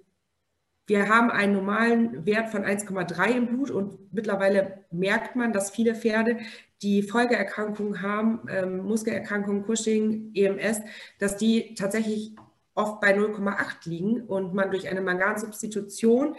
wir 0.87 1.09
haben 1.09 1.29
einen 1.29 1.53
normalen 1.53 2.25
Wert 2.25 2.49
von 2.49 2.63
1,3 2.63 3.31
im 3.31 3.47
Blut 3.47 3.69
und 3.69 4.13
mittlerweile 4.13 4.85
merkt 4.89 5.35
man, 5.35 5.53
dass 5.53 5.69
viele 5.69 5.93
Pferde, 5.95 6.39
die 6.81 7.03
Folgeerkrankungen 7.03 8.01
haben, 8.01 8.47
ähm, 8.49 8.85
Muskelerkrankungen, 8.85 9.65
Cushing, 9.65 10.31
EMS, 10.33 10.81
dass 11.19 11.35
die 11.37 11.75
tatsächlich 11.75 12.35
oft 12.73 13.01
bei 13.01 13.15
0,8 13.15 13.89
liegen 13.89 14.21
und 14.21 14.53
man 14.53 14.71
durch 14.71 14.87
eine 14.87 15.01
Mangansubstitution 15.01 16.35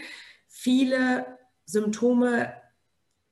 viele 0.47 1.38
Symptome 1.69 2.53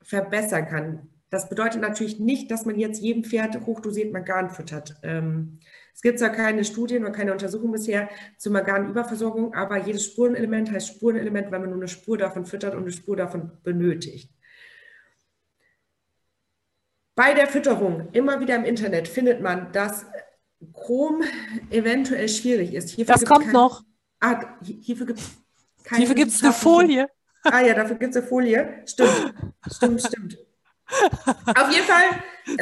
verbessern 0.03 0.67
kann. 0.69 1.09
Das 1.31 1.49
bedeutet 1.49 1.81
natürlich 1.81 2.21
nicht, 2.21 2.51
dass 2.51 2.67
man 2.67 2.79
jetzt 2.79 3.01
jedem 3.03 3.25
Pferd 3.25 3.67
hochdosiert 3.67 4.13
Mangan 4.13 4.51
füttert. 4.51 4.95
Ähm, 5.03 5.59
es 5.95 6.03
gibt 6.03 6.19
zwar 6.19 6.31
keine 6.31 6.65
Studien 6.65 7.03
oder 7.03 7.13
keine 7.13 7.33
Untersuchung 7.33 7.73
bisher 7.73 8.09
zur 8.39 8.53
Manganüberversorgung, 8.53 9.55
aber 9.55 9.79
jedes 9.79 10.05
Spurenelement 10.05 10.71
heißt 10.71 10.87
Spurenelement, 10.89 11.51
weil 11.51 11.61
man 11.61 11.71
nur 11.71 11.79
eine 11.79 11.89
Spur 11.89 12.17
davon 12.19 12.45
füttert 12.47 12.75
und 12.75 12.83
eine 12.83 12.93
Spur 12.93 13.17
davon 13.17 13.51
benötigt. 13.65 14.31
Bei 17.15 17.33
der 17.33 17.47
Fütterung, 17.49 18.09
immer 18.13 18.41
wieder 18.41 18.57
im 18.57 18.65
Internet, 18.65 19.09
findet 19.09 19.41
man, 19.41 19.73
dass 19.73 20.05
Chrom 20.75 21.23
eventuell 21.71 22.29
schwierig 22.29 22.75
ist. 22.75 22.91
Hierfür 22.91 23.15
Das 23.15 23.25
kommt 23.25 23.45
kein- 23.47 23.53
noch. 23.55 23.83
Ah, 24.21 24.57
hi- 24.65 24.79
hierfür 24.83 25.07
gibt 25.07 25.21
es 25.21 25.31
Hierfür 25.97 26.15
gibt 26.15 26.31
es 26.33 26.43
eine 26.43 26.53
Folie. 26.53 27.09
Ah 27.51 27.61
ja, 27.61 27.75
dafür 27.75 27.97
gibt 27.97 28.11
es 28.15 28.17
eine 28.21 28.27
Folie. 28.27 28.83
Stimmt, 28.87 29.35
stimmt, 29.73 30.01
stimmt. 30.03 30.39
Auf 31.47 31.71
jeden 31.71 31.85
Fall. 31.85 32.05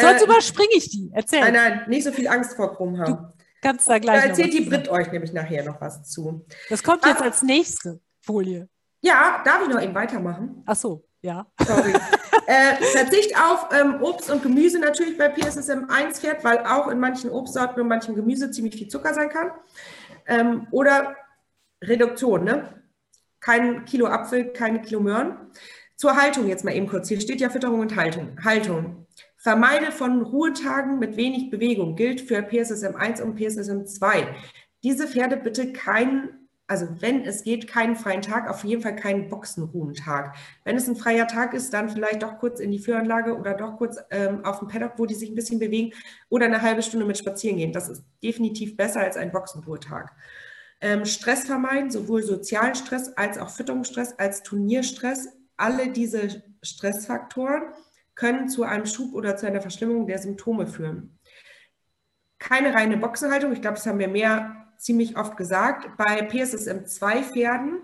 Sonst 0.01 0.23
äh, 0.23 0.25
überspringe 0.25 0.71
ich 0.77 0.91
die. 0.91 1.11
Erzähl. 1.13 1.41
nein, 1.41 1.53
nein, 1.53 1.83
nicht 1.89 2.05
so 2.05 2.13
viel 2.13 2.27
Angst 2.29 2.55
vor 2.55 2.75
Chrom 2.75 2.99
haben. 2.99 3.33
Kannst 3.63 3.89
da 3.89 3.95
Da 3.95 3.99
gleich 3.99 4.23
noch 4.23 4.29
erzählt 4.31 4.53
die 4.53 4.61
Brit 4.63 4.89
euch 4.89 5.11
nämlich 5.13 5.33
nachher 5.33 5.65
noch 5.65 5.81
was 5.81 6.05
zu. 6.11 6.45
Das 6.71 6.83
kommt 6.83 7.05
jetzt 7.07 7.21
Ah. 7.21 7.25
als 7.25 7.43
nächste 7.43 8.01
Folie. 8.21 8.69
Ja, 9.03 9.43
darf 9.45 9.63
ich 9.63 9.69
noch 9.69 9.83
eben 9.83 9.95
weitermachen? 9.95 10.63
Ach 10.67 10.77
so, 10.77 11.05
ja. 11.21 11.47
Sorry. 11.67 11.93
äh, 12.47 12.77
Verzicht 12.93 13.35
auf 13.39 13.69
ähm, 13.73 14.03
Obst 14.03 14.31
und 14.31 14.43
Gemüse 14.43 14.79
natürlich 14.79 15.19
bei 15.19 15.29
PSSM 15.29 15.87
1 15.91 16.21
fährt, 16.21 16.43
weil 16.45 16.59
auch 16.65 16.89
in 16.89 16.99
manchen 16.99 17.31
Obstsorten 17.31 17.81
und 17.83 17.89
manchem 17.89 18.15
Gemüse 18.15 18.51
ziemlich 18.51 18.77
viel 18.77 18.89
Zucker 18.89 19.13
sein 19.13 19.29
kann. 19.29 19.51
Ähm, 20.27 20.67
oder 20.71 21.17
Reduktion, 21.83 22.45
ne? 22.45 22.83
Kein 23.45 23.85
Kilo 23.85 24.07
Apfel, 24.07 24.55
keine 24.55 24.81
Kilo 24.81 25.01
Möhren. 25.01 25.37
Zur 25.97 26.17
Haltung 26.17 26.49
jetzt 26.49 26.65
mal 26.65 26.75
eben 26.75 26.87
kurz. 26.87 27.09
Hier 27.09 27.21
steht 27.21 27.43
ja 27.43 27.51
Fütterung 27.51 27.81
und 27.81 27.95
Haltung. 27.95 28.39
Haltung. 28.43 29.07
Vermeide 29.37 29.93
von 29.93 30.23
Ruhetagen 30.23 30.99
mit 30.99 31.19
wenig 31.19 31.51
Bewegung. 31.51 31.95
Gilt 31.95 32.23
für 32.23 32.43
PSSM 32.43 32.97
1 32.97 33.21
und 33.21 33.37
PSSM 33.37 33.85
2. 33.85 34.35
Diese 34.83 35.07
Pferde 35.07 35.37
bitte 35.37 35.75
keinen, 35.75 36.49
also 36.67 36.87
wenn 37.01 37.27
es 37.27 37.45
geht, 37.45 37.69
keinen 37.69 37.97
freien 37.97 38.23
Tag, 38.23 38.49
auf 38.49 38.65
jeden 38.65 38.81
Fall 38.81 38.97
keinen 38.97 39.29
Boxenruhentag. 39.29 40.37
Wenn 40.65 40.77
es 40.77 40.89
ein 40.89 40.97
freier 40.97 41.27
Tag 41.27 41.53
ist, 41.53 41.75
dann 41.75 41.91
vielleicht 41.91 42.23
doch 42.23 42.39
kurz 42.39 42.61
in 42.61 42.71
die 42.71 42.79
Führanlage 42.79 43.37
oder 43.37 43.53
doch 43.53 43.77
kurz 43.77 43.99
ähm, 44.11 44.43
auf 44.47 44.61
dem 44.61 44.69
Paddock, 44.69 44.93
wo 44.97 45.05
die 45.05 45.15
sich 45.15 45.29
ein 45.29 45.35
bisschen 45.35 45.59
bewegen 45.59 45.93
oder 46.31 46.47
eine 46.47 46.63
halbe 46.63 46.83
Stunde 46.83 47.05
mit 47.05 47.19
spazieren 47.19 47.59
gehen. 47.59 47.75
Das 47.75 47.91
ist 47.91 48.05
definitiv 48.23 48.79
besser 48.79 49.01
als 49.01 49.19
ein 49.19 49.33
Boxenruhetag. 49.33 50.13
Ähm, 50.85 51.07
Stress 51.07 51.47
vermeiden, 51.47 51.91
sowohl 51.91 52.23
sozialen 52.23 52.75
Stress 52.75 53.09
als 53.17 53.39
auch 53.39 53.49
Fütterungsstress, 53.49 54.19
als 54.19 54.43
Turnierstress. 54.43 55.29
Alle 55.57 55.91
diese 55.91 56.43
Stressfaktoren 56.63 57.63
können 58.15 58.51
zu 58.51 58.65
einem 58.65 58.85
Schub 58.85 59.15
oder 59.15 59.35
zu 59.39 59.47
einer 59.47 59.63
Verschlimmung 59.63 60.07
der 60.07 60.19
Symptome 60.19 60.67
führen. 60.67 61.19
Keine 62.39 62.75
reine 62.75 62.99
Boxenhaltung, 62.99 63.51
ich 63.53 63.63
glaube, 63.63 63.77
das 63.77 63.87
haben 63.87 63.99
wir 63.99 64.09
mehr 64.09 64.67
ziemlich 64.77 65.17
oft 65.17 65.39
gesagt. 65.39 65.97
Bei 65.97 66.21
PSSM2-Pferden 66.29 67.81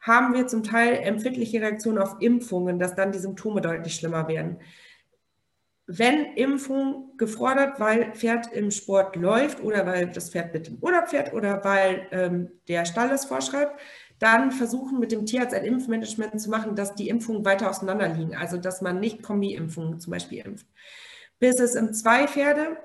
haben 0.00 0.34
wir 0.34 0.46
zum 0.46 0.62
Teil 0.62 0.96
empfindliche 0.96 1.62
Reaktionen 1.62 1.96
auf 1.96 2.16
Impfungen, 2.20 2.78
dass 2.78 2.94
dann 2.94 3.12
die 3.12 3.18
Symptome 3.18 3.62
deutlich 3.62 3.94
schlimmer 3.94 4.28
werden. 4.28 4.58
Wenn 5.86 6.36
Impfung 6.36 7.16
gefordert, 7.16 7.80
weil 7.80 8.12
Pferd 8.14 8.52
im 8.52 8.70
Sport 8.70 9.16
läuft 9.16 9.62
oder 9.62 9.84
weil 9.84 10.08
das 10.08 10.30
Pferd 10.30 10.54
mit 10.54 10.68
dem 10.68 10.78
Urlaub 10.80 11.08
fährt 11.08 11.32
oder 11.32 11.64
weil 11.64 12.06
ähm, 12.12 12.50
der 12.68 12.84
Stall 12.84 13.10
es 13.10 13.24
vorschreibt, 13.24 13.80
dann 14.18 14.52
versuchen 14.52 15.00
mit 15.00 15.10
dem 15.10 15.26
Tierarzt 15.26 15.52
ein 15.52 15.64
Impfmanagement 15.64 16.40
zu 16.40 16.48
machen, 16.48 16.76
dass 16.76 16.94
die 16.94 17.08
Impfungen 17.08 17.44
weiter 17.44 17.68
auseinander 17.68 18.08
liegen, 18.08 18.36
also 18.36 18.56
dass 18.56 18.80
man 18.80 19.00
nicht 19.00 19.22
Kombi-Impfungen 19.22 19.98
zum 19.98 20.12
Beispiel 20.12 20.46
impft. 20.46 20.66
Bis 21.40 21.58
es 21.58 21.74
im 21.74 21.92
zwei 21.92 22.28
Pferde 22.28 22.76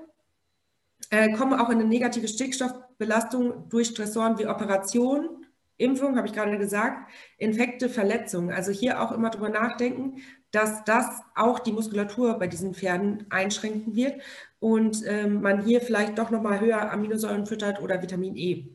äh, 1.10 1.32
kommen 1.32 1.58
auch 1.58 1.68
in 1.68 1.78
eine 1.78 1.88
negative 1.88 2.26
Stickstoffbelastung 2.26 3.68
durch 3.68 3.88
Stressoren 3.88 4.36
wie 4.38 4.48
Operation, 4.48 5.46
Impfung, 5.76 6.16
habe 6.16 6.26
ich 6.26 6.32
gerade 6.32 6.58
gesagt, 6.58 7.08
Infekte, 7.38 7.88
Verletzungen. 7.88 8.50
Also 8.50 8.72
hier 8.72 9.00
auch 9.00 9.12
immer 9.12 9.30
drüber 9.30 9.48
nachdenken, 9.48 10.16
dass 10.50 10.84
das 10.84 11.06
auch 11.34 11.58
die 11.58 11.72
Muskulatur 11.72 12.38
bei 12.38 12.46
diesen 12.46 12.74
Pferden 12.74 13.26
einschränken 13.30 13.94
wird 13.94 14.20
und 14.60 15.04
ähm, 15.06 15.42
man 15.42 15.64
hier 15.64 15.80
vielleicht 15.80 16.18
doch 16.18 16.30
nochmal 16.30 16.60
höher 16.60 16.90
Aminosäuren 16.90 17.46
füttert 17.46 17.80
oder 17.82 18.02
Vitamin 18.02 18.36
E. 18.36 18.68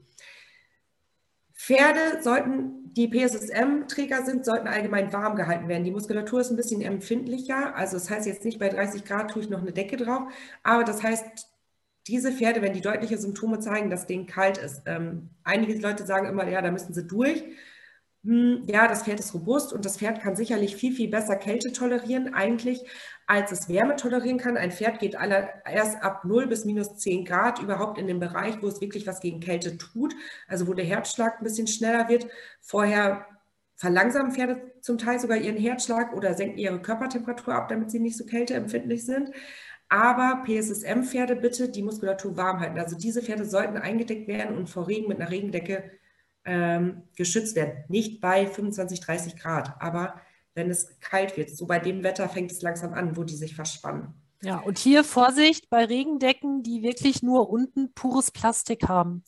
Pferde 1.53 2.21
sollten, 2.21 2.93
die 2.93 3.07
PSSM-Träger 3.07 4.25
sind, 4.25 4.43
sollten 4.43 4.67
allgemein 4.67 5.13
warm 5.13 5.35
gehalten 5.35 5.67
werden. 5.69 5.85
Die 5.85 5.91
Muskulatur 5.91 6.41
ist 6.41 6.51
ein 6.51 6.57
bisschen 6.57 6.81
empfindlicher. 6.81 7.75
Also 7.75 7.95
das 7.95 8.09
heißt 8.09 8.27
jetzt 8.27 8.43
nicht 8.43 8.59
bei 8.59 8.69
30 8.69 9.05
Grad 9.05 9.31
tue 9.31 9.43
ich 9.43 9.49
noch 9.49 9.61
eine 9.61 9.71
Decke 9.71 9.95
drauf. 9.95 10.23
Aber 10.61 10.83
das 10.83 11.01
heißt, 11.01 11.47
diese 12.07 12.33
Pferde, 12.33 12.61
wenn 12.61 12.73
die 12.73 12.81
deutliche 12.81 13.17
Symptome 13.17 13.59
zeigen, 13.59 13.89
dass 13.89 14.07
denen 14.07 14.27
kalt 14.27 14.57
ist. 14.57 14.81
Ähm, 14.85 15.29
einige 15.43 15.73
Leute 15.79 16.05
sagen 16.05 16.27
immer, 16.27 16.47
ja, 16.49 16.61
da 16.61 16.69
müssen 16.69 16.93
sie 16.93 17.07
durch. 17.07 17.43
Hm, 18.25 18.63
ja, 18.67 18.87
das 18.87 19.03
Pferd 19.03 19.19
ist 19.19 19.33
robust 19.33 19.73
und 19.73 19.83
das 19.83 19.97
Pferd 19.97 20.21
kann 20.21 20.37
sicherlich 20.37 20.77
viel, 20.77 20.93
viel 20.95 21.09
besser 21.09 21.35
Kälte 21.35 21.73
tolerieren 21.73 22.33
eigentlich, 22.33 22.81
als 23.27 23.51
es 23.51 23.67
Wärme 23.67 23.97
tolerieren 23.97 24.37
kann. 24.37 24.55
Ein 24.55 24.71
Pferd 24.71 24.99
geht 24.99 25.15
erst 25.65 26.01
ab 26.01 26.23
0 26.23 26.47
bis 26.47 26.63
minus 26.63 26.95
10 26.97 27.25
Grad 27.25 27.59
überhaupt 27.61 27.97
in 27.97 28.07
den 28.07 28.19
Bereich, 28.21 28.61
wo 28.61 28.67
es 28.67 28.79
wirklich 28.79 29.05
was 29.07 29.19
gegen 29.19 29.41
Kälte 29.41 29.77
tut, 29.77 30.15
also 30.47 30.67
wo 30.67 30.73
der 30.73 30.85
Herzschlag 30.85 31.39
ein 31.39 31.43
bisschen 31.43 31.67
schneller 31.67 32.07
wird. 32.07 32.27
Vorher 32.61 33.25
verlangsamen 33.75 34.31
Pferde 34.31 34.71
zum 34.79 34.97
Teil 34.97 35.19
sogar 35.19 35.37
ihren 35.37 35.57
Herzschlag 35.57 36.13
oder 36.15 36.33
senken 36.33 36.57
ihre 36.59 36.81
Körpertemperatur 36.81 37.53
ab, 37.53 37.67
damit 37.67 37.91
sie 37.91 37.99
nicht 37.99 38.17
so 38.17 38.25
kälteempfindlich 38.25 39.05
sind. 39.05 39.31
Aber 39.89 40.43
PSSM-Pferde 40.45 41.35
bitte 41.35 41.69
die 41.69 41.83
Muskulatur 41.83 42.37
warm 42.37 42.59
halten. 42.61 42.79
Also 42.79 42.97
diese 42.97 43.21
Pferde 43.21 43.43
sollten 43.45 43.77
eingedeckt 43.77 44.27
werden 44.29 44.57
und 44.57 44.69
vor 44.69 44.87
Regen 44.87 45.09
mit 45.09 45.19
einer 45.19 45.29
Regendecke 45.29 45.91
ähm, 46.45 47.03
geschützt 47.15 47.55
werden. 47.55 47.83
Nicht 47.87 48.21
bei 48.21 48.47
25, 48.47 48.99
30 48.99 49.37
Grad, 49.37 49.75
aber 49.79 50.15
wenn 50.53 50.69
es 50.69 50.99
kalt 50.99 51.37
wird. 51.37 51.49
So 51.49 51.65
bei 51.65 51.79
dem 51.79 52.03
Wetter 52.03 52.29
fängt 52.29 52.51
es 52.51 52.61
langsam 52.61 52.93
an, 52.93 53.17
wo 53.17 53.23
die 53.23 53.35
sich 53.35 53.55
verspannen. 53.55 54.13
Ja, 54.43 54.59
und 54.59 54.77
hier 54.77 55.03
Vorsicht 55.03 55.69
bei 55.69 55.85
Regendecken, 55.85 56.63
die 56.63 56.83
wirklich 56.83 57.23
nur 57.23 57.49
unten 57.49 57.93
pures 57.93 58.31
Plastik 58.31 58.89
haben. 58.89 59.23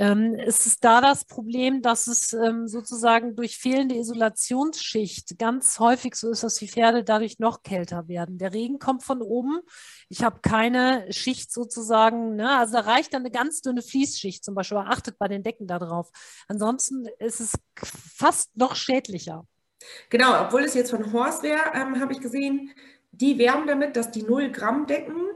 Ähm, 0.00 0.34
es 0.34 0.64
ist 0.64 0.82
da 0.82 1.02
das 1.02 1.26
Problem, 1.26 1.82
dass 1.82 2.06
es 2.06 2.32
ähm, 2.32 2.66
sozusagen 2.66 3.36
durch 3.36 3.58
fehlende 3.58 3.96
Isolationsschicht 3.96 5.38
ganz 5.38 5.78
häufig 5.78 6.14
so 6.14 6.30
ist, 6.30 6.42
dass 6.42 6.54
die 6.54 6.68
Pferde 6.68 7.04
dadurch 7.04 7.38
noch 7.38 7.62
kälter 7.62 8.08
werden. 8.08 8.38
Der 8.38 8.54
Regen 8.54 8.78
kommt 8.78 9.02
von 9.02 9.20
oben. 9.20 9.60
Ich 10.08 10.24
habe 10.24 10.40
keine 10.40 11.04
Schicht 11.12 11.52
sozusagen, 11.52 12.34
ne? 12.36 12.56
also 12.56 12.78
da 12.78 12.80
reicht 12.80 13.12
dann 13.12 13.20
eine 13.20 13.30
ganz 13.30 13.60
dünne 13.60 13.82
Fließschicht 13.82 14.42
zum 14.42 14.54
Beispiel. 14.54 14.78
Aber 14.78 14.88
achtet 14.88 15.18
bei 15.18 15.28
den 15.28 15.42
Decken 15.42 15.66
darauf. 15.66 16.10
Ansonsten 16.48 17.06
ist 17.18 17.40
es 17.40 17.52
fast 17.76 18.56
noch 18.56 18.76
schädlicher. 18.76 19.46
Genau, 20.08 20.46
obwohl 20.46 20.64
es 20.64 20.72
jetzt 20.72 20.92
von 20.92 21.12
Horst 21.12 21.42
wäre, 21.42 21.60
ähm, 21.74 22.00
habe 22.00 22.14
ich 22.14 22.20
gesehen, 22.20 22.72
die 23.12 23.36
werben 23.36 23.66
damit, 23.66 23.96
dass 23.96 24.10
die 24.10 24.22
0 24.22 24.50
Gramm 24.50 24.86
Decken, 24.86 25.29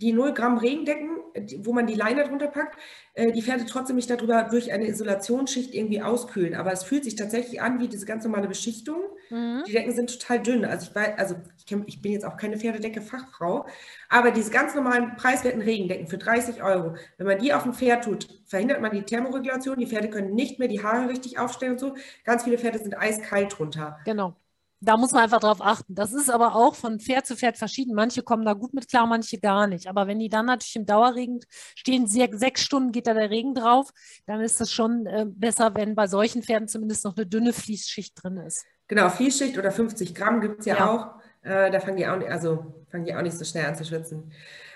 die 0.00 0.12
0 0.12 0.32
Gramm 0.32 0.58
Regendecken, 0.58 1.10
wo 1.58 1.72
man 1.72 1.86
die 1.86 1.94
Leine 1.94 2.24
drunter 2.24 2.48
packt, 2.48 2.78
äh, 3.14 3.32
die 3.32 3.42
Pferde 3.42 3.66
trotzdem 3.66 3.96
nicht 3.96 4.10
darüber 4.10 4.44
durch 4.44 4.72
eine 4.72 4.86
Isolationsschicht 4.86 5.74
irgendwie 5.74 6.02
auskühlen. 6.02 6.54
Aber 6.54 6.72
es 6.72 6.84
fühlt 6.84 7.04
sich 7.04 7.16
tatsächlich 7.16 7.60
an 7.60 7.80
wie 7.80 7.88
diese 7.88 8.06
ganz 8.06 8.24
normale 8.24 8.48
Beschichtung. 8.48 9.00
Mhm. 9.30 9.64
Die 9.66 9.72
Decken 9.72 9.92
sind 9.92 10.18
total 10.18 10.40
dünn. 10.40 10.64
Also 10.64 10.88
ich 10.88 10.94
weiß, 10.94 11.18
also 11.18 11.34
ich, 11.58 11.66
kenn, 11.66 11.84
ich 11.86 12.00
bin 12.00 12.12
jetzt 12.12 12.24
auch 12.24 12.36
keine 12.36 12.56
Pferdedecke-Fachfrau, 12.56 13.66
aber 14.08 14.30
diese 14.30 14.50
ganz 14.50 14.74
normalen 14.74 15.16
preiswerten 15.16 15.62
Regendecken 15.62 16.06
für 16.06 16.18
30 16.18 16.62
Euro, 16.62 16.94
wenn 17.16 17.26
man 17.26 17.38
die 17.38 17.52
auf 17.52 17.64
ein 17.64 17.74
Pferd 17.74 18.04
tut, 18.04 18.28
verhindert 18.46 18.80
man 18.80 18.92
die 18.92 19.02
Thermoregulation. 19.02 19.78
Die 19.78 19.86
Pferde 19.86 20.10
können 20.10 20.34
nicht 20.34 20.58
mehr 20.58 20.68
die 20.68 20.82
Haare 20.82 21.08
richtig 21.08 21.38
aufstellen 21.38 21.72
und 21.72 21.80
so. 21.80 21.94
Ganz 22.24 22.44
viele 22.44 22.58
Pferde 22.58 22.78
sind 22.78 22.98
eiskalt 22.98 23.58
drunter. 23.58 23.98
Genau. 24.04 24.34
Da 24.80 24.96
muss 24.96 25.10
man 25.12 25.24
einfach 25.24 25.40
drauf 25.40 25.60
achten. 25.60 25.94
Das 25.94 26.12
ist 26.12 26.30
aber 26.30 26.54
auch 26.54 26.76
von 26.76 27.00
Pferd 27.00 27.26
zu 27.26 27.36
Pferd 27.36 27.56
verschieden. 27.56 27.94
Manche 27.94 28.22
kommen 28.22 28.44
da 28.44 28.52
gut 28.52 28.74
mit 28.74 28.88
klar, 28.88 29.06
manche 29.06 29.38
gar 29.38 29.66
nicht. 29.66 29.88
Aber 29.88 30.06
wenn 30.06 30.20
die 30.20 30.28
dann 30.28 30.46
natürlich 30.46 30.76
im 30.76 30.86
Dauerregen 30.86 31.40
stehen, 31.74 32.06
sechs 32.06 32.62
Stunden 32.62 32.92
geht 32.92 33.08
da 33.08 33.14
der 33.14 33.30
Regen 33.30 33.54
drauf, 33.54 33.90
dann 34.26 34.40
ist 34.40 34.60
es 34.60 34.72
schon 34.72 35.06
äh, 35.06 35.26
besser, 35.26 35.74
wenn 35.74 35.96
bei 35.96 36.06
solchen 36.06 36.42
Pferden 36.42 36.68
zumindest 36.68 37.04
noch 37.04 37.16
eine 37.16 37.26
dünne 37.26 37.52
Fließschicht 37.52 38.22
drin 38.22 38.36
ist. 38.36 38.64
Genau, 38.86 39.08
Fließschicht 39.08 39.58
oder 39.58 39.72
50 39.72 40.14
Gramm 40.14 40.40
gibt 40.40 40.60
es 40.60 40.66
ja, 40.66 40.76
ja, 40.76 40.90
auch. 40.90 41.18
Äh, 41.42 41.70
da 41.70 41.80
fangen 41.80 41.96
die, 41.96 42.06
auch, 42.06 42.20
also, 42.28 42.84
fangen 42.90 43.04
die 43.04 43.14
auch 43.14 43.22
nicht 43.22 43.36
so 43.36 43.44
schnell 43.44 43.66
an 43.66 43.76
zu 43.76 43.84
schwitzen. 43.84 44.32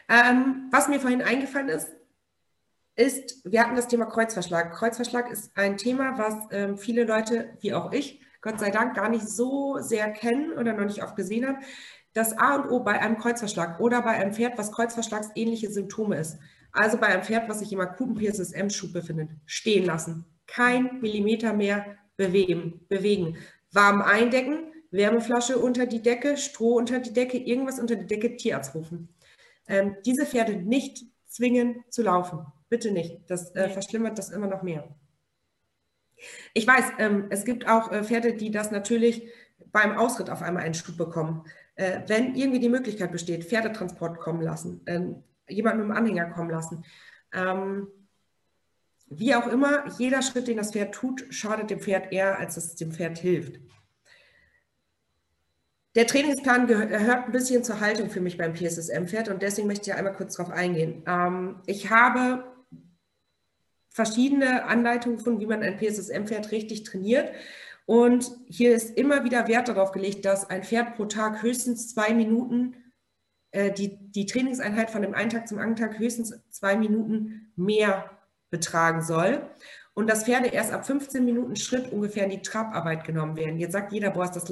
Ähm, 0.09 0.68
was 0.70 0.88
mir 0.88 1.00
vorhin 1.00 1.22
eingefallen 1.22 1.68
ist, 1.68 1.92
ist, 2.94 3.40
wir 3.44 3.62
hatten 3.62 3.76
das 3.76 3.88
Thema 3.88 4.07
Kreuzverschlag. 4.07 4.74
Kreuzverschlag 4.74 5.30
ist 5.30 5.57
ein 5.57 5.76
Thema, 5.76 6.18
was 6.18 6.34
ähm, 6.50 6.76
viele 6.76 7.05
Leute, 7.05 7.57
wie 7.61 7.72
auch 7.72 7.92
ich, 7.92 8.20
Gott 8.43 8.61
sei 8.61 8.70
Dank 8.70 8.95
gar 8.95 9.09
nicht 9.09 9.26
so 9.26 9.78
sehr 9.78 10.11
kennen 10.11 10.53
oder 10.53 10.72
noch 10.74 10.84
nicht 10.84 11.03
oft 11.03 11.16
gesehen 11.16 11.47
haben. 11.47 11.59
Das 12.12 12.36
A 12.36 12.57
und 12.57 12.70
O 12.70 12.80
bei 12.80 13.01
einem 13.01 13.16
Kreuzverschlag 13.16 13.80
oder 13.80 14.03
bei 14.03 14.11
einem 14.11 14.34
Pferd, 14.34 14.59
was 14.59 14.72
Kreuzverschlagsähnliche 14.72 15.70
Symptome 15.70 16.16
ist. 16.16 16.38
Also 16.72 16.99
bei 16.99 17.07
einem 17.07 17.22
Pferd, 17.22 17.49
was 17.49 17.61
sich 17.61 17.72
im 17.72 17.80
akuten 17.80 18.16
PSSM-Schub 18.16 18.93
befindet, 18.93 19.30
stehen 19.47 19.86
lassen. 19.86 20.26
Kein 20.47 21.01
Millimeter 21.01 21.55
mehr 21.55 21.97
bewegen. 22.16 22.84
bewegen. 22.88 23.38
Warm 23.72 24.03
eindecken, 24.03 24.72
Wärmeflasche 24.90 25.59
unter 25.59 25.86
die 25.86 26.03
Decke, 26.03 26.36
Stroh 26.36 26.76
unter 26.76 26.99
die 26.99 27.12
Decke, 27.12 27.38
irgendwas 27.38 27.78
unter 27.78 27.97
die 27.97 28.07
Decke, 28.07 28.36
Tierarzt 28.36 28.74
rufen. 28.74 29.09
Ähm, 29.66 29.97
diese 30.05 30.26
Pferde 30.26 30.57
nicht 30.57 31.05
zwingen 31.26 31.84
zu 31.88 32.03
laufen. 32.03 32.45
Bitte 32.68 32.90
nicht. 32.90 33.20
Das 33.28 33.55
äh, 33.55 33.70
verschlimmert 33.70 34.18
das 34.18 34.30
immer 34.30 34.49
noch 34.49 34.62
mehr. 34.62 34.95
Ich 36.55 36.66
weiß, 36.66 36.85
ähm, 36.99 37.27
es 37.31 37.45
gibt 37.45 37.68
auch 37.68 37.91
äh, 37.93 38.05
Pferde, 38.05 38.35
die 38.35 38.51
das 38.51 38.70
natürlich 38.70 39.29
beim 39.73 39.97
Ausritt 39.97 40.31
auf 40.31 40.43
einmal 40.43 40.64
einen 40.64 40.75
Schub 40.75 40.97
bekommen. 40.97 41.45
Äh, 41.75 42.01
wenn 42.07 42.35
irgendwie 42.35 42.61
die 42.61 42.68
Möglichkeit 42.68 43.12
besteht, 43.12 43.45
Pferdetransport 43.45 44.18
kommen 44.20 44.43
lassen, 44.43 44.83
äh, 44.87 45.01
jemanden 45.53 45.81
mit 45.81 45.89
dem 45.89 45.97
Anhänger 45.97 46.31
kommen 46.31 46.51
lassen. 46.51 46.85
Ähm, 47.33 47.89
wie 49.09 49.35
auch 49.35 49.47
immer, 49.47 49.85
jeder 49.99 50.23
Schritt, 50.23 50.49
den 50.49 50.57
das 50.57 50.73
Pferd 50.73 50.95
tut, 50.95 51.27
schadet 51.31 51.70
dem 51.70 51.81
Pferd 51.81 52.12
eher, 52.12 52.39
als 52.39 52.57
es 52.57 52.75
dem 52.75 52.93
Pferd 52.93 53.18
hilft. 53.18 53.61
Der 55.95 56.07
Trainingsplan 56.07 56.66
gehört 56.66 57.27
ein 57.27 57.33
bisschen 57.33 57.64
zur 57.64 57.81
Haltung 57.81 58.09
für 58.09 58.23
mich 58.23 58.39
beim 58.39 58.55
PSSM-Pferd 58.55 59.29
und 59.29 59.43
deswegen 59.43 59.68
möchte 59.68 59.91
ich 59.91 59.97
einmal 59.97 60.14
kurz 60.14 60.37
darauf 60.37 60.51
eingehen. 60.53 61.03
Ähm, 61.07 61.61
ich 61.66 61.91
habe 61.91 62.45
verschiedene 63.93 64.64
Anleitungen 64.64 65.18
gefunden, 65.18 65.40
wie 65.40 65.47
man 65.47 65.62
ein 65.62 65.76
PSSM-Pferd 65.76 66.51
richtig 66.51 66.84
trainiert. 66.84 67.30
Und 67.84 68.30
hier 68.49 68.74
ist 68.74 68.97
immer 68.97 69.24
wieder 69.24 69.49
Wert 69.49 69.68
darauf 69.68 69.93
gelegt, 69.93 70.24
dass 70.24 70.49
ein 70.49 70.62
Pferd 70.62 70.95
pro 70.97 71.05
Tag 71.05 71.43
höchstens 71.43 71.93
zwei 71.93 72.14
Minuten, 72.14 72.76
äh, 73.51 73.72
die, 73.72 73.99
die 74.11 74.26
Trainingseinheit 74.26 74.90
von 74.90 75.03
dem 75.03 75.14
einen 75.14 75.30
Tag 75.30 75.49
zum 75.49 75.59
anderen 75.59 75.90
Tag 75.90 75.99
höchstens 75.99 76.34
zwei 76.51 76.76
Minuten 76.76 77.53
mehr 77.57 78.11
betragen 78.51 79.03
soll. 79.03 79.51
Und 79.95 80.09
dass 80.09 80.24
Pferde 80.24 80.49
erst 80.49 80.72
ab 80.72 80.86
15 80.86 81.24
Minuten 81.24 81.57
Schritt 81.57 81.93
ungefähr 81.93 82.24
in 82.24 82.30
die 82.30 82.43
Trabarbeit 82.43 83.05
genommen 83.05 83.36
werden. 83.36 83.59
Jetzt 83.59 83.72
sagt 83.72 83.93
jeder, 83.93 84.11
boah, 84.11 84.24
ist 84.24 84.36
das 84.36 84.51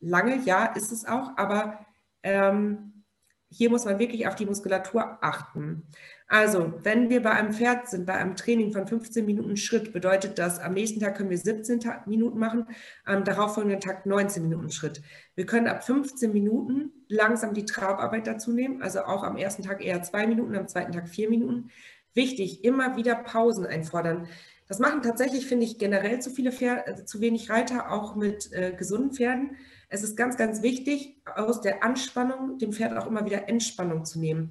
lange? 0.00 0.36
Ja, 0.44 0.66
ist 0.66 0.92
es 0.92 1.04
auch, 1.06 1.36
aber 1.36 1.84
ähm, 2.22 3.04
hier 3.50 3.70
muss 3.70 3.84
man 3.84 3.98
wirklich 3.98 4.28
auf 4.28 4.36
die 4.36 4.46
Muskulatur 4.46 5.18
achten. 5.22 5.84
Also, 6.28 6.72
wenn 6.82 7.08
wir 7.08 7.22
bei 7.22 7.30
einem 7.30 7.52
Pferd 7.52 7.88
sind, 7.88 8.04
bei 8.04 8.14
einem 8.14 8.34
Training 8.34 8.72
von 8.72 8.88
15 8.88 9.24
Minuten 9.24 9.56
Schritt, 9.56 9.92
bedeutet 9.92 10.40
das, 10.40 10.58
am 10.58 10.74
nächsten 10.74 10.98
Tag 10.98 11.16
können 11.16 11.30
wir 11.30 11.38
17 11.38 11.80
Minuten 12.06 12.38
machen, 12.40 12.66
am 13.04 13.22
darauffolgenden 13.22 13.80
Tag 13.80 14.06
19 14.06 14.42
Minuten 14.42 14.70
Schritt. 14.70 15.02
Wir 15.36 15.46
können 15.46 15.68
ab 15.68 15.84
15 15.84 16.32
Minuten 16.32 16.90
langsam 17.08 17.54
die 17.54 17.64
Trabarbeit 17.64 18.26
dazu 18.26 18.52
nehmen, 18.52 18.82
also 18.82 19.04
auch 19.04 19.22
am 19.22 19.36
ersten 19.36 19.62
Tag 19.62 19.84
eher 19.84 20.02
zwei 20.02 20.26
Minuten, 20.26 20.56
am 20.56 20.66
zweiten 20.66 20.90
Tag 20.90 21.08
vier 21.08 21.30
Minuten. 21.30 21.70
Wichtig, 22.12 22.64
immer 22.64 22.96
wieder 22.96 23.14
Pausen 23.14 23.64
einfordern. 23.64 24.26
Das 24.66 24.80
machen 24.80 25.02
tatsächlich, 25.02 25.46
finde 25.46 25.64
ich, 25.64 25.78
generell 25.78 26.20
zu 26.20 26.30
viele 26.30 26.50
Pferde, 26.50 26.88
also 26.88 27.04
zu 27.04 27.20
wenig 27.20 27.50
Reiter, 27.50 27.92
auch 27.92 28.16
mit 28.16 28.52
äh, 28.52 28.72
gesunden 28.72 29.12
Pferden. 29.12 29.56
Es 29.88 30.02
ist 30.02 30.16
ganz, 30.16 30.36
ganz 30.36 30.62
wichtig, 30.62 31.22
aus 31.36 31.60
der 31.60 31.84
Anspannung 31.84 32.58
dem 32.58 32.72
Pferd 32.72 32.98
auch 32.98 33.06
immer 33.06 33.24
wieder 33.24 33.48
Entspannung 33.48 34.04
zu 34.04 34.18
nehmen, 34.18 34.50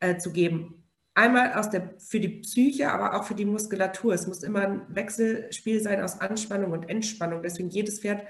äh, 0.00 0.18
zu 0.18 0.30
geben 0.30 0.79
einmal 1.20 1.52
aus 1.52 1.70
der, 1.70 1.94
für 1.98 2.18
die 2.18 2.40
Psyche, 2.40 2.90
aber 2.90 3.14
auch 3.14 3.24
für 3.24 3.34
die 3.34 3.44
Muskulatur. 3.44 4.14
Es 4.14 4.26
muss 4.26 4.42
immer 4.42 4.62
ein 4.62 4.82
Wechselspiel 4.88 5.80
sein 5.80 6.00
aus 6.02 6.20
Anspannung 6.20 6.72
und 6.72 6.88
Entspannung. 6.88 7.42
Deswegen 7.42 7.68
jedes 7.68 8.00
Pferd 8.00 8.22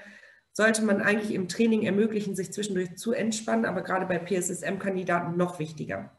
sollte 0.53 0.83
man 0.83 1.01
eigentlich 1.01 1.33
im 1.33 1.47
Training 1.47 1.83
ermöglichen, 1.83 2.35
sich 2.35 2.51
zwischendurch 2.51 2.97
zu 2.97 3.13
entspannen, 3.13 3.65
aber 3.65 3.81
gerade 3.81 4.05
bei 4.05 4.19
PSSM-Kandidaten 4.19 5.37
noch 5.37 5.59
wichtiger. 5.59 6.11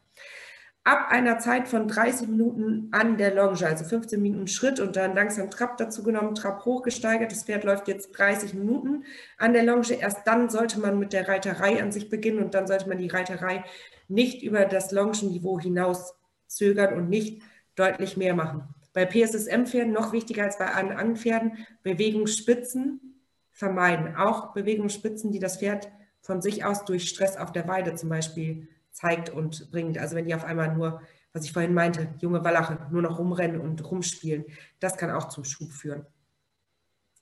Ab 0.85 1.07
einer 1.11 1.39
Zeit 1.39 1.69
von 1.69 1.87
30 1.87 2.27
Minuten 2.27 2.89
an 2.91 3.17
der 3.17 3.33
Longe, 3.33 3.65
also 3.65 3.85
15 3.85 4.21
Minuten 4.21 4.47
Schritt 4.47 4.81
und 4.81 4.97
dann 4.97 5.15
langsam 5.15 5.49
Trab 5.49 5.77
dazu 5.77 6.03
genommen, 6.03 6.35
Trab 6.35 6.65
hochgesteigert. 6.65 7.31
Das 7.31 7.43
Pferd 7.43 7.63
läuft 7.63 7.87
jetzt 7.87 8.11
30 8.11 8.53
Minuten 8.53 9.05
an 9.37 9.53
der 9.53 9.63
Longe. 9.63 9.93
Erst 9.93 10.27
dann 10.27 10.49
sollte 10.49 10.81
man 10.81 10.99
mit 10.99 11.13
der 11.13 11.29
Reiterei 11.29 11.81
an 11.81 11.93
sich 11.93 12.09
beginnen 12.09 12.43
und 12.43 12.53
dann 12.53 12.67
sollte 12.67 12.89
man 12.89 12.97
die 12.97 13.07
Reiterei 13.07 13.63
nicht 14.09 14.43
über 14.43 14.65
das 14.65 14.91
Longenniveau 14.91 15.57
hinaus 15.57 16.15
zögern 16.55 16.93
und 16.93 17.09
nicht 17.09 17.41
deutlich 17.75 18.17
mehr 18.17 18.35
machen. 18.35 18.63
Bei 18.93 19.05
PSSM-Pferden 19.05 19.91
noch 19.91 20.13
wichtiger 20.13 20.43
als 20.43 20.57
bei 20.57 20.67
anderen 20.67 21.15
Pferden, 21.15 21.65
Bewegungsspitzen 21.81 23.21
vermeiden. 23.51 24.15
Auch 24.15 24.53
Bewegungsspitzen, 24.53 25.31
die 25.31 25.39
das 25.39 25.57
Pferd 25.57 25.91
von 26.21 26.41
sich 26.41 26.63
aus 26.63 26.85
durch 26.85 27.09
Stress 27.09 27.37
auf 27.37 27.51
der 27.51 27.67
Weide 27.67 27.95
zum 27.95 28.09
Beispiel 28.09 28.67
zeigt 28.91 29.29
und 29.29 29.71
bringt. 29.71 29.97
Also 29.97 30.15
wenn 30.15 30.25
die 30.25 30.35
auf 30.35 30.45
einmal 30.45 30.75
nur 30.75 31.01
was 31.33 31.45
ich 31.45 31.51
vorhin 31.51 31.73
meinte, 31.73 32.13
junge 32.19 32.43
Wallache, 32.43 32.87
nur 32.91 33.01
noch 33.01 33.17
rumrennen 33.17 33.59
und 33.59 33.83
rumspielen. 33.83 34.45
Das 34.79 34.97
kann 34.97 35.09
auch 35.09 35.29
zum 35.29 35.43
Schub 35.43 35.71
führen. 35.73 36.05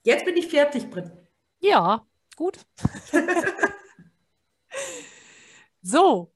Jetzt 0.04 0.26
bin 0.26 0.36
ich 0.36 0.48
fertig, 0.48 0.90
Britt. 0.90 1.12
Ja, 1.60 2.06
gut. 2.36 2.60
so, 5.82 6.31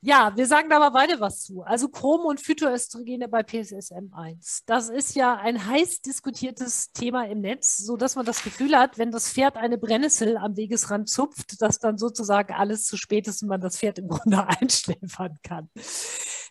ja, 0.00 0.32
wir 0.36 0.46
sagen 0.46 0.68
da 0.70 0.78
mal 0.78 0.90
beide 0.90 1.18
was 1.18 1.42
zu. 1.42 1.62
Also 1.62 1.88
Chrom- 1.88 2.24
und 2.24 2.40
Phytoöstrogene 2.40 3.26
bei 3.28 3.40
PSSM1. 3.40 4.62
Das 4.66 4.88
ist 4.90 5.16
ja 5.16 5.36
ein 5.36 5.66
heiß 5.66 6.02
diskutiertes 6.02 6.92
Thema 6.92 7.26
im 7.26 7.40
Netz, 7.40 7.78
sodass 7.78 8.14
man 8.14 8.24
das 8.24 8.44
Gefühl 8.44 8.76
hat, 8.76 8.96
wenn 8.98 9.10
das 9.10 9.32
Pferd 9.32 9.56
eine 9.56 9.76
Brennnessel 9.76 10.36
am 10.36 10.56
Wegesrand 10.56 11.08
zupft, 11.08 11.60
dass 11.60 11.80
dann 11.80 11.98
sozusagen 11.98 12.54
alles 12.54 12.84
zu 12.84 12.96
spät 12.96 13.26
ist 13.26 13.42
und 13.42 13.48
man 13.48 13.60
das 13.60 13.78
Pferd 13.78 13.98
im 13.98 14.06
Grunde 14.06 14.46
einschläfern 14.60 15.36
kann. 15.42 15.68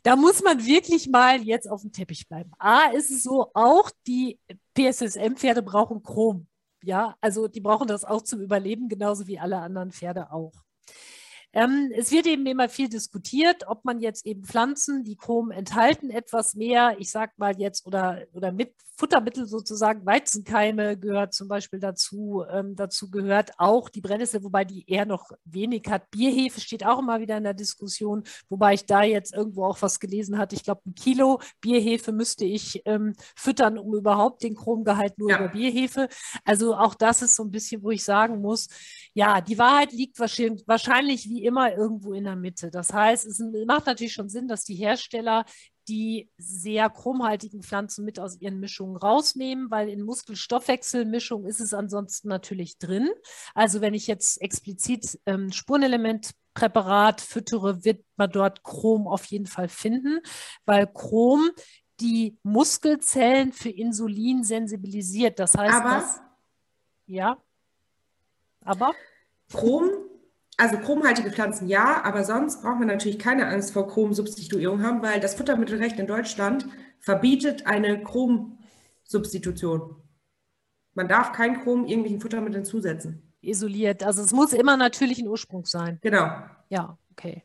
Da 0.04 0.18
muss 0.18 0.44
man 0.44 0.66
wirklich 0.66 1.08
mal 1.10 1.42
jetzt 1.42 1.70
auf 1.70 1.82
dem 1.82 1.94
Teppich 1.94 2.28
bleiben. 2.28 2.52
A, 2.60 2.92
ist 2.92 3.12
es 3.12 3.24
so, 3.24 3.52
auch 3.54 3.90
die 4.08 4.40
PSSM-Pferde 4.76 5.62
brauchen 5.62 6.04
Chrom. 6.04 6.48
Ja, 6.84 7.16
also 7.22 7.48
die 7.48 7.62
brauchen 7.62 7.88
das 7.88 8.04
auch 8.04 8.22
zum 8.22 8.42
Überleben, 8.42 8.90
genauso 8.90 9.26
wie 9.28 9.40
alle 9.40 9.58
anderen 9.58 9.92
Pferde 9.92 10.32
auch. 10.32 10.54
Ähm, 11.58 11.92
es 11.96 12.12
wird 12.12 12.28
eben 12.28 12.46
immer 12.46 12.70
viel 12.70 12.88
diskutiert, 12.88 13.64
ob 13.66 13.84
man 13.84 14.00
jetzt 14.00 14.28
eben 14.28 14.44
Pflanzen, 14.44 15.04
die 15.04 15.16
Chrom 15.16 15.50
enthalten, 15.50 16.12
etwas 16.12 16.54
mehr, 16.54 16.96
ich 17.00 17.10
sag 17.10 17.36
mal 17.40 17.60
jetzt, 17.60 17.88
oder, 17.88 18.28
oder 18.34 18.52
mit 18.52 18.76
Futtermittel 19.00 19.46
sozusagen, 19.46 20.06
Weizenkeime 20.06 20.98
gehört 20.98 21.34
zum 21.34 21.48
Beispiel 21.48 21.80
dazu. 21.80 22.44
Ähm, 22.52 22.76
dazu 22.76 23.12
gehört 23.12 23.52
auch 23.58 23.90
die 23.90 24.02
Brennnessel, 24.02 24.44
wobei 24.44 24.66
die 24.66 24.90
eher 24.90 25.06
noch 25.06 25.30
wenig 25.46 25.84
hat. 25.88 26.10
Bierhefe 26.10 26.60
steht 26.60 26.84
auch 26.84 26.98
immer 26.98 27.20
wieder 27.20 27.38
in 27.38 27.44
der 27.44 27.54
Diskussion, 27.54 28.24
wobei 28.50 28.74
ich 28.74 28.86
da 28.88 29.04
jetzt 29.04 29.36
irgendwo 29.36 29.66
auch 29.66 29.80
was 29.84 30.00
gelesen 30.00 30.40
hatte. 30.40 30.56
Ich 30.56 30.64
glaube, 30.64 30.82
ein 30.88 30.96
Kilo 30.96 31.40
Bierhefe 31.62 32.12
müsste 32.12 32.46
ich 32.46 32.82
ähm, 32.86 33.14
füttern, 33.36 33.78
um 33.78 33.94
überhaupt 33.94 34.42
den 34.42 34.56
Chromgehalt 34.56 35.20
nur 35.20 35.30
ja. 35.30 35.38
über 35.38 35.50
Bierhefe. 35.50 36.10
Also 36.44 36.76
auch 36.76 36.96
das 36.96 37.22
ist 37.22 37.36
so 37.36 37.44
ein 37.44 37.52
bisschen, 37.52 37.84
wo 37.84 37.92
ich 37.92 38.04
sagen 38.04 38.42
muss, 38.42 38.68
ja, 39.14 39.42
die 39.42 39.60
Wahrheit 39.60 39.92
liegt 39.94 40.20
wahrscheinlich, 40.20 40.68
wahrscheinlich 40.68 41.30
wie 41.30 41.46
immer 41.48 41.76
irgendwo 41.76 42.14
in 42.14 42.26
der 42.26 42.36
Mitte. 42.36 42.70
Das 42.70 42.94
heißt, 42.94 43.26
es 43.26 43.42
macht 43.66 43.88
natürlich 43.88 44.14
schon 44.14 44.30
Sinn, 44.30 44.48
dass 44.48 44.64
die 44.64 44.76
Hersteller 44.76 45.46
die 45.88 46.30
sehr 46.38 46.90
chromhaltigen 46.90 47.64
Pflanzen 47.64 48.04
mit 48.04 48.20
aus 48.20 48.40
ihren 48.40 48.60
Mischungen 48.60 48.98
rausnehmen, 48.98 49.72
weil 49.72 49.90
in 49.90 50.02
Muskelstoffwechselmischungen 50.02 51.48
ist 51.48 51.62
es 51.62 51.74
ansonsten 51.74 52.28
natürlich 52.28 52.78
drin. 52.78 53.10
Also 53.54 53.82
wenn 53.82 53.94
ich 53.94 54.08
jetzt 54.08 54.42
explizit 54.42 55.20
ähm, 55.26 55.52
Spurenelementpräparat 55.52 57.22
füttere, 57.22 57.86
wird 57.86 58.04
man 58.18 58.30
dort 58.32 58.64
Chrom 58.64 59.08
auf 59.08 59.26
jeden 59.26 59.48
Fall 59.48 59.70
finden, 59.70 60.20
weil 60.66 60.88
Chrom 60.88 61.50
die 62.00 62.38
Muskelzellen 62.44 63.54
für 63.54 63.70
Insulin 63.70 64.44
sensibilisiert. 64.44 65.40
Das 65.40 65.56
heißt, 65.58 65.74
aber, 65.74 65.90
dass, 65.90 66.22
ja, 67.06 67.38
aber 68.62 68.94
Chrom 69.52 69.90
also 70.58 70.78
chromhaltige 70.78 71.32
Pflanzen 71.32 71.68
ja, 71.68 72.04
aber 72.04 72.24
sonst 72.24 72.64
braucht 72.64 72.80
man 72.80 72.88
natürlich 72.88 73.20
keine 73.20 73.48
Angst 73.48 73.72
vor 73.72 73.88
Chromsubstituierung 73.88 74.82
haben, 74.84 75.04
weil 75.04 75.20
das 75.20 75.36
Futtermittelrecht 75.36 76.00
in 76.00 76.08
Deutschland 76.08 76.68
verbietet 77.00 77.68
eine 77.68 78.04
Chromsubstitution. 78.04 79.96
Man 80.96 81.08
darf 81.08 81.32
kein 81.32 81.62
Chrom 81.62 81.86
irgendwelchen 81.86 82.20
Futtermitteln 82.20 82.66
zusetzen. 82.66 83.32
Isoliert. 83.42 84.04
Also 84.04 84.24
es 84.24 84.32
muss 84.32 84.52
immer 84.52 84.78
natürlich 84.78 85.20
ein 85.20 85.28
Ursprung 85.28 85.66
sein. 85.66 86.00
Genau. 86.02 86.32
Ja, 86.70 86.98
okay. 87.12 87.44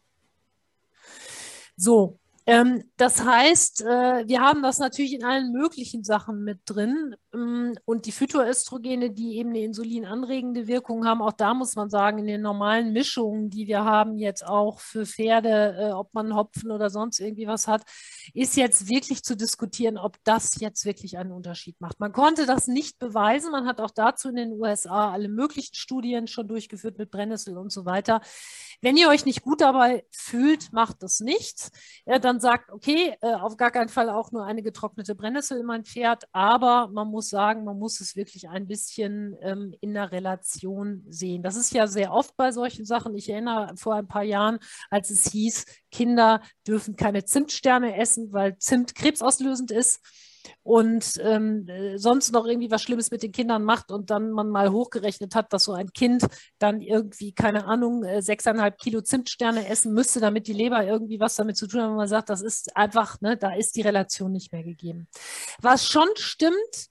So, 1.76 2.18
ähm, 2.46 2.82
das 2.96 3.24
heißt, 3.24 3.82
äh, 3.82 4.26
wir 4.26 4.40
haben 4.40 4.62
das 4.62 4.78
natürlich 4.78 5.14
in 5.14 5.24
allen 5.24 5.52
möglichen 5.52 6.02
Sachen 6.02 6.42
mit 6.42 6.60
drin. 6.66 7.14
Ähm, 7.32 7.74
und 7.84 8.06
die 8.06 8.12
Phytoöstrogene, 8.12 9.10
die 9.10 9.36
eben 9.36 9.50
eine 9.50 9.60
insulinanregende 9.60 10.66
Wirkung 10.66 11.06
haben, 11.06 11.22
auch 11.22 11.32
da 11.32 11.54
muss 11.54 11.76
man 11.76 11.88
sagen, 11.88 12.18
in 12.18 12.26
den 12.26 12.42
normalen 12.42 12.92
Mischungen, 12.92 13.48
die 13.48 13.66
wir 13.68 13.84
haben 13.84 14.18
jetzt 14.18 14.44
auch 14.44 14.80
für 14.80 15.06
Pferde, 15.06 15.76
äh, 15.78 15.92
ob 15.92 16.12
man 16.14 16.34
Hopfen 16.34 16.72
oder 16.72 16.90
sonst 16.90 17.20
irgendwie 17.20 17.46
was 17.46 17.68
hat, 17.68 17.82
ist 18.34 18.56
jetzt 18.56 18.88
wirklich 18.88 19.22
zu 19.22 19.36
diskutieren, 19.36 19.96
ob 19.96 20.16
das 20.24 20.60
jetzt 20.60 20.84
wirklich 20.84 21.18
einen 21.18 21.32
Unterschied 21.32 21.80
macht. 21.80 22.00
Man 22.00 22.12
konnte 22.12 22.46
das 22.46 22.66
nicht 22.66 22.98
beweisen. 22.98 23.52
Man 23.52 23.66
hat 23.66 23.80
auch 23.80 23.92
dazu 23.92 24.28
in 24.28 24.36
den 24.36 24.52
USA 24.52 25.12
alle 25.12 25.28
möglichen 25.28 25.74
Studien 25.74 26.26
schon 26.26 26.48
durchgeführt 26.48 26.98
mit 26.98 27.10
Brennnessel 27.10 27.56
und 27.56 27.70
so 27.70 27.84
weiter. 27.84 28.20
Wenn 28.82 28.96
ihr 28.96 29.08
euch 29.08 29.24
nicht 29.24 29.42
gut 29.42 29.60
dabei 29.60 30.04
fühlt, 30.10 30.72
macht 30.72 31.04
das 31.04 31.20
nichts. 31.20 31.70
Ja, 32.04 32.18
dann 32.18 32.40
sagt, 32.40 32.72
okay, 32.72 33.14
äh, 33.20 33.34
auf 33.34 33.56
gar 33.56 33.70
keinen 33.70 33.88
Fall 33.88 34.10
auch 34.10 34.32
nur 34.32 34.44
eine 34.44 34.60
getrocknete 34.60 35.14
Brennnessel 35.14 35.60
in 35.60 35.66
mein 35.66 35.84
Pferd, 35.84 36.24
aber 36.32 36.88
man 36.88 37.06
muss 37.06 37.30
sagen, 37.30 37.62
man 37.62 37.78
muss 37.78 38.00
es 38.00 38.16
wirklich 38.16 38.48
ein 38.48 38.66
bisschen 38.66 39.36
ähm, 39.40 39.72
in 39.80 39.94
der 39.94 40.10
Relation 40.10 41.04
sehen. 41.08 41.44
Das 41.44 41.54
ist 41.54 41.72
ja 41.72 41.86
sehr 41.86 42.12
oft 42.12 42.36
bei 42.36 42.50
solchen 42.50 42.84
Sachen. 42.84 43.14
Ich 43.14 43.28
erinnere 43.28 43.72
vor 43.76 43.94
ein 43.94 44.08
paar 44.08 44.24
Jahren, 44.24 44.58
als 44.90 45.10
es 45.10 45.30
hieß, 45.30 45.64
Kinder 45.92 46.42
dürfen 46.66 46.96
keine 46.96 47.24
Zimtsterne 47.24 47.96
essen, 47.96 48.32
weil 48.32 48.58
Zimt 48.58 48.96
krebsauslösend 48.96 49.70
ist 49.70 50.00
und 50.62 51.20
ähm, 51.22 51.66
äh, 51.68 51.98
sonst 51.98 52.32
noch 52.32 52.46
irgendwie 52.46 52.70
was 52.70 52.82
Schlimmes 52.82 53.10
mit 53.10 53.22
den 53.22 53.32
Kindern 53.32 53.64
macht 53.64 53.90
und 53.90 54.10
dann 54.10 54.30
man 54.30 54.48
mal 54.48 54.70
hochgerechnet 54.70 55.34
hat, 55.34 55.52
dass 55.52 55.64
so 55.64 55.72
ein 55.72 55.92
Kind 55.92 56.26
dann 56.58 56.80
irgendwie, 56.80 57.32
keine 57.32 57.66
Ahnung, 57.66 58.04
äh, 58.04 58.22
sechseinhalb 58.22 58.78
Kilo 58.78 59.00
Zimtsterne 59.00 59.68
essen 59.68 59.92
müsste, 59.92 60.20
damit 60.20 60.46
die 60.46 60.52
Leber 60.52 60.84
irgendwie 60.84 61.20
was 61.20 61.36
damit 61.36 61.56
zu 61.56 61.66
tun 61.66 61.82
hat, 61.82 61.88
wenn 61.90 61.96
man 61.96 62.08
sagt, 62.08 62.30
das 62.30 62.42
ist 62.42 62.76
einfach, 62.76 63.20
ne, 63.20 63.36
da 63.36 63.54
ist 63.54 63.76
die 63.76 63.82
Relation 63.82 64.32
nicht 64.32 64.52
mehr 64.52 64.62
gegeben. 64.62 65.08
Was 65.60 65.86
schon 65.86 66.08
stimmt, 66.16 66.88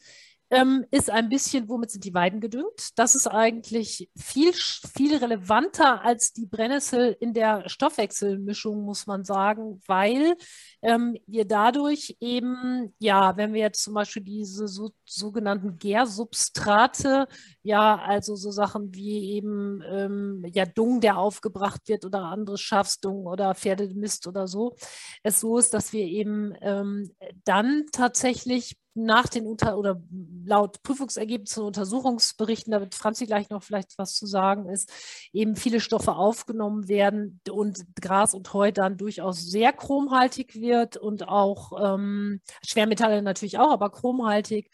ähm, 0.51 0.85
ist 0.91 1.09
ein 1.09 1.29
bisschen, 1.29 1.69
womit 1.69 1.91
sind 1.91 2.03
die 2.03 2.13
Weiden 2.13 2.41
gedüngt? 2.41 2.91
Das 2.97 3.15
ist 3.15 3.27
eigentlich 3.27 4.09
viel, 4.17 4.51
viel 4.53 5.15
relevanter 5.15 6.03
als 6.03 6.33
die 6.33 6.45
Brennnessel 6.45 7.15
in 7.21 7.33
der 7.33 7.69
Stoffwechselmischung, 7.69 8.83
muss 8.83 9.07
man 9.07 9.23
sagen, 9.23 9.81
weil 9.87 10.35
ähm, 10.81 11.17
wir 11.25 11.45
dadurch 11.45 12.17
eben, 12.19 12.93
ja, 12.99 13.37
wenn 13.37 13.53
wir 13.53 13.61
jetzt 13.61 13.83
zum 13.83 13.93
Beispiel 13.93 14.23
diese 14.23 14.67
so, 14.67 14.91
sogenannten 15.05 15.77
Gärsubstrate, 15.77 17.27
ja, 17.63 17.97
also 17.97 18.35
so 18.35 18.51
Sachen 18.51 18.93
wie 18.93 19.31
eben 19.31 19.81
ähm, 19.89 20.43
ja, 20.53 20.65
Dung, 20.65 20.99
der 20.99 21.17
aufgebracht 21.17 21.87
wird 21.87 22.03
oder 22.03 22.23
anderes 22.25 22.59
Schafsdung 22.59 23.25
oder 23.25 23.55
Pferdemist 23.55 24.27
oder 24.27 24.47
so, 24.47 24.75
es 25.23 25.39
so 25.39 25.57
ist, 25.57 25.73
dass 25.73 25.93
wir 25.93 26.03
eben 26.03 26.53
ähm, 26.61 27.11
dann 27.45 27.85
tatsächlich 27.93 28.75
nach 28.93 29.27
den 29.27 29.47
Unter 29.47 29.77
oder 29.77 30.01
laut 30.45 30.83
Prüfungsergebnissen 30.83 31.63
Untersuchungsberichten, 31.63 32.71
da 32.71 32.81
wird 32.81 32.95
Franzi 32.95 33.25
gleich 33.25 33.49
noch 33.49 33.63
vielleicht 33.63 33.97
was 33.97 34.15
zu 34.15 34.25
sagen, 34.25 34.69
ist, 34.69 34.91
eben 35.31 35.55
viele 35.55 35.79
Stoffe 35.79 36.15
aufgenommen 36.15 36.87
werden 36.87 37.39
und 37.49 37.85
Gras 38.01 38.33
und 38.33 38.53
Heu 38.53 38.71
dann 38.71 38.97
durchaus 38.97 39.41
sehr 39.45 39.71
chromhaltig 39.71 40.55
wird 40.55 40.97
und 40.97 41.27
auch 41.27 41.95
ähm, 41.95 42.41
Schwermetalle 42.65 43.21
natürlich 43.21 43.59
auch, 43.59 43.71
aber 43.71 43.89
chromhaltig. 43.91 44.69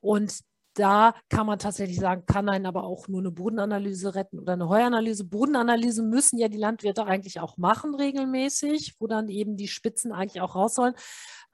Und 0.00 0.40
da 0.74 1.14
kann 1.28 1.46
man 1.46 1.58
tatsächlich 1.58 1.98
sagen, 1.98 2.24
kann 2.26 2.48
einen 2.48 2.66
aber 2.66 2.84
auch 2.84 3.08
nur 3.08 3.20
eine 3.20 3.30
Bodenanalyse 3.30 4.14
retten 4.14 4.38
oder 4.38 4.54
eine 4.54 4.68
Heuanalyse. 4.68 5.24
Bodenanalyse 5.24 6.02
müssen 6.02 6.38
ja 6.38 6.48
die 6.48 6.58
Landwirte 6.58 7.04
eigentlich 7.06 7.40
auch 7.40 7.56
machen 7.56 7.94
regelmäßig, 7.94 8.96
wo 8.98 9.06
dann 9.06 9.28
eben 9.28 9.56
die 9.56 9.68
Spitzen 9.68 10.12
eigentlich 10.12 10.40
auch 10.40 10.54
raus 10.54 10.74
sollen. 10.74 10.94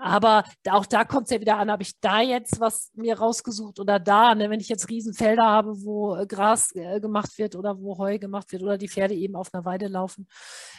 Aber 0.00 0.44
auch 0.70 0.86
da 0.86 1.04
kommt 1.04 1.24
es 1.24 1.32
ja 1.32 1.40
wieder 1.40 1.58
an, 1.58 1.72
habe 1.72 1.82
ich 1.82 1.98
da 2.00 2.20
jetzt 2.20 2.60
was 2.60 2.92
mir 2.94 3.18
rausgesucht 3.18 3.80
oder 3.80 3.98
da, 3.98 4.34
ne? 4.36 4.48
wenn 4.48 4.60
ich 4.60 4.68
jetzt 4.68 4.88
Riesenfelder 4.88 5.44
habe, 5.44 5.82
wo 5.82 6.14
äh, 6.14 6.24
Gras 6.26 6.70
äh, 6.76 7.00
gemacht 7.00 7.36
wird 7.36 7.56
oder 7.56 7.80
wo 7.80 7.98
Heu 7.98 8.18
gemacht 8.18 8.52
wird 8.52 8.62
oder 8.62 8.78
die 8.78 8.88
Pferde 8.88 9.14
eben 9.14 9.34
auf 9.34 9.52
einer 9.52 9.64
Weide 9.64 9.88
laufen. 9.88 10.28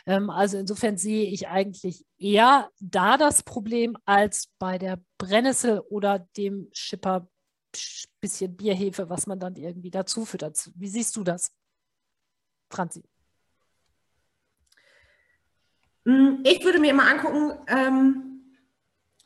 Ähm, 0.05 0.29
also 0.29 0.57
insofern 0.57 0.95
sehe 0.95 1.25
ich 1.29 1.49
eigentlich 1.49 2.05
eher 2.17 2.69
da 2.79 3.17
das 3.17 3.43
Problem 3.43 3.97
als 4.05 4.53
bei 4.57 4.77
der 4.77 4.99
Brennnessel 5.17 5.81
oder 5.89 6.19
dem 6.37 6.69
Schipper 6.71 7.27
bisschen 8.19 8.55
Bierhefe, 8.55 9.09
was 9.09 9.27
man 9.27 9.39
dann 9.39 9.55
irgendwie 9.55 9.91
dazu 9.91 10.25
füttert. 10.25 10.71
Wie 10.75 10.87
siehst 10.87 11.15
du 11.15 11.23
das, 11.23 11.51
Franzi? 12.69 13.03
Hm, 16.05 16.43
ich 16.43 16.63
würde 16.63 16.79
mir 16.79 16.91
immer 16.91 17.07
angucken, 17.07 17.53
ähm, 17.67 18.29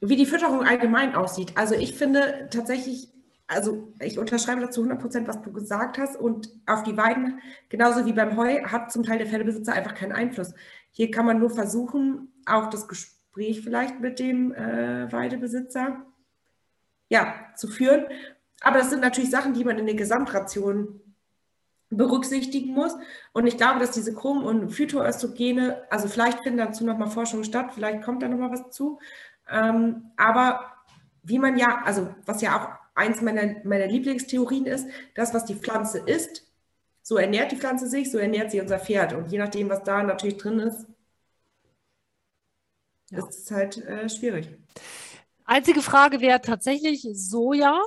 wie 0.01 0.15
die 0.15 0.25
Fütterung 0.25 0.63
allgemein 0.65 1.15
aussieht. 1.15 1.55
Also 1.55 1.75
ich 1.75 1.95
finde 1.95 2.49
tatsächlich, 2.51 3.09
also 3.47 3.93
ich 3.99 4.19
unterschreibe 4.19 4.61
dazu 4.61 4.81
100 4.81 5.01
Prozent, 5.01 5.27
was 5.27 5.41
du 5.41 5.53
gesagt 5.53 5.97
hast. 5.97 6.17
Und 6.17 6.49
auf 6.65 6.83
die 6.83 6.97
Weiden, 6.97 7.39
genauso 7.69 8.05
wie 8.05 8.13
beim 8.13 8.35
Heu, 8.35 8.63
hat 8.63 8.91
zum 8.91 9.03
Teil 9.03 9.19
der 9.19 9.27
Pferdebesitzer 9.27 9.73
einfach 9.73 9.95
keinen 9.95 10.11
Einfluss. 10.11 10.53
Hier 10.91 11.09
kann 11.09 11.25
man 11.25 11.39
nur 11.39 11.49
versuchen, 11.49 12.33
auch 12.45 12.69
das 12.69 12.87
Gespräch 12.87 13.61
vielleicht 13.61 13.99
mit 14.01 14.19
dem 14.19 14.53
äh, 14.53 15.11
Weidebesitzer 15.11 16.05
ja, 17.13 17.35
zu 17.55 17.67
führen. 17.67 18.07
Aber 18.61 18.79
das 18.79 18.89
sind 18.89 19.01
natürlich 19.01 19.29
Sachen, 19.29 19.53
die 19.53 19.63
man 19.63 19.77
in 19.77 19.85
der 19.85 19.95
Gesamtration 19.95 20.99
berücksichtigen 21.89 22.73
muss. 22.73 22.93
Und 23.33 23.45
ich 23.45 23.55
glaube, 23.55 23.79
dass 23.79 23.91
diese 23.91 24.15
Chrom- 24.15 24.43
und 24.43 24.71
Phytoöstrogene, 24.71 25.83
also 25.91 26.07
vielleicht 26.07 26.41
finden 26.41 26.57
dazu 26.57 26.83
nochmal 26.83 27.09
Forschungen 27.09 27.45
statt, 27.45 27.71
vielleicht 27.75 28.01
kommt 28.03 28.23
da 28.23 28.27
nochmal 28.27 28.51
was 28.51 28.71
zu, 28.71 28.99
Ähm, 29.49 30.11
aber 30.15 30.71
wie 31.21 31.37
man 31.37 31.57
ja, 31.57 31.81
also 31.83 32.15
was 32.25 32.41
ja 32.41 32.57
auch 32.57 32.67
eins 32.95 33.21
meiner, 33.21 33.55
meiner 33.65 33.87
Lieblingstheorien 33.87 34.65
ist, 34.65 34.87
das, 35.15 35.33
was 35.33 35.43
die 35.43 35.55
Pflanze 35.55 35.99
isst, 35.99 36.49
so 37.01 37.17
ernährt 37.17 37.51
die 37.51 37.57
Pflanze 37.57 37.87
sich, 37.89 38.09
so 38.09 38.17
ernährt 38.17 38.51
sie 38.51 38.61
unser 38.61 38.79
Pferd. 38.79 39.11
Und 39.11 39.31
je 39.31 39.37
nachdem, 39.37 39.69
was 39.69 39.83
da 39.83 40.01
natürlich 40.01 40.37
drin 40.37 40.59
ist, 40.59 40.87
ja. 43.11 43.19
ist 43.19 43.37
es 43.37 43.51
halt 43.51 43.85
äh, 43.85 44.07
schwierig. 44.07 44.49
Einzige 45.45 45.81
Frage 45.81 46.21
wäre 46.21 46.41
tatsächlich 46.41 47.07
Soja. 47.13 47.81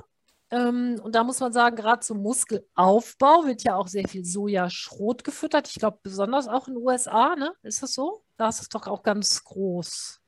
Ähm, 0.51 1.01
und 1.03 1.15
da 1.15 1.25
muss 1.25 1.41
man 1.41 1.53
sagen, 1.53 1.77
gerade 1.77 2.01
zum 2.01 2.23
Muskelaufbau 2.23 3.47
wird 3.47 3.65
ja 3.65 3.75
auch 3.75 3.89
sehr 3.89 4.07
viel 4.09 4.25
Sojaschrot 4.25 5.25
gefüttert. 5.25 5.69
Ich 5.69 5.77
glaube, 5.77 5.99
besonders 6.03 6.47
auch 6.47 6.69
in 6.69 6.75
den 6.75 6.83
USA, 6.85 7.35
ne? 7.35 7.53
Ist 7.63 7.83
das 7.83 7.95
so? 7.95 8.23
Da 8.37 8.49
ist 8.49 8.61
es 8.61 8.69
doch 8.69 8.87
auch 8.87 9.03
ganz 9.03 9.43
groß. 9.43 10.21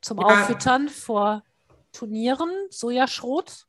Zum 0.00 0.18
ja. 0.18 0.24
Auffüttern 0.24 0.88
vor 0.88 1.44
Turnieren, 1.92 2.50
Sojaschrot. 2.70 3.66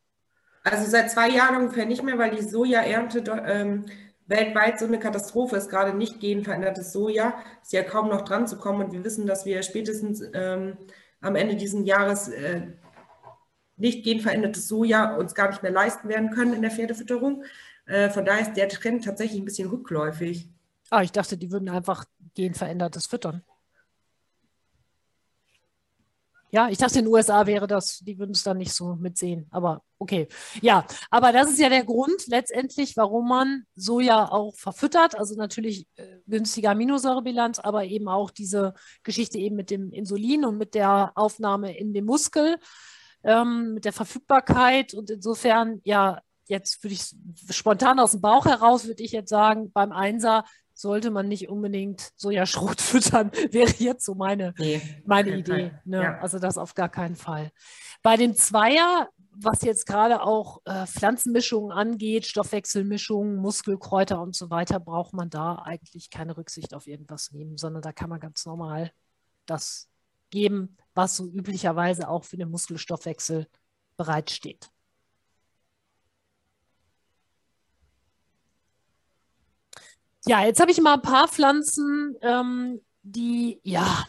Also 0.63 0.89
seit 0.89 1.11
zwei 1.11 1.29
Jahren 1.29 1.57
ungefähr 1.57 1.85
nicht 1.85 2.03
mehr, 2.03 2.17
weil 2.17 2.31
die 2.31 2.41
Sojaernte 2.41 3.23
ähm, 3.45 3.85
weltweit 4.25 4.79
so 4.79 4.85
eine 4.85 4.97
Katastrophe 4.97 5.57
ist, 5.57 5.69
gerade 5.69 5.93
nicht 5.93 6.19
genverändertes 6.19 6.93
Soja, 6.93 7.35
ist 7.61 7.73
ja 7.73 7.83
kaum 7.83 8.09
noch 8.09 8.21
dran 8.21 8.47
zu 8.47 8.57
kommen. 8.57 8.85
Und 8.85 8.93
wir 8.93 9.03
wissen, 9.03 9.27
dass 9.27 9.45
wir 9.45 9.61
spätestens 9.61 10.23
ähm, 10.33 10.77
am 11.21 11.35
Ende 11.35 11.55
dieses 11.55 11.85
Jahres 11.85 12.29
äh, 12.29 12.67
nicht 13.77 14.03
genverändertes 14.03 14.67
Soja 14.67 15.15
uns 15.15 15.35
gar 15.35 15.49
nicht 15.49 15.63
mehr 15.63 15.71
leisten 15.71 16.09
werden 16.09 16.31
können 16.31 16.53
in 16.53 16.61
der 16.61 16.71
Pferdefütterung. 16.71 17.43
Äh, 17.85 18.09
von 18.09 18.25
daher 18.25 18.41
ist 18.41 18.53
der 18.53 18.69
Trend 18.69 19.03
tatsächlich 19.03 19.41
ein 19.41 19.45
bisschen 19.45 19.69
rückläufig. 19.69 20.49
Ah, 20.89 21.01
ich 21.01 21.11
dachte, 21.11 21.37
die 21.37 21.51
würden 21.51 21.69
einfach 21.69 22.05
genverändertes 22.35 23.07
füttern. 23.07 23.43
Ja, 26.53 26.69
ich 26.69 26.77
dachte, 26.77 26.99
in 26.99 27.05
den 27.05 27.11
USA 27.11 27.47
wäre 27.47 27.65
das, 27.65 27.97
die 28.01 28.19
würden 28.19 28.33
es 28.33 28.43
dann 28.43 28.59
nicht 28.59 28.73
so 28.73 28.93
mitsehen. 28.93 29.47
Aber 29.49 29.81
okay. 29.97 30.27
Ja, 30.61 30.85
aber 31.09 31.31
das 31.31 31.49
ist 31.49 31.59
ja 31.59 31.67
der 31.67 31.83
Grund 31.83 32.27
letztendlich, 32.27 32.95
warum 32.95 33.27
man 33.27 33.63
Soja 33.75 34.31
auch 34.31 34.53
verfüttert. 34.55 35.17
Also 35.17 35.33
natürlich 35.33 35.87
äh, 35.95 36.19
günstige 36.27 36.69
Aminosäurebilanz, 36.69 37.57
aber 37.57 37.85
eben 37.85 38.07
auch 38.07 38.29
diese 38.29 38.75
Geschichte 39.01 39.39
eben 39.39 39.55
mit 39.55 39.71
dem 39.71 39.91
Insulin 39.91 40.45
und 40.45 40.59
mit 40.59 40.75
der 40.75 41.11
Aufnahme 41.15 41.75
in 41.75 41.91
den 41.91 42.05
Muskel, 42.05 42.59
ähm, 43.23 43.73
mit 43.75 43.85
der 43.85 43.93
Verfügbarkeit. 43.93 44.93
Und 44.93 45.09
insofern, 45.09 45.81
ja, 45.83 46.21
jetzt 46.47 46.83
würde 46.83 46.93
ich 46.93 47.15
spontan 47.49 47.99
aus 47.99 48.11
dem 48.11 48.21
Bauch 48.21 48.45
heraus, 48.45 48.87
würde 48.87 49.03
ich 49.03 49.11
jetzt 49.11 49.29
sagen, 49.29 49.71
beim 49.71 49.91
Einser 49.91 50.43
sollte 50.73 51.11
man 51.11 51.27
nicht 51.27 51.49
unbedingt 51.49 52.11
Sojaschrot 52.15 52.81
füttern, 52.81 53.31
wäre 53.51 53.71
jetzt 53.77 54.05
so 54.05 54.15
meine, 54.15 54.53
nee, 54.57 54.81
meine 55.05 55.37
Idee. 55.37 55.71
Ne? 55.85 56.03
Ja. 56.03 56.19
Also 56.19 56.39
das 56.39 56.57
auf 56.57 56.73
gar 56.73 56.89
keinen 56.89 57.15
Fall. 57.15 57.51
Bei 58.01 58.17
dem 58.17 58.35
Zweier, 58.35 59.09
was 59.35 59.61
jetzt 59.61 59.85
gerade 59.85 60.21
auch 60.21 60.61
äh, 60.65 60.85
Pflanzenmischungen 60.85 61.71
angeht, 61.71 62.25
Stoffwechselmischungen, 62.25 63.37
Muskelkräuter 63.37 64.21
und 64.21 64.35
so 64.35 64.49
weiter, 64.49 64.79
braucht 64.79 65.13
man 65.13 65.29
da 65.29 65.55
eigentlich 65.55 66.09
keine 66.09 66.37
Rücksicht 66.37 66.73
auf 66.73 66.87
irgendwas 66.87 67.31
nehmen, 67.31 67.57
sondern 67.57 67.81
da 67.81 67.91
kann 67.91 68.09
man 68.09 68.19
ganz 68.19 68.45
normal 68.45 68.91
das 69.45 69.89
geben, 70.33 70.75
was 70.95 71.15
so 71.15 71.25
üblicherweise 71.27 72.09
auch 72.09 72.23
für 72.23 72.37
den 72.37 72.49
Muskelstoffwechsel 72.49 73.47
bereitsteht. 73.95 74.69
Ja, 80.25 80.43
jetzt 80.45 80.59
habe 80.59 80.71
ich 80.71 80.81
mal 80.81 80.95
ein 80.95 81.01
paar 81.01 81.27
Pflanzen, 81.27 82.15
ähm, 82.21 82.81
die, 83.03 83.59
ja, 83.63 84.05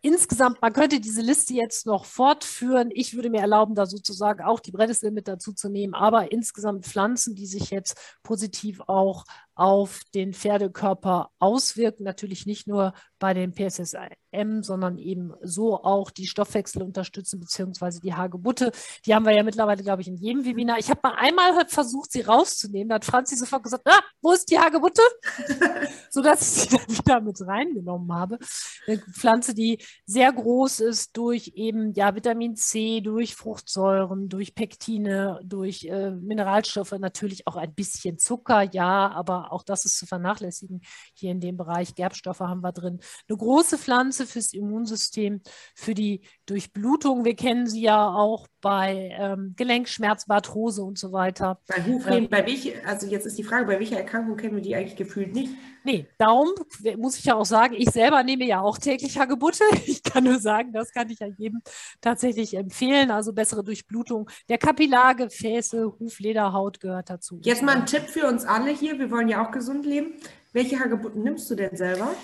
insgesamt, 0.00 0.62
man 0.62 0.72
könnte 0.72 1.00
diese 1.00 1.20
Liste 1.20 1.54
jetzt 1.54 1.86
noch 1.86 2.04
fortführen. 2.04 2.90
Ich 2.92 3.14
würde 3.14 3.28
mir 3.28 3.40
erlauben, 3.40 3.74
da 3.74 3.84
sozusagen 3.84 4.42
auch 4.42 4.60
die 4.60 4.70
Brennnessel 4.70 5.10
mit 5.10 5.28
dazu 5.28 5.52
zu 5.52 5.68
nehmen, 5.68 5.94
aber 5.94 6.32
insgesamt 6.32 6.86
Pflanzen, 6.86 7.34
die 7.34 7.46
sich 7.46 7.70
jetzt 7.70 7.98
positiv 8.22 8.80
auch 8.86 9.24
auf 9.60 10.00
den 10.14 10.32
Pferdekörper 10.32 11.28
auswirken. 11.38 12.04
Natürlich 12.04 12.46
nicht 12.46 12.66
nur 12.66 12.94
bei 13.18 13.34
den 13.34 13.52
PSSM, 13.52 14.62
sondern 14.62 14.96
eben 14.96 15.34
so 15.42 15.84
auch 15.84 16.10
die 16.10 16.26
Stoffwechsel 16.26 16.82
unterstützen, 16.82 17.38
beziehungsweise 17.38 18.00
die 18.00 18.14
Hagebutte. 18.14 18.72
Die 19.04 19.14
haben 19.14 19.26
wir 19.26 19.34
ja 19.34 19.42
mittlerweile, 19.42 19.82
glaube 19.82 20.00
ich, 20.00 20.08
in 20.08 20.16
jedem 20.16 20.46
Webinar. 20.46 20.78
Ich 20.78 20.88
habe 20.88 21.00
mal 21.02 21.14
einmal 21.16 21.68
versucht, 21.68 22.10
sie 22.10 22.22
rauszunehmen. 22.22 22.88
Da 22.88 22.94
hat 22.94 23.04
Franzi 23.04 23.36
sofort 23.36 23.62
gesagt, 23.62 23.86
ah, 23.86 24.00
wo 24.22 24.32
ist 24.32 24.50
die 24.50 24.58
Hagebutte? 24.58 25.02
Sodass 26.10 26.40
ich 26.40 26.70
sie 26.70 26.76
dann 26.78 26.88
wieder 26.88 27.20
mit 27.20 27.46
reingenommen 27.46 28.14
habe. 28.14 28.38
Eine 28.86 28.98
Pflanze, 29.12 29.52
die 29.52 29.84
sehr 30.06 30.32
groß 30.32 30.80
ist 30.80 31.14
durch 31.18 31.52
eben 31.54 31.92
ja, 31.92 32.14
Vitamin 32.14 32.56
C, 32.56 33.02
durch 33.02 33.34
Fruchtsäuren, 33.34 34.30
durch 34.30 34.54
Pektine, 34.54 35.38
durch 35.44 35.84
äh, 35.84 36.12
Mineralstoffe, 36.12 36.92
natürlich 36.92 37.46
auch 37.46 37.56
ein 37.56 37.74
bisschen 37.74 38.16
Zucker, 38.18 38.62
ja, 38.62 39.10
aber 39.10 39.49
auch 39.50 39.62
das 39.62 39.84
ist 39.84 39.98
zu 39.98 40.06
vernachlässigen. 40.06 40.80
Hier 41.14 41.30
in 41.30 41.40
dem 41.40 41.56
Bereich 41.56 41.94
Gerbstoffe 41.94 42.40
haben 42.40 42.62
wir 42.62 42.72
drin. 42.72 43.00
Eine 43.28 43.38
große 43.38 43.78
Pflanze 43.78 44.26
fürs 44.26 44.52
Immunsystem, 44.52 45.40
für 45.74 45.94
die 45.94 46.22
Durchblutung. 46.46 47.24
Wir 47.24 47.36
kennen 47.36 47.66
sie 47.66 47.82
ja 47.82 48.08
auch 48.08 48.46
bei 48.60 49.14
ähm, 49.18 49.54
Gelenkschmerz, 49.56 50.26
Arthrose 50.28 50.82
und 50.82 50.98
so 50.98 51.12
weiter. 51.12 51.60
Bei 51.66 51.84
Hufreden, 51.84 52.24
ähm, 52.24 52.30
bei 52.30 52.46
welcher, 52.46 52.72
also 52.86 53.06
jetzt 53.06 53.26
ist 53.26 53.38
die 53.38 53.44
Frage, 53.44 53.66
bei 53.66 53.78
welcher 53.78 53.98
Erkrankung 53.98 54.36
kennen 54.36 54.54
wir 54.54 54.62
die 54.62 54.74
eigentlich 54.74 54.96
gefühlt 54.96 55.34
nicht? 55.34 55.52
Nee, 55.84 56.06
darum 56.18 56.48
muss 56.96 57.18
ich 57.18 57.24
ja 57.24 57.34
auch 57.34 57.44
sagen, 57.44 57.74
ich 57.76 57.90
selber 57.90 58.22
nehme 58.22 58.44
ja 58.44 58.60
auch 58.60 58.78
täglich 58.78 59.18
Hagebutte. 59.18 59.64
Ich 59.86 60.02
kann 60.02 60.24
nur 60.24 60.38
sagen, 60.38 60.72
das 60.72 60.92
kann 60.92 61.10
ich 61.10 61.18
ja 61.20 61.26
jedem 61.26 61.62
tatsächlich 62.00 62.54
empfehlen. 62.54 63.10
Also 63.10 63.32
bessere 63.32 63.64
Durchblutung 63.64 64.30
der 64.48 64.58
Kapillargefäße, 64.58 65.92
Huflederhaut 65.98 66.80
gehört 66.80 67.10
dazu. 67.10 67.40
Jetzt 67.42 67.62
mal 67.62 67.76
ein 67.76 67.86
Tipp 67.86 68.08
für 68.08 68.26
uns 68.26 68.44
alle 68.44 68.70
hier. 68.70 68.98
Wir 68.98 69.10
wollen 69.10 69.28
ja 69.28 69.44
auch 69.44 69.50
gesund 69.50 69.86
leben. 69.86 70.14
Welche 70.52 70.78
Hagebutten 70.78 71.22
nimmst 71.22 71.50
du 71.50 71.54
denn 71.54 71.76
selber? 71.76 72.14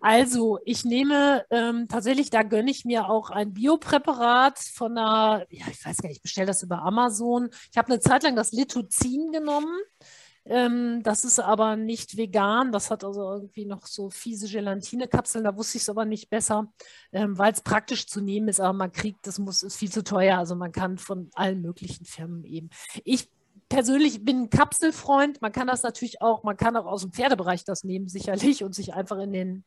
Also 0.00 0.58
ich 0.64 0.84
nehme 0.84 1.44
ähm, 1.50 1.86
tatsächlich, 1.88 2.30
da 2.30 2.42
gönne 2.42 2.70
ich 2.70 2.84
mir 2.84 3.08
auch 3.08 3.30
ein 3.30 3.54
Biopräparat 3.54 4.58
von 4.58 4.96
einer, 4.96 5.46
ja, 5.50 5.66
ich 5.70 5.84
weiß 5.84 5.98
gar 5.98 6.08
nicht, 6.08 6.18
ich 6.18 6.22
bestelle 6.22 6.46
das 6.46 6.62
über 6.62 6.82
Amazon. 6.82 7.48
Ich 7.70 7.78
habe 7.78 7.88
eine 7.88 8.00
Zeit 8.00 8.22
lang 8.22 8.36
das 8.36 8.52
Lithozin 8.52 9.32
genommen. 9.32 9.78
Ähm, 10.48 11.02
das 11.02 11.24
ist 11.24 11.40
aber 11.40 11.76
nicht 11.76 12.16
vegan. 12.16 12.72
Das 12.72 12.90
hat 12.90 13.04
also 13.04 13.32
irgendwie 13.32 13.66
noch 13.66 13.86
so 13.86 14.10
fiese 14.10 14.48
Gelatinekapseln. 14.48 15.44
Da 15.44 15.56
wusste 15.56 15.78
ich 15.78 15.82
es 15.82 15.88
aber 15.88 16.04
nicht 16.04 16.30
besser, 16.30 16.72
ähm, 17.12 17.36
weil 17.36 17.52
es 17.52 17.60
praktisch 17.60 18.06
zu 18.06 18.20
nehmen 18.20 18.48
ist. 18.48 18.60
Aber 18.60 18.72
man 18.72 18.92
kriegt, 18.92 19.26
das 19.26 19.38
muss, 19.38 19.62
ist 19.62 19.76
viel 19.76 19.90
zu 19.90 20.04
teuer. 20.04 20.38
Also 20.38 20.54
man 20.54 20.72
kann 20.72 20.98
von 20.98 21.30
allen 21.34 21.62
möglichen 21.62 22.04
Firmen 22.04 22.44
eben. 22.44 22.70
Ich 23.04 23.28
persönlich 23.68 24.24
bin 24.24 24.42
ein 24.42 24.50
Kapselfreund. 24.50 25.42
Man 25.42 25.52
kann 25.52 25.66
das 25.66 25.82
natürlich 25.82 26.22
auch, 26.22 26.44
man 26.44 26.56
kann 26.56 26.76
auch 26.76 26.86
aus 26.86 27.02
dem 27.02 27.12
Pferdebereich 27.12 27.64
das 27.64 27.84
nehmen, 27.84 28.08
sicherlich, 28.08 28.62
und 28.62 28.74
sich 28.74 28.94
einfach 28.94 29.18
in 29.18 29.32
den 29.32 29.64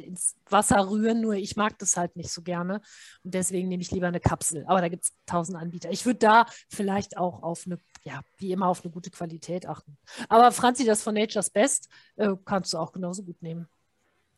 ins 0.00 0.36
Wasser 0.48 0.88
rühren, 0.88 1.20
nur 1.20 1.34
ich 1.34 1.56
mag 1.56 1.78
das 1.78 1.96
halt 1.96 2.16
nicht 2.16 2.30
so 2.30 2.42
gerne 2.42 2.80
und 3.24 3.34
deswegen 3.34 3.68
nehme 3.68 3.82
ich 3.82 3.90
lieber 3.90 4.08
eine 4.08 4.20
Kapsel. 4.20 4.64
Aber 4.66 4.80
da 4.80 4.88
gibt 4.88 5.04
es 5.04 5.12
tausend 5.26 5.58
Anbieter. 5.58 5.90
Ich 5.90 6.06
würde 6.06 6.18
da 6.18 6.46
vielleicht 6.68 7.16
auch 7.16 7.42
auf 7.42 7.64
eine, 7.66 7.78
ja, 8.04 8.20
wie 8.38 8.52
immer 8.52 8.66
auf 8.66 8.84
eine 8.84 8.92
gute 8.92 9.10
Qualität 9.10 9.66
achten. 9.66 9.96
Aber 10.28 10.52
Franzi, 10.52 10.84
das 10.84 11.02
von 11.02 11.14
Nature's 11.14 11.50
Best 11.50 11.88
äh, 12.16 12.30
kannst 12.44 12.72
du 12.72 12.78
auch 12.78 12.92
genauso 12.92 13.22
gut 13.22 13.40
nehmen. 13.42 13.68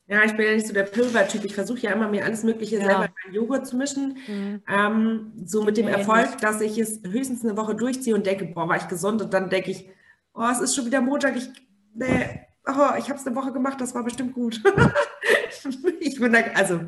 Ja, 0.08 0.24
ich 0.24 0.36
bin 0.36 0.44
ja 0.44 0.52
nicht 0.52 0.66
so 0.66 0.74
der 0.74 0.82
Pulvertyp. 0.82 1.44
Ich 1.44 1.54
versuche 1.54 1.80
ja 1.80 1.92
immer, 1.92 2.08
mir 2.08 2.24
alles 2.24 2.42
Mögliche 2.42 2.76
ja. 2.76 2.84
selber 2.84 3.04
in 3.06 3.12
meinen 3.24 3.34
Joghurt 3.34 3.66
zu 3.66 3.76
mischen. 3.76 4.18
Mhm. 4.26 4.62
Ähm, 4.68 5.32
so 5.44 5.62
mit 5.62 5.76
dem 5.76 5.88
Erfolg, 5.88 6.38
dass 6.38 6.60
ich 6.60 6.76
es 6.76 7.00
höchstens 7.06 7.44
eine 7.44 7.56
Woche 7.56 7.74
durchziehe 7.74 8.14
und 8.14 8.26
denke, 8.26 8.46
boah, 8.46 8.68
war 8.68 8.76
ich 8.76 8.88
gesund. 8.88 9.22
Und 9.22 9.32
dann 9.32 9.48
denke 9.48 9.70
ich, 9.70 9.88
oh, 10.34 10.46
es 10.50 10.60
ist 10.60 10.74
schon 10.74 10.86
wieder 10.86 11.00
Montag. 11.00 11.36
Ich, 11.36 11.48
nee, 11.94 12.46
oh, 12.66 12.96
ich 12.98 13.08
habe 13.08 13.18
es 13.18 13.26
eine 13.26 13.36
Woche 13.36 13.52
gemacht, 13.52 13.80
das 13.80 13.94
war 13.94 14.04
bestimmt 14.04 14.34
gut. 14.34 14.60
ich 16.00 16.18
bin 16.18 16.32
da, 16.32 16.40
also, 16.54 16.80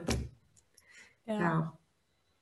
ja. 1.27 1.41
ja. 1.41 1.79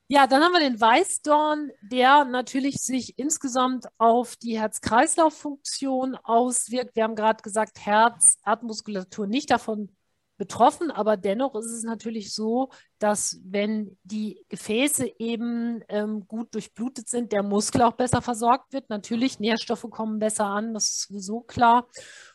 Ja, 0.09 0.27
dann 0.27 0.43
haben 0.43 0.53
wir 0.53 0.61
den 0.61 0.79
Weißdorn, 0.79 1.70
der 1.81 2.27
natürlich 2.27 2.83
sich 2.83 3.18
insgesamt 3.18 3.87
auf 3.97 4.37
die 4.37 4.61
Herz-Kreislauf-Funktion 4.61 6.16
auswirkt. 6.16 6.95
Wir 6.97 7.05
haben 7.05 7.14
gerade 7.14 7.43
gesagt, 7.43 7.87
Herz, 7.87 8.37
Erdmuskulatur 8.45 9.27
nicht 9.27 9.51
davon 9.51 9.89
betroffen, 10.37 10.91
aber 10.91 11.16
dennoch 11.16 11.55
ist 11.55 11.70
es 11.70 11.83
natürlich 11.85 12.35
so, 12.35 12.70
dass 12.99 13.41
wenn 13.45 13.97
die 14.03 14.45
Gefäße 14.49 15.09
eben 15.18 15.83
ähm, 15.89 16.27
gut 16.27 16.55
durchblutet 16.55 17.09
sind, 17.09 17.33
der 17.33 17.43
Muskel 17.43 17.81
auch 17.83 17.93
besser 17.93 18.20
versorgt 18.20 18.73
wird. 18.73 18.91
Natürlich, 18.91 19.39
Nährstoffe 19.39 19.87
kommen 19.89 20.18
besser 20.18 20.47
an, 20.47 20.75
das 20.75 20.91
ist 20.91 21.03
sowieso 21.03 21.41
klar. 21.41 21.87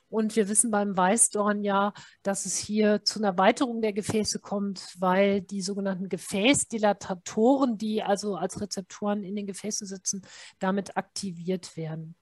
Und 0.09 0.35
wir 0.35 0.47
wissen 0.47 0.71
beim 0.71 0.95
Weißdorn 0.95 1.63
ja, 1.63 1.93
dass 2.23 2.45
es 2.45 2.57
hier 2.57 3.03
zu 3.03 3.19
einer 3.19 3.29
Erweiterung 3.29 3.81
der 3.81 3.93
Gefäße 3.93 4.39
kommt, 4.39 4.95
weil 4.99 5.41
die 5.41 5.61
sogenannten 5.61 6.09
Gefäßdilatatoren, 6.09 7.77
die 7.77 8.03
also 8.03 8.35
als 8.35 8.61
Rezeptoren 8.61 9.23
in 9.23 9.35
den 9.35 9.47
Gefäßen 9.47 9.85
sitzen, 9.85 10.21
damit 10.59 10.95
aktiviert 10.95 11.75
werden. 11.75 12.15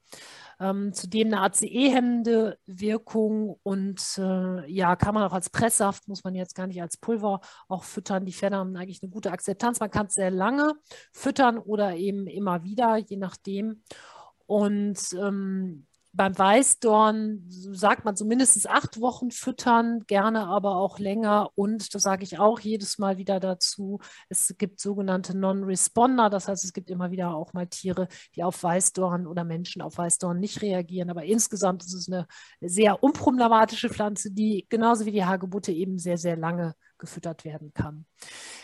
Ähm, 0.59 0.93
zudem 0.93 1.27
eine 1.27 1.41
ACE-hemmende 1.41 2.57
Wirkung 2.65 3.59
und 3.63 4.01
äh, 4.17 4.71
ja, 4.71 4.95
kann 4.95 5.13
man 5.13 5.23
auch 5.23 5.33
als 5.33 5.49
Presssaft, 5.49 6.07
muss 6.07 6.23
man 6.23 6.33
jetzt 6.33 6.55
gar 6.55 6.67
nicht 6.67 6.81
als 6.81 6.97
Pulver 6.97 7.41
auch 7.67 7.83
füttern. 7.83 8.25
Die 8.25 8.33
Pferde 8.33 8.55
haben 8.57 8.75
eigentlich 8.75 9.03
eine 9.03 9.11
gute 9.11 9.31
Akzeptanz. 9.31 9.79
Man 9.79 9.91
kann 9.91 10.07
es 10.07 10.13
sehr 10.13 10.31
lange 10.31 10.73
füttern 11.11 11.57
oder 11.57 11.95
eben 11.95 12.27
immer 12.27 12.63
wieder, 12.63 12.97
je 12.97 13.17
nachdem. 13.17 13.83
Und 14.45 14.99
ähm, 15.13 15.87
beim 16.15 16.37
Weißdorn 16.37 17.43
sagt 17.47 18.05
man 18.05 18.15
so 18.15 18.25
acht 18.69 19.01
Wochen 19.01 19.31
füttern, 19.31 20.03
gerne 20.07 20.47
aber 20.47 20.77
auch 20.77 20.97
länger. 20.97 21.49
Und 21.55 21.93
das 21.93 22.03
sage 22.03 22.23
ich 22.23 22.39
auch 22.39 22.59
jedes 22.59 22.97
Mal 22.97 23.17
wieder 23.17 23.39
dazu. 23.39 23.99
Es 24.29 24.55
gibt 24.57 24.79
sogenannte 24.79 25.37
Non-Responder, 25.37 26.29
das 26.29 26.47
heißt, 26.47 26.63
es 26.63 26.73
gibt 26.73 26.89
immer 26.89 27.11
wieder 27.11 27.35
auch 27.35 27.53
mal 27.53 27.67
Tiere, 27.67 28.07
die 28.35 28.43
auf 28.43 28.63
Weißdorn 28.63 29.27
oder 29.27 29.43
Menschen 29.43 29.81
auf 29.81 29.97
Weißdorn 29.97 30.39
nicht 30.39 30.61
reagieren. 30.61 31.09
Aber 31.09 31.25
insgesamt 31.25 31.83
ist 31.83 31.93
es 31.93 32.09
eine 32.09 32.27
sehr 32.61 33.03
unproblematische 33.03 33.89
Pflanze, 33.89 34.31
die 34.31 34.65
genauso 34.69 35.05
wie 35.05 35.11
die 35.11 35.25
Hagebutte 35.25 35.73
eben 35.73 35.97
sehr, 35.97 36.17
sehr 36.17 36.37
lange 36.37 36.75
gefüttert 36.97 37.45
werden 37.45 37.73
kann. 37.73 38.05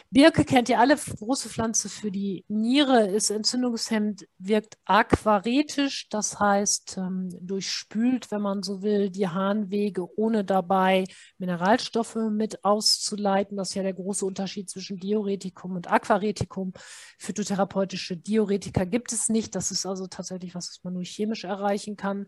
Birke 0.09 0.43
kennt 0.43 0.67
ihr 0.67 0.79
alle, 0.79 0.97
große 0.97 1.49
Pflanze 1.49 1.87
für 1.87 2.11
die 2.11 2.43
Niere, 2.49 3.07
ist 3.07 3.29
entzündungshemmend, 3.29 4.27
wirkt 4.37 4.77
aquaretisch, 4.83 6.09
das 6.09 6.39
heißt 6.39 6.97
ähm, 6.97 7.29
durchspült, 7.41 8.29
wenn 8.29 8.41
man 8.41 8.61
so 8.61 8.81
will, 8.81 9.09
die 9.09 9.29
Harnwege, 9.29 10.07
ohne 10.19 10.43
dabei 10.43 11.05
Mineralstoffe 11.37 12.17
mit 12.29 12.65
auszuleiten. 12.65 13.55
Das 13.55 13.69
ist 13.69 13.75
ja 13.75 13.83
der 13.83 13.93
große 13.93 14.25
Unterschied 14.25 14.69
zwischen 14.69 14.97
Diuretikum 14.97 15.75
und 15.77 15.89
Aquaretikum. 15.89 16.73
Phytotherapeutische 17.17 18.17
Diuretika 18.17 18.83
gibt 18.83 19.13
es 19.13 19.29
nicht. 19.29 19.55
Das 19.55 19.71
ist 19.71 19.85
also 19.85 20.07
tatsächlich 20.07 20.55
was, 20.55 20.69
was 20.69 20.83
man 20.83 20.93
nur 20.93 21.05
chemisch 21.05 21.45
erreichen 21.45 21.95
kann 21.95 22.27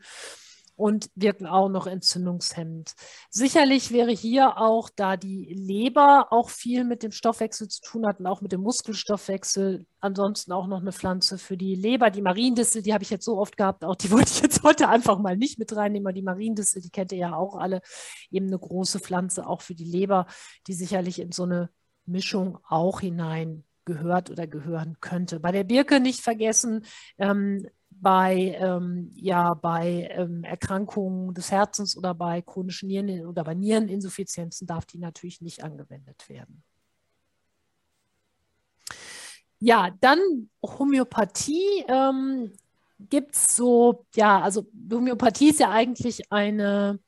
und 0.76 1.10
wirken 1.16 1.46
auch 1.46 1.70
noch 1.70 1.88
entzündungshemmend. 1.88 2.94
Sicherlich 3.30 3.92
wäre 3.92 4.12
hier 4.12 4.58
auch, 4.58 4.90
da 4.96 5.18
die 5.18 5.54
Leber 5.54 6.28
auch 6.32 6.50
viel 6.50 6.84
mit 6.84 7.04
dem 7.04 7.12
Stoffwechsel 7.12 7.68
zu 7.68 7.82
tun 7.82 8.08
hat 8.08 8.20
und 8.20 8.28
auch 8.28 8.42
mit 8.42 8.52
dem 8.52 8.62
Muskelstoffwechsel, 8.62 9.86
ansonsten 10.00 10.52
auch 10.52 10.68
noch 10.68 10.82
eine 10.82 10.92
Pflanze 10.92 11.38
für 11.38 11.58
die 11.58 11.76
Leber. 11.76 12.10
Die 12.10 12.22
Mariendistel, 12.22 12.82
die 12.82 12.94
habe 12.94 13.04
ich 13.04 13.10
jetzt 13.10 13.26
so 13.26 13.38
oft 13.38 13.56
gehabt, 13.56 13.86
auch 13.86 13.96
die 13.96 14.12
wollte 14.12 14.32
ich 14.32 14.42
jetzt 14.42 14.64
heute 14.64 14.90
einfach 14.90 15.20
mal 15.20 15.38
nicht 15.38 15.60
mit 15.60 15.76
reinnehmen. 15.76 16.14
Die 16.14 16.22
Mariendistel, 16.22 16.82
die 16.82 16.90
kennt 16.90 17.12
ihr 17.12 17.20
ja 17.20 17.36
auch 17.36 17.56
alle, 17.56 17.82
eben 18.32 18.48
eine 18.48 18.60
große 18.60 19.00
Pflanze 19.00 19.48
auch 19.48 19.62
für 19.62 19.76
die 19.76 19.86
Leber, 19.86 20.26
die 20.68 20.74
sicherlich 20.74 21.20
in 21.20 21.32
so 21.32 21.44
eine 21.44 21.70
Mischung 22.06 22.58
auch 22.68 23.00
hinein 23.00 23.64
gehört 23.86 24.30
oder 24.30 24.48
gehören 24.48 24.98
könnte. 25.02 25.40
Bei 25.40 25.52
der 25.52 25.64
Birke 25.64 26.00
nicht 26.00 26.22
vergessen, 26.22 26.86
ähm, 27.18 27.68
bei, 28.04 28.58
ähm, 28.60 29.12
ja, 29.16 29.54
bei 29.54 30.10
ähm, 30.12 30.44
Erkrankungen 30.44 31.34
des 31.34 31.52
Herzens 31.52 31.98
oder 31.98 32.14
bei 32.14 32.42
chronischen 32.42 32.88
Nieren 32.88 33.26
oder 33.26 33.46
bei 33.46 33.54
Niereninsuffizienzen 33.54 34.68
darf 34.68 34.86
die 34.86 35.00
natürlich 35.00 35.42
nicht 35.42 35.64
angewendet 35.64 36.28
werden. 36.28 36.64
Ja, 39.60 39.90
dann 40.02 40.50
Homöopathie. 40.62 41.86
Ähm, 41.88 42.52
Gibt 43.10 43.36
es 43.36 43.56
so, 43.56 44.06
ja, 44.16 44.42
also 44.42 44.68
Homöopathie 44.92 45.50
ist 45.50 45.60
ja 45.62 45.72
eigentlich 45.72 46.32
eine 46.32 47.00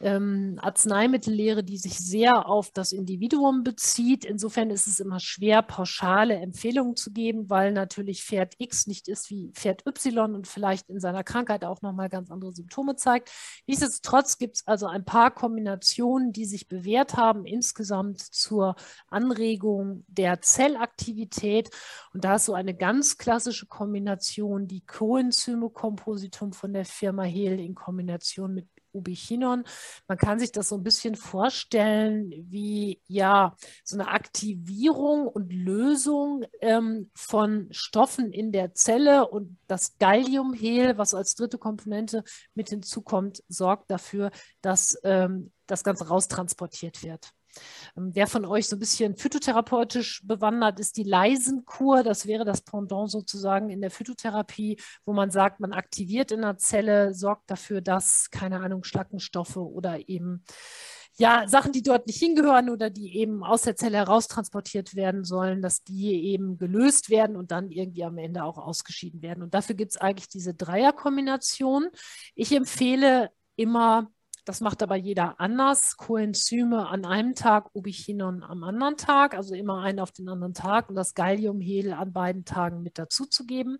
ähm, 0.00 0.58
Arzneimittellehre, 0.60 1.62
die 1.62 1.76
sich 1.76 1.98
sehr 1.98 2.48
auf 2.48 2.70
das 2.70 2.92
Individuum 2.92 3.62
bezieht. 3.62 4.24
Insofern 4.24 4.70
ist 4.70 4.86
es 4.86 4.98
immer 4.98 5.20
schwer, 5.20 5.62
pauschale 5.62 6.36
Empfehlungen 6.36 6.96
zu 6.96 7.12
geben, 7.12 7.50
weil 7.50 7.72
natürlich 7.72 8.24
Pferd 8.24 8.54
X 8.58 8.86
nicht 8.86 9.08
ist 9.08 9.30
wie 9.30 9.50
Pferd 9.52 9.86
Y 9.86 10.34
und 10.34 10.48
vielleicht 10.48 10.88
in 10.88 11.00
seiner 11.00 11.22
Krankheit 11.22 11.64
auch 11.64 11.82
nochmal 11.82 12.08
ganz 12.08 12.30
andere 12.30 12.52
Symptome 12.52 12.96
zeigt. 12.96 13.30
Nichtsdestotrotz 13.66 14.38
gibt 14.38 14.56
es 14.56 14.66
also 14.66 14.86
ein 14.86 15.04
paar 15.04 15.30
Kombinationen, 15.30 16.32
die 16.32 16.46
sich 16.46 16.66
bewährt 16.66 17.16
haben, 17.16 17.44
insgesamt 17.44 18.20
zur 18.20 18.76
Anregung 19.08 20.04
der 20.08 20.40
Zellaktivität. 20.40 21.70
Und 22.14 22.24
da 22.24 22.36
ist 22.36 22.46
so 22.46 22.54
eine 22.54 22.74
ganz 22.74 23.18
klassische 23.18 23.66
Kombination, 23.66 24.66
die 24.66 24.80
Coenzyme-Kompositum 24.86 26.52
von 26.52 26.72
der 26.72 26.86
Firma 26.86 27.24
Hehl 27.24 27.60
in 27.60 27.74
Kombination 27.74 28.54
mit 28.54 28.66
Ubichinon. 28.92 29.64
Man 30.08 30.18
kann 30.18 30.38
sich 30.38 30.52
das 30.52 30.68
so 30.68 30.76
ein 30.76 30.82
bisschen 30.82 31.14
vorstellen 31.14 32.32
wie 32.48 33.00
ja 33.06 33.54
so 33.84 33.96
eine 33.96 34.08
Aktivierung 34.08 35.26
und 35.26 35.52
Lösung 35.52 36.44
ähm, 36.60 37.10
von 37.14 37.68
Stoffen 37.70 38.32
in 38.32 38.52
der 38.52 38.74
Zelle 38.74 39.28
und 39.28 39.58
das 39.66 39.98
Galliumhel, 39.98 40.98
was 40.98 41.14
als 41.14 41.34
dritte 41.34 41.58
Komponente 41.58 42.24
mit 42.54 42.68
hinzukommt, 42.68 43.42
sorgt 43.48 43.90
dafür, 43.90 44.30
dass 44.62 44.98
ähm, 45.04 45.52
das 45.66 45.84
Ganze 45.84 46.08
raustransportiert 46.08 47.02
wird. 47.02 47.32
Ähm, 47.96 48.10
wer 48.14 48.26
von 48.26 48.44
euch 48.44 48.68
so 48.68 48.76
ein 48.76 48.80
bisschen 48.80 49.16
phytotherapeutisch 49.16 50.22
bewandert 50.24 50.80
ist, 50.80 50.96
die 50.96 51.04
Leisenkur, 51.04 52.02
das 52.02 52.26
wäre 52.26 52.44
das 52.44 52.62
Pendant 52.62 53.10
sozusagen 53.10 53.70
in 53.70 53.80
der 53.80 53.90
Phytotherapie, 53.90 54.80
wo 55.04 55.12
man 55.12 55.30
sagt, 55.30 55.60
man 55.60 55.72
aktiviert 55.72 56.32
in 56.32 56.42
der 56.42 56.58
Zelle, 56.58 57.14
sorgt 57.14 57.50
dafür, 57.50 57.80
dass, 57.80 58.30
keine 58.30 58.60
Ahnung, 58.60 58.84
Schlackenstoffe 58.84 59.56
oder 59.56 60.08
eben 60.08 60.44
ja, 61.18 61.46
Sachen, 61.46 61.72
die 61.72 61.82
dort 61.82 62.06
nicht 62.06 62.18
hingehören 62.18 62.70
oder 62.70 62.88
die 62.88 63.18
eben 63.18 63.44
aus 63.44 63.62
der 63.62 63.76
Zelle 63.76 63.98
heraustransportiert 63.98 64.94
werden 64.94 65.24
sollen, 65.24 65.60
dass 65.60 65.84
die 65.84 66.24
eben 66.24 66.56
gelöst 66.56 67.10
werden 67.10 67.36
und 67.36 67.50
dann 67.50 67.70
irgendwie 67.70 68.04
am 68.04 68.16
Ende 68.16 68.42
auch 68.44 68.56
ausgeschieden 68.56 69.20
werden. 69.20 69.42
Und 69.42 69.52
dafür 69.52 69.74
gibt 69.74 69.92
es 69.92 69.96
eigentlich 69.98 70.28
diese 70.28 70.54
Dreierkombination. 70.54 71.88
Ich 72.34 72.52
empfehle 72.52 73.30
immer 73.56 74.10
das 74.44 74.60
macht 74.60 74.82
aber 74.82 74.96
jeder 74.96 75.40
anders. 75.40 75.96
Coenzyme 75.96 76.88
an 76.88 77.04
einem 77.04 77.34
Tag, 77.34 77.70
Ubichinon 77.74 78.42
am 78.42 78.64
anderen 78.64 78.96
Tag, 78.96 79.34
also 79.34 79.54
immer 79.54 79.82
einen 79.82 80.00
auf 80.00 80.12
den 80.12 80.28
anderen 80.28 80.54
Tag 80.54 80.88
und 80.88 80.94
das 80.94 81.14
Galliumhedel 81.14 81.92
an 81.92 82.12
beiden 82.12 82.44
Tagen 82.44 82.82
mit 82.82 82.98
dazuzugeben. 82.98 83.78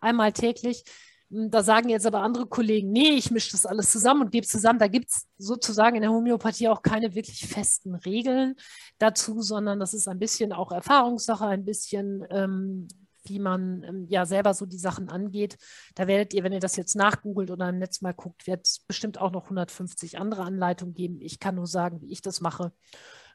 Einmal 0.00 0.32
täglich. 0.32 0.84
Hm, 1.30 1.50
da 1.50 1.62
sagen 1.62 1.88
jetzt 1.88 2.06
aber 2.06 2.20
andere 2.20 2.46
Kollegen, 2.46 2.92
nee, 2.92 3.12
ich 3.12 3.30
mische 3.30 3.52
das 3.52 3.66
alles 3.66 3.90
zusammen 3.90 4.22
und 4.22 4.32
gebe 4.32 4.44
es 4.44 4.50
zusammen. 4.50 4.78
Da 4.78 4.88
gibt 4.88 5.10
es 5.10 5.26
sozusagen 5.38 5.96
in 5.96 6.02
der 6.02 6.10
Homöopathie 6.10 6.68
auch 6.68 6.82
keine 6.82 7.14
wirklich 7.14 7.46
festen 7.46 7.94
Regeln 7.94 8.54
dazu, 8.98 9.40
sondern 9.40 9.80
das 9.80 9.94
ist 9.94 10.08
ein 10.08 10.18
bisschen 10.18 10.52
auch 10.52 10.72
Erfahrungssache, 10.72 11.46
ein 11.46 11.64
bisschen 11.64 12.24
ähm, 12.30 12.88
wie 13.24 13.38
man 13.38 13.82
ähm, 13.82 14.06
ja 14.08 14.26
selber 14.26 14.54
so 14.54 14.66
die 14.66 14.78
Sachen 14.78 15.08
angeht. 15.08 15.56
Da 15.94 16.06
werdet 16.06 16.34
ihr, 16.34 16.44
wenn 16.44 16.52
ihr 16.52 16.60
das 16.60 16.76
jetzt 16.76 16.96
nachgoogelt 16.96 17.50
oder 17.50 17.68
im 17.68 17.78
Netz 17.78 18.00
mal 18.00 18.14
guckt, 18.14 18.46
wird 18.46 18.66
es 18.66 18.80
bestimmt 18.80 19.18
auch 19.18 19.30
noch 19.30 19.44
150 19.44 20.18
andere 20.18 20.42
Anleitungen 20.42 20.94
geben. 20.94 21.20
Ich 21.20 21.38
kann 21.38 21.54
nur 21.54 21.66
sagen, 21.66 22.00
wie 22.00 22.12
ich 22.12 22.22
das 22.22 22.40
mache. 22.40 22.72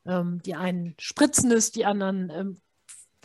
Ähm, 0.05 0.41
die 0.45 0.55
einen 0.55 0.95
spritzen 0.99 1.51
es, 1.51 1.71
die 1.71 1.85
anderen 1.85 2.29
ähm, 2.29 2.61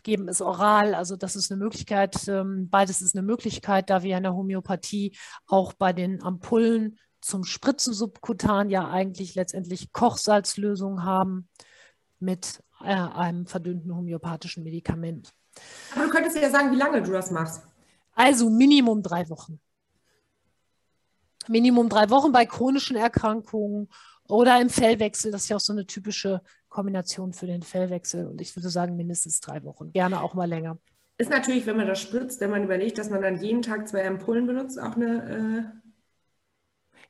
geben 0.03 0.29
es 0.29 0.41
oral. 0.41 0.95
Also 0.95 1.17
das 1.17 1.37
ist 1.37 1.51
eine 1.51 1.63
Möglichkeit. 1.63 2.29
Ähm, 2.29 2.69
beides 2.71 3.03
ist 3.03 3.15
eine 3.15 3.27
Möglichkeit, 3.27 3.91
da 3.91 4.03
wir 4.03 4.17
in 4.17 4.25
der 4.25 4.35
Homöopathie 4.35 5.17
auch 5.47 5.73
bei 5.73 5.93
den 5.93 6.23
Ampullen 6.23 6.99
zum 7.21 7.45
Spritzen 7.45 7.95
subkutan 7.95 8.69
ja 8.69 8.91
eigentlich 8.91 9.35
letztendlich 9.37 9.93
Kochsalzlösungen 9.93 11.05
haben 11.05 11.49
mit 12.19 12.63
äh, 12.81 12.95
einem 12.95 13.47
verdünnten 13.47 13.95
homöopathischen 13.95 14.65
Medikament. 14.65 15.33
Aber 15.95 16.05
du 16.05 16.11
könntest 16.11 16.37
ja 16.37 16.51
sagen, 16.51 16.71
wie 16.73 16.77
lange 16.77 17.03
du 17.03 17.13
das 17.13 17.31
machst. 17.31 17.63
Also 18.15 18.51
Minimum 18.51 19.03
drei 19.03 19.29
Wochen. 19.29 19.61
Minimum 21.49 21.89
drei 21.89 22.09
Wochen 22.11 22.33
bei 22.33 22.47
chronischen 22.47 22.97
Erkrankungen 22.97 23.89
oder 24.29 24.61
im 24.61 24.71
Fellwechsel. 24.71 25.33
Das 25.33 25.43
ist 25.43 25.49
ja 25.49 25.57
auch 25.57 25.61
so 25.61 25.73
eine 25.73 25.87
typische 25.87 26.41
Kombination 26.69 27.33
für 27.33 27.47
den 27.47 27.63
Fellwechsel. 27.63 28.27
Und 28.27 28.41
ich 28.41 28.55
würde 28.57 28.71
sagen, 28.71 28.97
mindestens 28.97 29.41
drei 29.41 29.63
Wochen. 29.65 29.93
Gerne 29.93 30.23
auch 30.23 30.35
mal 30.35 30.49
länger. 30.49 30.79
Ist 31.19 31.31
natürlich, 31.31 31.67
wenn 31.67 31.77
man 31.77 31.87
das 31.87 32.01
spritzt, 32.01 32.41
wenn 32.41 32.51
man 32.51 32.65
überlegt, 32.65 32.99
dass 32.99 33.11
man 33.11 33.23
dann 33.23 33.41
jeden 33.41 33.63
Tag 33.63 33.87
zwei 33.89 34.07
Ampullen 34.07 34.47
benutzt, 34.47 34.81
auch 34.81 34.97
eine 34.97 35.73
äh, 35.75 35.82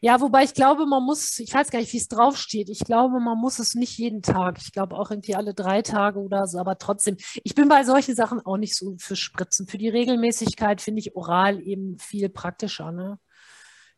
ja, 0.04 0.20
wobei 0.20 0.42
ich 0.42 0.52
glaube, 0.52 0.84
man 0.84 1.04
muss, 1.04 1.38
ich 1.38 1.54
weiß 1.54 1.70
gar 1.70 1.78
nicht, 1.78 1.92
wie 1.92 1.98
es 1.98 2.08
draufsteht. 2.08 2.68
Ich 2.68 2.80
glaube, 2.80 3.20
man 3.20 3.38
muss 3.38 3.60
es 3.60 3.76
nicht 3.76 3.96
jeden 3.98 4.20
Tag. 4.20 4.58
Ich 4.60 4.72
glaube 4.72 4.96
auch 4.96 5.12
irgendwie 5.12 5.36
alle 5.36 5.54
drei 5.54 5.80
Tage 5.80 6.18
oder 6.18 6.48
so, 6.48 6.58
aber 6.58 6.76
trotzdem. 6.76 7.16
Ich 7.44 7.54
bin 7.54 7.68
bei 7.68 7.84
solchen 7.84 8.16
Sachen 8.16 8.40
auch 8.44 8.56
nicht 8.56 8.74
so 8.74 8.96
für 8.98 9.14
Spritzen. 9.14 9.68
Für 9.68 9.78
die 9.78 9.88
Regelmäßigkeit 9.88 10.80
finde 10.80 10.98
ich 10.98 11.14
oral 11.14 11.62
eben 11.62 12.00
viel 12.00 12.28
praktischer. 12.28 12.90
Ne? 12.90 13.20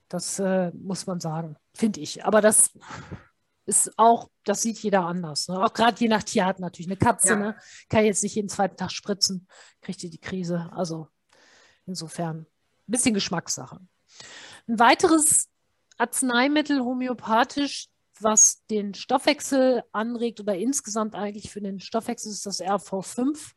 Das 0.09 0.39
äh, 0.39 0.73
muss 0.75 1.07
man 1.07 1.21
sagen, 1.21 1.57
finde 1.73 2.01
ich. 2.01 2.23
Aber 2.23 2.43
das 2.43 2.71
ist 3.65 3.99
auch, 3.99 4.29
das 4.45 4.61
sieht 4.61 4.81
jeder 4.81 5.07
anders. 5.07 5.49
Ne? 5.49 5.59
Auch 5.59 5.73
gerade 5.73 5.99
je 5.99 6.09
nach 6.09 6.23
Tierart 6.23 6.61
natürlich. 6.61 6.89
Eine 6.89 6.99
Katze 6.99 7.31
ja. 7.31 7.37
ne? 7.37 7.57
kann 7.89 8.05
jetzt 8.05 8.23
nicht 8.23 8.35
jeden 8.35 8.51
zweiten 8.51 8.77
Tag 8.77 8.93
spritzen, 8.93 9.49
kriegt 9.81 10.03
die 10.03 10.11
die 10.11 10.21
Krise. 10.21 10.69
Also 10.73 11.09
insofern 11.87 12.41
ein 12.41 12.47
bisschen 12.89 13.15
Geschmackssache. 13.15 13.81
Ein 14.69 14.79
weiteres 14.79 15.49
Arzneimittel 15.97 16.81
homöopathisch, 16.81 17.89
was 18.21 18.65
den 18.67 18.95
Stoffwechsel 18.95 19.83
anregt 19.93 20.41
oder 20.41 20.57
insgesamt 20.57 21.15
eigentlich 21.15 21.51
für 21.51 21.61
den 21.61 21.81
Stoffwechsel 21.81 22.31
ist 22.31 22.47
das 22.47 22.63
RV5 22.63 23.53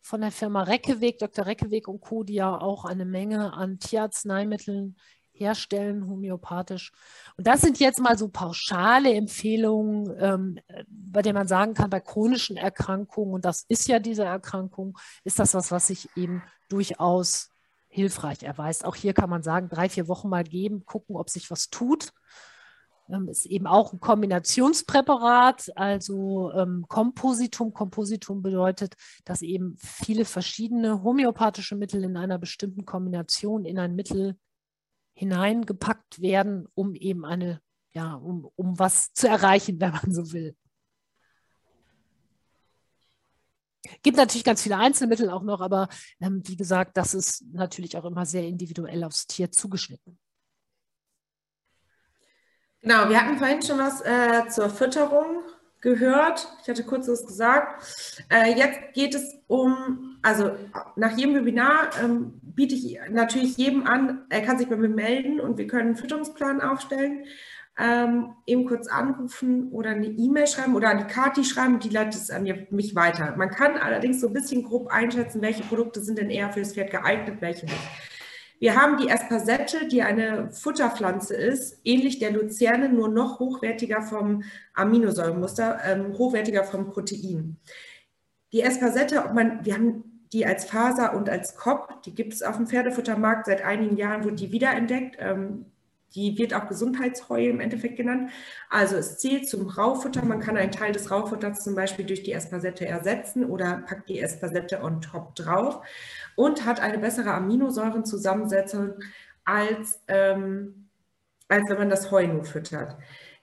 von 0.00 0.20
der 0.20 0.32
Firma 0.32 0.62
Reckeweg, 0.62 1.18
Dr. 1.18 1.46
Reckeweg 1.46 1.88
und 1.88 2.00
Co., 2.00 2.22
die 2.22 2.34
ja 2.34 2.58
auch 2.58 2.84
eine 2.84 3.04
Menge 3.04 3.52
an 3.52 3.78
Tierarzneimitteln 3.78 4.96
herstellen, 5.32 6.08
homöopathisch. 6.08 6.92
Und 7.36 7.46
das 7.46 7.60
sind 7.60 7.78
jetzt 7.78 8.00
mal 8.00 8.18
so 8.18 8.28
pauschale 8.28 9.14
Empfehlungen, 9.14 10.14
ähm, 10.18 10.58
bei 10.88 11.22
denen 11.22 11.36
man 11.36 11.48
sagen 11.48 11.74
kann, 11.74 11.90
bei 11.90 12.00
chronischen 12.00 12.56
Erkrankungen, 12.56 13.34
und 13.34 13.44
das 13.44 13.64
ist 13.68 13.88
ja 13.88 13.98
diese 13.98 14.24
Erkrankung, 14.24 14.98
ist 15.24 15.38
das 15.38 15.54
was, 15.54 15.70
was 15.70 15.86
sich 15.86 16.08
eben 16.16 16.42
durchaus 16.68 17.50
hilfreich 17.88 18.42
erweist. 18.42 18.84
Auch 18.84 18.94
hier 18.94 19.14
kann 19.14 19.30
man 19.30 19.42
sagen, 19.42 19.68
drei, 19.68 19.88
vier 19.88 20.08
Wochen 20.08 20.28
mal 20.28 20.44
geben, 20.44 20.84
gucken, 20.84 21.16
ob 21.16 21.30
sich 21.30 21.50
was 21.50 21.70
tut. 21.70 22.12
Ähm, 23.10 23.28
ist 23.28 23.46
eben 23.46 23.66
auch 23.66 23.92
ein 23.92 24.00
Kombinationspräparat, 24.00 25.72
also 25.76 26.52
ähm, 26.52 26.84
Kompositum. 26.88 27.72
Kompositum 27.72 28.42
bedeutet, 28.42 28.94
dass 29.24 29.42
eben 29.42 29.76
viele 29.78 30.24
verschiedene 30.24 31.02
homöopathische 31.02 31.76
Mittel 31.76 32.04
in 32.04 32.16
einer 32.16 32.38
bestimmten 32.38 32.84
Kombination 32.84 33.64
in 33.64 33.78
ein 33.78 33.94
Mittel 33.94 34.36
hineingepackt 35.14 36.20
werden, 36.20 36.68
um 36.74 36.94
eben 36.94 37.24
eine, 37.24 37.60
ja, 37.92 38.14
um, 38.14 38.48
um 38.56 38.78
was 38.78 39.12
zu 39.14 39.26
erreichen, 39.26 39.80
wenn 39.80 39.92
man 39.92 40.12
so 40.12 40.32
will. 40.32 40.54
Gibt 44.02 44.16
natürlich 44.16 44.44
ganz 44.44 44.62
viele 44.62 44.76
Einzelmittel 44.76 45.30
auch 45.30 45.42
noch, 45.42 45.60
aber 45.60 45.88
ähm, 46.20 46.42
wie 46.46 46.56
gesagt, 46.56 46.96
das 46.96 47.14
ist 47.14 47.44
natürlich 47.52 47.96
auch 47.96 48.04
immer 48.04 48.26
sehr 48.26 48.44
individuell 48.44 49.04
aufs 49.04 49.26
Tier 49.26 49.50
zugeschnitten. 49.50 50.18
Genau, 52.80 53.08
wir 53.08 53.20
hatten 53.20 53.38
vorhin 53.38 53.62
schon 53.62 53.78
was 53.78 54.00
äh, 54.02 54.48
zur 54.48 54.70
Fütterung 54.70 55.42
gehört. 55.80 56.48
Ich 56.62 56.68
hatte 56.68 56.84
kurz 56.84 57.08
was 57.08 57.26
gesagt. 57.26 57.84
Äh, 58.30 58.56
jetzt 58.56 58.94
geht 58.94 59.14
es 59.14 59.34
um, 59.46 60.18
also 60.22 60.52
nach 60.96 61.16
jedem 61.16 61.34
Webinar 61.34 61.90
ähm, 62.02 62.40
biete 62.42 62.74
ich 62.74 62.98
natürlich 63.10 63.56
jedem 63.56 63.86
an, 63.86 64.26
er 64.30 64.42
kann 64.42 64.58
sich 64.58 64.68
bei 64.68 64.76
mir 64.76 64.88
melden 64.88 65.40
und 65.40 65.58
wir 65.58 65.66
können 65.66 65.88
einen 65.88 65.96
Fütterungsplan 65.96 66.60
aufstellen. 66.60 67.24
Ähm, 67.80 68.34
eben 68.44 68.66
kurz 68.66 68.88
anrufen 68.88 69.70
oder 69.70 69.90
eine 69.90 70.06
E-Mail 70.06 70.48
schreiben 70.48 70.74
oder 70.74 70.90
an 70.90 70.98
die 70.98 71.04
Kati 71.04 71.44
schreiben, 71.44 71.78
die 71.78 71.90
leitet 71.90 72.20
es 72.20 72.30
an 72.30 72.42
mich 72.70 72.96
weiter. 72.96 73.36
Man 73.36 73.50
kann 73.50 73.76
allerdings 73.76 74.20
so 74.20 74.26
ein 74.26 74.32
bisschen 74.32 74.64
grob 74.64 74.88
einschätzen, 74.88 75.42
welche 75.42 75.62
Produkte 75.62 76.00
sind 76.00 76.18
denn 76.18 76.28
eher 76.28 76.52
für 76.52 76.58
das 76.58 76.72
Pferd 76.72 76.90
geeignet, 76.90 77.40
welche 77.40 77.66
nicht. 77.66 77.78
Wir 78.60 78.74
haben 78.74 78.96
die 78.96 79.08
Espasette, 79.08 79.86
die 79.86 80.02
eine 80.02 80.50
Futterpflanze 80.50 81.36
ist, 81.36 81.80
ähnlich 81.84 82.18
der 82.18 82.32
Luzerne, 82.32 82.88
nur 82.88 83.08
noch 83.08 83.38
hochwertiger 83.38 84.02
vom 84.02 84.42
Aminosäurenmuster, 84.74 85.78
ähm, 85.84 86.18
hochwertiger 86.18 86.64
vom 86.64 86.90
Protein. 86.90 87.58
Die 88.52 88.62
Espasette, 88.62 89.24
ob 89.24 89.34
man, 89.34 89.64
wir 89.64 89.74
haben 89.74 90.26
die 90.32 90.44
als 90.44 90.64
Faser 90.64 91.14
und 91.14 91.30
als 91.30 91.56
Kopf, 91.56 91.88
die 92.04 92.14
gibt 92.14 92.32
es 92.32 92.42
auf 92.42 92.56
dem 92.56 92.66
Pferdefuttermarkt 92.66 93.46
seit 93.46 93.62
einigen 93.62 93.96
Jahren, 93.96 94.24
wurde 94.24 94.34
die 94.34 94.50
wiederentdeckt. 94.50 95.16
Ähm, 95.20 95.66
die 96.14 96.38
wird 96.38 96.54
auch 96.54 96.68
Gesundheitsheu 96.68 97.48
im 97.48 97.60
Endeffekt 97.60 97.96
genannt. 97.96 98.30
Also 98.70 98.96
es 98.96 99.18
zählt 99.18 99.48
zum 99.48 99.68
Raufutter. 99.68 100.24
Man 100.24 100.40
kann 100.40 100.56
einen 100.56 100.72
Teil 100.72 100.92
des 100.92 101.10
Raufutters 101.10 101.62
zum 101.62 101.74
Beispiel 101.74 102.06
durch 102.06 102.22
die 102.22 102.32
Espasette 102.32 102.86
ersetzen 102.86 103.44
oder 103.44 103.82
packt 103.86 104.08
die 104.08 104.20
Espasette 104.20 104.82
on 104.82 105.00
top 105.00 105.34
drauf 105.34 105.80
und 106.36 106.64
hat 106.64 106.80
eine 106.80 106.98
bessere 106.98 107.32
Aminosäurenzusammensetzung 107.34 108.94
als, 109.44 110.00
ähm, 110.08 110.88
als 111.48 111.68
wenn 111.68 111.78
man 111.78 111.90
das 111.90 112.10
Heu 112.10 112.26
nur 112.26 112.44
füttert. 112.44 112.96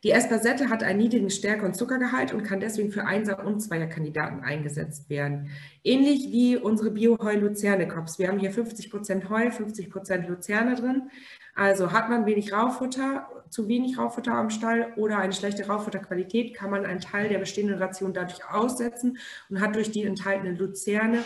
Die 0.06 0.12
Espasette 0.12 0.70
hat 0.70 0.84
einen 0.84 1.00
niedrigen 1.00 1.32
Stärke- 1.32 1.66
und 1.66 1.76
Zuckergehalt 1.76 2.32
und 2.32 2.44
kann 2.44 2.60
deswegen 2.60 2.92
für 2.92 3.06
Einser- 3.06 3.44
und 3.44 3.60
Zweierkandidaten 3.60 4.42
eingesetzt 4.42 5.10
werden. 5.10 5.50
Ähnlich 5.84 6.32
wie 6.32 6.58
unsere 6.58 6.92
Bio-Heu-Luzerne-Cops. 6.92 8.20
Wir 8.20 8.28
haben 8.28 8.38
hier 8.38 8.52
50% 8.52 9.30
Heu, 9.30 9.50
50% 9.50 10.28
Luzerne 10.28 10.76
drin. 10.76 11.10
Also 11.56 11.94
hat 11.94 12.10
man 12.10 12.26
wenig 12.26 12.52
Raufutter, 12.52 13.28
zu 13.50 13.70
wenig 13.70 13.98
Raufutter 13.98 14.34
am 14.34 14.50
Stall 14.50 14.94
oder 14.98 15.18
eine 15.18 15.32
schlechte 15.32 15.66
Raufutterqualität, 15.66 16.54
kann 16.54 16.70
man 16.70 16.86
einen 16.86 17.00
Teil 17.00 17.30
der 17.30 17.40
bestehenden 17.40 17.78
Ration 17.78 18.14
dadurch 18.14 18.48
aussetzen 18.50 19.18
und 19.50 19.62
hat 19.62 19.76
durch 19.76 19.90
die 19.90 20.04
enthaltene 20.04 20.54
Luzerne 20.54 21.24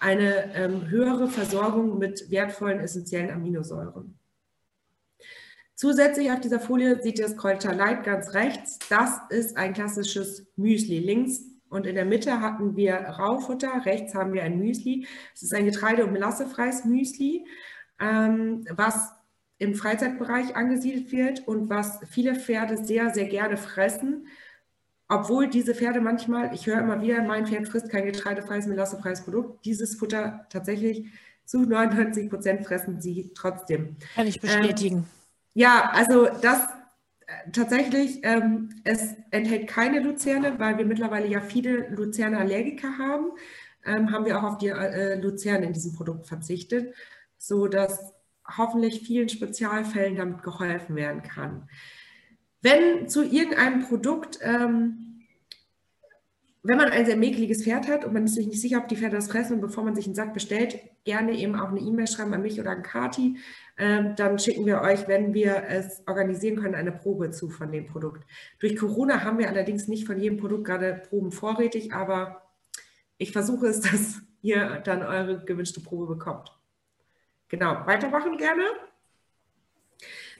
eine 0.00 0.54
ähm, 0.54 0.88
höhere 0.88 1.28
Versorgung 1.28 1.98
mit 1.98 2.30
wertvollen 2.30 2.80
essentiellen 2.80 3.30
Aminosäuren. 3.30 4.18
Zusätzlich 5.74 6.32
auf 6.32 6.40
dieser 6.40 6.60
Folie 6.60 7.00
seht 7.02 7.18
ihr 7.18 7.26
das 7.26 7.36
Kräuter 7.36 7.74
Light 7.74 8.04
ganz 8.04 8.34
rechts. 8.34 8.78
Das 8.88 9.20
ist 9.28 9.56
ein 9.56 9.74
klassisches 9.74 10.46
Müsli. 10.56 10.98
Links 10.98 11.42
und 11.68 11.86
in 11.86 11.94
der 11.94 12.06
Mitte 12.06 12.40
hatten 12.40 12.74
wir 12.74 12.94
Raufutter, 12.94 13.84
rechts 13.84 14.14
haben 14.14 14.32
wir 14.32 14.42
ein 14.42 14.58
Müsli. 14.58 15.06
Es 15.34 15.42
ist 15.42 15.54
ein 15.54 15.66
getreide- 15.66 16.04
und 16.04 16.12
melassefreies 16.12 16.84
Müsli, 16.84 17.46
ähm, 18.00 18.64
was 18.70 19.17
im 19.58 19.74
Freizeitbereich 19.74 20.56
angesiedelt 20.56 21.10
wird 21.12 21.46
und 21.46 21.68
was 21.68 21.98
viele 22.10 22.36
Pferde 22.36 22.76
sehr, 22.76 23.12
sehr 23.12 23.26
gerne 23.26 23.56
fressen. 23.56 24.28
Obwohl 25.08 25.48
diese 25.48 25.74
Pferde 25.74 26.00
manchmal, 26.00 26.54
ich 26.54 26.66
höre 26.66 26.78
immer 26.80 27.00
wieder, 27.00 27.22
mein 27.22 27.46
Pferd 27.46 27.66
frisst 27.66 27.90
kein 27.90 28.04
getreidefreies, 28.04 28.66
melassefreies 28.66 29.22
Produkt. 29.22 29.64
Dieses 29.64 29.96
Futter 29.96 30.46
tatsächlich 30.50 31.06
zu 31.44 31.62
99 31.62 32.28
Prozent 32.28 32.66
fressen 32.66 33.00
sie 33.00 33.32
trotzdem. 33.34 33.96
Kann 34.14 34.26
ich 34.26 34.40
bestätigen. 34.40 34.96
Ähm, 34.98 35.04
ja, 35.54 35.90
also 35.92 36.28
das 36.42 36.68
äh, 37.26 37.50
tatsächlich, 37.52 38.20
ähm, 38.22 38.68
es 38.84 39.14
enthält 39.30 39.66
keine 39.66 40.00
Luzerne, 40.00 40.58
weil 40.58 40.78
wir 40.78 40.84
mittlerweile 40.84 41.26
ja 41.26 41.40
viele 41.40 41.88
Luzerne-Allergiker 41.88 42.98
haben, 42.98 43.32
ähm, 43.86 44.12
haben 44.12 44.26
wir 44.26 44.38
auch 44.38 44.42
auf 44.42 44.58
die 44.58 44.68
äh, 44.68 45.18
Luzerne 45.18 45.66
in 45.66 45.72
diesem 45.72 45.94
Produkt 45.94 46.26
verzichtet, 46.26 46.94
sodass 47.38 48.12
hoffentlich 48.56 49.00
vielen 49.00 49.28
Spezialfällen 49.28 50.16
damit 50.16 50.42
geholfen 50.42 50.96
werden 50.96 51.22
kann. 51.22 51.68
Wenn 52.62 53.08
zu 53.08 53.22
irgendeinem 53.22 53.84
Produkt, 53.86 54.38
ähm, 54.42 55.08
wenn 56.62 56.76
man 56.76 56.90
ein 56.90 57.06
sehr 57.06 57.16
mäkeliges 57.16 57.62
Pferd 57.62 57.88
hat 57.88 58.04
und 58.04 58.12
man 58.12 58.24
ist 58.24 58.34
sich 58.34 58.46
nicht 58.46 58.60
sicher, 58.60 58.78
ob 58.78 58.88
die 58.88 58.96
Pferde 58.96 59.16
das 59.16 59.30
fressen 59.30 59.54
und 59.54 59.60
bevor 59.60 59.84
man 59.84 59.94
sich 59.94 60.06
einen 60.06 60.14
Sack 60.14 60.34
bestellt, 60.34 60.78
gerne 61.04 61.32
eben 61.32 61.54
auch 61.54 61.68
eine 61.68 61.80
E-Mail 61.80 62.08
schreiben 62.08 62.34
an 62.34 62.42
mich 62.42 62.60
oder 62.60 62.70
an 62.70 62.82
Kati. 62.82 63.38
Ähm, 63.78 64.14
dann 64.16 64.38
schicken 64.38 64.66
wir 64.66 64.80
euch, 64.80 65.06
wenn 65.06 65.32
wir 65.34 65.64
es 65.68 66.02
organisieren 66.06 66.56
können, 66.56 66.74
eine 66.74 66.92
Probe 66.92 67.30
zu 67.30 67.48
von 67.48 67.70
dem 67.70 67.86
Produkt. 67.86 68.24
Durch 68.58 68.76
Corona 68.76 69.22
haben 69.22 69.38
wir 69.38 69.48
allerdings 69.48 69.86
nicht 69.86 70.06
von 70.06 70.18
jedem 70.18 70.38
Produkt 70.38 70.64
gerade 70.64 71.00
Proben 71.08 71.30
vorrätig, 71.30 71.92
aber 71.92 72.42
ich 73.18 73.32
versuche 73.32 73.68
es, 73.68 73.80
dass 73.80 74.20
ihr 74.42 74.80
dann 74.84 75.02
eure 75.02 75.44
gewünschte 75.44 75.80
Probe 75.80 76.06
bekommt. 76.06 76.57
Genau, 77.48 77.86
weitermachen 77.86 78.36
gerne. 78.36 78.62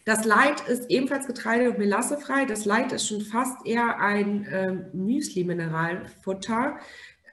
Das 0.05 0.25
Light 0.25 0.67
ist 0.69 0.91
ebenfalls 0.91 1.27
Getreide- 1.27 1.71
und 1.71 1.79
Melassefrei. 1.79 2.45
Das 2.47 2.65
Light 2.65 2.93
ist 2.93 3.07
schon 3.07 3.21
fast 3.21 3.67
eher 3.67 4.01
ein 4.01 4.47
äh, 4.47 4.73
Müsli-Mineralfutter, 4.95 6.79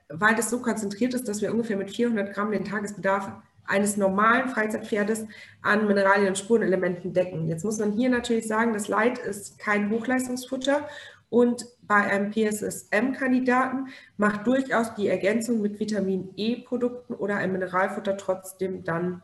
weil 0.10 0.38
es 0.38 0.50
so 0.50 0.62
konzentriert 0.62 1.14
ist, 1.14 1.28
dass 1.28 1.42
wir 1.42 1.52
ungefähr 1.52 1.78
mit 1.78 1.90
400 1.90 2.34
Gramm 2.34 2.52
den 2.52 2.66
Tagesbedarf 2.66 3.32
eines 3.66 3.98
normalen 3.98 4.50
Freizeitpferdes 4.50 5.26
an 5.62 5.88
Mineralien 5.88 6.30
und 6.30 6.38
Spurenelementen 6.38 7.14
decken. 7.14 7.48
Jetzt 7.48 7.64
muss 7.64 7.80
man 7.80 7.94
hier 7.94 8.10
natürlich 8.10 8.48
sagen, 8.48 8.74
das 8.74 8.88
Light 8.88 9.18
ist 9.18 9.58
kein 9.58 9.90
Hochleistungsfutter 9.90 10.88
und 11.30 11.66
bei 11.82 11.96
einem 11.96 12.32
PSSM-Kandidaten 12.32 13.88
macht 14.18 14.46
durchaus 14.48 14.94
die 14.96 15.08
Ergänzung 15.08 15.62
mit 15.62 15.80
Vitamin 15.80 16.30
E-Produkten 16.36 17.14
oder 17.14 17.38
einem 17.38 17.54
Mineralfutter 17.54 18.18
trotzdem 18.18 18.84
dann. 18.84 19.22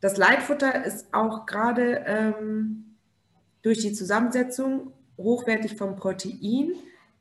Das 0.00 0.16
Leitfutter 0.16 0.84
ist 0.84 1.12
auch 1.12 1.46
gerade 1.46 2.04
ähm, 2.06 2.96
durch 3.62 3.78
die 3.78 3.92
Zusammensetzung 3.92 4.92
hochwertig 5.16 5.76
vom 5.76 5.96
Protein, 5.96 6.72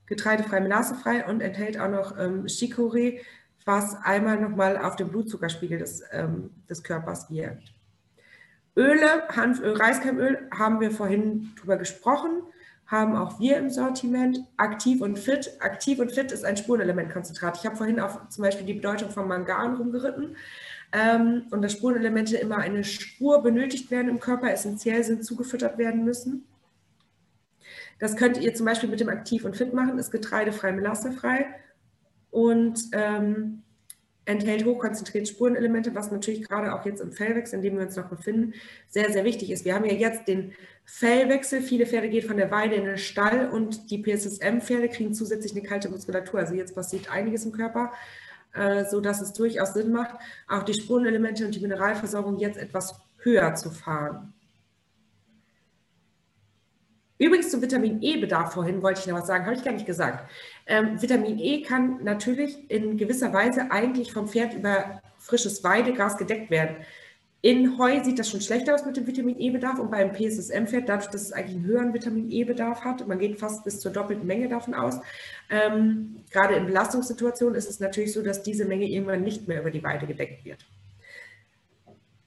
getreidefrei, 0.06 0.60
melasefrei 0.60 1.26
und 1.26 1.42
enthält 1.42 1.80
auch 1.80 1.90
noch 1.90 2.18
ähm, 2.18 2.46
Chicorée, 2.46 3.22
was 3.66 3.96
einmal 4.04 4.40
nochmal 4.40 4.78
auf 4.78 4.96
den 4.96 5.10
Blutzuckerspiegel 5.10 5.80
des, 5.80 6.04
ähm, 6.12 6.52
des 6.70 6.84
Körpers 6.84 7.30
wirkt. 7.30 7.74
Öle, 8.76 9.28
Hanföl, 9.30 9.74
Reiskeimöl 9.74 10.50
haben 10.58 10.82
wir 10.82 10.92
vorhin 10.92 11.52
drüber 11.56 11.78
gesprochen, 11.78 12.42
haben 12.88 13.16
auch 13.16 13.40
wir 13.40 13.58
im 13.58 13.70
Sortiment. 13.70 14.40
Aktiv 14.58 15.02
und 15.02 15.18
Fit. 15.18 15.52
Aktiv 15.62 16.00
und 16.00 16.12
Fit 16.12 16.32
ist 16.32 16.44
ein 16.44 16.58
Spurenelementkonzentrat. 16.58 17.58
Ich 17.58 17.66
habe 17.66 17.76
vorhin 17.76 18.00
auf 18.00 18.28
zum 18.30 18.44
Beispiel 18.44 18.66
die 18.66 18.74
Bedeutung 18.74 19.10
von 19.10 19.28
Mangan 19.28 19.76
rumgeritten 19.76 20.36
ähm, 20.94 21.48
und 21.52 21.62
dass 21.64 21.74
Spurenelemente 21.74 22.38
immer 22.38 22.58
eine 22.58 22.84
Spur 22.84 23.42
benötigt 23.42 23.92
werden 23.92 24.10
im 24.10 24.20
Körper, 24.20 24.52
essentiell 24.52 25.04
sind, 25.04 25.26
zugefüttert 25.26 25.78
werden 25.78 26.06
müssen. 26.06 26.46
Das 28.00 28.16
könnt 28.16 28.38
ihr 28.38 28.54
zum 28.54 28.66
Beispiel 28.66 28.90
mit 28.90 29.00
dem 29.00 29.10
Aktiv 29.10 29.44
und 29.44 29.58
Fit 29.58 29.74
machen, 29.74 29.98
ist 29.98 30.12
getreidefrei, 30.12 30.72
melassefrei 30.72 31.48
und 32.30 32.80
ähm, 32.92 33.64
enthält 34.26 34.66
hochkonzentrierte 34.66 35.32
Spurenelemente, 35.32 35.96
was 35.96 36.12
natürlich 36.12 36.48
gerade 36.48 36.74
auch 36.74 36.86
jetzt 36.86 37.02
im 37.02 37.12
Fellwechsel, 37.12 37.58
in 37.58 37.64
dem 37.64 37.78
wir 37.78 37.86
uns 37.86 37.96
noch 37.96 38.10
befinden, 38.10 38.54
sehr, 38.88 39.12
sehr 39.12 39.24
wichtig 39.24 39.52
ist. 39.52 39.66
Wir 39.66 39.74
haben 39.74 39.86
ja 39.86 39.94
jetzt 39.94 40.28
den 40.28 40.54
Fellwechsel. 40.86 41.62
Viele 41.62 41.86
Pferde 41.86 42.10
gehen 42.10 42.28
von 42.28 42.38
der 42.38 42.52
Weide 42.52 42.76
in 42.76 42.86
den 42.86 42.98
Stall 42.98 43.50
und 43.50 43.90
die 43.90 44.02
PSSM-Pferde 44.02 44.90
kriegen 44.90 45.14
zusätzlich 45.14 45.54
eine 45.54 45.64
kalte 45.64 45.90
Muskulatur. 45.90 46.40
Also 46.40 46.54
jetzt 46.54 46.76
passiert 46.76 47.12
einiges 47.12 47.46
im 47.46 47.52
Körper. 47.52 47.92
Äh, 48.54 48.86
so 48.86 49.02
dass 49.02 49.20
es 49.22 49.34
durchaus 49.34 49.74
Sinn 49.74 49.92
macht, 49.92 50.16
auch 50.48 50.64
die 50.64 50.76
Spurenelemente 50.76 51.46
und 51.46 51.56
die 51.56 51.60
Mineralversorgung 51.60 52.38
jetzt 52.38 52.58
etwas 52.58 52.96
höher 53.18 53.56
zu 53.56 53.72
fahren. 53.72 54.34
Übrigens 57.18 57.50
zum 57.50 57.62
Vitamin 57.62 58.02
E-Bedarf 58.02 58.54
vorhin 58.54 58.84
wollte 58.84 59.00
ich 59.00 59.08
noch 59.08 59.18
was 59.18 59.28
sagen, 59.28 59.46
habe 59.46 59.56
ich 59.56 59.64
gar 59.64 59.72
nicht 59.72 59.86
gesagt. 59.86 60.30
Ähm, 60.68 61.02
Vitamin 61.02 61.40
E 61.40 61.62
kann 61.62 62.04
natürlich 62.04 62.70
in 62.70 62.98
gewisser 62.98 63.34
Weise 63.34 63.72
eigentlich 63.72 64.12
vom 64.12 64.28
Pferd 64.28 64.54
über 64.54 65.02
frisches 65.20 65.64
Weidegras 65.64 66.18
gedeckt 66.18 66.52
werden. 66.52 66.76
In 67.46 67.78
Heu 67.78 68.02
sieht 68.06 68.20
das 68.20 68.30
schon 68.30 68.40
schlechter 68.40 68.74
aus 68.74 68.86
mit 68.86 68.96
dem 68.96 69.06
Vitamin 69.06 69.38
E-Bedarf 69.38 69.78
und 69.78 69.92
beim 69.92 70.14
PSSM-Pferd, 70.14 70.88
dadurch, 70.88 71.10
dass 71.10 71.24
es 71.24 71.34
eigentlich 71.34 71.58
einen 71.58 71.66
höheren 71.66 71.94
Vitamin 71.94 72.32
E-Bedarf 72.32 72.86
hat, 72.86 73.06
man 73.06 73.20
geht 73.20 73.38
fast 73.38 73.66
bis 73.66 73.82
zur 73.82 73.92
doppelten 73.92 74.26
Menge 74.26 74.48
davon 74.48 74.74
aus. 74.74 75.02
Ähm, 75.50 76.24
gerade 76.32 76.56
in 76.56 76.66
Belastungssituationen 76.66 77.56
ist 77.56 77.70
es 77.70 77.82
natürlich 77.82 78.14
so, 78.14 78.24
dass 78.24 78.44
diese 78.44 78.64
Menge 78.64 78.86
irgendwann 78.86 79.24
nicht 79.24 79.46
mehr 79.50 79.60
über 79.60 79.72
die 79.72 79.84
Weide 79.84 80.08
gedeckt 80.08 80.46
wird. 80.46 80.66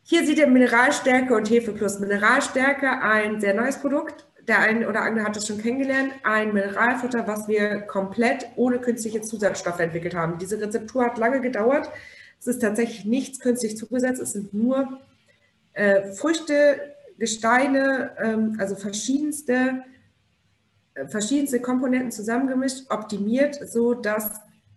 Hier 0.02 0.26
sieht 0.26 0.36
ihr 0.36 0.48
Mineralstärke 0.48 1.34
und 1.34 1.48
Hefe 1.48 1.72
Plus. 1.72 1.98
Mineralstärke, 1.98 3.00
ein 3.00 3.40
sehr 3.40 3.54
neues 3.54 3.80
Produkt. 3.80 4.26
Der 4.46 4.58
eine 4.58 4.86
oder 4.86 5.00
andere 5.00 5.24
hat 5.24 5.34
das 5.34 5.46
schon 5.46 5.62
kennengelernt. 5.62 6.12
Ein 6.24 6.52
Mineralfutter, 6.52 7.26
was 7.26 7.48
wir 7.48 7.80
komplett 7.80 8.46
ohne 8.56 8.80
künstliche 8.80 9.22
Zusatzstoffe 9.22 9.80
entwickelt 9.80 10.14
haben. 10.14 10.36
Diese 10.38 10.60
Rezeptur 10.60 11.06
hat 11.06 11.16
lange 11.16 11.40
gedauert. 11.40 11.90
Es 12.40 12.46
ist 12.46 12.60
tatsächlich 12.60 13.04
nichts 13.04 13.40
künstlich 13.40 13.76
zugesetzt, 13.76 14.20
es 14.20 14.32
sind 14.32 14.54
nur 14.54 15.00
äh, 15.72 16.12
Früchte, 16.12 16.80
Gesteine, 17.18 18.12
ähm, 18.18 18.56
also 18.58 18.76
verschiedenste, 18.76 19.82
äh, 20.94 21.06
verschiedenste 21.06 21.60
Komponenten 21.60 22.12
zusammengemischt, 22.12 22.90
optimiert, 22.90 23.58
so 23.68 23.94
dass 23.94 24.30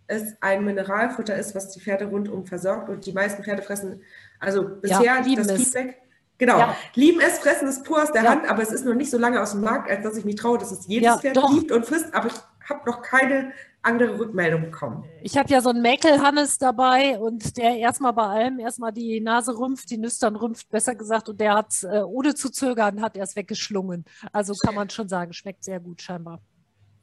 es 0.06 0.34
ein 0.40 0.64
Mineralfutter 0.64 1.36
ist, 1.36 1.54
was 1.54 1.70
die 1.70 1.80
Pferde 1.80 2.06
rundum 2.06 2.44
versorgt 2.44 2.88
und 2.88 3.06
die 3.06 3.12
meisten 3.12 3.44
Pferde 3.44 3.62
fressen, 3.62 4.02
also 4.40 4.64
bisher 4.64 5.02
ja, 5.02 5.34
das 5.36 5.52
Feedback. 5.52 5.98
Genau, 6.38 6.58
ja. 6.58 6.76
lieben 6.94 7.20
es, 7.20 7.38
fressen 7.38 7.68
es 7.68 7.82
pur 7.82 8.02
aus 8.02 8.12
der 8.12 8.24
ja. 8.24 8.30
Hand, 8.30 8.50
aber 8.50 8.62
es 8.62 8.72
ist 8.72 8.86
noch 8.86 8.94
nicht 8.94 9.10
so 9.10 9.18
lange 9.18 9.40
aus 9.42 9.52
dem 9.52 9.60
Markt, 9.60 9.90
als 9.90 10.02
dass 10.02 10.16
ich 10.16 10.24
mich 10.24 10.36
traue, 10.36 10.56
dass 10.58 10.70
es 10.72 10.86
jedes 10.86 11.20
Pferd 11.20 11.36
doch. 11.36 11.52
liebt 11.52 11.70
und 11.70 11.84
frisst, 11.84 12.14
aber 12.14 12.28
ich 12.28 12.68
habe 12.68 12.90
noch 12.90 13.02
keine 13.02 13.52
andere 13.82 14.18
Rückmeldung 14.18 14.62
bekommen. 14.62 15.04
Ich 15.22 15.38
habe 15.38 15.50
ja 15.50 15.60
so 15.60 15.70
einen 15.70 15.82
Mäkelhannes 15.82 16.58
dabei 16.58 17.18
und 17.18 17.56
der 17.56 17.76
erstmal 17.76 18.12
bei 18.12 18.24
allem 18.24 18.58
erstmal 18.58 18.92
die 18.92 19.20
Nase 19.20 19.58
rümpft, 19.58 19.90
die 19.90 19.96
Nüstern 19.96 20.36
rümpft, 20.36 20.68
besser 20.68 20.94
gesagt, 20.94 21.28
und 21.28 21.40
der 21.40 21.54
hat 21.54 21.82
äh, 21.82 22.00
ohne 22.00 22.34
zu 22.34 22.50
zögern, 22.50 23.00
hat 23.00 23.16
erst 23.16 23.36
weggeschlungen. 23.36 24.04
Also 24.32 24.54
kann 24.54 24.74
man 24.74 24.90
schon 24.90 25.08
sagen, 25.08 25.32
schmeckt 25.32 25.64
sehr 25.64 25.80
gut 25.80 26.02
scheinbar. 26.02 26.40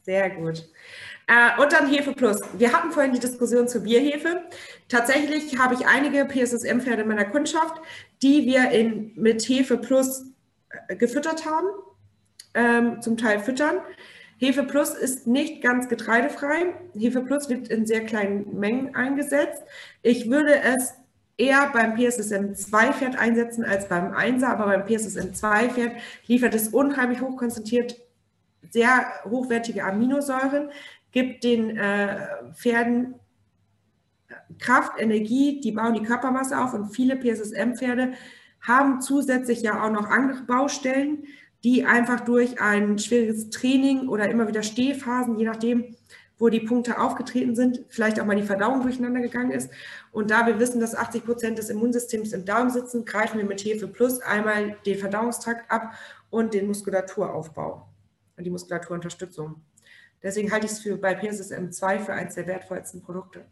Sehr 0.08 0.30
gut. 0.30 0.66
Äh, 1.28 1.62
und 1.62 1.74
dann 1.74 1.90
Hefe 1.90 2.14
Plus. 2.14 2.40
Wir 2.54 2.72
hatten 2.72 2.92
vorhin 2.92 3.12
die 3.12 3.20
Diskussion 3.20 3.68
zur 3.68 3.82
Bierhefe. 3.82 4.44
Tatsächlich 4.88 5.60
habe 5.60 5.74
ich 5.74 5.86
einige 5.86 6.24
PSSM-Pferde 6.24 7.02
in 7.02 7.10
meiner 7.10 7.26
Kundschaft, 7.26 7.82
die 8.22 8.46
wir 8.46 8.72
in, 8.72 9.12
mit 9.16 9.42
Hefe 9.44 9.78
Plus 9.78 10.32
äh, 10.88 10.96
gefüttert 10.96 11.46
haben, 11.46 11.68
ähm, 12.54 13.02
zum 13.02 13.18
Teil 13.18 13.40
füttern. 13.40 13.82
Hefe 14.38 14.64
Plus 14.64 14.90
ist 14.90 15.28
nicht 15.28 15.62
ganz 15.62 15.90
getreidefrei. 15.90 16.76
Hefe 16.96 17.22
Plus 17.22 17.50
wird 17.50 17.68
in 17.70 17.86
sehr 17.86 18.06
kleinen 18.06 18.60
Mengen 18.60 18.96
eingesetzt. 18.96 19.64
Ich 20.04 20.30
würde 20.30 20.62
es 20.62 20.94
eher 21.38 21.70
beim 21.72 21.96
PSSM 21.96 22.54
2 22.54 22.94
Pferd 22.94 23.18
einsetzen 23.18 23.64
als 23.64 23.88
beim 23.88 24.14
1er, 24.14 24.48
aber 24.48 24.66
beim 24.66 24.86
PSSM 24.86 25.34
2 25.34 25.70
Pferd 25.70 25.92
liefert 26.26 26.56
es 26.56 26.70
unheimlich 26.70 27.22
hochkonzentriert 27.22 27.96
sehr 28.70 29.06
hochwertige 29.24 29.84
Aminosäuren, 29.84 30.70
gibt 31.12 31.44
den 31.44 31.78
äh, 31.78 32.18
Pferden 32.54 33.16
Kraft, 34.60 35.00
Energie, 35.00 35.62
die 35.62 35.72
bauen 35.72 35.94
die 35.94 36.04
Körpermasse 36.04 36.60
auf 36.60 36.74
und 36.74 36.90
viele 36.90 37.16
PSSM-Pferde 37.16 38.14
haben 38.62 39.02
zusätzlich 39.02 39.62
ja 39.62 39.84
auch 39.84 39.92
noch 39.92 40.10
andere 40.10 40.44
Baustellen, 40.44 41.24
die 41.64 41.86
einfach 41.86 42.22
durch 42.22 42.62
ein 42.62 43.00
schwieriges 43.00 43.50
Training 43.50 44.08
oder 44.08 44.30
immer 44.30 44.48
wieder 44.48 44.64
Stehphasen, 44.64 45.38
je 45.38 45.46
nachdem, 45.46 45.96
wo 46.38 46.50
die 46.50 46.60
Punkte 46.60 47.00
aufgetreten 47.00 47.56
sind, 47.56 47.84
vielleicht 47.90 48.20
auch 48.20 48.26
mal 48.26 48.36
die 48.36 48.44
Verdauung 48.44 48.82
durcheinander 48.82 49.22
gegangen 49.22 49.52
ist. 49.52 49.72
Und 50.12 50.30
da 50.30 50.46
wir 50.46 50.60
wissen, 50.60 50.80
dass 50.80 50.96
80 50.96 51.26
Prozent 51.26 51.58
des 51.58 51.70
Immunsystems 51.70 52.32
im 52.34 52.46
Darm 52.46 52.70
sitzen, 52.70 53.06
greifen 53.06 53.40
wir 53.40 53.46
mit 53.46 53.64
Hefe 53.64 53.88
Plus 53.88 54.20
einmal 54.22 54.78
den 54.86 55.00
Verdauungstrakt 55.00 55.70
ab 55.72 55.94
und 56.30 56.54
den 56.54 56.68
Muskulaturaufbau 56.68 57.88
und 58.38 58.44
die 58.44 58.52
Muskulaturunterstützung. 58.52 59.64
Deswegen 60.22 60.52
halte 60.52 60.68
ich 60.68 60.74
es 60.74 60.80
für 60.80 60.98
bei 60.98 61.16
PSSM 61.16 61.72
2 61.72 62.00
für 62.00 62.14
eines 62.14 62.36
der 62.36 62.48
wertvollsten 62.48 63.02
Produkte. 63.02 63.46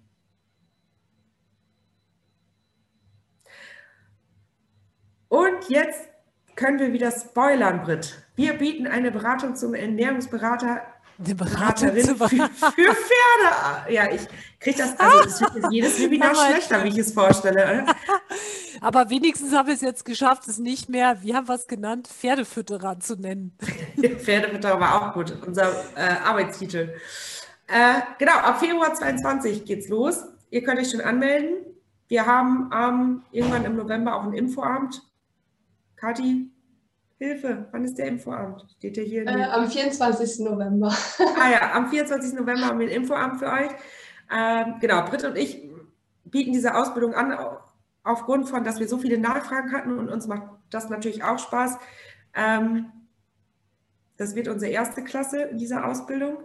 Und 5.27 5.69
jetzt 5.69 6.07
können 6.55 6.79
wir 6.79 6.93
wieder 6.93 7.11
spoilern, 7.11 7.83
Britt. 7.83 8.15
Wir 8.35 8.53
bieten 8.53 8.87
eine 8.87 9.11
Beratung 9.11 9.55
zum 9.55 9.73
Ernährungsberater 9.73 10.81
eine 11.17 11.35
Beraterin 11.35 12.17
für, 12.17 12.27
für, 12.27 12.49
Pferde. 12.49 13.89
Ja, 13.89 14.11
ich 14.11 14.27
kriege 14.59 14.77
das, 14.77 14.99
also 14.99 15.23
das 15.23 15.55
wird 15.55 15.71
jedes 15.71 15.99
Webinar 16.01 16.35
schlechter, 16.35 16.83
wie 16.83 16.89
ich 16.89 16.97
es 16.97 17.13
vorstelle. 17.13 17.85
Aber 18.81 19.09
wenigstens 19.09 19.53
habe 19.53 19.69
ich 19.69 19.75
es 19.75 19.81
jetzt 19.81 20.03
geschafft, 20.03 20.47
es 20.47 20.57
nicht 20.57 20.89
mehr, 20.89 21.21
wir 21.21 21.35
haben 21.35 21.47
was 21.47 21.67
genannt, 21.67 22.07
Pferdefütterer 22.07 22.99
zu 22.99 23.15
nennen. 23.15 23.57
Pferdefütterer 24.17 24.79
war 24.79 25.01
auch 25.01 25.13
gut, 25.13 25.37
unser 25.45 25.71
äh, 25.95 26.01
Arbeitstitel. 26.23 26.93
Äh, 27.67 28.01
genau, 28.19 28.33
ab 28.33 28.59
Februar 28.59 28.93
22 28.93 29.63
geht's 29.63 29.87
los. 29.87 30.25
Ihr 30.49 30.63
könnt 30.63 30.79
euch 30.79 30.91
schon 30.91 31.01
anmelden. 31.01 31.59
Wir 32.07 32.25
haben 32.25 32.69
ähm, 32.73 33.23
irgendwann 33.31 33.65
im 33.65 33.77
November 33.77 34.15
auch 34.15 34.23
einen 34.23 34.33
Infoabend 34.33 35.01
Kathi, 36.05 36.51
Hilfe, 37.17 37.67
wann 37.71 37.83
ist 37.83 37.97
der 37.97 38.05
Infoabend? 38.05 38.63
Steht 38.77 38.95
der 38.95 39.05
hier? 39.05 39.25
Äh, 39.25 39.45
am 39.45 39.67
24. 39.67 40.45
November. 40.45 40.95
ah 41.19 41.49
ja, 41.49 41.71
am 41.73 41.89
24. 41.89 42.33
November 42.33 42.67
haben 42.67 42.77
wir 42.77 42.85
einen 42.85 42.95
Infoabend 42.95 43.39
für 43.39 43.47
euch. 43.51 43.71
Ähm, 44.31 44.75
genau, 44.79 45.03
Britt 45.05 45.23
und 45.23 45.35
ich 45.35 45.67
bieten 46.25 46.53
diese 46.53 46.75
Ausbildung 46.75 47.15
an, 47.15 47.35
aufgrund 48.03 48.47
von, 48.47 48.63
dass 48.63 48.79
wir 48.79 48.87
so 48.87 48.99
viele 48.99 49.17
Nachfragen 49.17 49.71
hatten 49.71 49.97
und 49.97 50.09
uns 50.09 50.27
macht 50.27 50.43
das 50.69 50.89
natürlich 50.89 51.23
auch 51.23 51.39
Spaß. 51.39 51.79
Ähm, 52.35 52.91
das 54.17 54.35
wird 54.35 54.47
unsere 54.47 54.71
erste 54.71 55.03
Klasse 55.03 55.41
in 55.41 55.57
dieser 55.57 55.87
Ausbildung. 55.87 56.37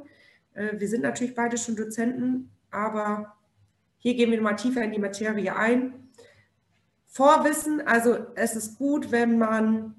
Äh, 0.55 0.81
wir 0.81 0.89
sind 0.89 1.03
natürlich 1.03 1.35
beide 1.35 1.59
schon 1.59 1.77
Dozenten, 1.77 2.51
aber 2.71 3.37
hier 3.99 4.15
gehen 4.15 4.31
wir 4.31 4.39
nochmal 4.39 4.57
tiefer 4.57 4.83
in 4.83 4.93
die 4.93 4.99
Materie 4.99 5.55
ein. 5.55 6.00
Vorwissen, 7.11 7.85
also 7.87 8.19
es 8.37 8.55
ist 8.55 8.79
gut, 8.79 9.11
wenn 9.11 9.37
man 9.37 9.97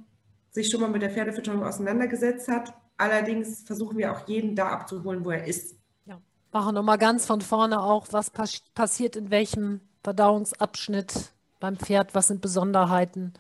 sich 0.50 0.70
schon 0.70 0.80
mal 0.80 0.90
mit 0.90 1.02
der 1.02 1.12
Pferdefütterung 1.12 1.64
auseinandergesetzt 1.64 2.48
hat. 2.48 2.74
Allerdings 2.98 3.64
versuchen 3.64 3.98
wir 3.98 4.14
auch 4.14 4.28
jeden 4.28 4.56
da 4.56 4.70
abzuholen, 4.70 5.26
wo 5.26 5.32
er 5.32 5.46
ist. 5.46 5.76
Ja, 6.06 6.22
machen 6.54 6.74
nochmal 6.74 6.98
ganz 6.98 7.26
von 7.26 7.42
vorne 7.42 7.82
auch, 7.82 8.08
was 8.12 8.30
pass 8.30 8.62
passiert 8.76 9.18
in 9.18 9.30
welchem 9.30 9.82
Verdauungsabschnitt 10.04 11.34
beim 11.60 11.76
Pferd, 11.76 12.16
was 12.16 12.28
sind 12.28 12.42
Besonderheiten. 12.42 13.34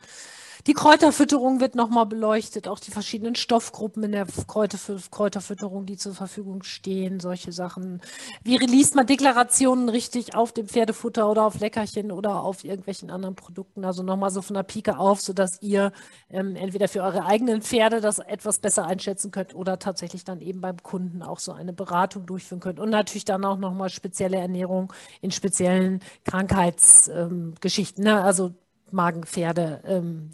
Die 0.68 0.74
Kräuterfütterung 0.74 1.60
wird 1.60 1.74
nochmal 1.74 2.06
beleuchtet, 2.06 2.68
auch 2.68 2.80
die 2.80 2.92
verschiedenen 2.92 3.36
Stoffgruppen 3.36 4.04
in 4.04 4.12
der 4.12 4.28
Kräuterfütterung, 4.48 5.88
die 5.88 5.98
zur 5.98 6.14
Verfügung 6.14 6.62
stehen, 6.62 7.20
solche 7.20 7.52
Sachen. 7.52 8.00
Wie 8.44 8.58
liest 8.58 8.96
man 8.96 9.08
Deklarationen 9.08 9.90
richtig 9.90 10.36
auf 10.36 10.52
dem 10.52 10.68
Pferdefutter 10.68 11.30
oder 11.30 11.46
auf 11.46 11.60
Leckerchen 11.60 12.12
oder 12.12 12.44
auf 12.44 12.64
irgendwelchen 12.64 13.10
anderen 13.10 13.36
Produkten? 13.36 13.86
Also 13.86 14.04
nochmal 14.04 14.30
so 14.30 14.44
von 14.44 14.54
der 14.54 14.64
Pike 14.64 15.00
auf, 15.00 15.20
sodass 15.22 15.62
ihr 15.62 15.92
ähm, 16.30 16.56
entweder 16.56 16.88
für 16.88 17.02
eure 17.02 17.26
eigenen 17.26 17.64
Pferde 17.64 18.00
das 18.00 18.20
etwas 18.20 18.60
besser 18.60 18.86
einschätzen 18.86 19.32
könnt 19.32 19.56
oder 19.56 19.80
tatsächlich 19.80 20.24
dann 20.26 20.42
eben 20.42 20.62
beim 20.62 20.78
Kunden 20.84 21.24
auch 21.24 21.40
so 21.40 21.54
eine 21.54 21.74
Beratung 21.74 22.28
durchführen 22.28 22.60
könnt. 22.60 22.80
Und 22.80 22.92
natürlich 22.92 23.26
dann 23.26 23.44
auch 23.46 23.58
nochmal 23.58 23.90
spezielle 23.90 24.38
Ernährung 24.38 24.94
in 25.22 25.32
speziellen 25.32 26.02
Krankheitsgeschichten. 26.26 28.06
Ähm, 28.06 28.14
ne? 28.14 28.24
Also 28.24 28.52
Magenpferde, 28.94 29.82
ähm, 29.86 30.32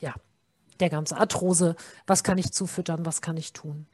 ja, 0.00 0.14
der 0.80 0.90
ganze 0.90 1.16
Arthrose, 1.16 1.76
was 2.06 2.22
kann 2.22 2.38
ich 2.38 2.52
zufüttern, 2.52 3.06
was 3.06 3.20
kann 3.20 3.36
ich 3.36 3.52
tun. 3.52 3.86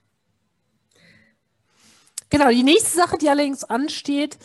Genau, 2.30 2.48
die 2.48 2.62
nächste 2.62 2.96
Sache, 2.96 3.18
die 3.18 3.28
allerdings 3.28 3.64
ansteht, 3.64 4.38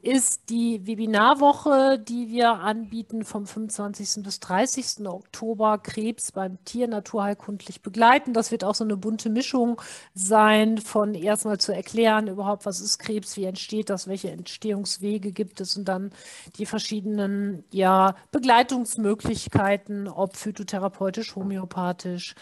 ist 0.00 0.48
die 0.48 0.86
Webinarwoche, 0.86 1.98
die 1.98 2.28
wir 2.28 2.52
anbieten 2.52 3.24
vom 3.24 3.46
25. 3.46 4.22
bis 4.22 4.38
30. 4.38 5.06
Oktober 5.06 5.78
Krebs 5.78 6.30
beim 6.30 6.62
Tier 6.64 6.86
naturheilkundlich 6.86 7.82
begleiten. 7.82 8.32
Das 8.32 8.52
wird 8.52 8.62
auch 8.62 8.76
so 8.76 8.84
eine 8.84 8.96
bunte 8.96 9.28
Mischung 9.28 9.82
sein 10.14 10.78
von 10.78 11.14
erstmal 11.14 11.58
zu 11.58 11.74
erklären, 11.74 12.28
überhaupt 12.28 12.64
was 12.64 12.80
ist 12.80 12.98
Krebs, 12.98 13.36
wie 13.36 13.44
entsteht 13.44 13.90
das, 13.90 14.06
welche 14.06 14.30
Entstehungswege 14.30 15.32
gibt 15.32 15.60
es 15.60 15.76
und 15.76 15.86
dann 15.86 16.12
die 16.58 16.66
verschiedenen 16.66 17.64
ja, 17.72 18.14
Begleitungsmöglichkeiten, 18.30 20.06
ob 20.06 20.36
phytotherapeutisch, 20.36 21.34
homöopathisch, 21.34 22.36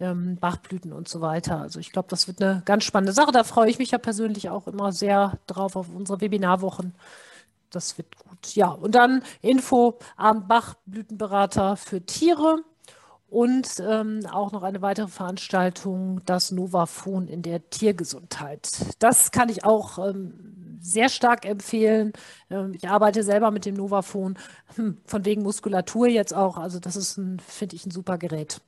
ähm, 0.00 0.36
Bachblüten 0.40 0.92
und 0.92 1.08
so 1.08 1.20
weiter. 1.20 1.60
Also 1.60 1.78
ich 1.80 1.92
glaube, 1.92 2.08
das 2.10 2.26
wird 2.28 2.42
eine 2.42 2.62
ganz 2.64 2.84
spannende 2.84 3.12
Sache. 3.12 3.32
Da 3.32 3.44
freue 3.44 3.70
ich 3.70 3.78
mich 3.78 3.90
ja 3.92 3.98
persönlich 3.98 4.48
auch 4.50 4.66
immer 4.66 4.92
sehr 4.92 5.38
drauf 5.46 5.76
auf 5.76 5.88
unsere 5.94 6.20
Webinarwochen. 6.20 6.94
Das 7.70 7.98
wird 7.98 8.16
gut. 8.16 8.54
Ja, 8.54 8.68
und 8.70 8.94
dann 8.94 9.22
Info 9.42 9.98
am 10.16 10.48
Bachblütenberater 10.48 11.76
für 11.76 12.04
Tiere. 12.04 12.64
und 13.28 13.68
ähm, 13.80 14.26
auch 14.32 14.52
noch 14.52 14.62
eine 14.62 14.82
weitere 14.82 15.08
Veranstaltung, 15.08 16.20
das 16.26 16.50
Novafon 16.50 17.28
in 17.28 17.42
der 17.42 17.70
Tiergesundheit. 17.70 18.68
Das 18.98 19.30
kann 19.30 19.48
ich 19.48 19.64
auch 19.64 19.98
ähm, 19.98 20.78
sehr 20.80 21.08
stark 21.08 21.44
empfehlen. 21.46 22.12
Ähm, 22.50 22.72
ich 22.74 22.88
arbeite 22.88 23.22
selber 23.22 23.50
mit 23.52 23.66
dem 23.66 23.74
Novafon, 23.76 24.38
hm, 24.76 24.98
von 25.06 25.24
wegen 25.24 25.42
Muskulatur 25.42 26.08
jetzt 26.08 26.34
auch. 26.34 26.56
Also 26.56 26.80
das 26.80 26.96
ist, 26.96 27.14
finde 27.46 27.76
ich, 27.76 27.86
ein 27.86 27.90
super 27.92 28.18
Gerät. 28.18 28.60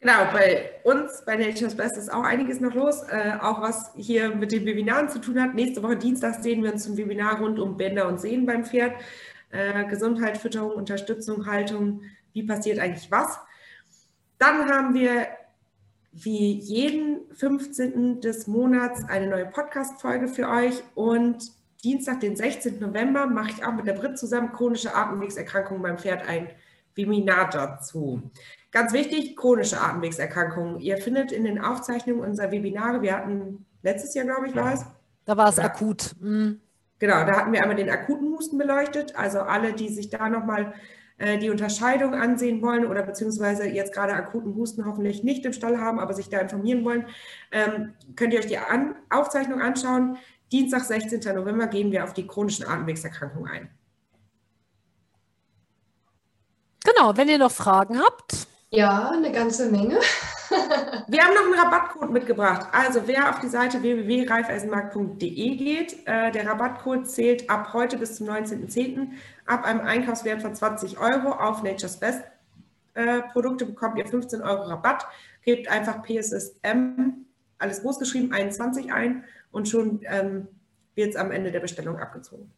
Genau, 0.00 0.30
bei 0.30 0.72
uns, 0.84 1.22
bei 1.24 1.36
Nature's 1.36 1.74
Best, 1.74 1.96
ist 1.96 2.12
auch 2.12 2.22
einiges 2.22 2.60
noch 2.60 2.74
los, 2.74 3.02
äh, 3.08 3.32
auch 3.40 3.62
was 3.62 3.92
hier 3.96 4.34
mit 4.34 4.52
den 4.52 4.66
Webinaren 4.66 5.08
zu 5.08 5.20
tun 5.20 5.40
hat. 5.40 5.54
Nächste 5.54 5.82
Woche 5.82 5.96
Dienstag 5.96 6.42
sehen 6.42 6.62
wir 6.62 6.72
uns 6.72 6.84
zum 6.84 6.96
Webinar 6.96 7.40
rund 7.40 7.58
um 7.58 7.76
Bänder 7.76 8.06
und 8.06 8.20
Sehnen 8.20 8.44
beim 8.44 8.64
Pferd. 8.64 8.92
Äh, 9.50 9.86
Gesundheit, 9.86 10.36
Fütterung, 10.38 10.72
Unterstützung, 10.72 11.46
Haltung, 11.46 12.02
wie 12.34 12.42
passiert 12.42 12.78
eigentlich 12.78 13.10
was. 13.10 13.38
Dann 14.38 14.68
haben 14.68 14.94
wir 14.94 15.28
wie 16.12 16.52
jeden 16.58 17.20
15. 17.34 18.20
des 18.20 18.46
Monats 18.46 19.04
eine 19.08 19.28
neue 19.28 19.46
Podcast-Folge 19.46 20.28
für 20.28 20.48
euch 20.48 20.82
und 20.94 21.52
Dienstag, 21.84 22.20
den 22.20 22.36
16. 22.36 22.80
November, 22.80 23.26
mache 23.26 23.50
ich 23.50 23.64
auch 23.64 23.72
mit 23.72 23.86
der 23.86 23.92
Brit 23.92 24.18
zusammen 24.18 24.52
chronische 24.52 24.94
Atemwegserkrankungen 24.94 25.82
beim 25.82 25.98
Pferd 25.98 26.26
ein 26.28 26.48
Webinar 26.94 27.50
dazu. 27.50 28.22
Ganz 28.76 28.92
wichtig, 28.92 29.36
chronische 29.36 29.80
Atemwegserkrankungen. 29.80 30.80
Ihr 30.80 30.98
findet 30.98 31.32
in 31.32 31.44
den 31.44 31.58
Aufzeichnungen 31.58 32.20
unserer 32.20 32.52
Webinare, 32.52 33.00
wir 33.00 33.16
hatten 33.16 33.64
letztes 33.82 34.12
Jahr, 34.12 34.26
glaube 34.26 34.48
ich, 34.48 34.54
war 34.54 34.74
es. 34.74 34.84
Da 35.24 35.34
war 35.34 35.48
es 35.48 35.58
akut. 35.58 36.14
Mhm. 36.20 36.60
Genau, 36.98 37.24
da 37.24 37.38
hatten 37.38 37.54
wir 37.54 37.62
einmal 37.62 37.78
den 37.78 37.88
akuten 37.88 38.34
Husten 38.34 38.58
beleuchtet. 38.58 39.16
Also 39.16 39.40
alle, 39.40 39.72
die 39.72 39.88
sich 39.88 40.10
da 40.10 40.28
nochmal 40.28 40.74
äh, 41.16 41.38
die 41.38 41.48
Unterscheidung 41.48 42.12
ansehen 42.12 42.60
wollen 42.60 42.84
oder 42.84 43.02
beziehungsweise 43.02 43.66
jetzt 43.66 43.94
gerade 43.94 44.12
akuten 44.12 44.54
Husten 44.54 44.84
hoffentlich 44.84 45.24
nicht 45.24 45.46
im 45.46 45.54
Stall 45.54 45.80
haben, 45.80 45.98
aber 45.98 46.12
sich 46.12 46.28
da 46.28 46.38
informieren 46.38 46.84
wollen, 46.84 47.06
ähm, 47.52 47.94
könnt 48.14 48.34
ihr 48.34 48.40
euch 48.40 48.46
die 48.46 48.58
An 48.58 48.94
Aufzeichnung 49.08 49.62
anschauen. 49.62 50.18
Dienstag, 50.52 50.84
16. 50.84 51.34
November, 51.34 51.66
gehen 51.68 51.92
wir 51.92 52.04
auf 52.04 52.12
die 52.12 52.26
chronischen 52.26 52.66
Atemwegserkrankungen 52.66 53.50
ein. 53.50 53.70
Genau, 56.84 57.16
wenn 57.16 57.30
ihr 57.30 57.38
noch 57.38 57.50
Fragen 57.50 57.98
habt, 57.98 58.48
ja, 58.70 59.10
eine 59.10 59.32
ganze 59.32 59.70
Menge. 59.70 59.98
Wir 61.08 61.22
haben 61.22 61.34
noch 61.34 61.44
einen 61.44 61.54
Rabattcode 61.54 62.10
mitgebracht. 62.10 62.68
Also 62.72 63.02
wer 63.06 63.30
auf 63.30 63.40
die 63.40 63.48
Seite 63.48 63.82
www.reifeisenmarkt.de 63.82 65.56
geht, 65.56 66.06
äh, 66.06 66.30
der 66.30 66.46
Rabattcode 66.46 67.08
zählt 67.08 67.50
ab 67.50 67.72
heute 67.72 67.98
bis 67.98 68.16
zum 68.16 68.28
19.10. 68.28 69.08
Ab 69.46 69.64
einem 69.64 69.80
Einkaufswert 69.80 70.42
von 70.42 70.54
20 70.54 70.98
Euro 70.98 71.32
auf 71.32 71.62
Nature's 71.62 71.98
Best 71.98 72.22
äh, 72.96 73.22
Produkte 73.32 73.66
bekommt 73.66 73.98
ihr 73.98 74.06
15 74.06 74.42
Euro 74.42 74.62
Rabatt. 74.62 75.06
Gebt 75.42 75.68
einfach 75.68 76.02
PSSM, 76.02 77.26
alles 77.58 77.82
groß 77.82 77.98
geschrieben, 77.98 78.32
21 78.32 78.92
ein 78.92 79.24
und 79.52 79.68
schon 79.68 80.00
ähm, 80.04 80.48
wird 80.94 81.10
es 81.10 81.16
am 81.16 81.30
Ende 81.30 81.52
der 81.52 81.60
Bestellung 81.60 81.98
abgezogen. 81.98 82.50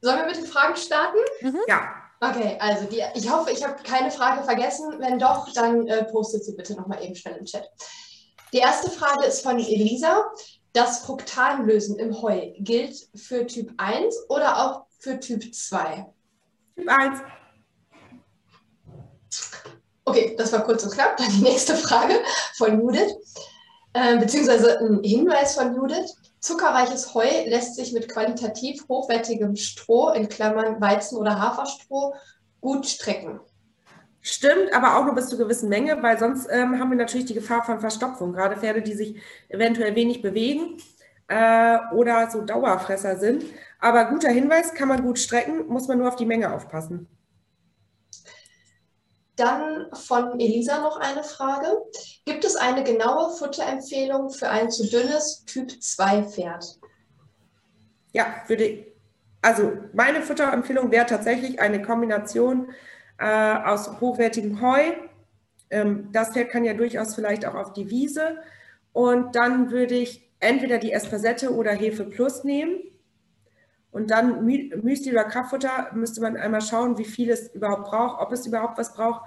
Sollen 0.00 0.18
wir 0.18 0.26
mit 0.26 0.36
den 0.36 0.46
Fragen 0.46 0.76
starten? 0.76 1.18
Mhm. 1.42 1.60
Ja. 1.68 2.01
Okay, 2.22 2.56
also 2.60 2.84
die, 2.84 3.02
ich 3.16 3.28
hoffe, 3.28 3.50
ich 3.50 3.64
habe 3.64 3.82
keine 3.82 4.12
Frage 4.12 4.44
vergessen. 4.44 4.94
Wenn 5.00 5.18
doch, 5.18 5.52
dann 5.54 5.88
äh, 5.88 6.04
postet 6.04 6.44
sie 6.44 6.54
bitte 6.54 6.74
nochmal 6.74 7.02
eben 7.02 7.16
schnell 7.16 7.36
im 7.36 7.44
Chat. 7.44 7.68
Die 8.52 8.58
erste 8.58 8.90
Frage 8.90 9.24
ist 9.24 9.42
von 9.42 9.58
Elisa. 9.58 10.30
Das 10.72 11.00
Fruktanlösen 11.00 11.98
im 11.98 12.22
Heu 12.22 12.52
gilt 12.58 12.96
für 13.16 13.44
Typ 13.48 13.72
1 13.76 14.14
oder 14.28 14.56
auch 14.56 14.86
für 15.00 15.18
Typ 15.18 15.52
2? 15.52 16.06
Typ 16.76 16.88
1. 16.88 17.18
Okay, 20.04 20.36
das 20.38 20.52
war 20.52 20.62
kurz 20.62 20.84
und 20.84 20.92
knapp. 20.92 21.16
Dann 21.16 21.28
die 21.28 21.42
nächste 21.42 21.74
Frage 21.74 22.22
von 22.56 22.80
Judith, 22.80 23.16
äh, 23.94 24.16
beziehungsweise 24.18 24.78
ein 24.78 25.02
Hinweis 25.02 25.56
von 25.56 25.74
Judith. 25.74 26.14
Zuckerreiches 26.42 27.14
Heu 27.14 27.24
lässt 27.46 27.76
sich 27.76 27.92
mit 27.92 28.08
qualitativ 28.08 28.84
hochwertigem 28.88 29.54
Stroh, 29.54 30.10
in 30.10 30.28
Klammern 30.28 30.80
Weizen- 30.80 31.16
oder 31.16 31.40
Haferstroh, 31.40 32.14
gut 32.60 32.84
strecken. 32.84 33.38
Stimmt, 34.20 34.74
aber 34.74 34.96
auch 34.96 35.04
nur 35.04 35.14
bis 35.14 35.28
zu 35.28 35.38
gewissen 35.38 35.68
Menge, 35.68 36.02
weil 36.02 36.18
sonst 36.18 36.48
ähm, 36.50 36.80
haben 36.80 36.90
wir 36.90 36.96
natürlich 36.96 37.26
die 37.26 37.34
Gefahr 37.34 37.62
von 37.64 37.78
Verstopfung. 37.78 38.32
Gerade 38.32 38.56
Pferde, 38.56 38.82
die 38.82 38.94
sich 38.94 39.20
eventuell 39.48 39.94
wenig 39.94 40.20
bewegen 40.20 40.78
äh, 41.28 41.78
oder 41.94 42.28
so 42.28 42.42
Dauerfresser 42.42 43.16
sind. 43.18 43.44
Aber 43.78 44.06
guter 44.06 44.30
Hinweis, 44.30 44.74
kann 44.74 44.88
man 44.88 45.02
gut 45.02 45.20
strecken, 45.20 45.68
muss 45.68 45.86
man 45.86 45.98
nur 45.98 46.08
auf 46.08 46.16
die 46.16 46.26
Menge 46.26 46.52
aufpassen. 46.52 47.06
Dann 49.36 49.86
von 49.94 50.38
Elisa 50.38 50.80
noch 50.80 50.98
eine 50.98 51.24
Frage. 51.24 51.68
Gibt 52.24 52.44
es 52.44 52.56
eine 52.56 52.84
genaue 52.84 53.34
Futterempfehlung 53.36 54.30
für 54.30 54.48
ein 54.48 54.70
zu 54.70 54.88
dünnes 54.88 55.44
Typ 55.46 55.70
2 55.82 56.24
Pferd? 56.24 56.78
Ja, 58.12 58.26
würde 58.46 58.92
also 59.42 59.72
meine 59.92 60.22
Futterempfehlung 60.22 60.92
wäre 60.92 61.06
tatsächlich 61.06 61.60
eine 61.60 61.82
Kombination 61.82 62.72
äh, 63.18 63.26
aus 63.26 64.00
hochwertigem 64.00 64.60
Heu. 64.62 64.92
Ähm, 65.70 66.08
das 66.12 66.30
Pferd 66.30 66.50
kann 66.50 66.64
ja 66.64 66.74
durchaus 66.74 67.14
vielleicht 67.16 67.44
auch 67.44 67.54
auf 67.54 67.72
die 67.72 67.90
Wiese. 67.90 68.38
Und 68.92 69.34
dann 69.34 69.70
würde 69.72 69.94
ich 69.94 70.30
entweder 70.38 70.78
die 70.78 70.92
Espasette 70.92 71.52
oder 71.52 71.72
Hefe 71.72 72.04
Plus 72.04 72.44
nehmen. 72.44 72.82
Und 73.92 74.10
dann 74.10 74.44
Müsli 74.44 75.12
oder 75.12 75.24
Kraftfutter 75.24 75.90
müsste 75.92 76.22
man 76.22 76.36
einmal 76.38 76.62
schauen, 76.62 76.96
wie 76.96 77.04
viel 77.04 77.30
es 77.30 77.54
überhaupt 77.54 77.84
braucht, 77.84 78.22
ob 78.22 78.32
es 78.32 78.46
überhaupt 78.46 78.78
was 78.78 78.94
braucht 78.94 79.22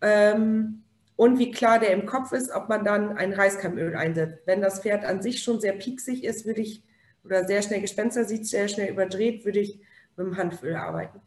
ähm, 0.00 0.84
und 1.16 1.38
wie 1.38 1.50
klar 1.50 1.78
der 1.78 1.92
im 1.92 2.06
Kopf 2.06 2.32
ist, 2.32 2.50
ob 2.50 2.70
man 2.70 2.82
dann 2.82 3.18
ein 3.18 3.34
Reiskeimöl 3.34 3.94
einsetzt. 3.94 4.38
Wenn 4.46 4.62
das 4.62 4.80
Pferd 4.80 5.04
an 5.04 5.20
sich 5.20 5.42
schon 5.42 5.60
sehr 5.60 5.74
pieksig 5.74 6.24
ist, 6.24 6.46
würde 6.46 6.62
ich, 6.62 6.82
oder 7.24 7.44
sehr 7.44 7.60
schnell 7.60 7.82
Gespenster 7.82 8.24
sieht, 8.24 8.46
sehr 8.46 8.68
schnell 8.68 8.90
überdreht, 8.90 9.44
würde 9.44 9.60
ich 9.60 9.80
mit 10.16 10.26
dem 10.26 10.36
Hanföl 10.38 10.76
arbeiten. 10.76 11.20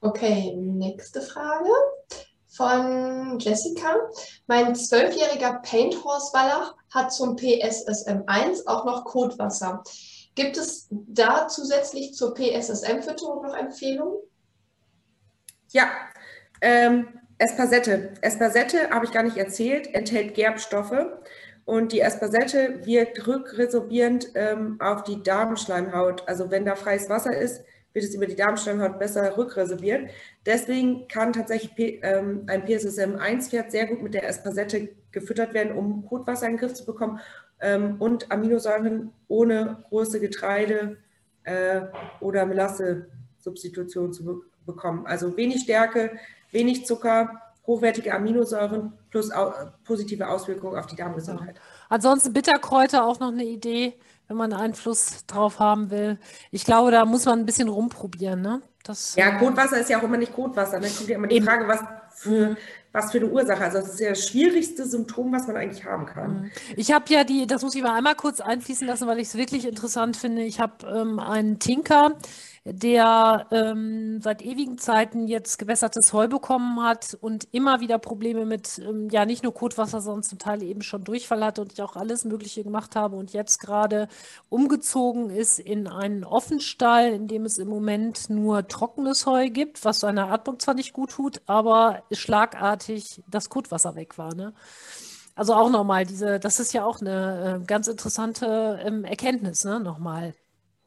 Okay, 0.00 0.54
nächste 0.56 1.20
Frage 1.20 1.70
von 2.48 3.38
Jessica. 3.38 3.96
Mein 4.48 4.74
zwölfjähriger 4.74 5.60
Paint 5.62 6.04
Horse 6.04 6.32
Wallach 6.32 6.74
hat 6.90 7.12
zum 7.12 7.36
PSSM1 7.36 8.66
auch 8.66 8.84
noch 8.84 9.04
Kotwasser. 9.04 9.82
Gibt 10.34 10.56
es 10.56 10.88
da 10.90 11.46
zusätzlich 11.48 12.14
zur 12.14 12.34
PSSM-Fütterung 12.34 13.42
noch 13.42 13.54
Empfehlungen? 13.54 14.18
Ja, 15.70 15.90
ähm, 16.60 17.08
Espasette. 17.38 18.14
Espasette, 18.20 18.90
habe 18.90 19.04
ich 19.04 19.12
gar 19.12 19.22
nicht 19.22 19.36
erzählt, 19.36 19.94
enthält 19.94 20.34
Gerbstoffe. 20.34 21.06
Und 21.64 21.92
die 21.92 22.00
Espasette 22.00 22.84
wirkt 22.84 23.26
rückresorbierend 23.26 24.28
ähm, 24.34 24.76
auf 24.80 25.02
die 25.04 25.22
Darmschleimhaut. 25.22 26.28
Also 26.28 26.50
wenn 26.50 26.64
da 26.64 26.74
freies 26.74 27.08
Wasser 27.08 27.36
ist, 27.36 27.64
wird 27.92 28.04
es 28.04 28.14
über 28.14 28.26
die 28.26 28.36
Darmschleimhaut 28.36 28.98
besser 28.98 29.36
rückresorbiert. 29.36 30.10
Deswegen 30.44 31.08
kann 31.08 31.32
tatsächlich 31.32 31.74
P 31.74 32.00
ähm, 32.02 32.44
ein 32.48 32.64
PSSM-1-Pferd 32.66 33.70
sehr 33.70 33.86
gut 33.86 34.02
mit 34.02 34.14
der 34.14 34.28
Espasette 34.28 34.90
gefüttert 35.12 35.54
werden, 35.54 35.76
um 35.76 36.04
Kotwasser 36.04 36.46
in 36.46 36.52
den 36.52 36.58
Griff 36.58 36.74
zu 36.74 36.84
bekommen 36.84 37.20
ähm, 37.64 37.96
und 37.98 38.30
Aminosäuren 38.30 39.10
ohne 39.26 39.82
große 39.88 40.20
Getreide 40.20 40.98
äh, 41.44 41.80
oder 42.20 42.44
Melasse-Substitution 42.44 44.12
zu 44.12 44.24
be 44.24 44.40
bekommen. 44.66 45.04
Also 45.06 45.36
wenig 45.36 45.60
Stärke, 45.64 46.12
wenig 46.50 46.86
Zucker, 46.86 47.42
hochwertige 47.66 48.14
Aminosäuren 48.14 48.94
plus 49.10 49.30
au 49.30 49.52
positive 49.84 50.26
Auswirkungen 50.26 50.78
auf 50.78 50.86
die 50.86 50.96
Darmgesundheit. 50.96 51.60
Ansonsten 51.90 52.32
Bitterkräuter 52.32 53.04
auch 53.04 53.20
noch 53.20 53.28
eine 53.28 53.44
Idee, 53.44 53.92
wenn 54.26 54.38
man 54.38 54.54
Einfluss 54.54 55.26
drauf 55.26 55.58
haben 55.58 55.90
will. 55.90 56.18
Ich 56.50 56.64
glaube, 56.64 56.92
da 56.92 57.04
muss 57.04 57.26
man 57.26 57.40
ein 57.40 57.44
bisschen 57.44 57.68
rumprobieren. 57.68 58.40
Ne? 58.40 58.62
Das, 58.84 59.16
ja, 59.16 59.38
Kotwasser 59.38 59.78
ist 59.78 59.90
ja 59.90 59.98
auch 59.98 60.02
immer 60.02 60.16
nicht 60.16 60.32
Kotwasser. 60.32 60.80
Dann 60.80 60.82
ne? 60.82 60.88
kommt 60.96 61.08
ja 61.10 61.16
immer 61.16 61.26
die 61.26 61.36
eben. 61.36 61.44
Frage, 61.44 61.68
was 61.68 61.80
für 62.14 62.56
was 62.94 63.10
für 63.10 63.18
eine 63.18 63.26
Ursache. 63.26 63.62
Also 63.64 63.78
das 63.78 63.94
ist 63.94 64.00
ja 64.00 64.10
das 64.10 64.28
schwierigste 64.28 64.86
Symptom, 64.86 65.32
was 65.32 65.48
man 65.48 65.56
eigentlich 65.56 65.84
haben 65.84 66.06
kann. 66.06 66.42
Mhm. 66.42 66.50
Ich 66.76 66.92
habe 66.92 67.04
ja 67.12 67.24
die, 67.24 67.46
das 67.46 67.62
muss 67.62 67.74
ich 67.74 67.82
mal 67.82 67.96
einmal 67.96 68.14
kurz 68.14 68.40
einfließen 68.40 68.86
lassen, 68.86 69.08
weil 69.08 69.18
ich 69.18 69.28
es 69.28 69.34
wirklich 69.34 69.66
interessant 69.66 70.16
finde. 70.16 70.42
Ich 70.42 70.60
habe 70.60 70.86
ähm, 70.86 71.18
einen 71.18 71.58
Tinker, 71.58 72.12
der 72.64 73.46
ähm, 73.50 74.20
seit 74.22 74.40
ewigen 74.40 74.78
Zeiten 74.78 75.26
jetzt 75.28 75.58
gewässertes 75.58 76.14
Heu 76.14 76.28
bekommen 76.28 76.82
hat 76.82 77.16
und 77.20 77.46
immer 77.52 77.80
wieder 77.80 77.98
Probleme 77.98 78.46
mit, 78.46 78.78
ähm, 78.78 79.10
ja, 79.10 79.26
nicht 79.26 79.42
nur 79.42 79.52
Kotwasser, 79.52 80.00
sondern 80.00 80.22
zum 80.22 80.38
Teil 80.38 80.62
eben 80.62 80.80
schon 80.80 81.04
Durchfall 81.04 81.44
hatte 81.44 81.60
und 81.60 81.74
ich 81.74 81.82
auch 81.82 81.94
alles 81.96 82.24
Mögliche 82.24 82.64
gemacht 82.64 82.96
habe 82.96 83.16
und 83.16 83.34
jetzt 83.34 83.58
gerade 83.60 84.08
umgezogen 84.48 85.28
ist 85.28 85.58
in 85.58 85.86
einen 85.88 86.24
Offenstall, 86.24 87.12
in 87.12 87.28
dem 87.28 87.44
es 87.44 87.58
im 87.58 87.68
Moment 87.68 88.30
nur 88.30 88.66
trockenes 88.66 89.26
Heu 89.26 89.50
gibt, 89.50 89.84
was 89.84 90.00
seiner 90.00 90.30
Atmung 90.30 90.58
zwar 90.58 90.74
nicht 90.74 90.94
gut 90.94 91.10
tut, 91.10 91.42
aber 91.46 92.02
schlagartig 92.12 93.22
das 93.28 93.50
Kotwasser 93.50 93.94
weg 93.94 94.16
war. 94.16 94.34
Ne? 94.34 94.54
Also 95.34 95.54
auch 95.54 95.70
nochmal 95.70 96.06
diese, 96.06 96.40
das 96.40 96.60
ist 96.60 96.72
ja 96.72 96.84
auch 96.84 97.00
eine 97.00 97.60
äh, 97.62 97.66
ganz 97.66 97.88
interessante 97.88 98.80
ähm, 98.84 99.04
Erkenntnis, 99.04 99.64
ne, 99.64 99.80
nochmal. 99.80 100.34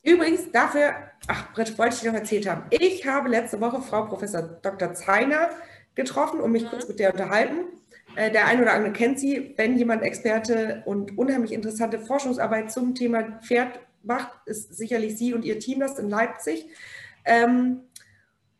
Übrigens, 0.08 0.50
dafür, 0.54 0.94
ach, 1.28 1.52
Britt, 1.54 1.78
wollte 1.78 1.96
ich 1.96 2.02
dir 2.02 2.14
noch 2.14 2.20
erzählt 2.20 2.48
haben. 2.48 2.64
Ich 2.70 3.06
habe 3.06 3.28
letzte 3.28 3.60
Woche 3.60 3.82
Frau 3.82 4.06
Professor 4.06 4.42
Dr. 4.42 4.94
Zeiner 4.94 5.50
getroffen 5.96 6.40
und 6.40 6.54
mich 6.54 6.64
mhm. 6.64 6.70
kurz 6.70 6.88
mit 6.88 7.00
der 7.00 7.12
unterhalten. 7.12 7.66
Äh, 8.16 8.32
der 8.32 8.48
ein 8.48 8.62
oder 8.62 8.72
andere 8.72 8.94
kennt 8.94 9.20
sie. 9.20 9.54
Wenn 9.58 9.78
jemand 9.78 10.04
Experte 10.04 10.82
und 10.86 11.18
unheimlich 11.18 11.52
interessante 11.52 12.00
Forschungsarbeit 12.00 12.72
zum 12.72 12.96
Thema 12.96 13.42
Pferd 13.42 13.82
macht, 14.02 14.30
ist 14.46 14.78
sicherlich 14.78 15.18
sie 15.18 15.34
und 15.34 15.44
ihr 15.44 15.60
Team 15.60 15.82
das 15.82 16.00
in 16.00 16.10
Leipzig. 16.10 16.68
Ähm, 17.26 17.82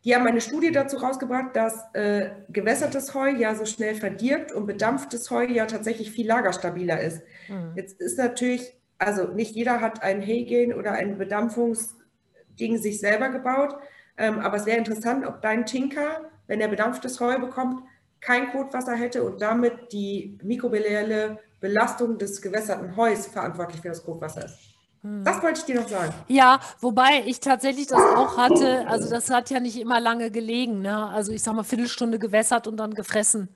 die 0.04 0.14
haben 0.14 0.26
eine 0.26 0.42
Studie 0.42 0.70
dazu 0.70 0.98
rausgebracht, 0.98 1.56
dass 1.56 1.82
äh, 1.94 2.30
gewässertes 2.50 3.14
Heu 3.14 3.30
ja 3.30 3.54
so 3.54 3.64
schnell 3.64 3.94
verdirbt 3.94 4.52
und 4.52 4.66
bedampftes 4.66 5.30
Heu 5.30 5.46
ja 5.46 5.64
tatsächlich 5.64 6.10
viel 6.10 6.26
lagerstabiler 6.26 7.00
ist. 7.00 7.22
Mhm. 7.48 7.72
Jetzt 7.74 8.00
ist 8.02 8.18
natürlich, 8.18 8.77
also 8.98 9.28
nicht 9.28 9.54
jeder 9.54 9.80
hat 9.80 10.02
ein 10.02 10.20
Haygain 10.20 10.74
oder 10.74 10.92
ein 10.92 11.18
Bedampfungsding 11.18 12.78
sich 12.78 13.00
selber 13.00 13.28
gebaut, 13.28 13.76
ähm, 14.16 14.40
aber 14.40 14.56
es 14.56 14.66
wäre 14.66 14.78
interessant, 14.78 15.24
ob 15.26 15.40
dein 15.42 15.64
Tinker, 15.64 16.30
wenn 16.46 16.60
er 16.60 16.68
bedampftes 16.68 17.20
Heu 17.20 17.38
bekommt, 17.38 17.82
kein 18.20 18.50
Kotwasser 18.50 18.94
hätte 18.94 19.22
und 19.22 19.40
damit 19.40 19.92
die 19.92 20.38
mikrobielle 20.42 21.38
Belastung 21.60 22.18
des 22.18 22.42
gewässerten 22.42 22.96
Heus 22.96 23.26
verantwortlich 23.26 23.80
für 23.80 23.88
das 23.88 24.04
Kotwasser 24.04 24.44
ist. 24.44 24.58
Hm. 25.02 25.22
Das 25.24 25.42
wollte 25.42 25.60
ich 25.60 25.64
dir 25.64 25.80
noch 25.80 25.88
sagen. 25.88 26.12
Ja, 26.26 26.60
wobei 26.80 27.22
ich 27.26 27.40
tatsächlich 27.40 27.86
das 27.86 28.00
auch 28.00 28.36
hatte. 28.36 28.86
Also 28.88 29.08
das 29.08 29.30
hat 29.30 29.50
ja 29.50 29.60
nicht 29.60 29.78
immer 29.78 30.00
lange 30.00 30.30
gelegen. 30.30 30.82
Ne? 30.82 31.06
Also 31.08 31.32
ich 31.32 31.42
sage 31.42 31.56
mal 31.56 31.62
Viertelstunde 31.62 32.18
gewässert 32.18 32.66
und 32.66 32.76
dann 32.76 32.94
gefressen. 32.94 33.48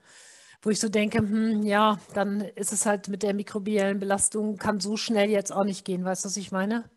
Wo 0.63 0.69
ich 0.69 0.79
so 0.79 0.87
denke, 0.87 1.19
hm, 1.19 1.61
ja, 1.63 1.99
dann 2.13 2.39
ist 2.39 2.71
es 2.71 2.85
halt 2.85 3.09
mit 3.09 3.21
der 3.21 3.33
mikrobiellen 3.33 3.99
Belastung, 3.99 4.55
kann 4.55 4.79
so 4.79 4.95
schnell 4.95 5.29
jetzt 5.29 5.51
auch 5.51 5.65
nicht 5.65 5.83
gehen. 5.83 6.05
Weißt 6.05 6.23
du, 6.23 6.29
was 6.29 6.37
ich 6.37 6.53
meine? 6.53 6.89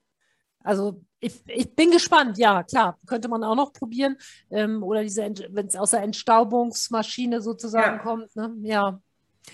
Also 0.62 1.02
ich, 1.18 1.42
ich 1.46 1.74
bin 1.74 1.90
gespannt, 1.90 2.38
ja, 2.38 2.62
klar, 2.62 2.96
könnte 3.06 3.26
man 3.26 3.42
auch 3.42 3.56
noch 3.56 3.72
probieren. 3.72 4.16
Ähm, 4.50 4.84
oder 4.84 5.02
diese, 5.02 5.22
wenn 5.50 5.66
es 5.66 5.74
aus 5.74 5.90
der 5.90 6.02
Entstaubungsmaschine 6.02 7.40
sozusagen 7.40 7.96
ja. 7.96 8.02
kommt, 8.02 8.36
ne? 8.36 8.54
Ja. 8.62 9.00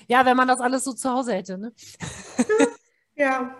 Ja, 0.08 0.26
wenn 0.26 0.36
man 0.36 0.48
das 0.48 0.60
alles 0.60 0.84
so 0.84 0.92
zu 0.92 1.10
Hause 1.10 1.32
hätte, 1.32 1.56
ne? 1.56 1.72
ja. 3.14 3.56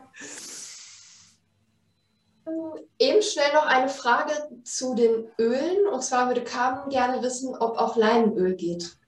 Eben 2.99 3.23
schnell 3.23 3.53
noch 3.55 3.67
eine 3.67 3.89
Frage 3.89 4.33
zu 4.65 4.95
den 4.95 5.29
Ölen. 5.39 5.87
Und 5.93 6.03
zwar 6.03 6.29
würde 6.29 6.45
Carmen 6.45 6.91
gerne 6.91 7.23
wissen, 7.23 7.55
ob 7.55 7.79
auch 7.79 7.97
Leinenöl 7.97 8.55
geht. 8.55 8.99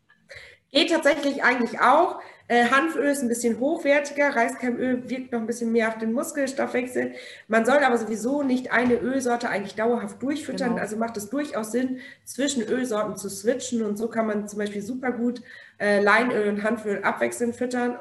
Geht 0.75 0.91
tatsächlich 0.91 1.45
eigentlich 1.45 1.81
auch. 1.81 2.21
Äh, 2.49 2.67
Hanföl 2.67 3.05
ist 3.05 3.23
ein 3.23 3.29
bisschen 3.29 3.61
hochwertiger, 3.61 4.35
Reiskeimöl 4.35 5.09
wirkt 5.09 5.33
noch 5.33 5.41
ein 5.41 5.47
bisschen 5.47 5.71
mehr 5.71 5.89
auf 5.89 5.99
den 5.99 6.13
Muskelstoffwechsel. 6.13 7.15
Man 7.47 7.65
soll 7.65 7.79
aber 7.79 7.97
sowieso 7.97 8.43
nicht 8.43 8.73
eine 8.73 8.97
Ölsorte 8.97 9.49
eigentlich 9.49 9.77
dauerhaft 9.77 10.21
durchfüttern. 10.21 10.71
Genau. 10.71 10.81
Also 10.81 10.97
macht 10.97 11.17
es 11.17 11.31
durchaus 11.31 11.71
Sinn, 11.71 12.01
zwischen 12.25 12.65
Ölsorten 12.65 13.17
zu 13.17 13.31
switchen. 13.31 13.83
Und 13.83 13.97
so 13.97 14.09
kann 14.09 14.27
man 14.27 14.49
zum 14.49 14.59
Beispiel 14.59 14.83
super 14.83 15.13
gut 15.13 15.43
äh, 15.79 16.03
Leinöl 16.03 16.49
und 16.49 16.65
Hanföl 16.65 17.03
abwechselnd 17.03 17.55
füttern 17.55 17.97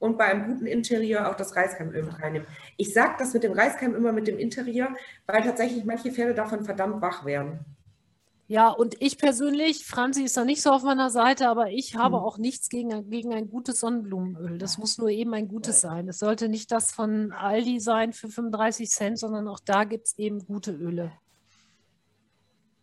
und 0.00 0.18
bei 0.18 0.24
einem 0.24 0.48
guten 0.48 0.66
Interieur 0.66 1.30
auch 1.30 1.36
das 1.36 1.54
Reiskeimöl 1.54 2.02
mit 2.02 2.20
reinnehmen. 2.20 2.48
Ich 2.76 2.92
sage 2.92 3.14
das 3.20 3.32
mit 3.32 3.44
dem 3.44 3.52
Reiskeim 3.52 3.94
immer 3.94 4.10
mit 4.10 4.26
dem 4.26 4.38
Interieur, 4.38 4.88
weil 5.26 5.42
tatsächlich 5.44 5.84
manche 5.84 6.10
Pferde 6.10 6.34
davon 6.34 6.64
verdammt 6.64 7.00
wach 7.00 7.24
werden. 7.24 7.60
Ja, 8.52 8.68
und 8.68 9.00
ich 9.00 9.16
persönlich, 9.16 9.86
Franzi 9.86 10.24
ist 10.24 10.36
da 10.36 10.44
nicht 10.44 10.60
so 10.60 10.72
auf 10.72 10.82
meiner 10.82 11.08
Seite, 11.08 11.48
aber 11.48 11.70
ich 11.70 11.96
habe 11.96 12.18
hm. 12.18 12.22
auch 12.22 12.36
nichts 12.36 12.68
gegen, 12.68 13.08
gegen 13.08 13.32
ein 13.32 13.48
gutes 13.48 13.80
Sonnenblumenöl. 13.80 14.58
Das 14.58 14.76
muss 14.76 14.98
nur 14.98 15.08
eben 15.08 15.32
ein 15.32 15.48
gutes 15.48 15.80
sein. 15.80 16.06
Es 16.06 16.18
sollte 16.18 16.50
nicht 16.50 16.70
das 16.70 16.92
von 16.92 17.32
Aldi 17.32 17.80
sein 17.80 18.12
für 18.12 18.28
35 18.28 18.90
Cent, 18.90 19.18
sondern 19.18 19.48
auch 19.48 19.58
da 19.58 19.84
gibt 19.84 20.08
es 20.08 20.18
eben 20.18 20.44
gute 20.44 20.70
Öle. 20.70 21.12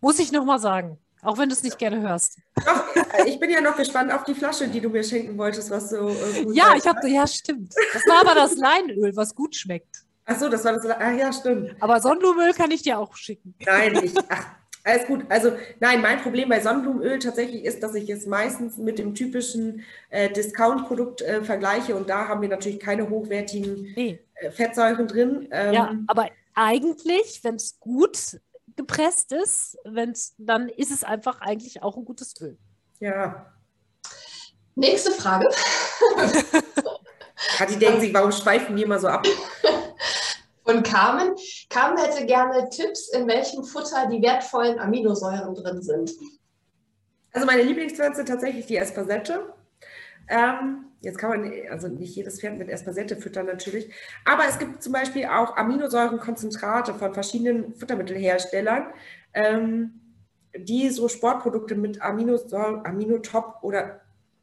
Muss 0.01 0.17
ich 0.17 0.31
nochmal 0.31 0.57
sagen. 0.57 0.97
Auch 1.21 1.37
wenn 1.37 1.49
du 1.49 1.53
es 1.53 1.61
nicht 1.61 1.77
gerne 1.77 2.01
hörst. 2.01 2.39
Doch, 2.65 2.85
ich 3.27 3.39
bin 3.39 3.51
ja 3.51 3.61
noch 3.61 3.77
gespannt 3.77 4.11
auf 4.11 4.23
die 4.23 4.33
Flasche, 4.33 4.67
die 4.69 4.81
du 4.81 4.89
mir 4.89 5.03
schenken 5.03 5.37
wolltest, 5.37 5.69
was 5.69 5.91
so. 5.91 6.09
Äh, 6.09 6.47
ja, 6.51 6.73
ich 6.75 6.87
habe, 6.87 7.07
ja, 7.07 7.27
stimmt. 7.27 7.75
Das 7.93 8.07
war 8.07 8.21
aber 8.21 8.33
das 8.33 8.55
Leinöl, 8.55 9.15
was 9.15 9.35
gut 9.35 9.55
schmeckt. 9.55 10.03
Ach 10.25 10.39
so, 10.39 10.49
das 10.49 10.65
war 10.65 10.73
das. 10.73 10.83
Ach 10.87 11.11
ja, 11.11 11.31
stimmt. 11.31 11.75
Aber 11.79 12.01
Sonnenblumenöl 12.01 12.53
kann 12.53 12.71
ich 12.71 12.81
dir 12.81 12.97
auch 12.97 13.15
schicken. 13.15 13.53
Nein, 13.63 14.03
ich. 14.03 14.15
Ach, 14.29 14.58
alles 14.89 15.07
gut. 15.07 15.25
Also 15.29 15.53
nein, 15.79 16.01
mein 16.01 16.21
Problem 16.21 16.49
bei 16.49 16.59
Sonnenblumenöl 16.59 17.19
tatsächlich 17.19 17.65
ist, 17.65 17.83
dass 17.83 17.95
ich 17.95 18.09
es 18.09 18.25
meistens 18.25 18.77
mit 18.77 18.99
dem 18.99 19.15
typischen 19.15 19.83
äh, 20.09 20.29
Discount-Produkt 20.29 21.21
äh, 21.21 21.43
vergleiche 21.43 21.95
und 21.95 22.09
da 22.09 22.27
haben 22.27 22.41
wir 22.41 22.49
natürlich 22.49 22.79
keine 22.79 23.09
hochwertigen 23.09 23.93
nee. 23.95 24.19
äh, 24.35 24.51
Fettsäuren 24.51 25.07
drin. 25.07 25.47
Ähm, 25.51 25.73
ja, 25.73 25.95
aber 26.07 26.29
eigentlich, 26.53 27.39
wenn 27.43 27.55
es 27.55 27.79
gut 27.79 28.39
gepresst 28.75 29.31
ist, 29.31 29.77
wenn's, 29.83 30.35
dann 30.37 30.69
ist 30.69 30.91
es 30.91 31.03
einfach 31.03 31.41
eigentlich 31.41 31.83
auch 31.83 31.97
ein 31.97 32.05
gutes 32.05 32.39
Öl. 32.41 32.57
Ja. 32.99 33.53
Nächste 34.75 35.11
Frage. 35.11 35.47
die 37.69 37.77
denken 37.77 37.99
sich, 37.99 38.13
warum 38.13 38.31
schweifen 38.31 38.75
die 38.75 38.83
immer 38.83 38.99
so 38.99 39.07
ab? 39.07 39.25
Von 40.69 40.83
Carmen. 40.83 41.33
Carmen 41.71 41.97
hätte 41.97 42.27
gerne 42.27 42.69
Tipps, 42.69 43.09
in 43.09 43.27
welchem 43.27 43.63
Futter 43.63 44.07
die 44.07 44.21
wertvollen 44.21 44.77
Aminosäuren 44.77 45.55
drin 45.55 45.81
sind. 45.81 46.11
Also 47.33 47.47
meine 47.47 47.63
Lieblingspflanze 47.63 48.23
tatsächlich 48.23 48.67
die 48.67 48.77
Espasette. 48.77 49.51
Ähm, 50.27 50.85
jetzt 51.01 51.17
kann 51.17 51.31
man 51.31 51.51
also 51.71 51.87
nicht 51.87 52.15
jedes 52.15 52.39
Pferd 52.39 52.59
mit 52.59 52.69
Espasette 52.69 53.15
füttern 53.15 53.47
natürlich, 53.47 53.91
aber 54.25 54.43
es 54.47 54.59
gibt 54.59 54.83
zum 54.83 54.93
Beispiel 54.93 55.25
auch 55.25 55.57
Aminosäurenkonzentrate 55.57 56.93
von 56.93 57.15
verschiedenen 57.15 57.73
Futtermittelherstellern, 57.73 58.93
ähm, 59.33 59.99
die 60.55 60.89
so 60.91 61.07
Sportprodukte 61.07 61.73
mit 61.73 61.99
Aminosäuren, 61.99 62.85
Aminotop 62.85 63.55
oder 63.63 64.01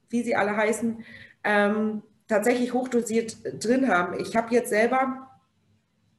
wie 0.08 0.24
sie 0.24 0.34
alle 0.34 0.56
heißen, 0.56 1.04
ähm, 1.44 2.02
tatsächlich 2.26 2.72
hochdosiert 2.72 3.36
drin 3.64 3.86
haben. 3.86 4.18
Ich 4.18 4.34
habe 4.34 4.52
jetzt 4.52 4.70
selber 4.70 5.25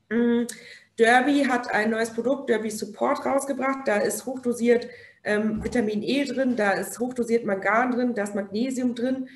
Derby 0.09 1.43
hat 1.43 1.71
ein 1.73 1.91
neues 1.91 2.11
Produkt, 2.11 2.49
Derby 2.49 2.69
Support, 2.71 3.25
rausgebracht. 3.25 3.87
Da 3.87 3.97
ist 3.97 4.25
hochdosiert 4.25 4.87
ähm, 5.23 5.63
Vitamin 5.63 6.01
E 6.01 6.23
drin, 6.25 6.55
da 6.55 6.71
ist 6.71 6.99
hochdosiert 6.99 7.45
Mangan 7.45 7.91
drin, 7.91 8.15
da 8.15 8.23
ist 8.23 8.35
Magnesium 8.35 8.95
drin. 8.95 9.27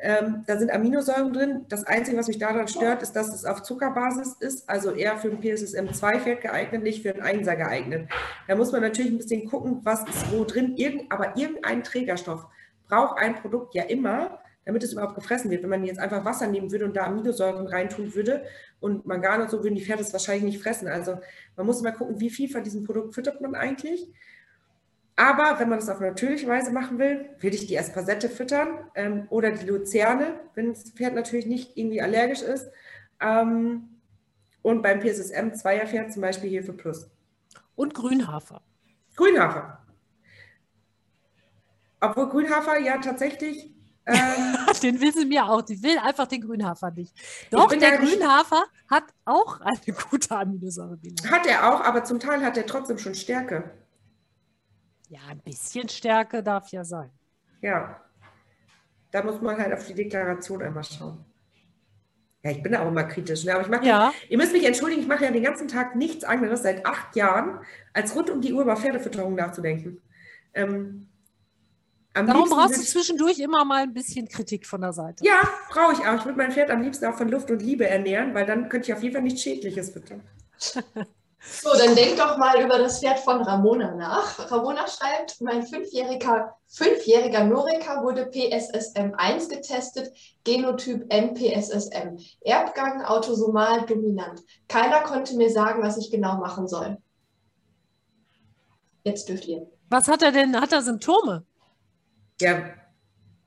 Ähm, 0.00 0.44
da 0.46 0.56
sind 0.56 0.70
Aminosäuren 0.70 1.32
drin. 1.32 1.64
Das 1.68 1.84
Einzige, 1.84 2.16
was 2.16 2.28
mich 2.28 2.38
daran 2.38 2.68
stört, 2.68 3.02
ist, 3.02 3.16
dass 3.16 3.34
es 3.34 3.44
auf 3.44 3.62
Zuckerbasis 3.62 4.36
ist, 4.38 4.68
also 4.70 4.92
eher 4.92 5.16
für 5.16 5.28
ein 5.28 5.40
PSSM2-Pferd 5.40 6.42
geeignet, 6.42 6.84
nicht 6.84 7.02
für 7.02 7.14
ein 7.14 7.20
Einser 7.20 7.56
geeignet. 7.56 8.08
Da 8.46 8.54
muss 8.54 8.70
man 8.70 8.82
natürlich 8.82 9.10
ein 9.10 9.18
bisschen 9.18 9.48
gucken, 9.48 9.80
was 9.82 10.04
ist 10.04 10.30
wo 10.30 10.44
drin. 10.44 10.76
Irgend, 10.76 11.10
aber 11.10 11.36
irgendein 11.36 11.82
Trägerstoff 11.82 12.46
braucht 12.88 13.18
ein 13.18 13.34
Produkt 13.34 13.74
ja 13.74 13.82
immer, 13.84 14.38
damit 14.68 14.84
es 14.84 14.92
überhaupt 14.92 15.14
gefressen 15.14 15.50
wird. 15.50 15.62
Wenn 15.62 15.70
man 15.70 15.82
jetzt 15.82 15.98
einfach 15.98 16.26
Wasser 16.26 16.46
nehmen 16.46 16.70
würde 16.70 16.84
und 16.84 16.94
da 16.94 17.06
Aminosäuren 17.06 17.66
reintun 17.66 18.14
würde 18.14 18.44
und 18.80 19.06
Mangan 19.06 19.40
und 19.40 19.50
so, 19.50 19.64
würden 19.64 19.76
die 19.76 19.82
Pferde 19.82 20.02
es 20.02 20.12
wahrscheinlich 20.12 20.44
nicht 20.44 20.62
fressen. 20.62 20.88
Also 20.88 21.18
man 21.56 21.64
muss 21.64 21.80
mal 21.80 21.92
gucken, 21.92 22.20
wie 22.20 22.28
viel 22.28 22.50
von 22.50 22.62
diesem 22.62 22.84
Produkt 22.84 23.14
füttert 23.14 23.40
man 23.40 23.54
eigentlich. 23.54 24.12
Aber 25.16 25.58
wenn 25.58 25.70
man 25.70 25.78
das 25.78 25.88
auf 25.88 26.00
natürliche 26.00 26.46
Weise 26.46 26.70
machen 26.70 26.98
will, 26.98 27.30
würde 27.40 27.56
ich 27.56 27.66
die 27.66 27.76
Espasette 27.76 28.28
füttern 28.28 28.68
ähm, 28.94 29.26
oder 29.30 29.52
die 29.52 29.64
Luzerne, 29.64 30.38
wenn 30.54 30.74
das 30.74 30.90
Pferd 30.90 31.14
natürlich 31.14 31.46
nicht 31.46 31.78
irgendwie 31.78 32.02
allergisch 32.02 32.42
ist. 32.42 32.70
Ähm, 33.22 33.88
und 34.60 34.82
beim 34.82 35.00
PSSM 35.00 35.54
Zweierpferd 35.54 36.12
zum 36.12 36.20
Beispiel 36.20 36.50
Hefe 36.50 36.74
Plus. 36.74 37.10
Und 37.74 37.94
Grünhafer. 37.94 38.60
Grünhafer. 39.16 39.82
Obwohl 42.00 42.28
Grünhafer 42.28 42.78
ja 42.78 42.98
tatsächlich. 42.98 43.77
Ähm, 44.08 44.56
den 44.82 45.00
will 45.00 45.12
sie 45.12 45.26
mir 45.26 45.44
auch. 45.44 45.62
Die 45.62 45.82
will 45.82 45.98
einfach 45.98 46.26
den 46.26 46.40
Grünhafer 46.40 46.90
nicht. 46.90 47.14
Doch, 47.50 47.68
der 47.68 47.98
Grünhafer 47.98 48.60
nicht, 48.60 48.90
hat 48.90 49.04
auch 49.24 49.60
eine 49.60 49.94
gute 50.10 50.34
Aminosäurebilanz. 50.34 51.30
Hat 51.30 51.46
er 51.46 51.72
auch, 51.72 51.82
aber 51.82 52.04
zum 52.04 52.18
Teil 52.18 52.42
hat 52.44 52.56
er 52.56 52.66
trotzdem 52.66 52.98
schon 52.98 53.14
Stärke. 53.14 53.70
Ja, 55.08 55.20
ein 55.30 55.40
bisschen 55.40 55.88
Stärke 55.88 56.42
darf 56.42 56.70
ja 56.70 56.84
sein. 56.84 57.10
Ja. 57.60 58.00
Da 59.10 59.22
muss 59.22 59.40
man 59.40 59.56
halt 59.56 59.72
auf 59.72 59.86
die 59.86 59.94
Deklaration 59.94 60.62
einmal 60.62 60.84
schauen. 60.84 61.24
Ja, 62.42 62.50
ich 62.50 62.62
bin 62.62 62.72
da 62.72 62.82
auch 62.82 62.88
immer 62.88 63.04
kritisch. 63.04 63.44
Ne? 63.44 63.54
Aber 63.54 63.62
ich 63.62 63.68
mache, 63.68 63.86
ja. 63.86 64.12
ihr 64.28 64.38
müsst 64.38 64.52
mich 64.52 64.64
entschuldigen, 64.64 65.02
ich 65.02 65.08
mache 65.08 65.24
ja 65.24 65.30
den 65.30 65.42
ganzen 65.42 65.66
Tag 65.66 65.96
nichts 65.96 66.24
anderes 66.24 66.62
seit 66.62 66.86
acht 66.86 67.16
Jahren, 67.16 67.58
als 67.92 68.14
rund 68.14 68.30
um 68.30 68.40
die 68.40 68.52
Uhr 68.52 68.62
über 68.62 68.76
Pferdefütterung 68.76 69.34
nachzudenken. 69.34 70.00
Ähm, 70.54 71.08
Darum 72.14 72.48
brauchst 72.48 72.78
du 72.78 72.82
zwischendurch 72.82 73.38
immer 73.38 73.64
mal 73.64 73.82
ein 73.82 73.94
bisschen 73.94 74.28
Kritik 74.28 74.66
von 74.66 74.80
der 74.80 74.92
Seite. 74.92 75.24
Ja, 75.24 75.48
brauche 75.70 75.92
ich 75.92 76.00
auch. 76.00 76.14
Ich 76.14 76.24
würde 76.24 76.38
mein 76.38 76.50
Pferd 76.50 76.70
am 76.70 76.82
liebsten 76.82 77.06
auch 77.06 77.14
von 77.14 77.28
Luft 77.28 77.50
und 77.50 77.62
Liebe 77.62 77.86
ernähren, 77.86 78.34
weil 78.34 78.44
dann 78.44 78.68
könnte 78.68 78.90
ich 78.90 78.96
auf 78.96 79.02
jeden 79.02 79.14
Fall 79.14 79.22
nichts 79.22 79.42
Schädliches 79.42 79.90
füttern. 79.90 80.22
So, 81.40 81.70
dann 81.72 81.94
denk 81.94 82.16
doch 82.16 82.36
mal 82.36 82.60
über 82.60 82.78
das 82.78 83.00
Pferd 83.00 83.20
von 83.20 83.40
Ramona 83.40 83.94
nach. 83.94 84.50
Ramona 84.50 84.86
schreibt, 84.88 85.40
mein 85.40 85.64
fünfjähriger, 85.64 86.56
fünfjähriger 86.66 87.44
Norika 87.44 88.02
wurde 88.02 88.26
PSSM 88.26 89.14
1 89.16 89.48
getestet, 89.48 90.12
Genotyp 90.44 91.06
NPSSM, 91.12 92.18
Erbgang 92.40 93.04
autosomal 93.04 93.86
dominant. 93.86 94.42
Keiner 94.66 95.02
konnte 95.02 95.36
mir 95.36 95.50
sagen, 95.50 95.82
was 95.82 95.96
ich 95.96 96.10
genau 96.10 96.38
machen 96.38 96.66
soll. 96.66 96.98
Jetzt 99.04 99.28
dürft 99.28 99.46
ihr. 99.46 99.66
Was 99.90 100.08
hat 100.08 100.22
er 100.22 100.32
denn? 100.32 100.60
Hat 100.60 100.72
er 100.72 100.82
Symptome? 100.82 101.46
Ja. 102.40 102.70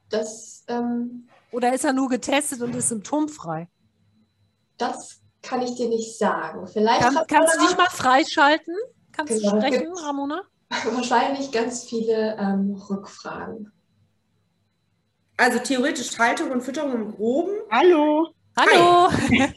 Das, 0.10 0.66
ähm, 0.68 1.28
Oder 1.52 1.74
ist 1.74 1.86
er 1.86 1.94
nur 1.94 2.10
getestet 2.10 2.62
und 2.62 2.76
ist 2.76 2.90
symptomfrei? 2.90 3.68
das 4.78 5.22
kann 5.44 5.62
ich 5.62 5.76
dir 5.76 5.90
nicht 5.90 6.18
sagen. 6.18 6.68
Vielleicht 6.68 7.02
Kann, 7.02 7.16
kannst 7.28 7.56
du 7.56 7.68
dich 7.68 7.78
mal 7.78 7.90
freischalten? 7.90 8.76
Kannst 9.12 9.34
Genau, 9.34 9.56
du 9.56 9.62
sprechen. 9.62 9.94
Ramona? 9.94 10.42
wahrscheinlich 10.86 11.52
ganz 11.52 11.84
viele 11.84 12.36
ähm, 12.40 12.76
Rückfragen. 12.90 13.72
Also 15.38 15.60
theoretisch 15.60 16.18
Haltung 16.18 16.52
und 16.52 16.62
Fütterung 16.62 16.94
im 16.94 17.12
Groben. 17.12 17.52
Hallo, 17.72 18.34
Hallo! 18.58 19.10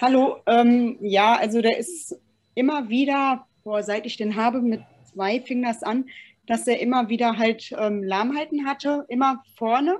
hallo. 0.00 0.36
Ähm, 0.46 0.98
ja, 1.00 1.36
also 1.36 1.60
der 1.60 1.78
ist 1.78 2.16
immer 2.54 2.88
wieder, 2.88 3.46
boah, 3.64 3.82
seit 3.82 4.06
ich 4.06 4.16
den 4.16 4.36
habe, 4.36 4.60
mit 4.60 4.82
zwei 5.12 5.40
fing 5.40 5.62
das 5.62 5.82
an, 5.82 6.06
dass 6.46 6.66
er 6.66 6.80
immer 6.80 7.08
wieder 7.08 7.38
halt 7.38 7.72
ähm, 7.78 8.02
Lahmheiten 8.02 8.66
hatte, 8.66 9.04
immer 9.08 9.42
vorne, 9.56 9.98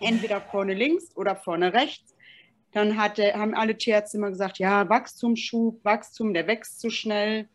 entweder 0.00 0.40
vorne 0.40 0.74
links 0.74 1.16
oder 1.16 1.36
vorne 1.36 1.72
rechts. 1.72 2.14
Dann 2.72 2.96
hat 2.96 3.18
der, 3.18 3.38
haben 3.38 3.54
alle 3.54 3.76
Tierärzte 3.76 4.18
immer 4.18 4.30
gesagt, 4.30 4.58
ja, 4.58 4.88
Wachstumsschub, 4.88 5.84
Wachstum, 5.84 6.34
der 6.34 6.46
wächst 6.46 6.80
zu 6.80 6.90
schnell. 6.90 7.48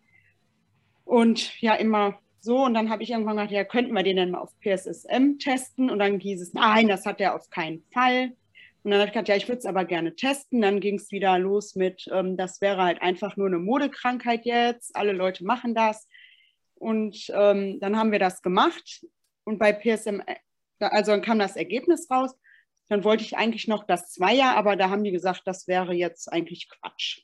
Und 1.06 1.60
ja, 1.62 1.76
immer 1.76 2.20
so. 2.40 2.66
Und 2.66 2.74
dann 2.74 2.90
habe 2.90 3.04
ich 3.04 3.12
irgendwann 3.12 3.38
gedacht, 3.38 3.52
ja, 3.52 3.64
könnten 3.64 3.94
wir 3.94 4.04
den 4.04 4.18
denn 4.18 4.32
mal 4.32 4.40
auf 4.40 4.54
PSSM 4.62 5.38
testen? 5.40 5.90
Und 5.90 6.00
dann 6.00 6.20
hieß 6.20 6.42
es, 6.42 6.54
nein, 6.54 6.88
das 6.88 7.06
hat 7.06 7.22
er 7.22 7.36
auf 7.36 7.50
keinen 7.50 7.84
Fall. 7.94 8.32
Und 8.84 8.90
dann 8.90 9.00
habe 9.00 9.10
ich 9.10 9.14
gedacht, 9.14 9.30
ja, 9.30 9.36
ich 9.36 9.48
würde 9.48 9.60
es 9.60 9.66
aber 9.66 9.86
gerne 9.86 10.16
testen. 10.16 10.62
Dann 10.62 10.80
ging 10.80 10.96
es 10.96 11.12
wieder 11.12 11.38
los 11.38 11.76
mit, 11.76 12.10
ähm, 12.12 12.36
das 12.36 12.62
wäre 12.62 12.82
halt 12.82 13.02
einfach 13.02 13.38
nur 13.38 13.48
eine 13.48 13.60
Modekrankheit 13.60 14.46
jetzt. 14.46 14.96
Alle 14.96 15.12
Leute 15.12 15.44
machen 15.44 15.76
das. 15.76 16.08
Und 16.82 17.32
ähm, 17.36 17.80
dann 17.80 17.96
haben 17.96 18.12
wir 18.12 18.18
das 18.18 18.42
gemacht. 18.42 19.06
Und 19.44 19.60
bei 19.60 19.72
PSM, 19.72 20.20
äh, 20.26 20.36
also 20.80 21.12
dann 21.12 21.22
kam 21.22 21.38
das 21.38 21.56
Ergebnis 21.56 22.10
raus. 22.10 22.36
Dann 22.90 23.04
wollte 23.04 23.24
ich 23.24 23.38
eigentlich 23.38 23.68
noch 23.68 23.84
das 23.84 24.12
Zweier, 24.12 24.56
aber 24.58 24.76
da 24.76 24.90
haben 24.90 25.04
die 25.04 25.12
gesagt, 25.12 25.44
das 25.46 25.68
wäre 25.68 25.94
jetzt 25.94 26.28
eigentlich 26.34 26.68
Quatsch. 26.70 27.22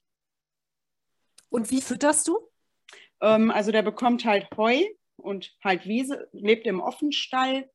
Und 1.49 1.71
wie 1.71 1.81
fütterst 1.81 2.27
du? 2.27 2.37
Ähm, 3.19 3.49
also 3.49 3.71
der 3.71 3.81
bekommt 3.81 4.25
halt 4.25 4.47
Heu 4.55 4.83
und 5.15 5.57
halt 5.63 5.87
Wiese, 5.87 6.29
lebt 6.33 6.67
im 6.67 6.79
Offenstall. 6.79 7.67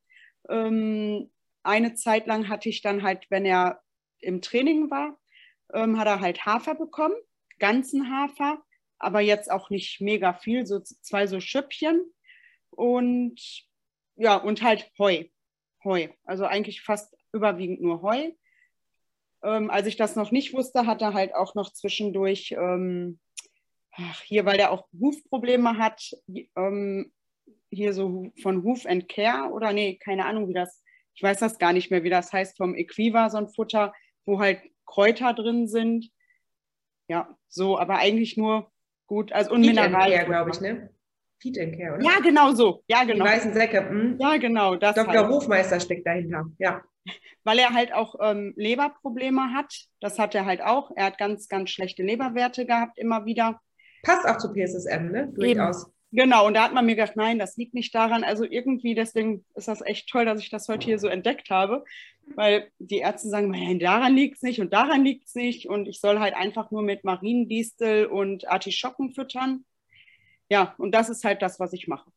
Ähm, 0.48 1.32
eine 1.64 1.94
Zeit 1.94 2.28
lang 2.28 2.48
hatte 2.48 2.68
ich 2.68 2.80
dann 2.82 3.02
halt, 3.02 3.28
wenn 3.28 3.44
er 3.44 3.82
im 4.20 4.40
Training 4.40 4.88
war, 4.88 5.18
ähm, 5.74 5.98
hat 5.98 6.06
er 6.06 6.20
halt 6.20 6.46
Hafer 6.46 6.76
bekommen, 6.76 7.16
ganzen 7.58 8.08
Hafer, 8.08 8.62
aber 9.02 9.20
jetzt 9.20 9.50
auch 9.50 9.70
nicht 9.70 10.00
mega 10.00 10.32
viel, 10.32 10.66
so 10.66 10.80
zwei 10.80 11.26
so 11.26 11.40
Schüppchen 11.40 12.02
und 12.70 13.40
ja, 14.16 14.36
und 14.36 14.62
halt 14.62 14.90
Heu. 14.98 15.24
Heu. 15.84 16.08
Also 16.24 16.44
eigentlich 16.44 16.82
fast 16.82 17.16
überwiegend 17.32 17.80
nur 17.80 18.02
Heu. 18.02 18.32
Ähm, 19.42 19.70
als 19.70 19.86
ich 19.86 19.96
das 19.96 20.16
noch 20.16 20.30
nicht 20.30 20.54
wusste, 20.54 20.86
hat 20.86 21.02
er 21.02 21.14
halt 21.14 21.34
auch 21.34 21.54
noch 21.54 21.72
zwischendurch 21.72 22.52
ähm, 22.52 23.18
ach, 23.92 24.22
hier, 24.22 24.44
weil 24.44 24.56
der 24.56 24.70
auch 24.70 24.86
Hufprobleme 24.98 25.78
hat, 25.78 26.12
ähm, 26.56 27.12
hier 27.70 27.92
so 27.92 28.30
von 28.40 28.62
Hoof 28.62 28.86
and 28.86 29.08
Care 29.08 29.50
oder 29.50 29.72
nee, 29.72 29.96
keine 29.96 30.26
Ahnung, 30.26 30.48
wie 30.48 30.54
das, 30.54 30.82
ich 31.14 31.22
weiß 31.22 31.38
das 31.38 31.58
gar 31.58 31.72
nicht 31.72 31.90
mehr, 31.90 32.04
wie 32.04 32.10
das 32.10 32.32
heißt, 32.32 32.56
vom 32.56 32.74
Equiva, 32.74 33.30
so 33.30 33.38
ein 33.38 33.48
Futter, 33.48 33.92
wo 34.24 34.38
halt 34.38 34.60
Kräuter 34.86 35.32
drin 35.32 35.68
sind. 35.68 36.10
Ja, 37.08 37.36
so, 37.48 37.78
aber 37.78 37.96
eigentlich 37.96 38.36
nur 38.36 38.71
gut, 39.12 39.32
also 39.32 39.52
und 39.52 39.62
Feed 39.62 39.74
Mineral. 39.74 40.24
Glaube 40.24 40.50
ich, 40.50 40.60
ne? 40.62 40.88
Feed 41.42 41.58
and 41.58 41.76
Care, 41.76 41.94
oder? 41.96 42.04
Ja, 42.04 42.20
genau 42.20 42.52
so. 42.54 42.82
Ja, 42.86 43.04
Die 43.04 43.12
genau. 43.12 43.24
weißen 43.24 43.52
Säcke. 43.52 43.88
Hm? 43.88 44.16
Ja, 44.18 44.36
genau. 44.38 44.76
Das 44.76 44.94
Dr. 44.94 45.12
halt. 45.12 45.28
Hofmeister 45.28 45.80
steckt 45.80 46.06
dahinter. 46.06 46.46
Ja. 46.58 46.82
weil 47.44 47.58
er 47.58 47.70
halt 47.74 47.92
auch 47.92 48.14
ähm, 48.20 48.54
Leberprobleme 48.56 49.52
hat. 49.52 49.74
Das 50.00 50.18
hat 50.18 50.34
er 50.34 50.46
halt 50.46 50.62
auch. 50.62 50.92
Er 50.96 51.06
hat 51.06 51.18
ganz, 51.18 51.48
ganz 51.48 51.70
schlechte 51.70 52.02
Leberwerte 52.02 52.64
gehabt, 52.64 52.96
immer 52.98 53.26
wieder. 53.26 53.60
Passt 54.02 54.26
auch 54.26 54.38
zu 54.38 54.52
PSSM, 54.52 55.10
ne? 55.10 55.32
Durchaus. 55.34 55.91
Genau, 56.14 56.46
und 56.46 56.52
da 56.54 56.64
hat 56.64 56.74
man 56.74 56.84
mir 56.84 56.94
gedacht, 56.94 57.16
nein, 57.16 57.38
das 57.38 57.56
liegt 57.56 57.72
nicht 57.72 57.94
daran. 57.94 58.22
Also 58.22 58.44
irgendwie, 58.44 58.94
deswegen 58.94 59.46
ist 59.54 59.68
das 59.68 59.80
echt 59.80 60.10
toll, 60.10 60.26
dass 60.26 60.40
ich 60.40 60.50
das 60.50 60.68
heute 60.68 60.84
hier 60.84 60.98
so 60.98 61.08
entdeckt 61.08 61.48
habe, 61.48 61.84
weil 62.34 62.70
die 62.78 62.98
Ärzte 62.98 63.30
sagen, 63.30 63.50
nein, 63.50 63.78
daran 63.78 64.14
liegt 64.14 64.36
es 64.36 64.42
nicht 64.42 64.60
und 64.60 64.74
daran 64.74 65.04
liegt 65.04 65.26
es 65.26 65.34
nicht. 65.34 65.70
Und 65.70 65.88
ich 65.88 66.00
soll 66.00 66.20
halt 66.20 66.34
einfach 66.34 66.70
nur 66.70 66.82
mit 66.82 67.02
Mariendistel 67.02 68.04
und 68.04 68.46
Artischocken 68.46 69.14
füttern. 69.14 69.64
Ja, 70.50 70.74
und 70.76 70.92
das 70.94 71.08
ist 71.08 71.24
halt 71.24 71.40
das, 71.40 71.58
was 71.58 71.72
ich 71.72 71.88
mache. 71.88 72.10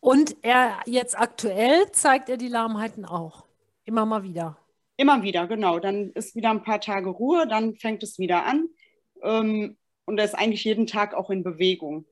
Und 0.00 0.36
er 0.40 0.78
jetzt 0.86 1.18
aktuell 1.18 1.92
zeigt 1.92 2.30
er 2.30 2.38
die 2.38 2.48
Lahmheiten 2.48 3.04
auch. 3.04 3.44
Immer 3.84 4.06
mal 4.06 4.22
wieder. 4.22 4.56
Immer 4.96 5.22
wieder, 5.22 5.46
genau. 5.46 5.78
Dann 5.78 6.10
ist 6.12 6.34
wieder 6.34 6.50
ein 6.50 6.62
paar 6.62 6.80
Tage 6.80 7.10
Ruhe, 7.10 7.46
dann 7.46 7.76
fängt 7.76 8.02
es 8.02 8.18
wieder 8.18 8.46
an. 8.46 8.66
Ähm, 9.22 9.76
und 10.06 10.16
er 10.16 10.24
ist 10.24 10.34
eigentlich 10.34 10.64
jeden 10.64 10.86
Tag 10.86 11.12
auch 11.12 11.28
in 11.28 11.42
Bewegung. 11.42 12.06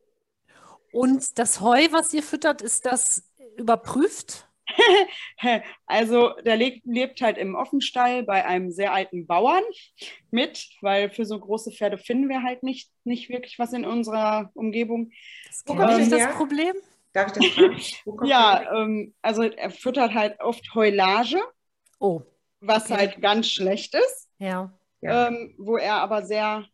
Und 0.97 1.39
das 1.39 1.61
Heu, 1.61 1.89
was 1.91 2.15
ihr 2.15 2.23
füttert, 2.23 2.63
ist 2.63 2.87
das 2.87 3.23
überprüft? 3.57 4.49
Also 5.87 6.31
der 6.45 6.57
lebt, 6.57 6.85
lebt 6.87 7.21
halt 7.21 7.39
im 7.39 7.55
Offenstall 7.55 8.23
bei 8.25 8.45
einem 8.45 8.71
sehr 8.73 8.93
alten 8.93 9.27
Bauern 9.27 9.63
mit, 10.31 10.69
weil 10.81 11.11
für 11.11 11.25
so 11.25 11.39
große 11.39 11.71
Pferde 11.71 11.99
finden 11.99 12.29
wir 12.29 12.43
halt 12.43 12.63
nicht, 12.63 12.91
nicht 13.05 13.29
wirklich 13.29 13.59
was 13.59 13.73
in 13.73 13.85
unserer 13.85 14.51
Umgebung. 14.55 15.11
Wo 15.67 15.75
kommt 15.75 15.99
ich 15.99 16.09
das? 16.09 16.35
Problem. 16.35 16.75
Darf 17.13 17.29
ich 17.29 17.33
das 17.35 17.47
fragen? 17.47 17.77
Ja, 18.29 18.83
ähm, 18.83 19.15
also 19.23 19.43
er 19.43 19.71
füttert 19.71 20.15
halt 20.15 20.41
oft 20.41 20.75
Heulage, 20.75 21.41
Oh, 22.01 22.23
was 22.61 22.85
Okay. 22.85 22.95
halt 22.97 23.23
ganz 23.23 23.49
schlecht 23.49 23.95
ist, 23.95 24.29
ja. 24.39 24.73
Ja. 25.01 25.29
ähm, 25.29 25.55
wo 25.59 25.77
er 25.77 25.95
aber 25.95 26.25
sehr 26.25 26.65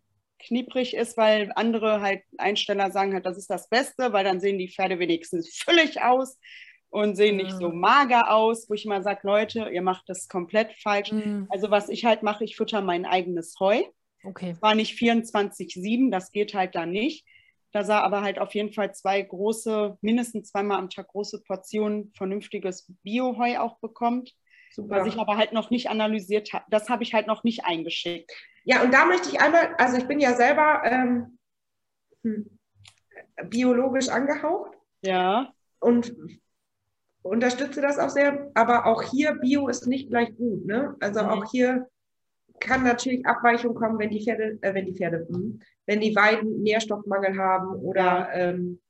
knieprig 0.43 0.95
ist, 0.95 1.17
weil 1.17 1.51
andere 1.57 2.01
halt 2.01 2.23
Einsteller 2.39 2.91
sagen 2.91 3.13
halt, 3.15 3.27
das 3.27 3.39
ist 3.39 3.51
das 3.51 3.69
Beste, 3.69 4.13
weil 4.13 4.25
dann 4.25 4.41
sehen 4.41 4.59
die 4.59 4.69
Pferde 4.69 4.99
wenigstens 4.99 5.57
füllig 5.57 6.03
aus 6.03 6.39
und 6.91 7.17
sehen 7.17 7.37
nicht 7.37 7.53
so 7.53 7.67
Ah. 7.69 7.73
mager 7.73 8.31
aus, 8.31 8.69
wo 8.69 8.75
ich 8.75 8.85
immer 8.85 9.03
sage, 9.03 9.21
Leute, 9.27 9.71
ihr 9.73 9.83
macht 9.83 10.05
das 10.09 10.29
komplett 10.29 10.73
falsch. 10.83 11.11
Hm, 11.11 11.47
Also 11.51 11.71
was 11.71 11.89
ich 11.89 12.05
halt 12.05 12.23
mache, 12.23 12.45
ich 12.45 12.57
fütter 12.57 12.83
mein 12.83 13.07
eigenes 13.07 13.55
Heu. 13.61 13.83
Okay. 14.25 14.57
War 14.61 14.75
nicht 14.75 14.95
24-7, 14.99 16.11
das 16.11 16.31
geht 16.33 16.55
halt 16.55 16.75
dann 16.75 16.91
nicht. 16.91 17.25
Da 17.73 17.85
sah 17.85 18.01
aber 18.03 18.21
halt 18.21 18.39
auf 18.39 18.55
jeden 18.55 18.73
Fall 18.73 18.95
zwei 18.95 19.23
große, 19.23 19.97
mindestens 20.03 20.51
zweimal 20.51 20.79
am 20.79 20.91
Tag 20.91 21.09
große 21.09 21.43
Portionen 21.43 22.13
vernünftiges 22.15 22.93
Bioheu 23.03 23.59
auch 23.59 23.79
bekommt, 23.81 24.35
Super. 24.71 24.97
was 24.97 25.07
ich 25.09 25.19
aber 25.19 25.39
halt 25.39 25.53
noch 25.55 25.71
nicht 25.71 25.89
analysiert 25.89 26.53
habe. 26.53 26.67
Das 26.69 26.91
habe 26.91 27.03
ich 27.03 27.15
halt 27.15 27.27
noch 27.27 27.45
nicht 27.45 27.65
eingeschickt. 27.65 28.31
Ja, 28.65 28.83
und 28.83 28.93
da 28.93 29.05
möchte 29.05 29.29
ich 29.29 29.41
einmal, 29.41 29.75
also 29.77 29.97
ich 29.97 30.07
bin 30.07 30.21
ja 30.21 30.35
selber 30.35 30.83
ähm, 30.85 31.39
hm, 32.23 32.59
biologisch 33.49 34.09
angehaucht 34.09 34.77
Ja, 35.03 35.53
und 35.81 36.15
unterstütze 37.23 37.81
das 37.81 37.99
auch 37.99 38.11
sehr, 38.11 38.51
aber 38.55 38.87
auch 38.87 39.03
hier 39.03 39.35
Bio 39.35 39.69
ist 39.69 39.87
nicht 39.87 40.11
gleich 40.11 40.35
gut, 40.37 40.67
ne? 40.67 40.97
Also 41.01 41.23
Mhm. 41.23 41.29
auch 41.29 41.51
hier 41.51 41.89
kann 42.61 42.85
natürlich 42.85 43.27
Abweichung 43.27 43.75
kommen, 43.75 43.99
wenn 43.99 44.11
die 44.11 44.23
Pferde, 44.23 44.59
äh, 44.61 44.75
wenn 44.75 44.87
die 44.87 44.95
Pferde, 44.95 45.27
hm, 45.29 45.61
wenn 45.87 46.01
die 46.01 46.15
Weiden 46.15 46.63
Nährstoffmangel 46.63 47.37
haben 47.37 47.75
oder 47.77 48.29
ähm, 48.33 48.81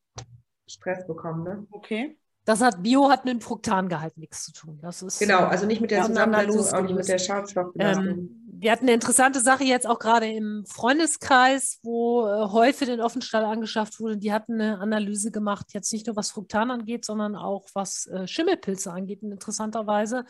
Stress 0.67 1.07
bekommen, 1.07 1.45
ne? 1.45 1.67
okay. 1.71 2.17
Das 2.45 2.61
hat 2.61 2.83
Bio 2.83 3.09
hat 3.09 3.25
mit 3.25 3.35
dem 3.35 3.41
Fruktangehalt 3.41 4.17
nichts 4.19 4.45
zu 4.47 4.53
tun. 4.53 4.79
Das 4.83 5.01
ist 5.01 5.21
Genau, 5.21 5.45
also 5.45 5.65
nicht 5.65 5.81
mit 5.81 5.93
der 5.93 6.03
Zusammensetzung, 6.03 6.75
auch 6.75 6.83
nicht 6.83 6.97
mit 6.97 7.07
der. 7.07 7.19
Schadstoffbelastung. 7.19 8.07
Ähm, 8.07 8.42
wir 8.63 8.71
hatten 8.71 8.85
eine 8.85 8.95
interessante 8.95 9.41
Sache 9.41 9.65
jetzt 9.65 9.89
auch 9.89 9.99
gerade 9.99 10.29
im 10.29 10.65
Freundeskreis, 10.67 11.81
wo 11.83 12.25
äh, 12.27 12.53
Heu 12.53 12.73
für 12.73 12.87
den 12.87 13.01
Offenstall 13.01 13.45
angeschafft 13.45 13.99
wurde. 13.99 14.17
Die 14.17 14.33
hatten 14.33 14.61
eine 14.61 14.79
Analyse 14.79 15.33
gemacht, 15.33 15.75
jetzt 15.75 15.93
nicht 15.93 16.07
nur 16.07 16.15
was 16.15 16.31
Fruktan 16.31 16.71
angeht, 16.71 17.05
sondern 17.05 17.35
auch 17.35 17.67
was 17.75 18.07
äh, 18.07 18.29
Schimmelpilze 18.29 18.93
angeht. 18.93 19.23
Und 19.25 19.33
interessanterweise 19.33 20.25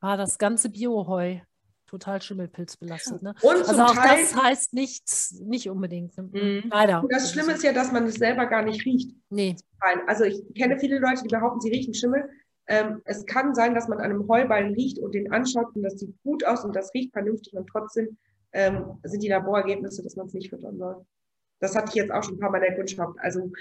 war 0.00 0.16
das 0.16 0.38
ganze 0.38 0.70
Bioheu 0.70 1.40
total 1.86 2.22
schimmelpilzbelastet. 2.22 3.22
Ne? 3.22 3.34
Also 3.42 3.82
auch 3.82 3.94
Teil, 3.94 4.22
das 4.22 4.34
heißt 4.34 4.72
nichts, 4.72 5.38
nicht 5.44 5.68
unbedingt. 5.68 6.16
Ne? 6.16 6.30
Mhm. 6.32 6.70
Leider. 6.70 7.02
und 7.02 7.12
das 7.12 7.30
Schlimme 7.30 7.52
ist 7.52 7.62
ja, 7.62 7.74
dass 7.74 7.92
man 7.92 8.06
es 8.06 8.14
selber 8.14 8.46
gar 8.46 8.62
nicht 8.62 8.84
riecht. 8.86 9.14
Nee. 9.28 9.56
Nein, 9.82 10.00
also 10.06 10.24
ich 10.24 10.42
kenne 10.54 10.78
viele 10.78 10.98
Leute, 10.98 11.22
die 11.22 11.28
behaupten, 11.28 11.60
sie 11.60 11.68
riechen 11.68 11.92
Schimmel. 11.92 12.30
Ähm, 12.66 13.02
es 13.04 13.26
kann 13.26 13.54
sein, 13.54 13.74
dass 13.74 13.88
man 13.88 13.98
an 13.98 14.10
einem 14.10 14.28
Heuballen 14.28 14.74
riecht 14.74 14.98
und 14.98 15.14
den 15.14 15.32
anschaut 15.32 15.74
und 15.74 15.82
das 15.82 15.98
sieht 15.98 16.14
gut 16.22 16.44
aus 16.44 16.64
und 16.64 16.74
das 16.74 16.94
riecht 16.94 17.12
vernünftig 17.12 17.54
und 17.54 17.66
trotzdem 17.66 18.16
ähm, 18.52 18.98
sind 19.02 19.22
die 19.22 19.28
Laborergebnisse, 19.28 20.02
dass 20.02 20.16
man 20.16 20.26
es 20.26 20.34
nicht 20.34 20.50
füttern 20.50 20.78
soll. 20.78 21.04
Das 21.60 21.76
hatte 21.76 21.90
ich 21.90 21.94
jetzt 21.94 22.12
auch 22.12 22.22
schon 22.22 22.36
ein 22.36 22.40
paar 22.40 22.50
Mal 22.50 22.58
in 22.58 22.68
der 22.68 22.76
Kundschaft. 22.76 23.18
Also 23.18 23.52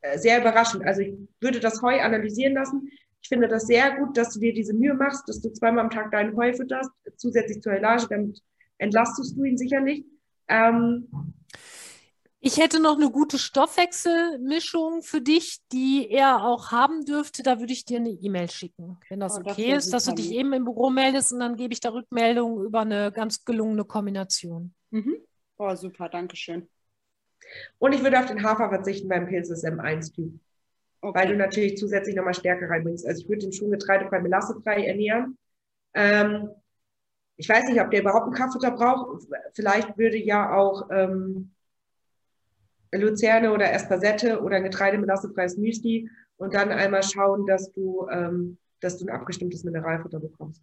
äh, 0.00 0.18
sehr 0.18 0.40
überraschend. 0.40 0.84
Also 0.84 1.00
ich 1.00 1.14
würde 1.40 1.60
das 1.60 1.82
Heu 1.82 2.00
analysieren 2.00 2.54
lassen. 2.54 2.90
Ich 3.22 3.28
finde 3.28 3.48
das 3.48 3.66
sehr 3.66 3.96
gut, 3.96 4.16
dass 4.16 4.34
du 4.34 4.40
dir 4.40 4.52
diese 4.52 4.74
Mühe 4.74 4.94
machst, 4.94 5.28
dass 5.28 5.40
du 5.40 5.50
zweimal 5.50 5.84
am 5.84 5.90
Tag 5.90 6.10
deinen 6.10 6.36
Heu 6.36 6.52
fütterst, 6.52 6.90
zusätzlich 7.16 7.62
zur 7.62 7.72
Heilage, 7.72 8.06
damit 8.10 8.42
entlastest 8.78 9.36
du 9.36 9.44
ihn 9.44 9.56
sicherlich. 9.56 10.04
Ähm, 10.48 11.08
ich 12.44 12.58
hätte 12.58 12.78
noch 12.78 12.96
eine 12.96 13.10
gute 13.10 13.38
Stoffwechselmischung 13.38 15.00
für 15.00 15.22
dich, 15.22 15.60
die 15.72 16.10
er 16.10 16.44
auch 16.44 16.72
haben 16.72 17.06
dürfte. 17.06 17.42
Da 17.42 17.58
würde 17.58 17.72
ich 17.72 17.86
dir 17.86 17.98
eine 17.98 18.10
E-Mail 18.10 18.50
schicken, 18.50 18.98
wenn 19.08 19.20
das 19.20 19.38
oh, 19.38 19.40
okay 19.40 19.72
das 19.72 19.86
ist, 19.86 19.94
dass 19.94 20.04
du 20.04 20.12
dich 20.12 20.30
eben 20.30 20.52
im 20.52 20.64
Büro 20.64 20.90
meldest 20.90 21.32
und 21.32 21.40
dann 21.40 21.56
gebe 21.56 21.72
ich 21.72 21.80
da 21.80 21.88
Rückmeldung 21.88 22.62
über 22.62 22.82
eine 22.82 23.10
ganz 23.12 23.46
gelungene 23.46 23.86
Kombination. 23.86 24.74
Mhm. 24.90 25.16
Oh, 25.56 25.74
super, 25.74 26.10
danke 26.10 26.36
schön. 26.36 26.68
Und 27.78 27.94
ich 27.94 28.02
würde 28.02 28.18
auf 28.18 28.26
den 28.26 28.42
Hafer 28.42 28.68
verzichten 28.68 29.08
beim 29.08 29.26
Pilzes 29.26 29.64
M1-Typ. 29.64 30.38
Okay. 31.00 31.18
Weil 31.18 31.28
du 31.28 31.36
natürlich 31.36 31.78
zusätzlich 31.78 32.14
nochmal 32.14 32.34
Stärke 32.34 32.68
reinbringst. 32.68 33.06
Also 33.06 33.22
ich 33.22 33.28
würde 33.28 33.40
den 33.40 33.52
Schuh 33.52 33.70
getreidefrei, 33.70 34.20
melassefrei 34.20 34.84
ernähren. 34.84 35.38
Ähm, 35.94 36.50
ich 37.36 37.48
weiß 37.48 37.68
nicht, 37.68 37.80
ob 37.80 37.90
der 37.90 38.02
überhaupt 38.02 38.24
einen 38.24 38.34
Kraftfutter 38.34 38.72
braucht. 38.72 39.26
Vielleicht 39.54 39.96
würde 39.96 40.18
ja 40.18 40.54
auch 40.54 40.90
ähm, 40.90 41.53
Luzerne 42.98 43.52
oder 43.52 43.72
Espasette 43.72 44.40
oder 44.40 44.56
ein 44.56 44.64
getreidemelastefreies 44.64 45.56
Müsli 45.56 46.08
und 46.36 46.54
dann 46.54 46.70
einmal 46.70 47.02
schauen, 47.02 47.46
dass 47.46 47.72
du, 47.72 48.06
ähm, 48.10 48.58
dass 48.80 48.98
du 48.98 49.06
ein 49.06 49.10
abgestimmtes 49.10 49.64
Mineralfutter 49.64 50.20
bekommst. 50.20 50.62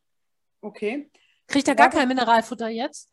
Okay. 0.61 1.09
Kriegt 1.47 1.67
er 1.67 1.75
gar 1.75 1.89
kein 1.89 2.07
Mineralfutter 2.07 2.69
jetzt? 2.69 3.09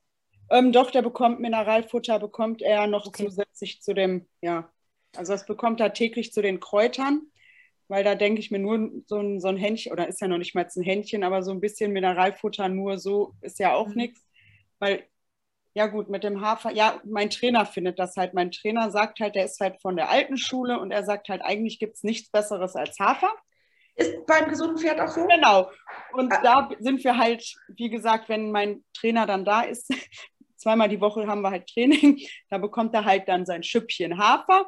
Ähm, 0.50 0.72
doch, 0.72 0.90
der 0.90 1.02
bekommt 1.02 1.40
Mineralfutter, 1.40 2.18
bekommt 2.18 2.62
er 2.62 2.86
noch 2.86 3.06
okay. 3.06 3.24
zusätzlich 3.24 3.82
zu 3.82 3.94
dem, 3.94 4.26
ja, 4.40 4.70
also 5.16 5.32
das 5.32 5.46
bekommt 5.46 5.80
er 5.80 5.92
täglich 5.92 6.32
zu 6.32 6.40
den 6.40 6.60
Kräutern, 6.60 7.22
weil 7.88 8.04
da 8.04 8.14
denke 8.14 8.40
ich 8.40 8.50
mir 8.50 8.58
nur 8.58 8.90
so 9.06 9.18
ein, 9.18 9.40
so 9.40 9.48
ein 9.48 9.56
Händchen, 9.56 9.92
oder 9.92 10.08
ist 10.08 10.20
ja 10.20 10.28
noch 10.28 10.38
nicht 10.38 10.54
mal 10.54 10.66
ein 10.74 10.82
Händchen, 10.82 11.24
aber 11.24 11.42
so 11.42 11.50
ein 11.50 11.60
bisschen 11.60 11.92
Mineralfutter 11.92 12.68
nur 12.68 12.98
so 12.98 13.34
ist 13.40 13.58
ja 13.58 13.74
auch 13.74 13.88
mhm. 13.88 13.94
nichts, 13.94 14.26
weil 14.78 15.04
ja 15.78 15.86
gut, 15.86 16.08
mit 16.10 16.24
dem 16.24 16.40
Hafer, 16.40 16.72
ja, 16.72 17.00
mein 17.04 17.30
Trainer 17.30 17.64
findet 17.64 18.00
das 18.00 18.16
halt. 18.16 18.34
Mein 18.34 18.50
Trainer 18.50 18.90
sagt 18.90 19.20
halt, 19.20 19.36
der 19.36 19.44
ist 19.44 19.60
halt 19.60 19.80
von 19.80 19.94
der 19.94 20.10
alten 20.10 20.36
Schule 20.36 20.80
und 20.80 20.90
er 20.90 21.04
sagt 21.04 21.28
halt, 21.28 21.40
eigentlich 21.40 21.78
gibt 21.78 21.94
es 21.94 22.02
nichts 22.02 22.32
Besseres 22.32 22.74
als 22.74 22.98
Hafer. 22.98 23.30
Ist 23.94 24.26
beim 24.26 24.48
gesunden 24.48 24.76
Pferd 24.76 25.00
auch 25.00 25.06
so? 25.06 25.24
Genau. 25.24 25.70
Und 26.14 26.32
ah. 26.32 26.40
da 26.42 26.70
sind 26.80 27.04
wir 27.04 27.16
halt, 27.16 27.44
wie 27.68 27.90
gesagt, 27.90 28.28
wenn 28.28 28.50
mein 28.50 28.82
Trainer 28.92 29.24
dann 29.24 29.44
da 29.44 29.60
ist, 29.60 29.88
zweimal 30.56 30.88
die 30.88 31.00
Woche 31.00 31.28
haben 31.28 31.42
wir 31.42 31.52
halt 31.52 31.68
Training, 31.68 32.26
da 32.50 32.58
bekommt 32.58 32.92
er 32.92 33.04
halt 33.04 33.28
dann 33.28 33.46
sein 33.46 33.62
Schüppchen 33.62 34.18
Hafer. 34.18 34.66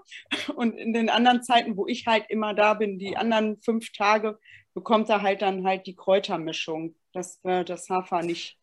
Und 0.54 0.78
in 0.78 0.92
den 0.92 1.10
anderen 1.10 1.42
Zeiten, 1.42 1.76
wo 1.76 1.88
ich 1.88 2.06
halt 2.06 2.26
immer 2.28 2.54
da 2.54 2.74
bin, 2.74 3.00
die 3.00 3.16
anderen 3.16 3.60
fünf 3.62 3.90
Tage, 3.90 4.38
bekommt 4.74 5.08
er 5.08 5.22
halt 5.22 5.42
dann 5.42 5.66
halt 5.66 5.88
die 5.88 5.96
Kräutermischung, 5.96 6.94
dass 7.12 7.40
wir 7.42 7.64
das 7.64 7.88
Hafer 7.88 8.22
nicht, 8.22 8.60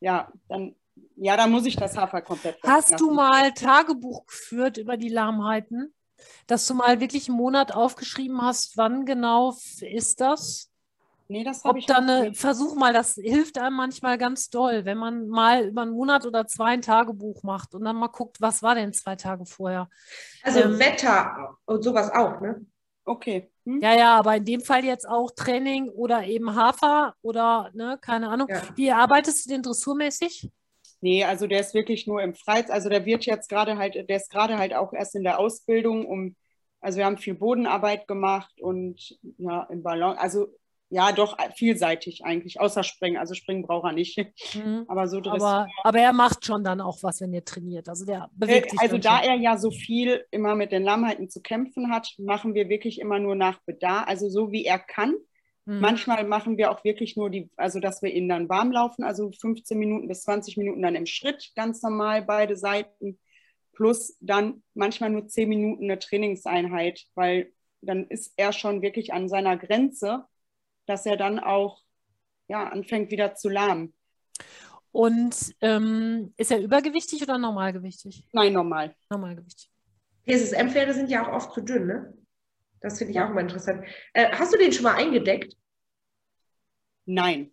ja, 0.00 0.32
dann 0.48 0.74
ja, 1.16 1.36
da 1.36 1.46
muss 1.46 1.66
ich 1.66 1.76
das 1.76 1.96
Hafer 1.96 2.22
komplett. 2.22 2.58
Hast 2.62 3.00
du 3.00 3.10
mal 3.10 3.52
Tagebuch 3.52 4.26
geführt 4.26 4.78
über 4.78 4.96
die 4.96 5.08
Lahmheiten? 5.08 5.94
Dass 6.46 6.66
du 6.66 6.74
mal 6.74 7.00
wirklich 7.00 7.28
einen 7.28 7.36
Monat 7.36 7.72
aufgeschrieben 7.72 8.42
hast, 8.42 8.76
wann 8.76 9.06
genau 9.06 9.56
ist 9.80 10.20
das? 10.20 10.70
Nee, 11.30 11.44
das 11.44 11.62
habe 11.62 11.78
ich 11.78 11.86
dann 11.86 12.08
eine, 12.08 12.34
Versuch 12.34 12.74
mal, 12.74 12.94
das 12.94 13.14
hilft 13.14 13.58
einem 13.58 13.76
manchmal 13.76 14.16
ganz 14.16 14.48
doll, 14.48 14.86
wenn 14.86 14.96
man 14.96 15.28
mal 15.28 15.66
über 15.66 15.82
einen 15.82 15.92
Monat 15.92 16.24
oder 16.24 16.46
zwei 16.46 16.70
ein 16.70 16.82
Tagebuch 16.82 17.42
macht 17.42 17.74
und 17.74 17.84
dann 17.84 17.96
mal 17.96 18.08
guckt, 18.08 18.40
was 18.40 18.62
war 18.62 18.74
denn 18.74 18.94
zwei 18.94 19.14
Tage 19.14 19.44
vorher. 19.44 19.90
Also 20.42 20.60
ähm, 20.60 20.78
Wetter 20.78 21.58
und 21.66 21.84
sowas 21.84 22.10
auch, 22.10 22.40
ne? 22.40 22.64
Okay. 23.04 23.50
Hm? 23.66 23.80
Ja, 23.82 23.94
ja, 23.94 24.16
aber 24.16 24.36
in 24.36 24.46
dem 24.46 24.60
Fall 24.62 24.84
jetzt 24.84 25.06
auch 25.06 25.30
Training 25.30 25.90
oder 25.90 26.24
eben 26.24 26.54
Hafer 26.54 27.14
oder, 27.20 27.70
ne, 27.74 27.98
keine 28.00 28.30
Ahnung. 28.30 28.48
Ja. 28.48 28.62
Wie 28.74 28.90
arbeitest 28.90 29.44
du 29.44 29.50
den 29.50 29.62
dressurmäßig? 29.62 30.50
Nee, 31.00 31.24
also 31.24 31.46
der 31.46 31.60
ist 31.60 31.74
wirklich 31.74 32.06
nur 32.06 32.22
im 32.22 32.34
Freizeit. 32.34 32.70
Also 32.70 32.88
der 32.88 33.04
wird 33.04 33.24
jetzt 33.26 33.48
gerade 33.48 33.78
halt, 33.78 33.94
der 33.94 34.16
ist 34.16 34.30
gerade 34.30 34.58
halt 34.58 34.74
auch 34.74 34.92
erst 34.92 35.14
in 35.14 35.22
der 35.22 35.38
Ausbildung, 35.38 36.06
um, 36.06 36.36
also 36.80 36.98
wir 36.98 37.06
haben 37.06 37.18
viel 37.18 37.34
Bodenarbeit 37.34 38.08
gemacht 38.08 38.60
und 38.60 39.18
ja, 39.38 39.64
im 39.70 39.82
Ballon, 39.82 40.16
also 40.16 40.48
ja, 40.90 41.12
doch 41.12 41.36
vielseitig 41.54 42.24
eigentlich, 42.24 42.60
außer 42.60 42.82
Springen. 42.82 43.18
Also 43.18 43.34
Springen 43.34 43.62
braucht 43.62 43.84
er 43.84 43.92
nicht. 43.92 44.18
Mhm. 44.54 44.84
Aber 44.88 45.06
so 45.06 45.18
aber, 45.18 45.66
aber 45.84 45.98
er 45.98 46.12
macht 46.12 46.46
schon 46.46 46.64
dann 46.64 46.80
auch 46.80 47.02
was, 47.02 47.20
wenn 47.20 47.34
er 47.34 47.44
trainiert. 47.44 47.88
Also 47.88 48.06
der 48.06 48.30
bewegt 48.32 48.70
sich. 48.70 48.80
Also 48.80 48.96
da 48.96 49.18
schon. 49.18 49.28
er 49.28 49.34
ja 49.36 49.58
so 49.58 49.70
viel 49.70 50.24
immer 50.30 50.54
mit 50.54 50.72
den 50.72 50.82
Lammheiten 50.82 51.28
zu 51.28 51.42
kämpfen 51.42 51.92
hat, 51.92 52.14
machen 52.18 52.54
wir 52.54 52.68
wirklich 52.68 53.00
immer 53.00 53.18
nur 53.18 53.34
nach 53.34 53.60
Bedarf, 53.66 54.06
also 54.06 54.30
so 54.30 54.50
wie 54.50 54.64
er 54.64 54.78
kann. 54.78 55.14
Mhm. 55.68 55.80
Manchmal 55.80 56.24
machen 56.24 56.56
wir 56.56 56.70
auch 56.70 56.82
wirklich 56.82 57.14
nur 57.14 57.28
die, 57.28 57.50
also 57.58 57.78
dass 57.78 58.00
wir 58.00 58.10
ihn 58.10 58.26
dann 58.26 58.48
warm 58.48 58.72
laufen, 58.72 59.04
also 59.04 59.30
15 59.30 59.78
Minuten 59.78 60.08
bis 60.08 60.22
20 60.22 60.56
Minuten 60.56 60.80
dann 60.80 60.94
im 60.94 61.04
Schritt, 61.04 61.52
ganz 61.54 61.82
normal 61.82 62.22
beide 62.22 62.56
Seiten, 62.56 63.18
plus 63.74 64.16
dann 64.20 64.62
manchmal 64.72 65.10
nur 65.10 65.28
10 65.28 65.46
Minuten 65.46 65.84
eine 65.84 65.98
Trainingseinheit, 65.98 67.04
weil 67.14 67.52
dann 67.82 68.06
ist 68.06 68.32
er 68.36 68.54
schon 68.54 68.80
wirklich 68.80 69.12
an 69.12 69.28
seiner 69.28 69.58
Grenze, 69.58 70.24
dass 70.86 71.04
er 71.04 71.18
dann 71.18 71.38
auch 71.38 71.82
ja, 72.48 72.66
anfängt 72.66 73.10
wieder 73.10 73.34
zu 73.34 73.50
lahmen. 73.50 73.92
Und 74.90 75.54
ähm, 75.60 76.32
ist 76.38 76.50
er 76.50 76.62
übergewichtig 76.62 77.22
oder 77.22 77.36
normalgewichtig? 77.36 78.24
Nein, 78.32 78.54
normal. 78.54 78.96
Normalgewichtig. 79.10 79.68
PSSM-Pferde 80.24 80.94
sind 80.94 81.10
ja 81.10 81.28
auch 81.28 81.34
oft 81.34 81.52
zu 81.52 81.60
dünn, 81.60 81.86
ne? 81.86 82.14
Das 82.80 82.98
finde 82.98 83.12
ich 83.12 83.20
auch 83.20 83.28
mal 83.28 83.40
interessant. 83.40 83.84
Äh, 84.14 84.30
hast 84.32 84.54
du 84.54 84.58
den 84.58 84.72
schon 84.72 84.84
mal 84.84 84.94
eingedeckt? 84.94 85.57
Nein. 87.08 87.50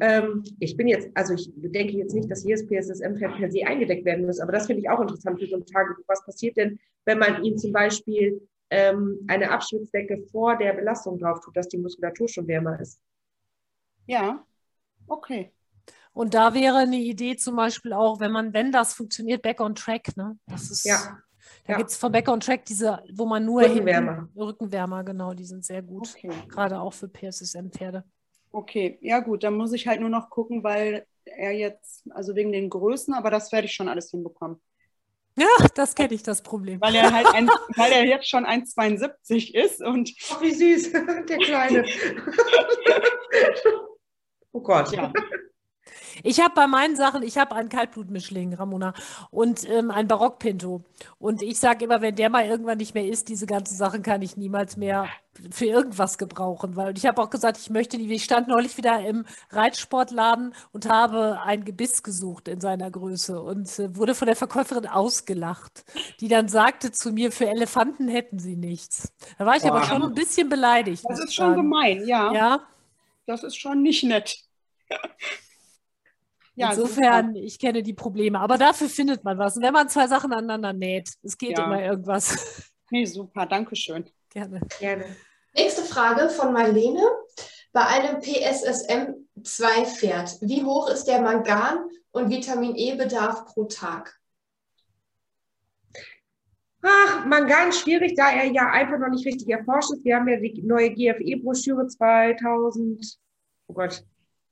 Ähm, 0.00 0.44
ich 0.58 0.76
bin 0.76 0.86
jetzt, 0.86 1.08
also 1.14 1.32
ich 1.32 1.50
denke 1.54 1.94
jetzt 1.94 2.14
nicht, 2.14 2.30
dass 2.30 2.44
jedes 2.44 2.66
PSSM-Pferd 2.66 3.38
per 3.38 3.50
se 3.50 3.66
eingedeckt 3.66 4.04
werden 4.04 4.26
muss, 4.26 4.38
aber 4.38 4.52
das 4.52 4.66
finde 4.66 4.80
ich 4.80 4.90
auch 4.90 5.00
interessant 5.00 5.40
für 5.40 5.46
so 5.46 5.56
einen 5.56 5.64
Tagebuch. 5.64 6.04
Was 6.08 6.24
passiert 6.26 6.58
denn, 6.58 6.78
wenn 7.06 7.18
man 7.18 7.42
ihm 7.42 7.56
zum 7.56 7.72
Beispiel 7.72 8.46
ähm, 8.68 9.24
eine 9.28 9.50
Abschwitzdecke 9.50 10.26
vor 10.30 10.58
der 10.58 10.74
Belastung 10.74 11.18
drauf 11.18 11.40
tut, 11.40 11.56
dass 11.56 11.68
die 11.68 11.78
Muskulatur 11.78 12.28
schon 12.28 12.46
wärmer 12.46 12.78
ist? 12.78 13.00
Ja, 14.06 14.44
okay. 15.06 15.52
Und 16.12 16.34
da 16.34 16.52
wäre 16.52 16.76
eine 16.76 16.98
Idee 16.98 17.36
zum 17.36 17.56
Beispiel 17.56 17.94
auch, 17.94 18.20
wenn 18.20 18.32
man, 18.32 18.52
wenn 18.52 18.72
das 18.72 18.92
funktioniert, 18.92 19.40
Back 19.40 19.60
on 19.60 19.74
Track, 19.74 20.14
ne? 20.18 20.38
Das 20.46 20.70
ist, 20.70 20.84
ja. 20.84 21.18
Da 21.64 21.74
ja. 21.74 21.78
gibt 21.78 21.90
es 21.90 21.96
von 21.96 22.10
Back 22.10 22.28
on 22.28 22.40
Track 22.40 22.64
diese, 22.64 23.02
wo 23.12 23.24
man 23.24 23.44
nur 23.44 23.62
Rückenwärmer. 23.62 24.16
Hinten, 24.16 24.40
Rückenwärmer, 24.40 25.04
genau, 25.04 25.32
die 25.32 25.44
sind 25.44 25.64
sehr 25.64 25.82
gut. 25.82 26.12
Okay. 26.16 26.30
Gerade 26.48 26.80
auch 26.80 26.92
für 26.92 27.08
PSSM-Pferde. 27.08 28.04
Okay, 28.50 28.98
ja 29.00 29.20
gut, 29.20 29.44
dann 29.44 29.54
muss 29.54 29.72
ich 29.72 29.86
halt 29.86 30.00
nur 30.00 30.10
noch 30.10 30.28
gucken, 30.28 30.64
weil 30.64 31.06
er 31.24 31.52
jetzt, 31.52 32.04
also 32.10 32.34
wegen 32.34 32.52
den 32.52 32.68
Größen, 32.68 33.14
aber 33.14 33.30
das 33.30 33.52
werde 33.52 33.66
ich 33.66 33.72
schon 33.72 33.88
alles 33.88 34.10
hinbekommen. 34.10 34.60
Ja, 35.36 35.48
das 35.74 35.94
kenne 35.94 36.12
ich, 36.12 36.22
das 36.22 36.42
Problem. 36.42 36.80
Weil 36.80 36.94
er 36.94 37.10
halt 37.10 37.26
ein, 37.32 37.48
weil 37.76 37.92
er 37.92 38.04
jetzt 38.04 38.28
schon 38.28 38.44
1,72 38.44 39.54
ist 39.54 39.80
und. 39.82 40.12
Oh, 40.30 40.42
wie 40.42 40.50
süß, 40.50 40.92
der 41.28 41.38
Kleine. 41.38 41.84
oh 44.52 44.60
Gott. 44.60 44.92
Ja. 44.92 45.10
Ich 46.22 46.40
habe 46.40 46.54
bei 46.54 46.66
meinen 46.66 46.96
Sachen, 46.96 47.22
ich 47.22 47.38
habe 47.38 47.54
einen 47.54 47.68
Kaltblutmischling, 47.68 48.54
Ramona, 48.54 48.94
und 49.30 49.68
ähm, 49.68 49.90
einen 49.90 50.08
Barockpinto. 50.08 50.84
Und 51.18 51.42
ich 51.42 51.58
sage 51.58 51.84
immer, 51.84 52.00
wenn 52.00 52.14
der 52.14 52.30
mal 52.30 52.46
irgendwann 52.46 52.78
nicht 52.78 52.94
mehr 52.94 53.06
ist, 53.06 53.28
diese 53.28 53.46
ganzen 53.46 53.76
Sachen 53.76 54.02
kann 54.02 54.22
ich 54.22 54.36
niemals 54.36 54.76
mehr 54.76 55.08
für 55.50 55.66
irgendwas 55.66 56.18
gebrauchen. 56.18 56.76
Weil 56.76 56.96
ich 56.96 57.06
habe 57.06 57.20
auch 57.22 57.30
gesagt, 57.30 57.58
ich 57.58 57.70
möchte 57.70 57.98
die. 57.98 58.12
Ich 58.12 58.24
stand 58.24 58.48
neulich 58.48 58.76
wieder 58.76 59.04
im 59.04 59.24
Reitsportladen 59.50 60.54
und 60.72 60.88
habe 60.88 61.40
ein 61.42 61.64
Gebiss 61.64 62.02
gesucht 62.02 62.48
in 62.48 62.60
seiner 62.60 62.90
Größe 62.90 63.40
und 63.40 63.78
äh, 63.78 63.96
wurde 63.96 64.14
von 64.14 64.26
der 64.26 64.36
Verkäuferin 64.36 64.86
ausgelacht, 64.86 65.84
die 66.20 66.28
dann 66.28 66.48
sagte 66.48 66.92
zu 66.92 67.12
mir, 67.12 67.32
für 67.32 67.48
Elefanten 67.48 68.08
hätten 68.08 68.38
sie 68.38 68.56
nichts. 68.56 69.12
Da 69.38 69.46
war 69.46 69.56
ich 69.56 69.62
Boah. 69.62 69.72
aber 69.72 69.84
schon 69.84 70.02
ein 70.02 70.14
bisschen 70.14 70.48
beleidigt. 70.48 71.04
Das 71.08 71.18
ist 71.18 71.34
schon 71.34 71.54
gemein, 71.54 72.06
ja. 72.06 72.32
Ja. 72.32 72.60
Das 73.26 73.42
ist 73.44 73.56
schon 73.56 73.82
nicht 73.82 74.04
nett. 74.04 74.36
Ja, 76.54 76.70
Insofern, 76.70 77.28
super. 77.28 77.44
ich 77.44 77.58
kenne 77.58 77.82
die 77.82 77.94
Probleme. 77.94 78.40
Aber 78.40 78.58
dafür 78.58 78.88
findet 78.88 79.24
man 79.24 79.38
was. 79.38 79.56
Und 79.56 79.62
wenn 79.62 79.72
man 79.72 79.88
zwei 79.88 80.06
Sachen 80.06 80.32
aneinander 80.32 80.72
näht, 80.72 81.10
es 81.22 81.38
geht 81.38 81.58
ja. 81.58 81.64
immer 81.64 81.82
irgendwas. 81.82 82.70
Nee, 82.94 83.06
super, 83.06 83.46
danke 83.46 83.74
schön. 83.74 84.04
Gerne. 84.28 84.60
Gerne. 84.78 85.06
Nächste 85.54 85.80
Frage 85.80 86.28
von 86.28 86.52
Marlene. 86.52 87.00
Bei 87.72 87.86
einem 87.86 88.20
PSSM-2-Pferd, 88.20 90.42
wie 90.42 90.62
hoch 90.62 90.90
ist 90.90 91.04
der 91.04 91.22
Mangan- 91.22 91.88
und 92.10 92.28
Vitamin 92.28 92.76
E-Bedarf 92.76 93.46
pro 93.46 93.64
Tag? 93.64 94.20
Ach, 96.82 97.24
Mangan 97.24 97.72
schwierig, 97.72 98.12
da 98.14 98.30
er 98.30 98.52
ja 98.52 98.70
einfach 98.70 98.98
noch 98.98 99.08
nicht 99.08 99.24
richtig 99.24 99.48
erforscht 99.48 99.94
ist. 99.94 100.04
Wir 100.04 100.16
haben 100.16 100.28
ja 100.28 100.36
die 100.36 100.62
neue 100.62 100.90
GFE-Broschüre 100.90 101.86
2000, 101.86 103.18
oh 103.68 103.72
Gott, 103.72 104.04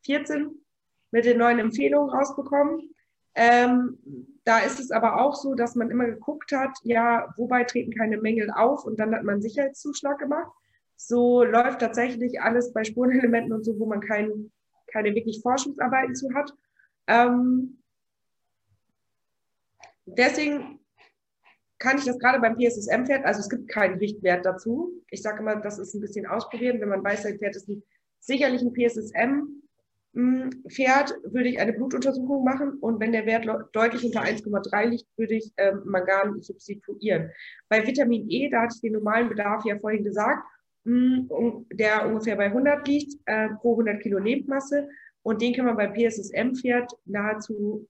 14 0.07 0.63
mit 1.11 1.25
den 1.25 1.39
neuen 1.39 1.59
Empfehlungen 1.59 2.11
rausbekommen. 2.11 2.95
Ähm, 3.35 3.99
da 4.45 4.59
ist 4.59 4.81
es 4.81 4.91
aber 4.91 5.21
auch 5.21 5.35
so, 5.35 5.55
dass 5.55 5.75
man 5.75 5.91
immer 5.91 6.07
geguckt 6.07 6.53
hat, 6.53 6.77
ja, 6.83 7.33
wobei 7.37 7.65
treten 7.65 7.93
keine 7.93 8.19
Mängel 8.19 8.51
auf 8.51 8.85
und 8.85 8.99
dann 8.99 9.15
hat 9.15 9.23
man 9.23 9.43
Sicherheitszuschlag 9.43 10.19
gemacht. 10.19 10.51
So 10.97 11.45
läuft 11.45 11.81
tatsächlich 11.81 12.41
alles 12.41 12.73
bei 12.73 12.85
Spurenelementen 12.85 13.53
und 13.53 13.65
so, 13.65 13.79
wo 13.79 13.87
man 13.87 14.01
kein, 14.01 14.51
keine 14.93 15.15
wirklich 15.15 15.41
Forschungsarbeiten 15.43 16.15
zu 16.15 16.35
hat. 16.35 16.53
Ähm, 17.07 17.79
deswegen 20.07 20.81
kann 21.79 21.97
ich 21.97 22.05
das 22.05 22.19
gerade 22.19 22.41
beim 22.41 22.57
PSSM-Pferd, 22.57 23.25
also 23.25 23.41
es 23.41 23.49
gibt 23.49 23.69
keinen 23.69 23.99
Richtwert 23.99 24.45
dazu. 24.45 24.93
Ich 25.11 25.23
sage 25.23 25.39
immer, 25.39 25.57
das 25.57 25.79
ist 25.79 25.95
ein 25.95 26.01
bisschen 26.01 26.27
ausprobieren. 26.27 26.81
Wenn 26.81 26.91
man 26.91 27.03
weiß, 27.03 27.25
ein 27.25 27.39
Pferd 27.39 27.57
ist 27.57 27.69
ein, 27.69 27.83
sicherlich 28.19 28.61
ein 28.61 28.73
PSSM, 28.75 29.60
Pferd 30.13 31.15
würde 31.23 31.49
ich 31.49 31.61
eine 31.61 31.73
Blutuntersuchung 31.73 32.43
machen 32.43 32.79
und 32.81 32.99
wenn 32.99 33.13
der 33.13 33.27
Wert 33.27 33.47
deutlich 33.73 34.05
unter 34.05 34.23
1,3 34.23 34.87
liegt, 34.87 35.07
würde 35.17 35.35
ich 35.37 35.53
ähm, 35.57 35.83
Mangan 35.85 36.43
substituieren. 36.43 37.31
Bei 37.69 37.87
Vitamin 37.87 38.29
E, 38.29 38.51
da 38.51 38.63
hatte 38.63 38.75
ich 38.75 38.81
den 38.81 38.95
normalen 38.95 39.29
Bedarf 39.29 39.65
ja 39.65 39.79
vorhin 39.79 40.03
gesagt, 40.03 40.45
mh, 40.83 41.29
der 41.73 42.09
ungefähr 42.09 42.35
bei 42.37 42.47
100 42.47 42.87
liegt 42.89 43.21
äh, 43.27 43.51
pro 43.61 43.73
100 43.73 44.03
Kilo 44.03 44.19
Lebensmasse 44.19 44.89
und 45.23 45.41
den 45.41 45.55
kann 45.55 45.67
man 45.67 45.77
bei 45.77 45.87
PSSM-Pferd 45.87 46.93
nahezu 47.05 47.87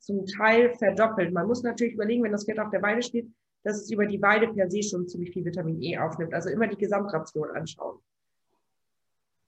zum 0.00 0.26
Teil 0.26 0.74
verdoppeln. 0.74 1.32
Man 1.32 1.46
muss 1.46 1.62
natürlich 1.62 1.94
überlegen, 1.94 2.22
wenn 2.24 2.32
das 2.32 2.44
Pferd 2.44 2.58
auf 2.58 2.70
der 2.70 2.82
Weide 2.82 3.02
steht, 3.02 3.26
dass 3.62 3.80
es 3.80 3.90
über 3.90 4.04
die 4.06 4.20
Weide 4.20 4.48
per 4.48 4.70
se 4.70 4.82
schon 4.82 5.08
ziemlich 5.08 5.32
viel 5.32 5.44
Vitamin 5.44 5.80
E 5.80 5.98
aufnimmt. 5.98 6.34
Also 6.34 6.50
immer 6.50 6.66
die 6.66 6.78
Gesamtration 6.78 7.50
anschauen. 7.50 8.00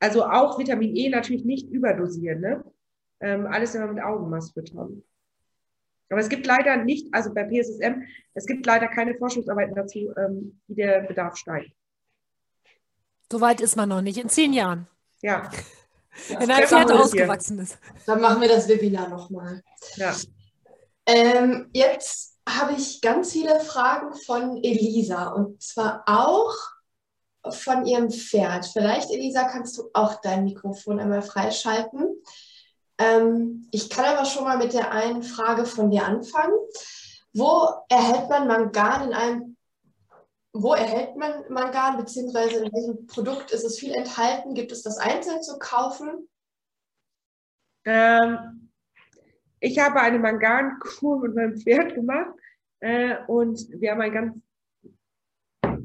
Also 0.02 0.24
auch 0.24 0.58
Vitamin 0.58 0.96
E 0.96 1.08
natürlich 1.10 1.44
nicht 1.44 1.70
überdosieren, 1.70 2.40
ne? 2.40 2.64
Ähm, 3.20 3.46
alles 3.46 3.76
immer 3.76 3.86
mit 3.86 4.02
Augenmaß 4.02 4.50
füttern. 4.50 5.04
Aber 6.10 6.20
es 6.20 6.28
gibt 6.28 6.44
leider 6.44 6.76
nicht, 6.78 7.14
also 7.14 7.32
bei 7.32 7.44
PSSM, 7.44 8.02
es 8.34 8.46
gibt 8.46 8.66
leider 8.66 8.88
keine 8.88 9.14
Forschungsarbeiten 9.14 9.76
dazu, 9.76 10.12
ähm, 10.16 10.60
wie 10.66 10.74
der 10.74 11.02
Bedarf 11.02 11.36
steigt. 11.36 11.70
Soweit 13.30 13.60
ist 13.60 13.76
man 13.76 13.90
noch 13.90 14.02
nicht. 14.02 14.18
In 14.18 14.28
zehn 14.28 14.52
Jahren. 14.52 14.88
Ja. 15.20 15.48
Wenn 16.36 16.50
ein 16.50 16.66
Pferd 16.66 16.90
ausgewachsen 16.90 17.60
ist. 17.60 17.78
Dann 18.04 18.20
machen 18.20 18.40
wir 18.40 18.48
das 18.48 18.68
Webinar 18.68 19.08
nochmal. 19.08 19.62
Ja. 19.94 20.16
Ähm, 21.06 21.70
jetzt 21.72 22.40
habe 22.48 22.72
ich 22.72 23.00
ganz 23.00 23.30
viele 23.30 23.60
Fragen 23.60 24.12
von 24.26 24.56
Elisa 24.64 25.28
und 25.28 25.62
zwar 25.62 26.02
auch 26.06 26.52
von 27.50 27.86
ihrem 27.86 28.10
Pferd. 28.10 28.66
Vielleicht, 28.66 29.10
Elisa, 29.10 29.44
kannst 29.44 29.76
du 29.78 29.90
auch 29.92 30.20
dein 30.20 30.44
Mikrofon 30.44 31.00
einmal 31.00 31.22
freischalten. 31.22 32.22
Ähm, 32.98 33.68
ich 33.72 33.90
kann 33.90 34.04
aber 34.04 34.24
schon 34.24 34.44
mal 34.44 34.58
mit 34.58 34.72
der 34.72 34.92
einen 34.92 35.22
Frage 35.22 35.64
von 35.64 35.90
dir 35.90 36.04
anfangen. 36.04 36.54
Wo 37.32 37.68
erhält 37.88 38.28
man 38.28 38.46
Mangan 38.46 39.08
in 39.08 39.14
einem 39.14 39.56
wo 40.54 40.74
erhält 40.74 41.16
man 41.16 41.44
Mangan, 41.48 41.96
beziehungsweise 41.96 42.64
in 42.64 42.72
welchem 42.72 43.06
Produkt 43.06 43.52
ist 43.52 43.64
es 43.64 43.78
viel 43.78 43.94
enthalten? 43.94 44.54
Gibt 44.54 44.70
es 44.70 44.82
das 44.82 44.98
einzeln 44.98 45.42
zu 45.42 45.58
kaufen? 45.58 46.28
Ähm, 47.86 48.70
ich 49.60 49.78
habe 49.78 50.00
eine 50.00 50.18
Mangankur 50.18 51.20
mit 51.20 51.34
meinem 51.34 51.56
Pferd 51.56 51.94
gemacht 51.94 52.34
äh, 52.80 53.16
und 53.26 53.66
wir 53.80 53.92
haben 53.92 54.02
ein 54.02 54.12
ganz 54.12 54.41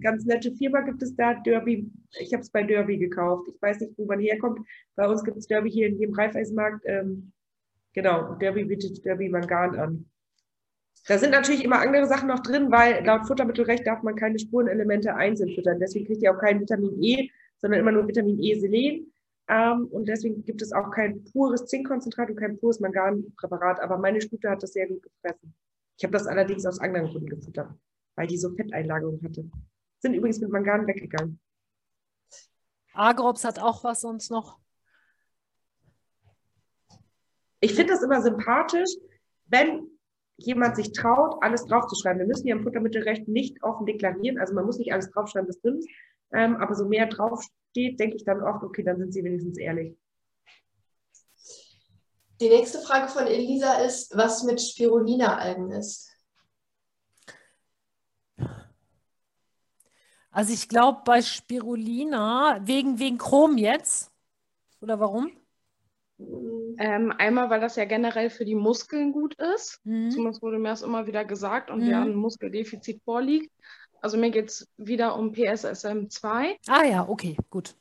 ganz 0.08 0.24
nette 0.24 0.54
Firma 0.54 0.80
gibt 0.82 1.04
es 1.04 1.14
da, 1.18 1.34
Derby. 1.34 1.92
Ich 2.18 2.32
habe 2.32 2.42
es 2.42 2.50
bei 2.50 2.64
Derby 2.64 2.98
gekauft. 2.98 3.50
Ich 3.54 3.62
weiß 3.62 3.82
nicht, 3.82 3.92
wo 3.98 4.06
man 4.06 4.20
herkommt. 4.20 4.66
Bei 4.96 5.06
uns 5.06 5.22
gibt 5.22 5.36
es 5.36 5.48
Derby 5.48 5.70
hier 5.70 5.88
in 5.88 6.00
jedem 6.00 6.16
Reifeisenmarkt. 6.16 6.82
Ähm, 6.86 7.34
genau, 7.94 8.36
Derby 8.36 8.64
bietet 8.64 9.04
Derby 9.04 9.28
Mangan 9.28 9.76
an. 9.76 10.10
Da 11.10 11.18
sind 11.18 11.32
natürlich 11.32 11.66
immer 11.66 11.80
andere 11.80 12.06
Sachen 12.06 12.30
noch 12.30 12.40
drin, 12.40 12.72
weil 12.72 13.06
laut 13.06 13.28
Futtermittelrecht 13.28 13.86
darf 13.86 14.02
man 14.02 14.16
keine 14.16 14.40
Spurenelemente 14.40 15.14
einzeln 15.14 15.54
füttern. 15.54 15.80
Deswegen 15.82 16.06
kriegt 16.06 16.24
ihr 16.24 16.34
auch 16.34 16.40
kein 16.40 16.62
Vitamin 16.62 17.04
E, 17.04 17.30
sondern 17.58 17.82
immer 17.82 17.92
nur 17.92 18.08
Vitamin 18.08 18.42
E 18.42 18.56
Selen. 18.56 19.12
Ähm, 19.50 19.88
und 19.88 20.08
deswegen 20.08 20.46
gibt 20.46 20.62
es 20.62 20.72
auch 20.72 20.90
kein 20.90 21.22
pures 21.34 21.66
Zinkkonzentrat 21.66 22.30
und 22.30 22.38
kein 22.38 22.58
pures 22.58 22.80
Manganpräparat. 22.80 23.82
Aber 23.82 23.98
meine 23.98 24.22
Stute 24.22 24.50
hat 24.50 24.64
das 24.64 24.72
sehr 24.72 24.88
gut 24.88 25.04
gefressen. 25.04 25.54
Ich 25.98 26.06
habe 26.06 26.14
das 26.14 26.28
allerdings 26.28 26.66
aus 26.66 26.80
anderen 26.80 27.08
Gründen 27.08 27.28
gefuttert, 27.28 27.72
weil 28.16 28.28
die 28.28 28.38
so 28.38 28.52
Fetteinlagerung 28.52 29.22
hatte 29.22 29.50
sind 30.00 30.14
übrigens 30.14 30.40
mit 30.40 30.52
Mangan 30.52 30.88
weggegangen. 30.88 31.40
Agrops 32.94 33.44
hat 33.44 33.60
auch 33.60 33.84
was 33.84 34.02
sonst 34.02 34.32
noch. 34.32 34.60
Ich 37.60 37.74
finde 37.74 37.94
das 37.94 38.04
immer 38.04 38.22
sympathisch, 38.22 38.90
wenn 39.46 39.88
jemand 40.38 40.76
sich 40.76 40.92
traut, 40.92 41.42
alles 41.42 41.66
draufzuschreiben. 41.66 42.20
Wir 42.20 42.28
müssen 42.28 42.48
ja 42.48 42.56
im 42.56 42.64
Futtermittelrecht 42.64 43.28
nicht 43.28 43.64
offen 43.64 43.86
deklarieren, 43.86 44.40
also 44.40 44.54
man 44.54 44.66
muss 44.66 44.78
nicht 44.78 44.94
alles 44.94 45.10
draufschreiben, 45.12 45.50
was 45.50 45.60
drin 45.62 45.80
ist, 45.80 45.90
ähm, 46.32 46.56
aber 46.58 46.76
so 46.76 46.86
mehr 46.86 47.08
draufsteht, 47.08 48.00
denke 48.00 48.16
ich 48.16 48.26
dann 48.26 48.44
oft, 48.44 48.64
okay, 48.64 48.84
dann 48.84 49.00
sind 49.00 49.14
sie 49.14 49.24
wenigstens 49.24 49.58
ehrlich. 49.58 49.98
Die 52.40 52.50
nächste 52.50 52.80
Frage 52.80 53.08
von 53.08 53.26
Elisa 53.26 53.80
ist, 53.80 54.16
was 54.16 54.44
mit 54.44 54.62
Spirulina-Algen 54.62 55.72
ist. 55.72 56.07
Also 60.38 60.54
ich 60.54 60.70
glaube 60.70 61.02
bei 61.04 61.24
Spirulina, 61.24 62.60
wegen, 62.62 63.00
wegen 63.00 63.18
Chrom 63.18 63.58
jetzt. 63.58 64.12
Oder 64.82 65.00
warum? 65.00 65.32
Ähm, 66.78 67.12
einmal, 67.18 67.50
weil 67.50 67.60
das 67.60 67.76
ja 67.76 67.86
generell 67.86 68.30
für 68.30 68.46
die 68.46 68.54
Muskeln 68.54 69.14
gut 69.14 69.34
ist. 69.34 69.82
Mhm. 69.84 70.12
Zumindest 70.12 70.44
wurde 70.44 70.60
mir 70.60 70.70
das 70.70 70.84
immer 70.84 71.08
wieder 71.08 71.26
gesagt 71.26 71.72
und 71.72 71.80
mhm. 71.80 71.90
ja 71.90 72.04
ein 72.04 72.14
Muskeldefizit 72.14 73.02
vorliegt. 73.04 73.52
Also 74.00 74.20
mir 74.20 74.30
geht 74.30 74.50
es 74.50 74.68
wieder 74.78 75.18
um 75.18 75.32
PSSM 75.32 76.08
2. 76.08 76.58
Ah 76.68 76.84
ja, 76.84 77.10
okay, 77.10 77.36
gut. 77.50 77.76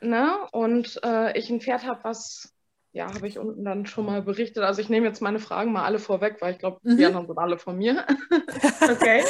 Ne? 0.00 0.32
Und 0.52 0.98
äh, 1.04 1.36
ich 1.36 1.50
ein 1.50 1.60
Pferd 1.60 1.84
habe, 1.84 2.04
was 2.04 2.54
ja, 2.92 3.12
habe 3.14 3.28
ich 3.28 3.38
unten 3.38 3.64
dann 3.64 3.86
schon 3.86 4.06
mal 4.06 4.22
berichtet. 4.22 4.64
Also 4.64 4.80
ich 4.80 4.88
nehme 4.88 5.06
jetzt 5.06 5.20
meine 5.20 5.38
Fragen 5.38 5.72
mal 5.72 5.84
alle 5.84 5.98
vorweg, 5.98 6.38
weil 6.40 6.54
ich 6.54 6.58
glaube, 6.58 6.78
mhm. 6.82 6.96
die 6.96 7.04
anderen 7.04 7.26
sind 7.26 7.38
alle 7.38 7.58
von 7.58 7.76
mir. 7.76 8.06
okay. 8.82 9.22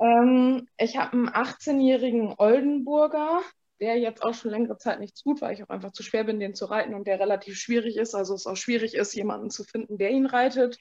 ähm, 0.00 0.66
ich 0.78 0.96
habe 0.96 1.12
einen 1.12 1.28
18-jährigen 1.28 2.34
Oldenburger, 2.38 3.42
der 3.80 3.98
jetzt 3.98 4.22
auch 4.22 4.34
schon 4.34 4.50
längere 4.50 4.78
Zeit 4.78 4.98
nichts 5.00 5.22
tut, 5.22 5.40
weil 5.40 5.54
ich 5.54 5.62
auch 5.62 5.68
einfach 5.68 5.92
zu 5.92 6.02
schwer 6.02 6.24
bin, 6.24 6.40
den 6.40 6.54
zu 6.54 6.66
reiten 6.66 6.94
und 6.94 7.06
der 7.06 7.20
relativ 7.20 7.56
schwierig 7.58 7.96
ist. 7.96 8.14
Also 8.14 8.34
es 8.34 8.46
auch 8.46 8.56
schwierig 8.56 8.94
ist, 8.94 9.14
jemanden 9.14 9.50
zu 9.50 9.64
finden, 9.64 9.98
der 9.98 10.10
ihn 10.10 10.26
reitet. 10.26 10.78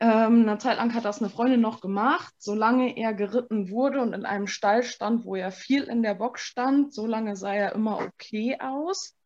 Ähm, 0.00 0.42
eine 0.42 0.58
Zeit 0.58 0.76
lang 0.76 0.92
hat 0.94 1.04
das 1.04 1.20
eine 1.20 1.30
Freundin 1.30 1.60
noch 1.60 1.80
gemacht. 1.80 2.34
Solange 2.38 2.96
er 2.96 3.14
geritten 3.14 3.70
wurde 3.70 4.00
und 4.00 4.12
in 4.12 4.26
einem 4.26 4.46
Stall 4.46 4.82
stand, 4.82 5.24
wo 5.24 5.34
er 5.34 5.50
viel 5.50 5.84
in 5.84 6.02
der 6.02 6.14
Box 6.14 6.42
stand, 6.42 6.92
solange 6.92 7.36
sah 7.36 7.54
er 7.54 7.72
immer 7.72 8.00
okay 8.00 8.58
aus. 8.60 9.16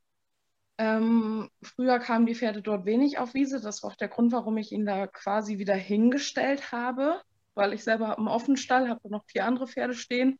Ähm, 0.79 1.51
früher 1.61 1.99
kamen 1.99 2.27
die 2.27 2.37
Pferde 2.37 2.63
dort 2.63 2.87
wenig 2.87 3.19
auf 3.19 3.35
Wiese. 3.35 3.61
Das 3.61 3.83
war 3.83 3.91
auch 3.91 3.97
der 3.97 4.09
Grund, 4.09 4.33
warum 4.33 4.57
ich 4.57 4.73
ihn 4.73 4.87
da 4.87 5.09
quasi 5.09 5.59
wieder 5.59 5.75
hingestellt 5.75 6.71
habe, 6.71 7.21
weil 7.55 7.73
ich 7.73 7.83
selber 7.83 8.17
im 8.17 8.29
Offenstall 8.29 8.89
habe 8.89 9.11
noch 9.11 9.25
vier 9.27 9.45
andere 9.45 9.67
Pferde 9.67 9.95
stehen. 9.95 10.39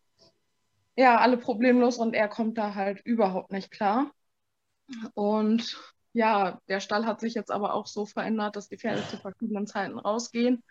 Ja, 0.97 1.19
alle 1.19 1.37
problemlos 1.37 1.99
und 1.99 2.15
er 2.15 2.29
kommt 2.29 2.57
da 2.59 2.75
halt 2.75 3.01
überhaupt 3.05 3.53
nicht 3.53 3.71
klar. 3.71 4.13
Und 5.15 5.77
ja, 6.13 6.61
der 6.69 6.81
Stall 6.81 7.05
hat 7.07 7.21
sich 7.21 7.35
jetzt 7.35 7.51
aber 7.51 7.75
auch 7.75 7.87
so 7.87 8.07
verändert, 8.07 8.57
dass 8.57 8.69
die 8.69 8.79
Pferde 8.79 9.07
zu 9.09 9.17
verschiedenen 9.19 9.67
Zeiten 9.67 9.99
rausgehen 9.99 10.63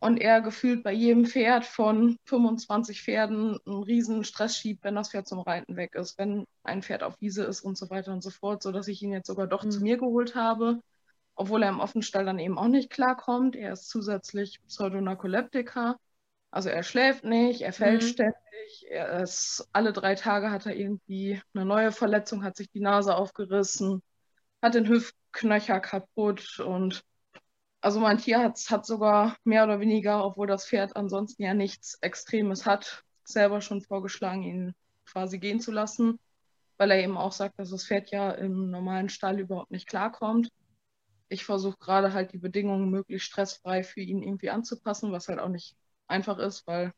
und 0.00 0.18
er 0.18 0.40
gefühlt 0.40 0.84
bei 0.84 0.92
jedem 0.92 1.26
Pferd 1.26 1.64
von 1.64 2.18
25 2.24 3.02
Pferden 3.02 3.58
einen 3.66 3.82
riesen 3.82 4.24
Stress 4.24 4.56
schiebt, 4.56 4.84
wenn 4.84 4.94
das 4.94 5.10
Pferd 5.10 5.26
zum 5.26 5.40
Reiten 5.40 5.76
weg 5.76 5.94
ist, 5.94 6.18
wenn 6.18 6.44
ein 6.62 6.82
Pferd 6.82 7.02
auf 7.02 7.20
Wiese 7.20 7.44
ist 7.44 7.62
und 7.62 7.76
so 7.76 7.90
weiter 7.90 8.12
und 8.12 8.22
so 8.22 8.30
fort, 8.30 8.62
sodass 8.62 8.86
ich 8.88 9.02
ihn 9.02 9.12
jetzt 9.12 9.26
sogar 9.26 9.48
doch 9.48 9.64
mhm. 9.64 9.70
zu 9.70 9.80
mir 9.80 9.98
geholt 9.98 10.36
habe, 10.36 10.80
obwohl 11.34 11.62
er 11.62 11.70
im 11.70 11.80
Offenstall 11.80 12.24
dann 12.24 12.38
eben 12.38 12.58
auch 12.58 12.68
nicht 12.68 12.90
klarkommt. 12.90 13.56
Er 13.56 13.72
ist 13.72 13.88
zusätzlich 13.88 14.60
Pseudonarkoleptiker, 14.68 15.96
also 16.50 16.68
er 16.68 16.82
schläft 16.84 17.24
nicht, 17.24 17.62
er 17.62 17.72
fällt 17.72 18.02
mhm. 18.02 18.06
ständig, 18.06 18.86
er 18.88 19.22
ist, 19.22 19.68
alle 19.72 19.92
drei 19.92 20.14
Tage 20.14 20.50
hat 20.50 20.66
er 20.66 20.76
irgendwie 20.76 21.40
eine 21.54 21.64
neue 21.64 21.90
Verletzung, 21.90 22.44
hat 22.44 22.56
sich 22.56 22.70
die 22.70 22.80
Nase 22.80 23.16
aufgerissen, 23.16 24.02
hat 24.62 24.74
den 24.74 24.88
Hüftknöcher 24.88 25.80
kaputt 25.80 26.60
und 26.60 27.02
also 27.80 28.00
mein 28.00 28.18
Tier 28.18 28.40
hat, 28.40 28.58
hat 28.70 28.86
sogar 28.86 29.36
mehr 29.44 29.64
oder 29.64 29.80
weniger, 29.80 30.24
obwohl 30.24 30.46
das 30.46 30.66
Pferd 30.66 30.96
ansonsten 30.96 31.42
ja 31.42 31.54
nichts 31.54 31.94
Extremes 32.00 32.66
hat, 32.66 33.04
selber 33.24 33.60
schon 33.60 33.82
vorgeschlagen, 33.82 34.42
ihn 34.42 34.74
quasi 35.06 35.38
gehen 35.38 35.60
zu 35.60 35.70
lassen, 35.70 36.18
weil 36.76 36.90
er 36.90 37.02
eben 37.02 37.16
auch 37.16 37.32
sagt, 37.32 37.58
dass 37.58 37.70
das 37.70 37.86
Pferd 37.86 38.10
ja 38.10 38.30
im 38.32 38.70
normalen 38.70 39.08
Stall 39.08 39.38
überhaupt 39.40 39.70
nicht 39.70 39.88
klarkommt. 39.88 40.48
Ich 41.28 41.44
versuche 41.44 41.78
gerade 41.78 42.12
halt 42.12 42.32
die 42.32 42.38
Bedingungen 42.38 42.90
möglichst 42.90 43.26
stressfrei 43.26 43.82
für 43.82 44.00
ihn 44.00 44.22
irgendwie 44.22 44.50
anzupassen, 44.50 45.12
was 45.12 45.28
halt 45.28 45.38
auch 45.38 45.48
nicht 45.48 45.76
einfach 46.06 46.38
ist, 46.38 46.66
weil 46.66 46.92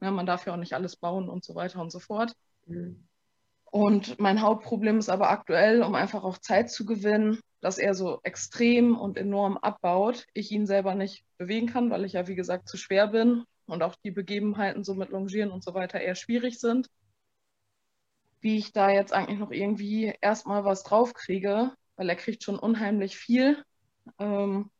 ja, 0.00 0.10
ne, 0.10 0.12
man 0.12 0.26
darf 0.26 0.46
ja 0.46 0.52
auch 0.52 0.58
nicht 0.58 0.74
alles 0.74 0.96
bauen 0.96 1.28
und 1.28 1.44
so 1.44 1.54
weiter 1.54 1.80
und 1.80 1.90
so 1.90 1.98
fort. 1.98 2.34
Mhm. 2.66 3.06
Und 3.70 4.18
mein 4.18 4.40
Hauptproblem 4.40 4.98
ist 4.98 5.08
aber 5.08 5.30
aktuell, 5.30 5.82
um 5.82 5.94
einfach 5.94 6.24
auch 6.24 6.38
Zeit 6.38 6.70
zu 6.70 6.84
gewinnen, 6.84 7.38
dass 7.60 7.78
er 7.78 7.94
so 7.94 8.20
extrem 8.22 8.98
und 8.98 9.16
enorm 9.18 9.56
abbaut. 9.58 10.26
Ich 10.34 10.50
ihn 10.50 10.66
selber 10.66 10.94
nicht 10.94 11.24
bewegen 11.38 11.66
kann, 11.66 11.90
weil 11.90 12.04
ich 12.04 12.14
ja, 12.14 12.26
wie 12.26 12.34
gesagt, 12.34 12.68
zu 12.68 12.76
schwer 12.76 13.08
bin 13.08 13.44
und 13.66 13.82
auch 13.82 13.94
die 14.04 14.10
Begebenheiten 14.10 14.84
so 14.84 14.94
mit 14.94 15.10
Longieren 15.10 15.50
und 15.50 15.62
so 15.62 15.74
weiter 15.74 16.00
eher 16.00 16.14
schwierig 16.14 16.58
sind. 16.58 16.88
Wie 18.40 18.56
ich 18.56 18.72
da 18.72 18.90
jetzt 18.90 19.12
eigentlich 19.12 19.38
noch 19.38 19.50
irgendwie 19.50 20.14
erstmal 20.20 20.64
was 20.64 20.82
drauf 20.82 21.12
kriege, 21.12 21.72
weil 21.96 22.08
er 22.08 22.16
kriegt 22.16 22.42
schon 22.42 22.58
unheimlich 22.58 23.16
viel. 23.16 23.62
Ähm, 24.18 24.70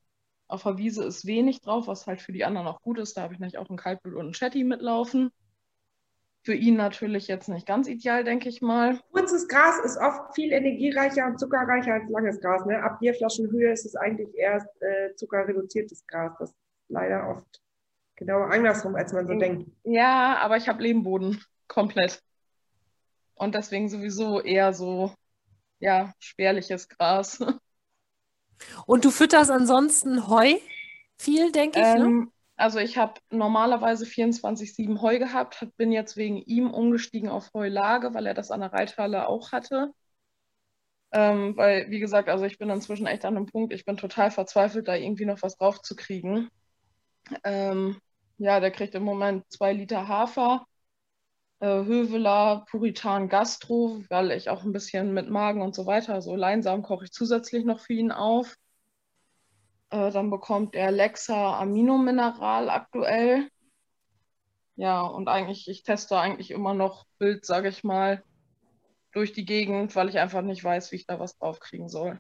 auf 0.49 0.63
der 0.65 0.79
Wiese 0.79 1.05
ist 1.05 1.27
wenig 1.27 1.61
drauf, 1.61 1.87
was 1.87 2.07
halt 2.07 2.23
für 2.23 2.33
die 2.33 2.45
anderen 2.45 2.67
auch 2.67 2.83
gut 2.83 2.99
ist. 2.99 3.17
Da 3.17 3.23
habe 3.23 3.35
ich 3.35 3.41
nämlich 3.41 3.59
auch 3.59 3.69
einen 3.69 3.79
Kaltblut 3.79 4.15
und 4.15 4.23
einen 4.23 4.33
Chatty 4.33 4.65
mitlaufen. 4.65 5.31
Für 6.43 6.55
ihn 6.55 6.77
natürlich 6.77 7.29
jetzt 7.29 7.49
nicht 7.49 7.67
ganz 7.67 7.87
ideal, 7.87 8.25
denke 8.25 8.49
ich 8.49 8.63
mal. 8.63 8.99
Kurzes 9.13 9.47
Gras 9.47 9.79
ist 9.85 9.99
oft 9.99 10.35
viel 10.35 10.53
energiereicher 10.53 11.27
und 11.27 11.39
zuckerreicher 11.39 11.95
als 11.95 12.09
langes 12.09 12.41
Gras. 12.41 12.65
Ne? 12.65 12.83
Ab 12.83 12.99
Bierflaschenhöhe 13.01 13.73
ist 13.73 13.85
es 13.85 13.95
eigentlich 13.95 14.35
erst 14.35 14.69
äh, 14.81 15.15
zuckerreduziertes 15.17 16.07
Gras. 16.07 16.33
Das 16.39 16.51
ist 16.51 16.57
leider 16.89 17.29
oft 17.29 17.61
genau 18.17 18.43
andersrum, 18.43 18.95
als 18.95 19.13
man 19.13 19.27
so 19.27 19.35
denkt. 19.35 19.71
Ja, 19.85 20.39
aber 20.39 20.57
ich 20.57 20.69
habe 20.69 20.83
Lehmboden 20.83 21.43
komplett. 21.69 22.23
Und 23.35 23.55
deswegen 23.55 23.89
sowieso 23.89 24.41
eher 24.41 24.73
so, 24.73 25.13
ja, 25.79 26.15
spärliches 26.19 26.89
Gras. 26.89 27.39
Und 28.87 29.05
du 29.05 29.11
fütterst 29.11 29.51
ansonsten 29.51 30.29
Heu 30.29 30.55
viel, 31.19 31.53
denke 31.53 31.81
ich, 31.81 31.87
ne? 31.87 32.05
ähm, 32.05 32.19
ne? 32.21 32.27
Also 32.61 32.79
ich 32.79 32.97
habe 32.99 33.15
normalerweise 33.31 34.07
24-7 34.07 35.01
Heu 35.03 35.19
gehabt, 35.19 35.67
bin 35.77 35.91
jetzt 35.93 36.17
wegen 36.17 36.37
ihm 36.39 36.71
umgestiegen 36.71 37.29
auf 37.29 37.51
Heulage, 37.55 38.15
weil 38.15 38.27
er 38.27 38.35
das 38.35 38.51
an 38.53 38.61
der 38.61 38.73
Reithalle 38.73 39.27
auch 39.29 39.51
hatte. 39.53 39.93
Ähm, 41.13 41.57
weil, 41.57 41.91
wie 41.91 41.99
gesagt, 42.01 42.29
also 42.29 42.45
ich 42.45 42.59
bin 42.59 42.71
inzwischen 42.71 43.07
echt 43.07 43.25
an 43.25 43.37
einem 43.37 43.47
Punkt, 43.47 43.73
ich 43.73 43.85
bin 43.85 43.97
total 43.97 44.31
verzweifelt, 44.31 44.87
da 44.89 44.95
irgendwie 44.95 45.25
noch 45.25 45.43
was 45.43 45.57
drauf 45.57 45.83
zu 45.83 45.97
kriegen. 45.97 46.49
Ähm, 47.45 47.99
ja, 48.39 48.61
der 48.61 48.71
kriegt 48.73 48.95
im 48.97 49.05
Moment 49.05 49.45
zwei 49.51 49.73
Liter 49.75 50.09
Hafer, 50.09 50.67
äh, 51.61 51.67
Höveler, 51.85 52.65
Puritan 52.71 53.29
Gastro, 53.29 54.03
weil 54.11 54.33
ich 54.33 54.51
auch 54.51 54.65
ein 54.65 54.73
bisschen 54.73 55.15
mit 55.15 55.31
Magen 55.31 55.63
und 55.63 55.75
so 55.75 55.87
weiter, 55.87 56.23
so 56.23 56.37
Leinsamen 56.37 56.83
koche 56.85 57.05
ich 57.07 57.13
zusätzlich 57.13 57.65
noch 57.65 57.81
für 57.81 57.95
ihn 57.95 58.13
auf. 58.13 58.57
Äh, 59.91 60.11
dann 60.13 60.31
bekommt 60.31 60.75
er 60.75 60.91
Lexa 60.91 61.59
Aminomineral 61.61 62.71
aktuell. 62.71 63.49
Ja, 64.77 65.03
und 65.03 65.29
eigentlich, 65.29 65.69
ich 65.69 65.83
teste 65.83 66.19
eigentlich 66.19 66.53
immer 66.53 66.75
noch 66.75 67.07
Bild, 67.19 67.45
sage 67.45 67.69
ich 67.69 67.85
mal, 67.85 68.23
durch 69.13 69.33
die 69.33 69.45
Gegend, 69.45 69.95
weil 69.97 70.09
ich 70.09 70.19
einfach 70.19 70.43
nicht 70.43 70.63
weiß, 70.63 70.93
wie 70.93 70.97
ich 70.97 71.07
da 71.07 71.19
was 71.19 71.37
draufkriegen 71.37 71.89
soll. 71.89 72.19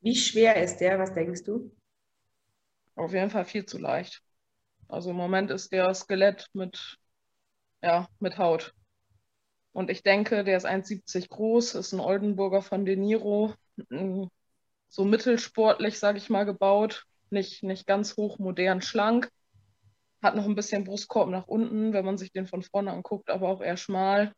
Wie 0.00 0.16
schwer 0.16 0.56
ist 0.56 0.78
der? 0.78 0.98
Was 0.98 1.14
denkst 1.14 1.44
du? 1.44 1.70
Auf 2.96 3.12
jeden 3.12 3.30
Fall 3.30 3.44
viel 3.44 3.66
zu 3.66 3.78
leicht. 3.78 4.20
Also 4.88 5.10
im 5.10 5.16
Moment 5.16 5.50
ist 5.50 5.70
der 5.70 5.94
Skelett 5.94 6.48
mit, 6.54 6.98
ja, 7.82 8.08
mit 8.18 8.38
Haut. 8.38 8.74
Und 9.72 9.90
ich 9.90 10.02
denke, 10.02 10.44
der 10.44 10.56
ist 10.56 10.66
1,70 10.66 11.28
groß, 11.28 11.76
ist 11.76 11.92
ein 11.92 12.00
Oldenburger 12.00 12.62
von 12.62 12.84
De 12.84 12.96
Niro, 12.96 13.54
so 14.92 15.06
mittelsportlich, 15.06 15.98
sage 15.98 16.18
ich 16.18 16.28
mal, 16.28 16.44
gebaut. 16.44 17.06
Nicht, 17.30 17.62
nicht 17.62 17.86
ganz 17.86 18.18
hoch, 18.18 18.38
modern, 18.38 18.82
schlank. 18.82 19.30
Hat 20.22 20.36
noch 20.36 20.44
ein 20.44 20.54
bisschen 20.54 20.84
Brustkorb 20.84 21.30
nach 21.30 21.46
unten, 21.48 21.94
wenn 21.94 22.04
man 22.04 22.18
sich 22.18 22.30
den 22.30 22.46
von 22.46 22.62
vorne 22.62 22.92
anguckt, 22.92 23.30
aber 23.30 23.48
auch 23.48 23.62
eher 23.62 23.78
schmal. 23.78 24.34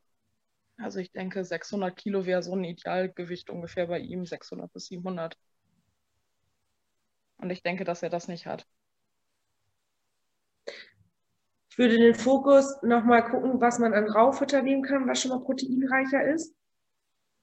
Also 0.76 1.01
ich 1.01 1.10
denke, 1.10 1.44
600 1.44 1.97
Kilo 1.97 2.24
wäre 2.24 2.40
so 2.43 2.55
ein 2.55 2.62
Idealgewicht 2.62 3.51
ungefähr 3.51 3.89
bei 3.89 3.98
ihm, 3.98 4.26
600 4.26 4.72
bis 4.72 4.86
700. 4.86 5.36
Und 7.39 7.51
ich 7.51 7.64
denke, 7.64 7.82
dass 7.82 8.05
er 8.05 8.10
das 8.10 8.28
nicht 8.28 8.47
hat. 8.47 8.64
Ich 11.68 11.78
würde 11.78 11.98
den 11.98 12.14
Fokus 12.14 12.81
nochmal 12.82 13.28
gucken, 13.28 13.60
was 13.60 13.81
man 13.81 13.93
an 13.93 14.09
Raufutter 14.09 14.62
nehmen 14.62 14.85
kann, 14.85 15.09
was 15.09 15.20
schon 15.20 15.32
mal 15.32 15.40
proteinreicher 15.40 16.22
ist. 16.32 16.55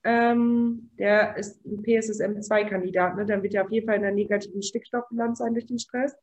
Ähm, 0.03 0.89
der 0.97 1.37
ist 1.37 1.63
ein 1.65 1.83
PSSM2-Kandidat. 1.83 3.15
Ne? 3.15 3.25
Dann 3.25 3.43
wird 3.43 3.53
er 3.53 3.65
auf 3.65 3.71
jeden 3.71 3.85
Fall 3.85 3.97
in 3.97 4.01
der 4.01 4.11
negativen 4.11 4.63
Stickstoffbilanz 4.63 5.37
sein 5.39 5.53
durch 5.53 5.67
den 5.67 5.79
Stress. 5.79 6.15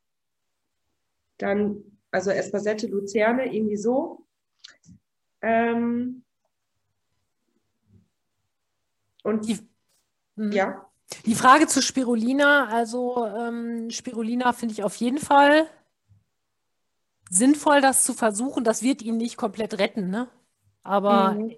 Dann, 1.38 1.84
also 2.10 2.30
Espasette, 2.30 2.88
Luzerne, 2.88 3.54
irgendwie 3.54 3.76
so. 3.76 4.26
Ähm, 5.42 6.24
und 9.22 9.46
die, 9.46 9.58
hm. 10.36 10.52
ja. 10.52 10.84
Die 11.24 11.34
Frage 11.34 11.66
zu 11.66 11.80
Spirulina, 11.80 12.68
also 12.68 13.24
ähm, 13.26 13.90
Spirulina 13.90 14.52
finde 14.52 14.74
ich 14.74 14.82
auf 14.82 14.96
jeden 14.96 15.18
Fall 15.18 15.66
sinnvoll, 17.30 17.80
das 17.80 18.02
zu 18.02 18.12
versuchen. 18.12 18.64
Das 18.64 18.82
wird 18.82 19.02
ihn 19.02 19.16
nicht 19.16 19.36
komplett 19.36 19.78
retten, 19.78 20.10
ne? 20.10 20.28
Aber 20.82 21.32
mhm. 21.32 21.54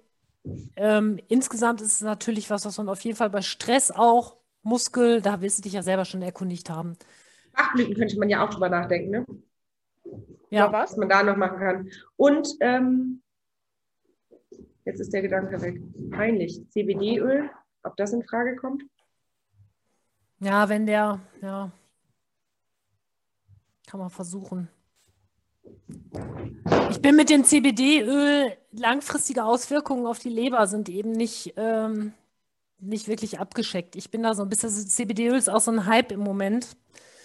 Ähm, 0.75 1.19
insgesamt 1.27 1.81
ist 1.81 1.93
es 1.93 2.01
natürlich 2.01 2.49
was, 2.49 2.65
was 2.65 2.77
man 2.77 2.89
auf 2.89 3.01
jeden 3.01 3.17
Fall 3.17 3.29
bei 3.29 3.41
Stress 3.41 3.91
auch, 3.91 4.37
Muskel, 4.63 5.21
da 5.21 5.41
wirst 5.41 5.59
du 5.59 5.61
dich 5.63 5.73
ja 5.73 5.83
selber 5.83 6.05
schon 6.05 6.21
erkundigt 6.21 6.69
haben. 6.69 6.97
Bachblüten 7.53 7.95
könnte 7.95 8.17
man 8.19 8.29
ja 8.29 8.45
auch 8.45 8.49
drüber 8.49 8.69
nachdenken, 8.69 9.09
ne? 9.11 9.25
Ja. 10.49 10.71
was 10.71 10.97
man 10.97 11.09
da 11.09 11.23
noch 11.23 11.37
machen 11.37 11.59
kann. 11.59 11.89
Und 12.17 12.49
ähm, 12.59 13.21
jetzt 14.85 14.99
ist 14.99 15.13
der 15.13 15.21
Gedanke 15.21 15.61
weg. 15.61 15.81
Peinlich. 16.11 16.61
CBD-Öl, 16.69 17.49
ob 17.83 17.95
das 17.95 18.13
in 18.13 18.23
Frage 18.23 18.55
kommt? 18.55 18.83
Ja, 20.39 20.67
wenn 20.69 20.85
der, 20.85 21.19
ja, 21.41 21.71
kann 23.87 23.99
man 23.99 24.09
versuchen. 24.09 24.69
Ich 26.89 27.01
bin 27.01 27.15
mit 27.15 27.29
dem 27.29 27.43
CBD-Öl, 27.43 28.51
langfristige 28.71 29.43
Auswirkungen 29.43 30.05
auf 30.05 30.19
die 30.19 30.29
Leber 30.29 30.67
sind 30.67 30.89
eben 30.89 31.11
nicht, 31.11 31.53
ähm, 31.57 32.13
nicht 32.79 33.07
wirklich 33.07 33.39
abgescheckt. 33.39 33.95
Ich 33.95 34.11
bin 34.11 34.23
da 34.23 34.33
so 34.33 34.43
ein 34.43 34.49
bisschen, 34.49 34.69
also 34.69 34.85
CBD-Öl 34.85 35.35
ist 35.35 35.49
auch 35.49 35.61
so 35.61 35.71
ein 35.71 35.85
Hype 35.85 36.11
im 36.11 36.21
Moment. 36.21 36.67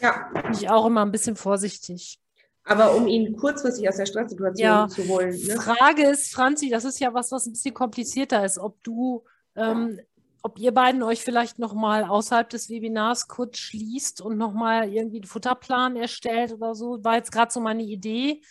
Ja. 0.01 0.30
Bin 0.32 0.52
ich 0.52 0.68
auch 0.70 0.86
immer 0.86 1.05
ein 1.05 1.12
bisschen 1.12 1.36
vorsichtig. 1.36 2.20
Aber 2.64 2.94
um 2.94 3.06
ihn 3.06 3.36
kurzfristig 3.36 3.88
aus 3.88 3.97
der 3.97 4.06
Stresssituation 4.06 4.66
ja. 4.66 4.88
zu 4.88 5.06
holen. 5.06 5.38
Ne? 5.47 5.55
Frage 5.60 6.02
ist, 6.09 6.32
Franzi, 6.32 6.68
das 6.68 6.84
ist 6.84 6.98
ja 6.98 7.14
was, 7.14 7.30
was 7.30 7.47
ein 7.47 7.52
bisschen 7.52 7.74
komplizierter 7.74 8.44
ist, 8.44 8.59
ob 8.59 8.82
du, 8.82 9.22
ähm, 9.55 10.01
ob 10.47 10.60
ihr 10.60 10.73
beiden 10.73 11.02
euch 11.02 11.24
vielleicht 11.24 11.59
nochmal 11.59 12.05
außerhalb 12.05 12.48
des 12.48 12.70
Webinars 12.70 13.27
kurz 13.27 13.59
schließt 13.59 14.20
und 14.20 14.39
nochmal 14.39 14.89
irgendwie 14.89 15.16
einen 15.16 15.27
Futterplan 15.27 15.97
erstellt 15.97 16.52
oder 16.52 16.77
so. 16.77 17.02
War 17.02 17.16
jetzt 17.16 17.32
gerade 17.32 17.51
so 17.51 17.59
meine 17.59 17.82
Idee. 17.82 18.43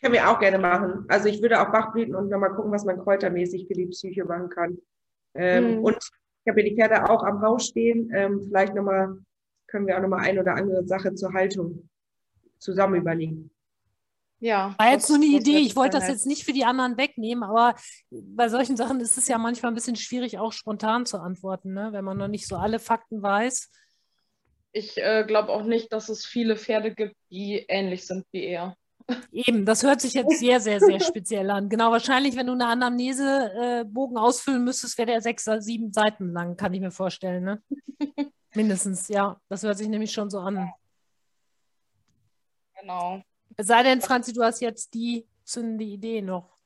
Können 0.00 0.14
wir 0.14 0.30
auch 0.30 0.38
gerne 0.38 0.58
machen. 0.58 1.04
Also 1.08 1.28
ich 1.28 1.42
würde 1.42 1.60
auch 1.60 1.70
Bachblüten 1.70 2.14
und 2.14 2.30
nochmal 2.30 2.54
gucken, 2.54 2.72
was 2.72 2.86
man 2.86 2.98
kräutermäßig 2.98 3.66
für 3.66 3.74
die 3.74 3.88
Psyche 3.88 4.24
machen 4.24 4.48
kann. 4.48 4.78
Ähm, 5.34 5.76
mhm. 5.76 5.84
Und 5.84 5.96
ich 5.96 6.50
habe 6.50 6.62
ja 6.62 6.70
die 6.70 6.74
Pferde 6.74 7.10
auch 7.10 7.22
am 7.22 7.42
Haus 7.42 7.66
stehen. 7.66 8.10
Ähm, 8.14 8.40
vielleicht 8.44 8.74
nochmal, 8.74 9.18
können 9.66 9.86
wir 9.86 9.94
auch 9.94 10.00
nochmal 10.00 10.24
ein 10.24 10.38
oder 10.38 10.54
andere 10.54 10.86
Sache 10.86 11.14
zur 11.14 11.34
Haltung 11.34 11.90
zusammen 12.58 12.94
überlegen. 12.94 13.50
Ja. 14.40 14.74
War 14.78 14.92
jetzt 14.92 15.06
so 15.06 15.14
eine 15.14 15.26
Idee. 15.26 15.58
Ich 15.58 15.74
wollte 15.74 15.98
das 15.98 16.08
jetzt 16.08 16.26
nicht 16.26 16.44
für 16.44 16.52
die 16.52 16.64
anderen 16.64 16.96
wegnehmen, 16.96 17.42
aber 17.42 17.74
bei 18.10 18.48
solchen 18.48 18.76
Sachen 18.76 19.00
ist 19.00 19.18
es 19.18 19.26
ja 19.26 19.38
manchmal 19.38 19.72
ein 19.72 19.74
bisschen 19.74 19.96
schwierig, 19.96 20.38
auch 20.38 20.52
spontan 20.52 21.06
zu 21.06 21.18
antworten, 21.18 21.72
ne? 21.72 21.88
wenn 21.92 22.04
man 22.04 22.16
noch 22.16 22.28
nicht 22.28 22.46
so 22.46 22.56
alle 22.56 22.78
Fakten 22.78 23.20
weiß. 23.20 23.70
Ich 24.72 24.96
äh, 24.98 25.24
glaube 25.26 25.50
auch 25.50 25.64
nicht, 25.64 25.92
dass 25.92 26.08
es 26.08 26.24
viele 26.24 26.56
Pferde 26.56 26.94
gibt, 26.94 27.16
die 27.30 27.64
ähnlich 27.68 28.06
sind 28.06 28.26
wie 28.30 28.44
er. 28.44 28.76
Eben, 29.32 29.64
das 29.64 29.82
hört 29.82 30.02
sich 30.02 30.12
jetzt 30.12 30.38
sehr, 30.38 30.60
sehr, 30.60 30.80
sehr 30.80 31.00
speziell 31.00 31.50
an. 31.50 31.70
Genau, 31.70 31.90
wahrscheinlich, 31.90 32.36
wenn 32.36 32.46
du 32.46 32.52
eine 32.52 32.66
Anamnesebogen 32.66 34.16
äh, 34.16 34.20
ausfüllen 34.20 34.62
müsstest, 34.62 34.98
wäre 34.98 35.06
der 35.06 35.22
sechs 35.22 35.48
oder 35.48 35.62
sieben 35.62 35.92
Seiten 35.92 36.32
lang, 36.32 36.56
kann 36.56 36.74
ich 36.74 36.80
mir 36.80 36.90
vorstellen. 36.90 37.42
Ne? 37.42 37.62
Mindestens, 38.54 39.08
ja. 39.08 39.40
Das 39.48 39.62
hört 39.62 39.78
sich 39.78 39.88
nämlich 39.88 40.12
schon 40.12 40.28
so 40.28 40.40
an. 40.40 40.70
Genau. 42.78 43.22
Es 43.60 43.66
sei 43.66 43.82
denn, 43.82 44.00
Franzi, 44.00 44.32
du 44.32 44.42
hast 44.44 44.60
jetzt 44.60 44.94
die 44.94 45.26
zündende 45.44 45.82
Idee 45.82 46.22
noch. 46.22 46.56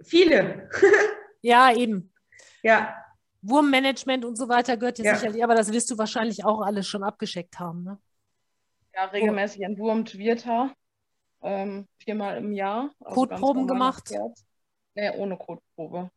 Viele. 0.00 0.70
ja, 1.42 1.74
eben. 1.74 2.12
Ja. 2.62 2.96
Wurmmanagement 3.42 4.24
und 4.24 4.36
so 4.36 4.48
weiter 4.48 4.76
gehört 4.76 4.98
dir 4.98 5.04
ja. 5.04 5.16
sicherlich, 5.16 5.42
aber 5.42 5.56
das 5.56 5.72
wirst 5.72 5.90
du 5.90 5.98
wahrscheinlich 5.98 6.44
auch 6.44 6.60
alles 6.60 6.86
schon 6.86 7.02
abgeschickt 7.02 7.58
haben. 7.58 7.82
Ne? 7.82 7.98
Ja, 8.94 9.06
regelmäßig 9.06 9.62
entwurmt 9.62 10.16
wird 10.16 10.46
er. 10.46 10.72
Ähm, 11.42 11.88
viermal 11.98 12.36
im 12.36 12.52
Jahr. 12.52 12.92
Also 13.00 13.14
Kotproben 13.26 13.66
gemacht? 13.66 14.08
Nee, 14.94 15.10
ohne 15.16 15.36
Kotprobe. 15.36 16.12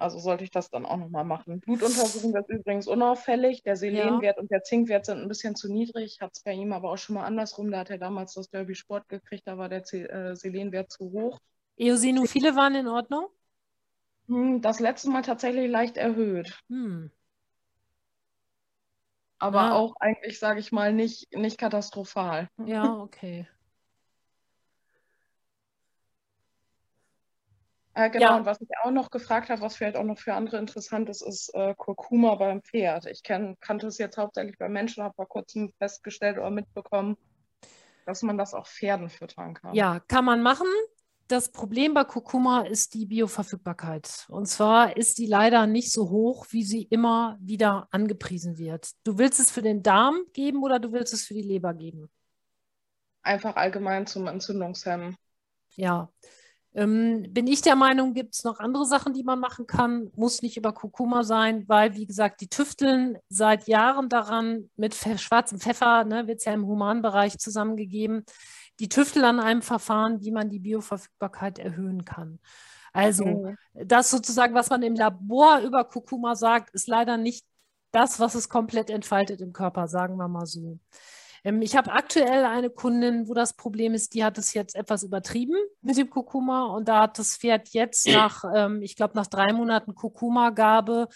Also 0.00 0.18
sollte 0.18 0.44
ich 0.44 0.50
das 0.50 0.70
dann 0.70 0.86
auch 0.86 0.96
nochmal 0.96 1.24
machen. 1.24 1.60
Blutuntersuchung 1.60 2.34
ist 2.34 2.48
übrigens 2.48 2.88
unauffällig. 2.88 3.62
Der 3.62 3.76
Selenwert 3.76 4.36
ja. 4.36 4.40
und 4.40 4.50
der 4.50 4.62
Zinkwert 4.62 5.06
sind 5.06 5.18
ein 5.18 5.28
bisschen 5.28 5.56
zu 5.56 5.70
niedrig. 5.70 6.20
Hat 6.20 6.32
es 6.34 6.42
bei 6.42 6.52
ihm 6.52 6.72
aber 6.72 6.90
auch 6.90 6.98
schon 6.98 7.14
mal 7.14 7.24
andersrum. 7.24 7.70
Da 7.70 7.80
hat 7.80 7.90
er 7.90 7.98
damals 7.98 8.34
das 8.34 8.48
Derby 8.48 8.74
Sport 8.74 9.08
gekriegt, 9.08 9.46
da 9.46 9.58
war 9.58 9.68
der 9.68 9.82
äh, 9.92 10.34
Selenwert 10.34 10.90
zu 10.90 11.10
hoch. 11.12 11.38
Eosinophile 11.76 12.56
waren 12.56 12.74
in 12.74 12.88
Ordnung? 12.88 13.26
Hm, 14.26 14.60
das 14.60 14.80
letzte 14.80 15.10
Mal 15.10 15.22
tatsächlich 15.22 15.70
leicht 15.70 15.96
erhöht. 15.96 16.58
Hm. 16.68 17.10
Aber 19.38 19.60
ja. 19.62 19.72
auch 19.72 19.94
eigentlich, 20.00 20.38
sage 20.38 20.60
ich 20.60 20.70
mal, 20.70 20.92
nicht, 20.92 21.34
nicht 21.34 21.58
katastrophal. 21.58 22.48
Ja, 22.64 22.96
okay. 22.98 23.48
Äh, 28.00 28.08
genau, 28.08 28.24
ja. 28.24 28.36
und 28.36 28.46
was 28.46 28.60
ich 28.62 28.68
auch 28.82 28.90
noch 28.90 29.10
gefragt 29.10 29.50
habe, 29.50 29.60
was 29.60 29.76
vielleicht 29.76 29.96
auch 29.96 30.04
noch 30.04 30.18
für 30.18 30.32
andere 30.32 30.56
interessant 30.56 31.10
ist, 31.10 31.20
ist 31.20 31.54
äh, 31.54 31.74
Kurkuma 31.76 32.34
beim 32.36 32.62
Pferd. 32.62 33.04
Ich 33.06 33.22
kenn, 33.22 33.58
kannte 33.60 33.88
es 33.88 33.98
jetzt 33.98 34.16
hauptsächlich 34.16 34.56
bei 34.56 34.70
Menschen, 34.70 35.04
habe 35.04 35.14
vor 35.14 35.28
kurzem 35.28 35.70
festgestellt 35.76 36.38
oder 36.38 36.50
mitbekommen, 36.50 37.18
dass 38.06 38.22
man 38.22 38.38
das 38.38 38.54
auch 38.54 38.66
Pferden 38.66 39.10
füttern 39.10 39.52
kann. 39.52 39.74
Ja, 39.74 40.00
kann 40.00 40.24
man 40.24 40.42
machen. 40.42 40.66
Das 41.28 41.52
Problem 41.52 41.92
bei 41.92 42.04
Kurkuma 42.04 42.62
ist 42.62 42.94
die 42.94 43.04
Bioverfügbarkeit. 43.04 44.26
Und 44.30 44.46
zwar 44.46 44.96
ist 44.96 45.18
die 45.18 45.26
leider 45.26 45.66
nicht 45.66 45.92
so 45.92 46.08
hoch, 46.08 46.46
wie 46.50 46.64
sie 46.64 46.84
immer 46.84 47.36
wieder 47.40 47.86
angepriesen 47.90 48.56
wird. 48.56 48.92
Du 49.04 49.18
willst 49.18 49.38
es 49.40 49.50
für 49.50 49.62
den 49.62 49.82
Darm 49.82 50.24
geben 50.32 50.62
oder 50.62 50.80
du 50.80 50.90
willst 50.92 51.12
es 51.12 51.26
für 51.26 51.34
die 51.34 51.42
Leber 51.42 51.74
geben? 51.74 52.10
Einfach 53.22 53.56
allgemein 53.56 54.06
zum 54.06 54.26
Entzündungshemmen. 54.26 55.16
Ja, 55.76 56.10
ähm, 56.74 57.26
bin 57.30 57.46
ich 57.46 57.62
der 57.62 57.74
Meinung, 57.74 58.14
gibt 58.14 58.34
es 58.34 58.44
noch 58.44 58.60
andere 58.60 58.84
Sachen, 58.84 59.12
die 59.12 59.24
man 59.24 59.40
machen 59.40 59.66
kann. 59.66 60.10
Muss 60.14 60.42
nicht 60.42 60.56
über 60.56 60.72
Kurkuma 60.72 61.24
sein, 61.24 61.64
weil, 61.68 61.94
wie 61.94 62.06
gesagt, 62.06 62.40
die 62.40 62.48
tüfteln 62.48 63.18
seit 63.28 63.66
Jahren 63.66 64.08
daran, 64.08 64.70
mit 64.76 64.94
schwarzem 64.94 65.58
Pfeffer, 65.58 66.04
ne, 66.04 66.28
wird 66.28 66.38
es 66.38 66.44
ja 66.44 66.52
im 66.52 66.66
Humanbereich 66.66 67.38
zusammengegeben, 67.38 68.24
die 68.78 68.88
tüfteln 68.88 69.24
an 69.24 69.40
einem 69.40 69.62
Verfahren, 69.62 70.20
wie 70.20 70.30
man 70.30 70.48
die 70.48 70.60
Bioverfügbarkeit 70.60 71.58
erhöhen 71.58 72.04
kann. 72.04 72.38
Also, 72.92 73.24
mhm. 73.24 73.56
das 73.74 74.10
sozusagen, 74.10 74.54
was 74.54 74.70
man 74.70 74.82
im 74.82 74.94
Labor 74.94 75.60
über 75.60 75.84
Kurkuma 75.84 76.34
sagt, 76.34 76.70
ist 76.70 76.88
leider 76.88 77.16
nicht 77.16 77.44
das, 77.92 78.20
was 78.20 78.34
es 78.34 78.48
komplett 78.48 78.90
entfaltet 78.90 79.40
im 79.40 79.52
Körper, 79.52 79.88
sagen 79.88 80.16
wir 80.16 80.28
mal 80.28 80.46
so. 80.46 80.78
Ähm, 81.44 81.62
ich 81.62 81.76
habe 81.76 81.92
aktuell 81.92 82.44
eine 82.44 82.70
Kundin, 82.70 83.28
wo 83.28 83.34
das 83.34 83.54
Problem 83.54 83.94
ist, 83.94 84.14
die 84.14 84.24
hat 84.24 84.38
es 84.38 84.54
jetzt 84.54 84.74
etwas 84.74 85.02
übertrieben 85.02 85.56
mit 85.82 85.96
dem 85.96 86.10
Kurkuma 86.10 86.66
und 86.66 86.88
da 86.88 87.02
hat 87.02 87.18
das 87.18 87.36
Pferd 87.36 87.68
jetzt 87.70 88.06
nach, 88.08 88.44
ähm, 88.54 88.82
ich 88.82 88.96
glaube, 88.96 89.14
nach 89.14 89.26
drei 89.26 89.52
Monaten 89.52 89.94
Kurkuma-Gabe, 89.94 91.08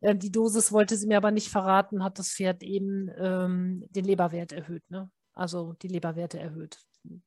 äh, 0.00 0.14
die 0.14 0.32
Dosis 0.32 0.72
wollte 0.72 0.96
sie 0.96 1.06
mir 1.06 1.16
aber 1.16 1.30
nicht 1.30 1.48
verraten, 1.48 2.04
hat 2.04 2.18
das 2.18 2.30
Pferd 2.30 2.62
eben 2.62 3.10
ähm, 3.18 3.84
den 3.90 4.04
Leberwert 4.04 4.52
erhöht, 4.52 4.88
ne? 4.90 5.10
also 5.34 5.74
die 5.74 5.88
Leberwerte 5.88 6.38
erhöht. 6.38 6.78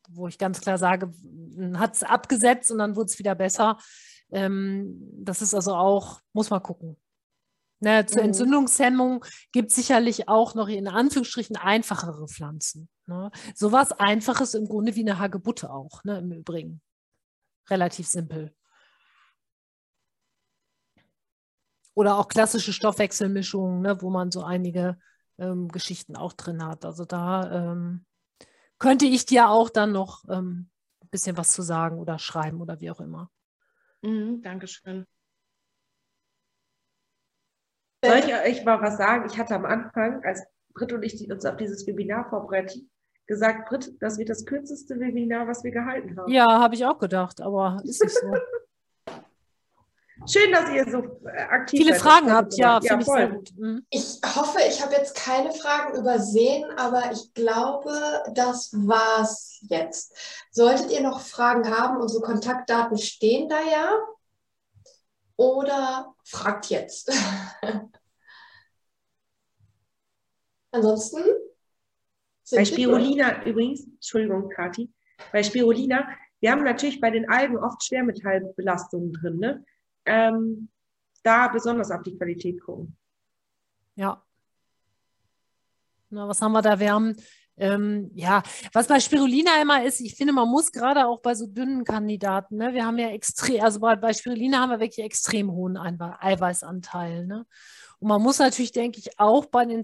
Wo 0.09 0.27
ich 0.27 0.37
ganz 0.37 0.59
klar 0.61 0.77
sage, 0.77 1.11
hat 1.75 1.95
es 1.95 2.03
abgesetzt 2.03 2.71
und 2.71 2.79
dann 2.79 2.95
wurde 2.95 3.05
es 3.05 3.19
wieder 3.19 3.35
besser. 3.35 3.77
Ähm, 4.31 4.99
das 5.13 5.41
ist 5.41 5.53
also 5.53 5.73
auch, 5.73 6.19
muss 6.33 6.49
man 6.49 6.61
gucken. 6.61 6.97
Ne, 7.83 8.05
zur 8.05 8.21
mhm. 8.21 8.27
Entzündungshemmung 8.27 9.25
gibt 9.51 9.71
es 9.71 9.75
sicherlich 9.75 10.29
auch 10.29 10.53
noch 10.53 10.67
in 10.67 10.87
Anführungsstrichen 10.87 11.55
einfachere 11.55 12.27
Pflanzen. 12.27 12.89
Ne? 13.07 13.31
Sowas 13.55 13.91
Einfaches 13.91 14.53
im 14.53 14.67
Grunde 14.67 14.95
wie 14.95 15.01
eine 15.01 15.17
Hagebutte 15.17 15.71
auch, 15.71 16.03
ne, 16.03 16.19
im 16.19 16.31
Übrigen. 16.31 16.79
Relativ 17.71 18.07
simpel. 18.07 18.53
Oder 21.95 22.17
auch 22.19 22.27
klassische 22.27 22.71
Stoffwechselmischungen, 22.71 23.81
ne, 23.81 23.99
wo 23.99 24.11
man 24.11 24.29
so 24.29 24.43
einige 24.43 24.99
ähm, 25.39 25.67
Geschichten 25.67 26.15
auch 26.15 26.33
drin 26.33 26.63
hat. 26.63 26.85
Also 26.85 27.03
da 27.03 27.71
ähm, 27.71 28.05
könnte 28.77 29.05
ich 29.05 29.25
dir 29.25 29.49
auch 29.49 29.71
dann 29.71 29.91
noch 29.91 30.23
ähm, 30.29 30.69
ein 31.01 31.09
bisschen 31.09 31.35
was 31.35 31.51
zu 31.51 31.63
sagen 31.63 31.97
oder 31.97 32.19
schreiben 32.19 32.61
oder 32.61 32.79
wie 32.79 32.91
auch 32.91 32.99
immer. 32.99 33.31
Mhm, 34.03 34.43
Dankeschön. 34.43 35.07
Soll 38.03 38.17
ich 38.17 38.33
euch 38.33 38.65
mal 38.65 38.81
was 38.81 38.97
sagen? 38.97 39.27
Ich 39.31 39.37
hatte 39.37 39.55
am 39.55 39.65
Anfang, 39.65 40.23
als 40.23 40.43
Britt 40.73 40.91
und 40.93 41.03
ich 41.03 41.29
uns 41.29 41.45
auf 41.45 41.57
dieses 41.57 41.85
Webinar 41.85 42.29
vorbereiten, 42.29 42.89
gesagt, 43.27 43.69
Britt, 43.69 43.93
das 44.01 44.17
wird 44.17 44.29
das 44.29 44.45
kürzeste 44.45 44.99
Webinar, 44.99 45.47
was 45.47 45.63
wir 45.63 45.71
gehalten 45.71 46.17
haben. 46.17 46.31
Ja, 46.31 46.59
habe 46.59 46.75
ich 46.75 46.85
auch 46.85 46.97
gedacht, 46.97 47.41
aber 47.41 47.79
ist 47.83 48.03
nicht 48.03 48.15
so. 48.15 48.33
Schön, 50.27 50.51
dass 50.51 50.69
ihr 50.69 50.85
so 50.89 50.99
äh, 51.25 51.41
aktiv 51.49 51.79
Viele 51.79 51.93
seid. 51.93 52.01
Fragen 52.01 52.31
habt, 52.31 52.55
ja, 52.55 52.79
ja 52.81 52.89
finde 52.89 53.03
ich 53.03 53.11
sehr 53.11 53.29
gut. 53.29 53.51
Mhm. 53.57 53.85
Ich 53.89 54.19
hoffe, 54.35 54.59
ich 54.67 54.83
habe 54.83 54.93
jetzt 54.93 55.15
keine 55.15 55.51
Fragen 55.51 55.97
übersehen, 55.97 56.65
aber 56.77 57.11
ich 57.11 57.33
glaube, 57.33 57.91
das 58.33 58.71
war's 58.73 59.59
jetzt. 59.61 60.15
Solltet 60.51 60.91
ihr 60.91 61.01
noch 61.01 61.21
Fragen 61.21 61.69
haben, 61.75 62.01
unsere 62.01 62.23
Kontaktdaten 62.23 62.97
stehen 62.97 63.49
da 63.49 63.61
ja 63.61 63.97
oder 65.41 66.15
fragt 66.23 66.69
jetzt. 66.69 67.11
Ansonsten. 70.71 71.23
Bei 72.51 72.63
Spirulina 72.65 73.45
übrigens, 73.45 73.85
Entschuldigung, 73.85 74.49
Kati, 74.49 74.91
bei 75.31 75.41
Spirulina, 75.41 76.09
wir 76.41 76.51
haben 76.51 76.63
natürlich 76.63 76.99
bei 76.99 77.09
den 77.09 77.29
Algen 77.29 77.57
oft 77.57 77.83
Schwermetallbelastungen 77.83 79.13
drin. 79.13 79.37
Ne? 79.37 79.65
Ähm, 80.05 80.69
da 81.23 81.47
besonders 81.47 81.91
auf 81.91 82.03
die 82.03 82.17
Qualität 82.17 82.61
gucken. 82.61 82.97
Ja. 83.95 84.21
Na, 86.09 86.27
was 86.27 86.41
haben 86.41 86.51
wir 86.51 86.61
da? 86.61 86.79
Wir 86.79 86.91
haben 86.91 87.15
ähm, 87.57 88.11
ja, 88.15 88.43
was 88.73 88.87
bei 88.87 88.99
Spirulina 88.99 89.61
immer 89.61 89.83
ist, 89.83 89.99
ich 90.01 90.15
finde, 90.15 90.33
man 90.33 90.49
muss 90.49 90.71
gerade 90.71 91.07
auch 91.07 91.21
bei 91.21 91.35
so 91.35 91.47
dünnen 91.47 91.83
Kandidaten, 91.83 92.57
ne, 92.57 92.73
wir 92.73 92.85
haben 92.85 92.97
ja 92.97 93.09
extrem, 93.09 93.61
also 93.61 93.79
bei, 93.79 93.95
bei 93.95 94.13
Spirulina 94.13 94.59
haben 94.59 94.71
wir 94.71 94.79
wirklich 94.79 95.05
extrem 95.05 95.51
hohen 95.51 95.77
Eiweißanteil. 95.77 97.27
Ne? 97.27 97.45
Und 98.01 98.07
man 98.07 98.21
muss 98.21 98.39
natürlich, 98.39 98.71
denke 98.71 98.97
ich, 98.97 99.19
auch 99.19 99.45
bei 99.45 99.63
den, 99.63 99.83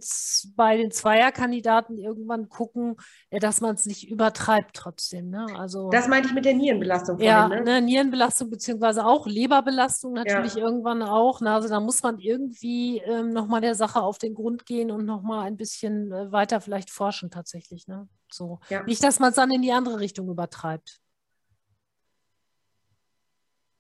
bei 0.56 0.76
den 0.76 0.90
Zweierkandidaten 0.90 2.00
irgendwann 2.00 2.50
gucken, 2.50 2.96
äh, 3.30 3.40
dass 3.40 3.62
man 3.62 3.76
es 3.76 3.86
nicht 3.86 4.10
übertreibt 4.10 4.76
trotzdem. 4.76 5.30
Ne? 5.30 5.46
Also, 5.56 5.92
das 5.92 6.08
meinte 6.08 6.30
ich 6.30 6.34
mit 6.34 6.44
der 6.44 6.56
Nierenbelastung. 6.56 7.20
Ja, 7.20 7.46
vorhin, 7.48 7.64
ne? 7.64 7.80
ne? 7.80 7.82
Nierenbelastung 7.84 8.50
beziehungsweise 8.50 9.06
auch 9.06 9.28
Leberbelastung 9.28 10.14
natürlich 10.14 10.56
ja. 10.56 10.64
irgendwann 10.64 11.04
auch. 11.04 11.42
Ne? 11.42 11.52
Also 11.52 11.70
da 11.70 11.80
muss 11.80 12.02
man 12.02 12.18
irgendwie 12.18 12.98
ähm, 13.06 13.30
nochmal 13.30 13.62
der 13.62 13.76
Sache 13.76 14.02
auf 14.02 14.18
den 14.18 14.34
Grund 14.34 14.66
gehen 14.66 14.90
und 14.90 15.06
nochmal 15.06 15.46
ein 15.46 15.56
bisschen 15.56 16.12
äh, 16.12 16.32
weiter 16.32 16.60
vielleicht 16.60 16.90
forschen 16.90 17.30
tatsächlich. 17.30 17.88
Ne? 17.88 18.10
So. 18.32 18.60
Ja. 18.70 18.82
Nicht, 18.82 19.04
dass 19.04 19.20
man 19.20 19.30
es 19.30 19.36
dann 19.36 19.52
in 19.52 19.62
die 19.62 19.72
andere 19.72 20.00
Richtung 20.00 20.28
übertreibt. 20.28 21.02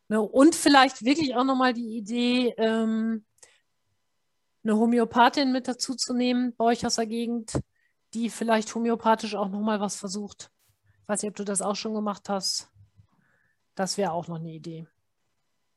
Ne? 0.09 0.21
Und 0.21 0.53
vielleicht 0.53 1.03
wirklich 1.03 1.35
auch 1.35 1.43
nochmal 1.43 1.73
die 1.73 1.97
Idee, 1.97 2.53
ähm, 2.57 3.25
eine 4.67 4.77
Homöopathin 4.77 5.51
mit 5.51 5.67
dazu 5.67 5.95
zu 5.95 6.13
nehmen 6.13 6.53
bei 6.57 6.65
euch 6.65 6.85
aus 6.85 6.95
der 6.95 7.05
Gegend, 7.05 7.59
die 8.13 8.29
vielleicht 8.29 8.73
homöopathisch 8.73 9.35
auch 9.35 9.49
nochmal 9.49 9.79
was 9.79 9.95
versucht. 9.95 10.51
Ich 11.03 11.07
weiß 11.07 11.21
nicht, 11.21 11.29
ob 11.29 11.35
du 11.35 11.45
das 11.45 11.61
auch 11.61 11.75
schon 11.75 11.93
gemacht 11.93 12.27
hast. 12.29 12.69
Das 13.75 13.97
wäre 13.97 14.11
auch 14.11 14.27
noch 14.27 14.39
eine 14.39 14.51
Idee. 14.51 14.87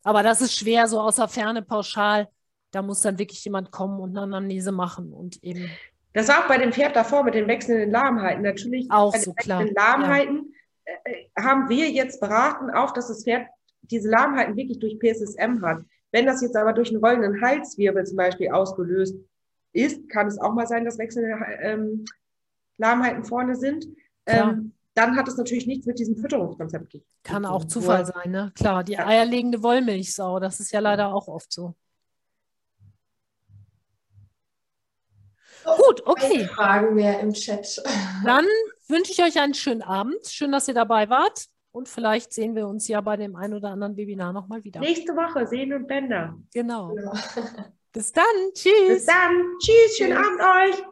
Aber 0.02 0.22
das 0.22 0.40
ist 0.40 0.56
schwer, 0.56 0.88
so 0.88 1.00
außer 1.00 1.28
Ferne 1.28 1.62
pauschal. 1.62 2.28
Da 2.70 2.82
muss 2.82 3.02
dann 3.02 3.18
wirklich 3.18 3.44
jemand 3.44 3.70
kommen 3.70 4.00
und 4.00 4.10
eine 4.10 4.22
Anamnese 4.22 4.72
machen 4.72 5.12
und 5.12 5.42
eben. 5.44 5.70
Das 6.12 6.28
war 6.28 6.44
auch 6.44 6.48
bei 6.48 6.58
dem 6.58 6.72
Pferd 6.72 6.96
davor 6.96 7.22
mit 7.22 7.34
den 7.34 7.46
wechselnden 7.46 7.90
Lahmheiten. 7.90 8.42
Natürlich 8.42 8.90
auch 8.90 9.12
bei 9.12 9.18
den 9.18 9.24
so 9.24 9.36
wechselnden 9.36 9.74
klar. 9.74 9.98
Lahmheiten 9.98 10.54
ja. 10.86 10.92
Äh, 11.04 11.30
haben 11.40 11.68
wir 11.68 11.90
jetzt 11.90 12.20
beraten, 12.20 12.70
auch 12.70 12.92
dass 12.92 13.08
das 13.08 13.24
Pferd 13.24 13.46
diese 13.82 14.08
Lahmheiten 14.08 14.56
wirklich 14.56 14.78
durch 14.78 14.98
PSSM 14.98 15.62
hat. 15.62 15.82
Wenn 16.12 16.26
das 16.26 16.42
jetzt 16.42 16.56
aber 16.56 16.72
durch 16.72 16.90
einen 16.90 17.04
rollenden 17.04 17.40
Halswirbel 17.40 18.04
zum 18.04 18.16
Beispiel 18.16 18.50
ausgelöst 18.50 19.16
ist, 19.72 20.08
kann 20.08 20.26
es 20.26 20.38
auch 20.40 20.52
mal 20.52 20.66
sein, 20.66 20.84
dass 20.84 20.98
wechselnde 20.98 21.38
ähm, 21.60 22.04
Lahmheiten 22.78 23.24
vorne 23.24 23.54
sind. 23.54 23.86
Ähm, 24.26 24.72
dann 24.94 25.16
hat 25.16 25.28
es 25.28 25.36
natürlich 25.36 25.66
nichts 25.66 25.86
mit 25.86 25.98
diesem 25.98 26.16
Fütterungskonzept. 26.16 26.98
Kann 27.22 27.44
auch 27.44 27.64
Zufall 27.64 28.04
sein, 28.04 28.30
ne? 28.30 28.52
Klar, 28.54 28.82
die 28.82 28.92
ja. 28.92 29.06
eierlegende 29.06 29.62
Wollmilchsau, 29.62 30.40
das 30.40 30.58
ist 30.60 30.72
ja 30.72 30.80
leider 30.80 31.14
auch 31.14 31.28
oft 31.28 31.52
so. 31.52 31.74
Gut, 35.64 36.06
okay. 36.06 36.46
Fragen 36.46 36.94
mehr 36.94 37.20
im 37.20 37.32
Chat. 37.32 37.82
Dann 38.24 38.46
wünsche 38.88 39.12
ich 39.12 39.22
euch 39.22 39.38
einen 39.38 39.54
schönen 39.54 39.82
Abend. 39.82 40.26
Schön, 40.26 40.52
dass 40.52 40.68
ihr 40.68 40.74
dabei 40.74 41.08
wart. 41.10 41.46
Und 41.72 41.88
vielleicht 41.88 42.32
sehen 42.32 42.56
wir 42.56 42.66
uns 42.66 42.88
ja 42.88 43.00
bei 43.00 43.16
dem 43.16 43.36
ein 43.36 43.54
oder 43.54 43.70
anderen 43.70 43.96
Webinar 43.96 44.32
nochmal 44.32 44.64
wieder. 44.64 44.80
Nächste 44.80 45.14
Woche, 45.14 45.46
Sehen 45.46 45.72
und 45.72 45.86
Bänder. 45.86 46.36
Genau. 46.52 46.96
Ja. 46.96 47.12
Bis 47.92 48.12
dann. 48.12 48.24
Tschüss. 48.54 48.88
Bis 48.88 49.06
dann. 49.06 49.44
Tschüss. 49.60 49.96
Schönen. 49.96 50.16
Abend 50.16 50.40
euch. 50.40 50.84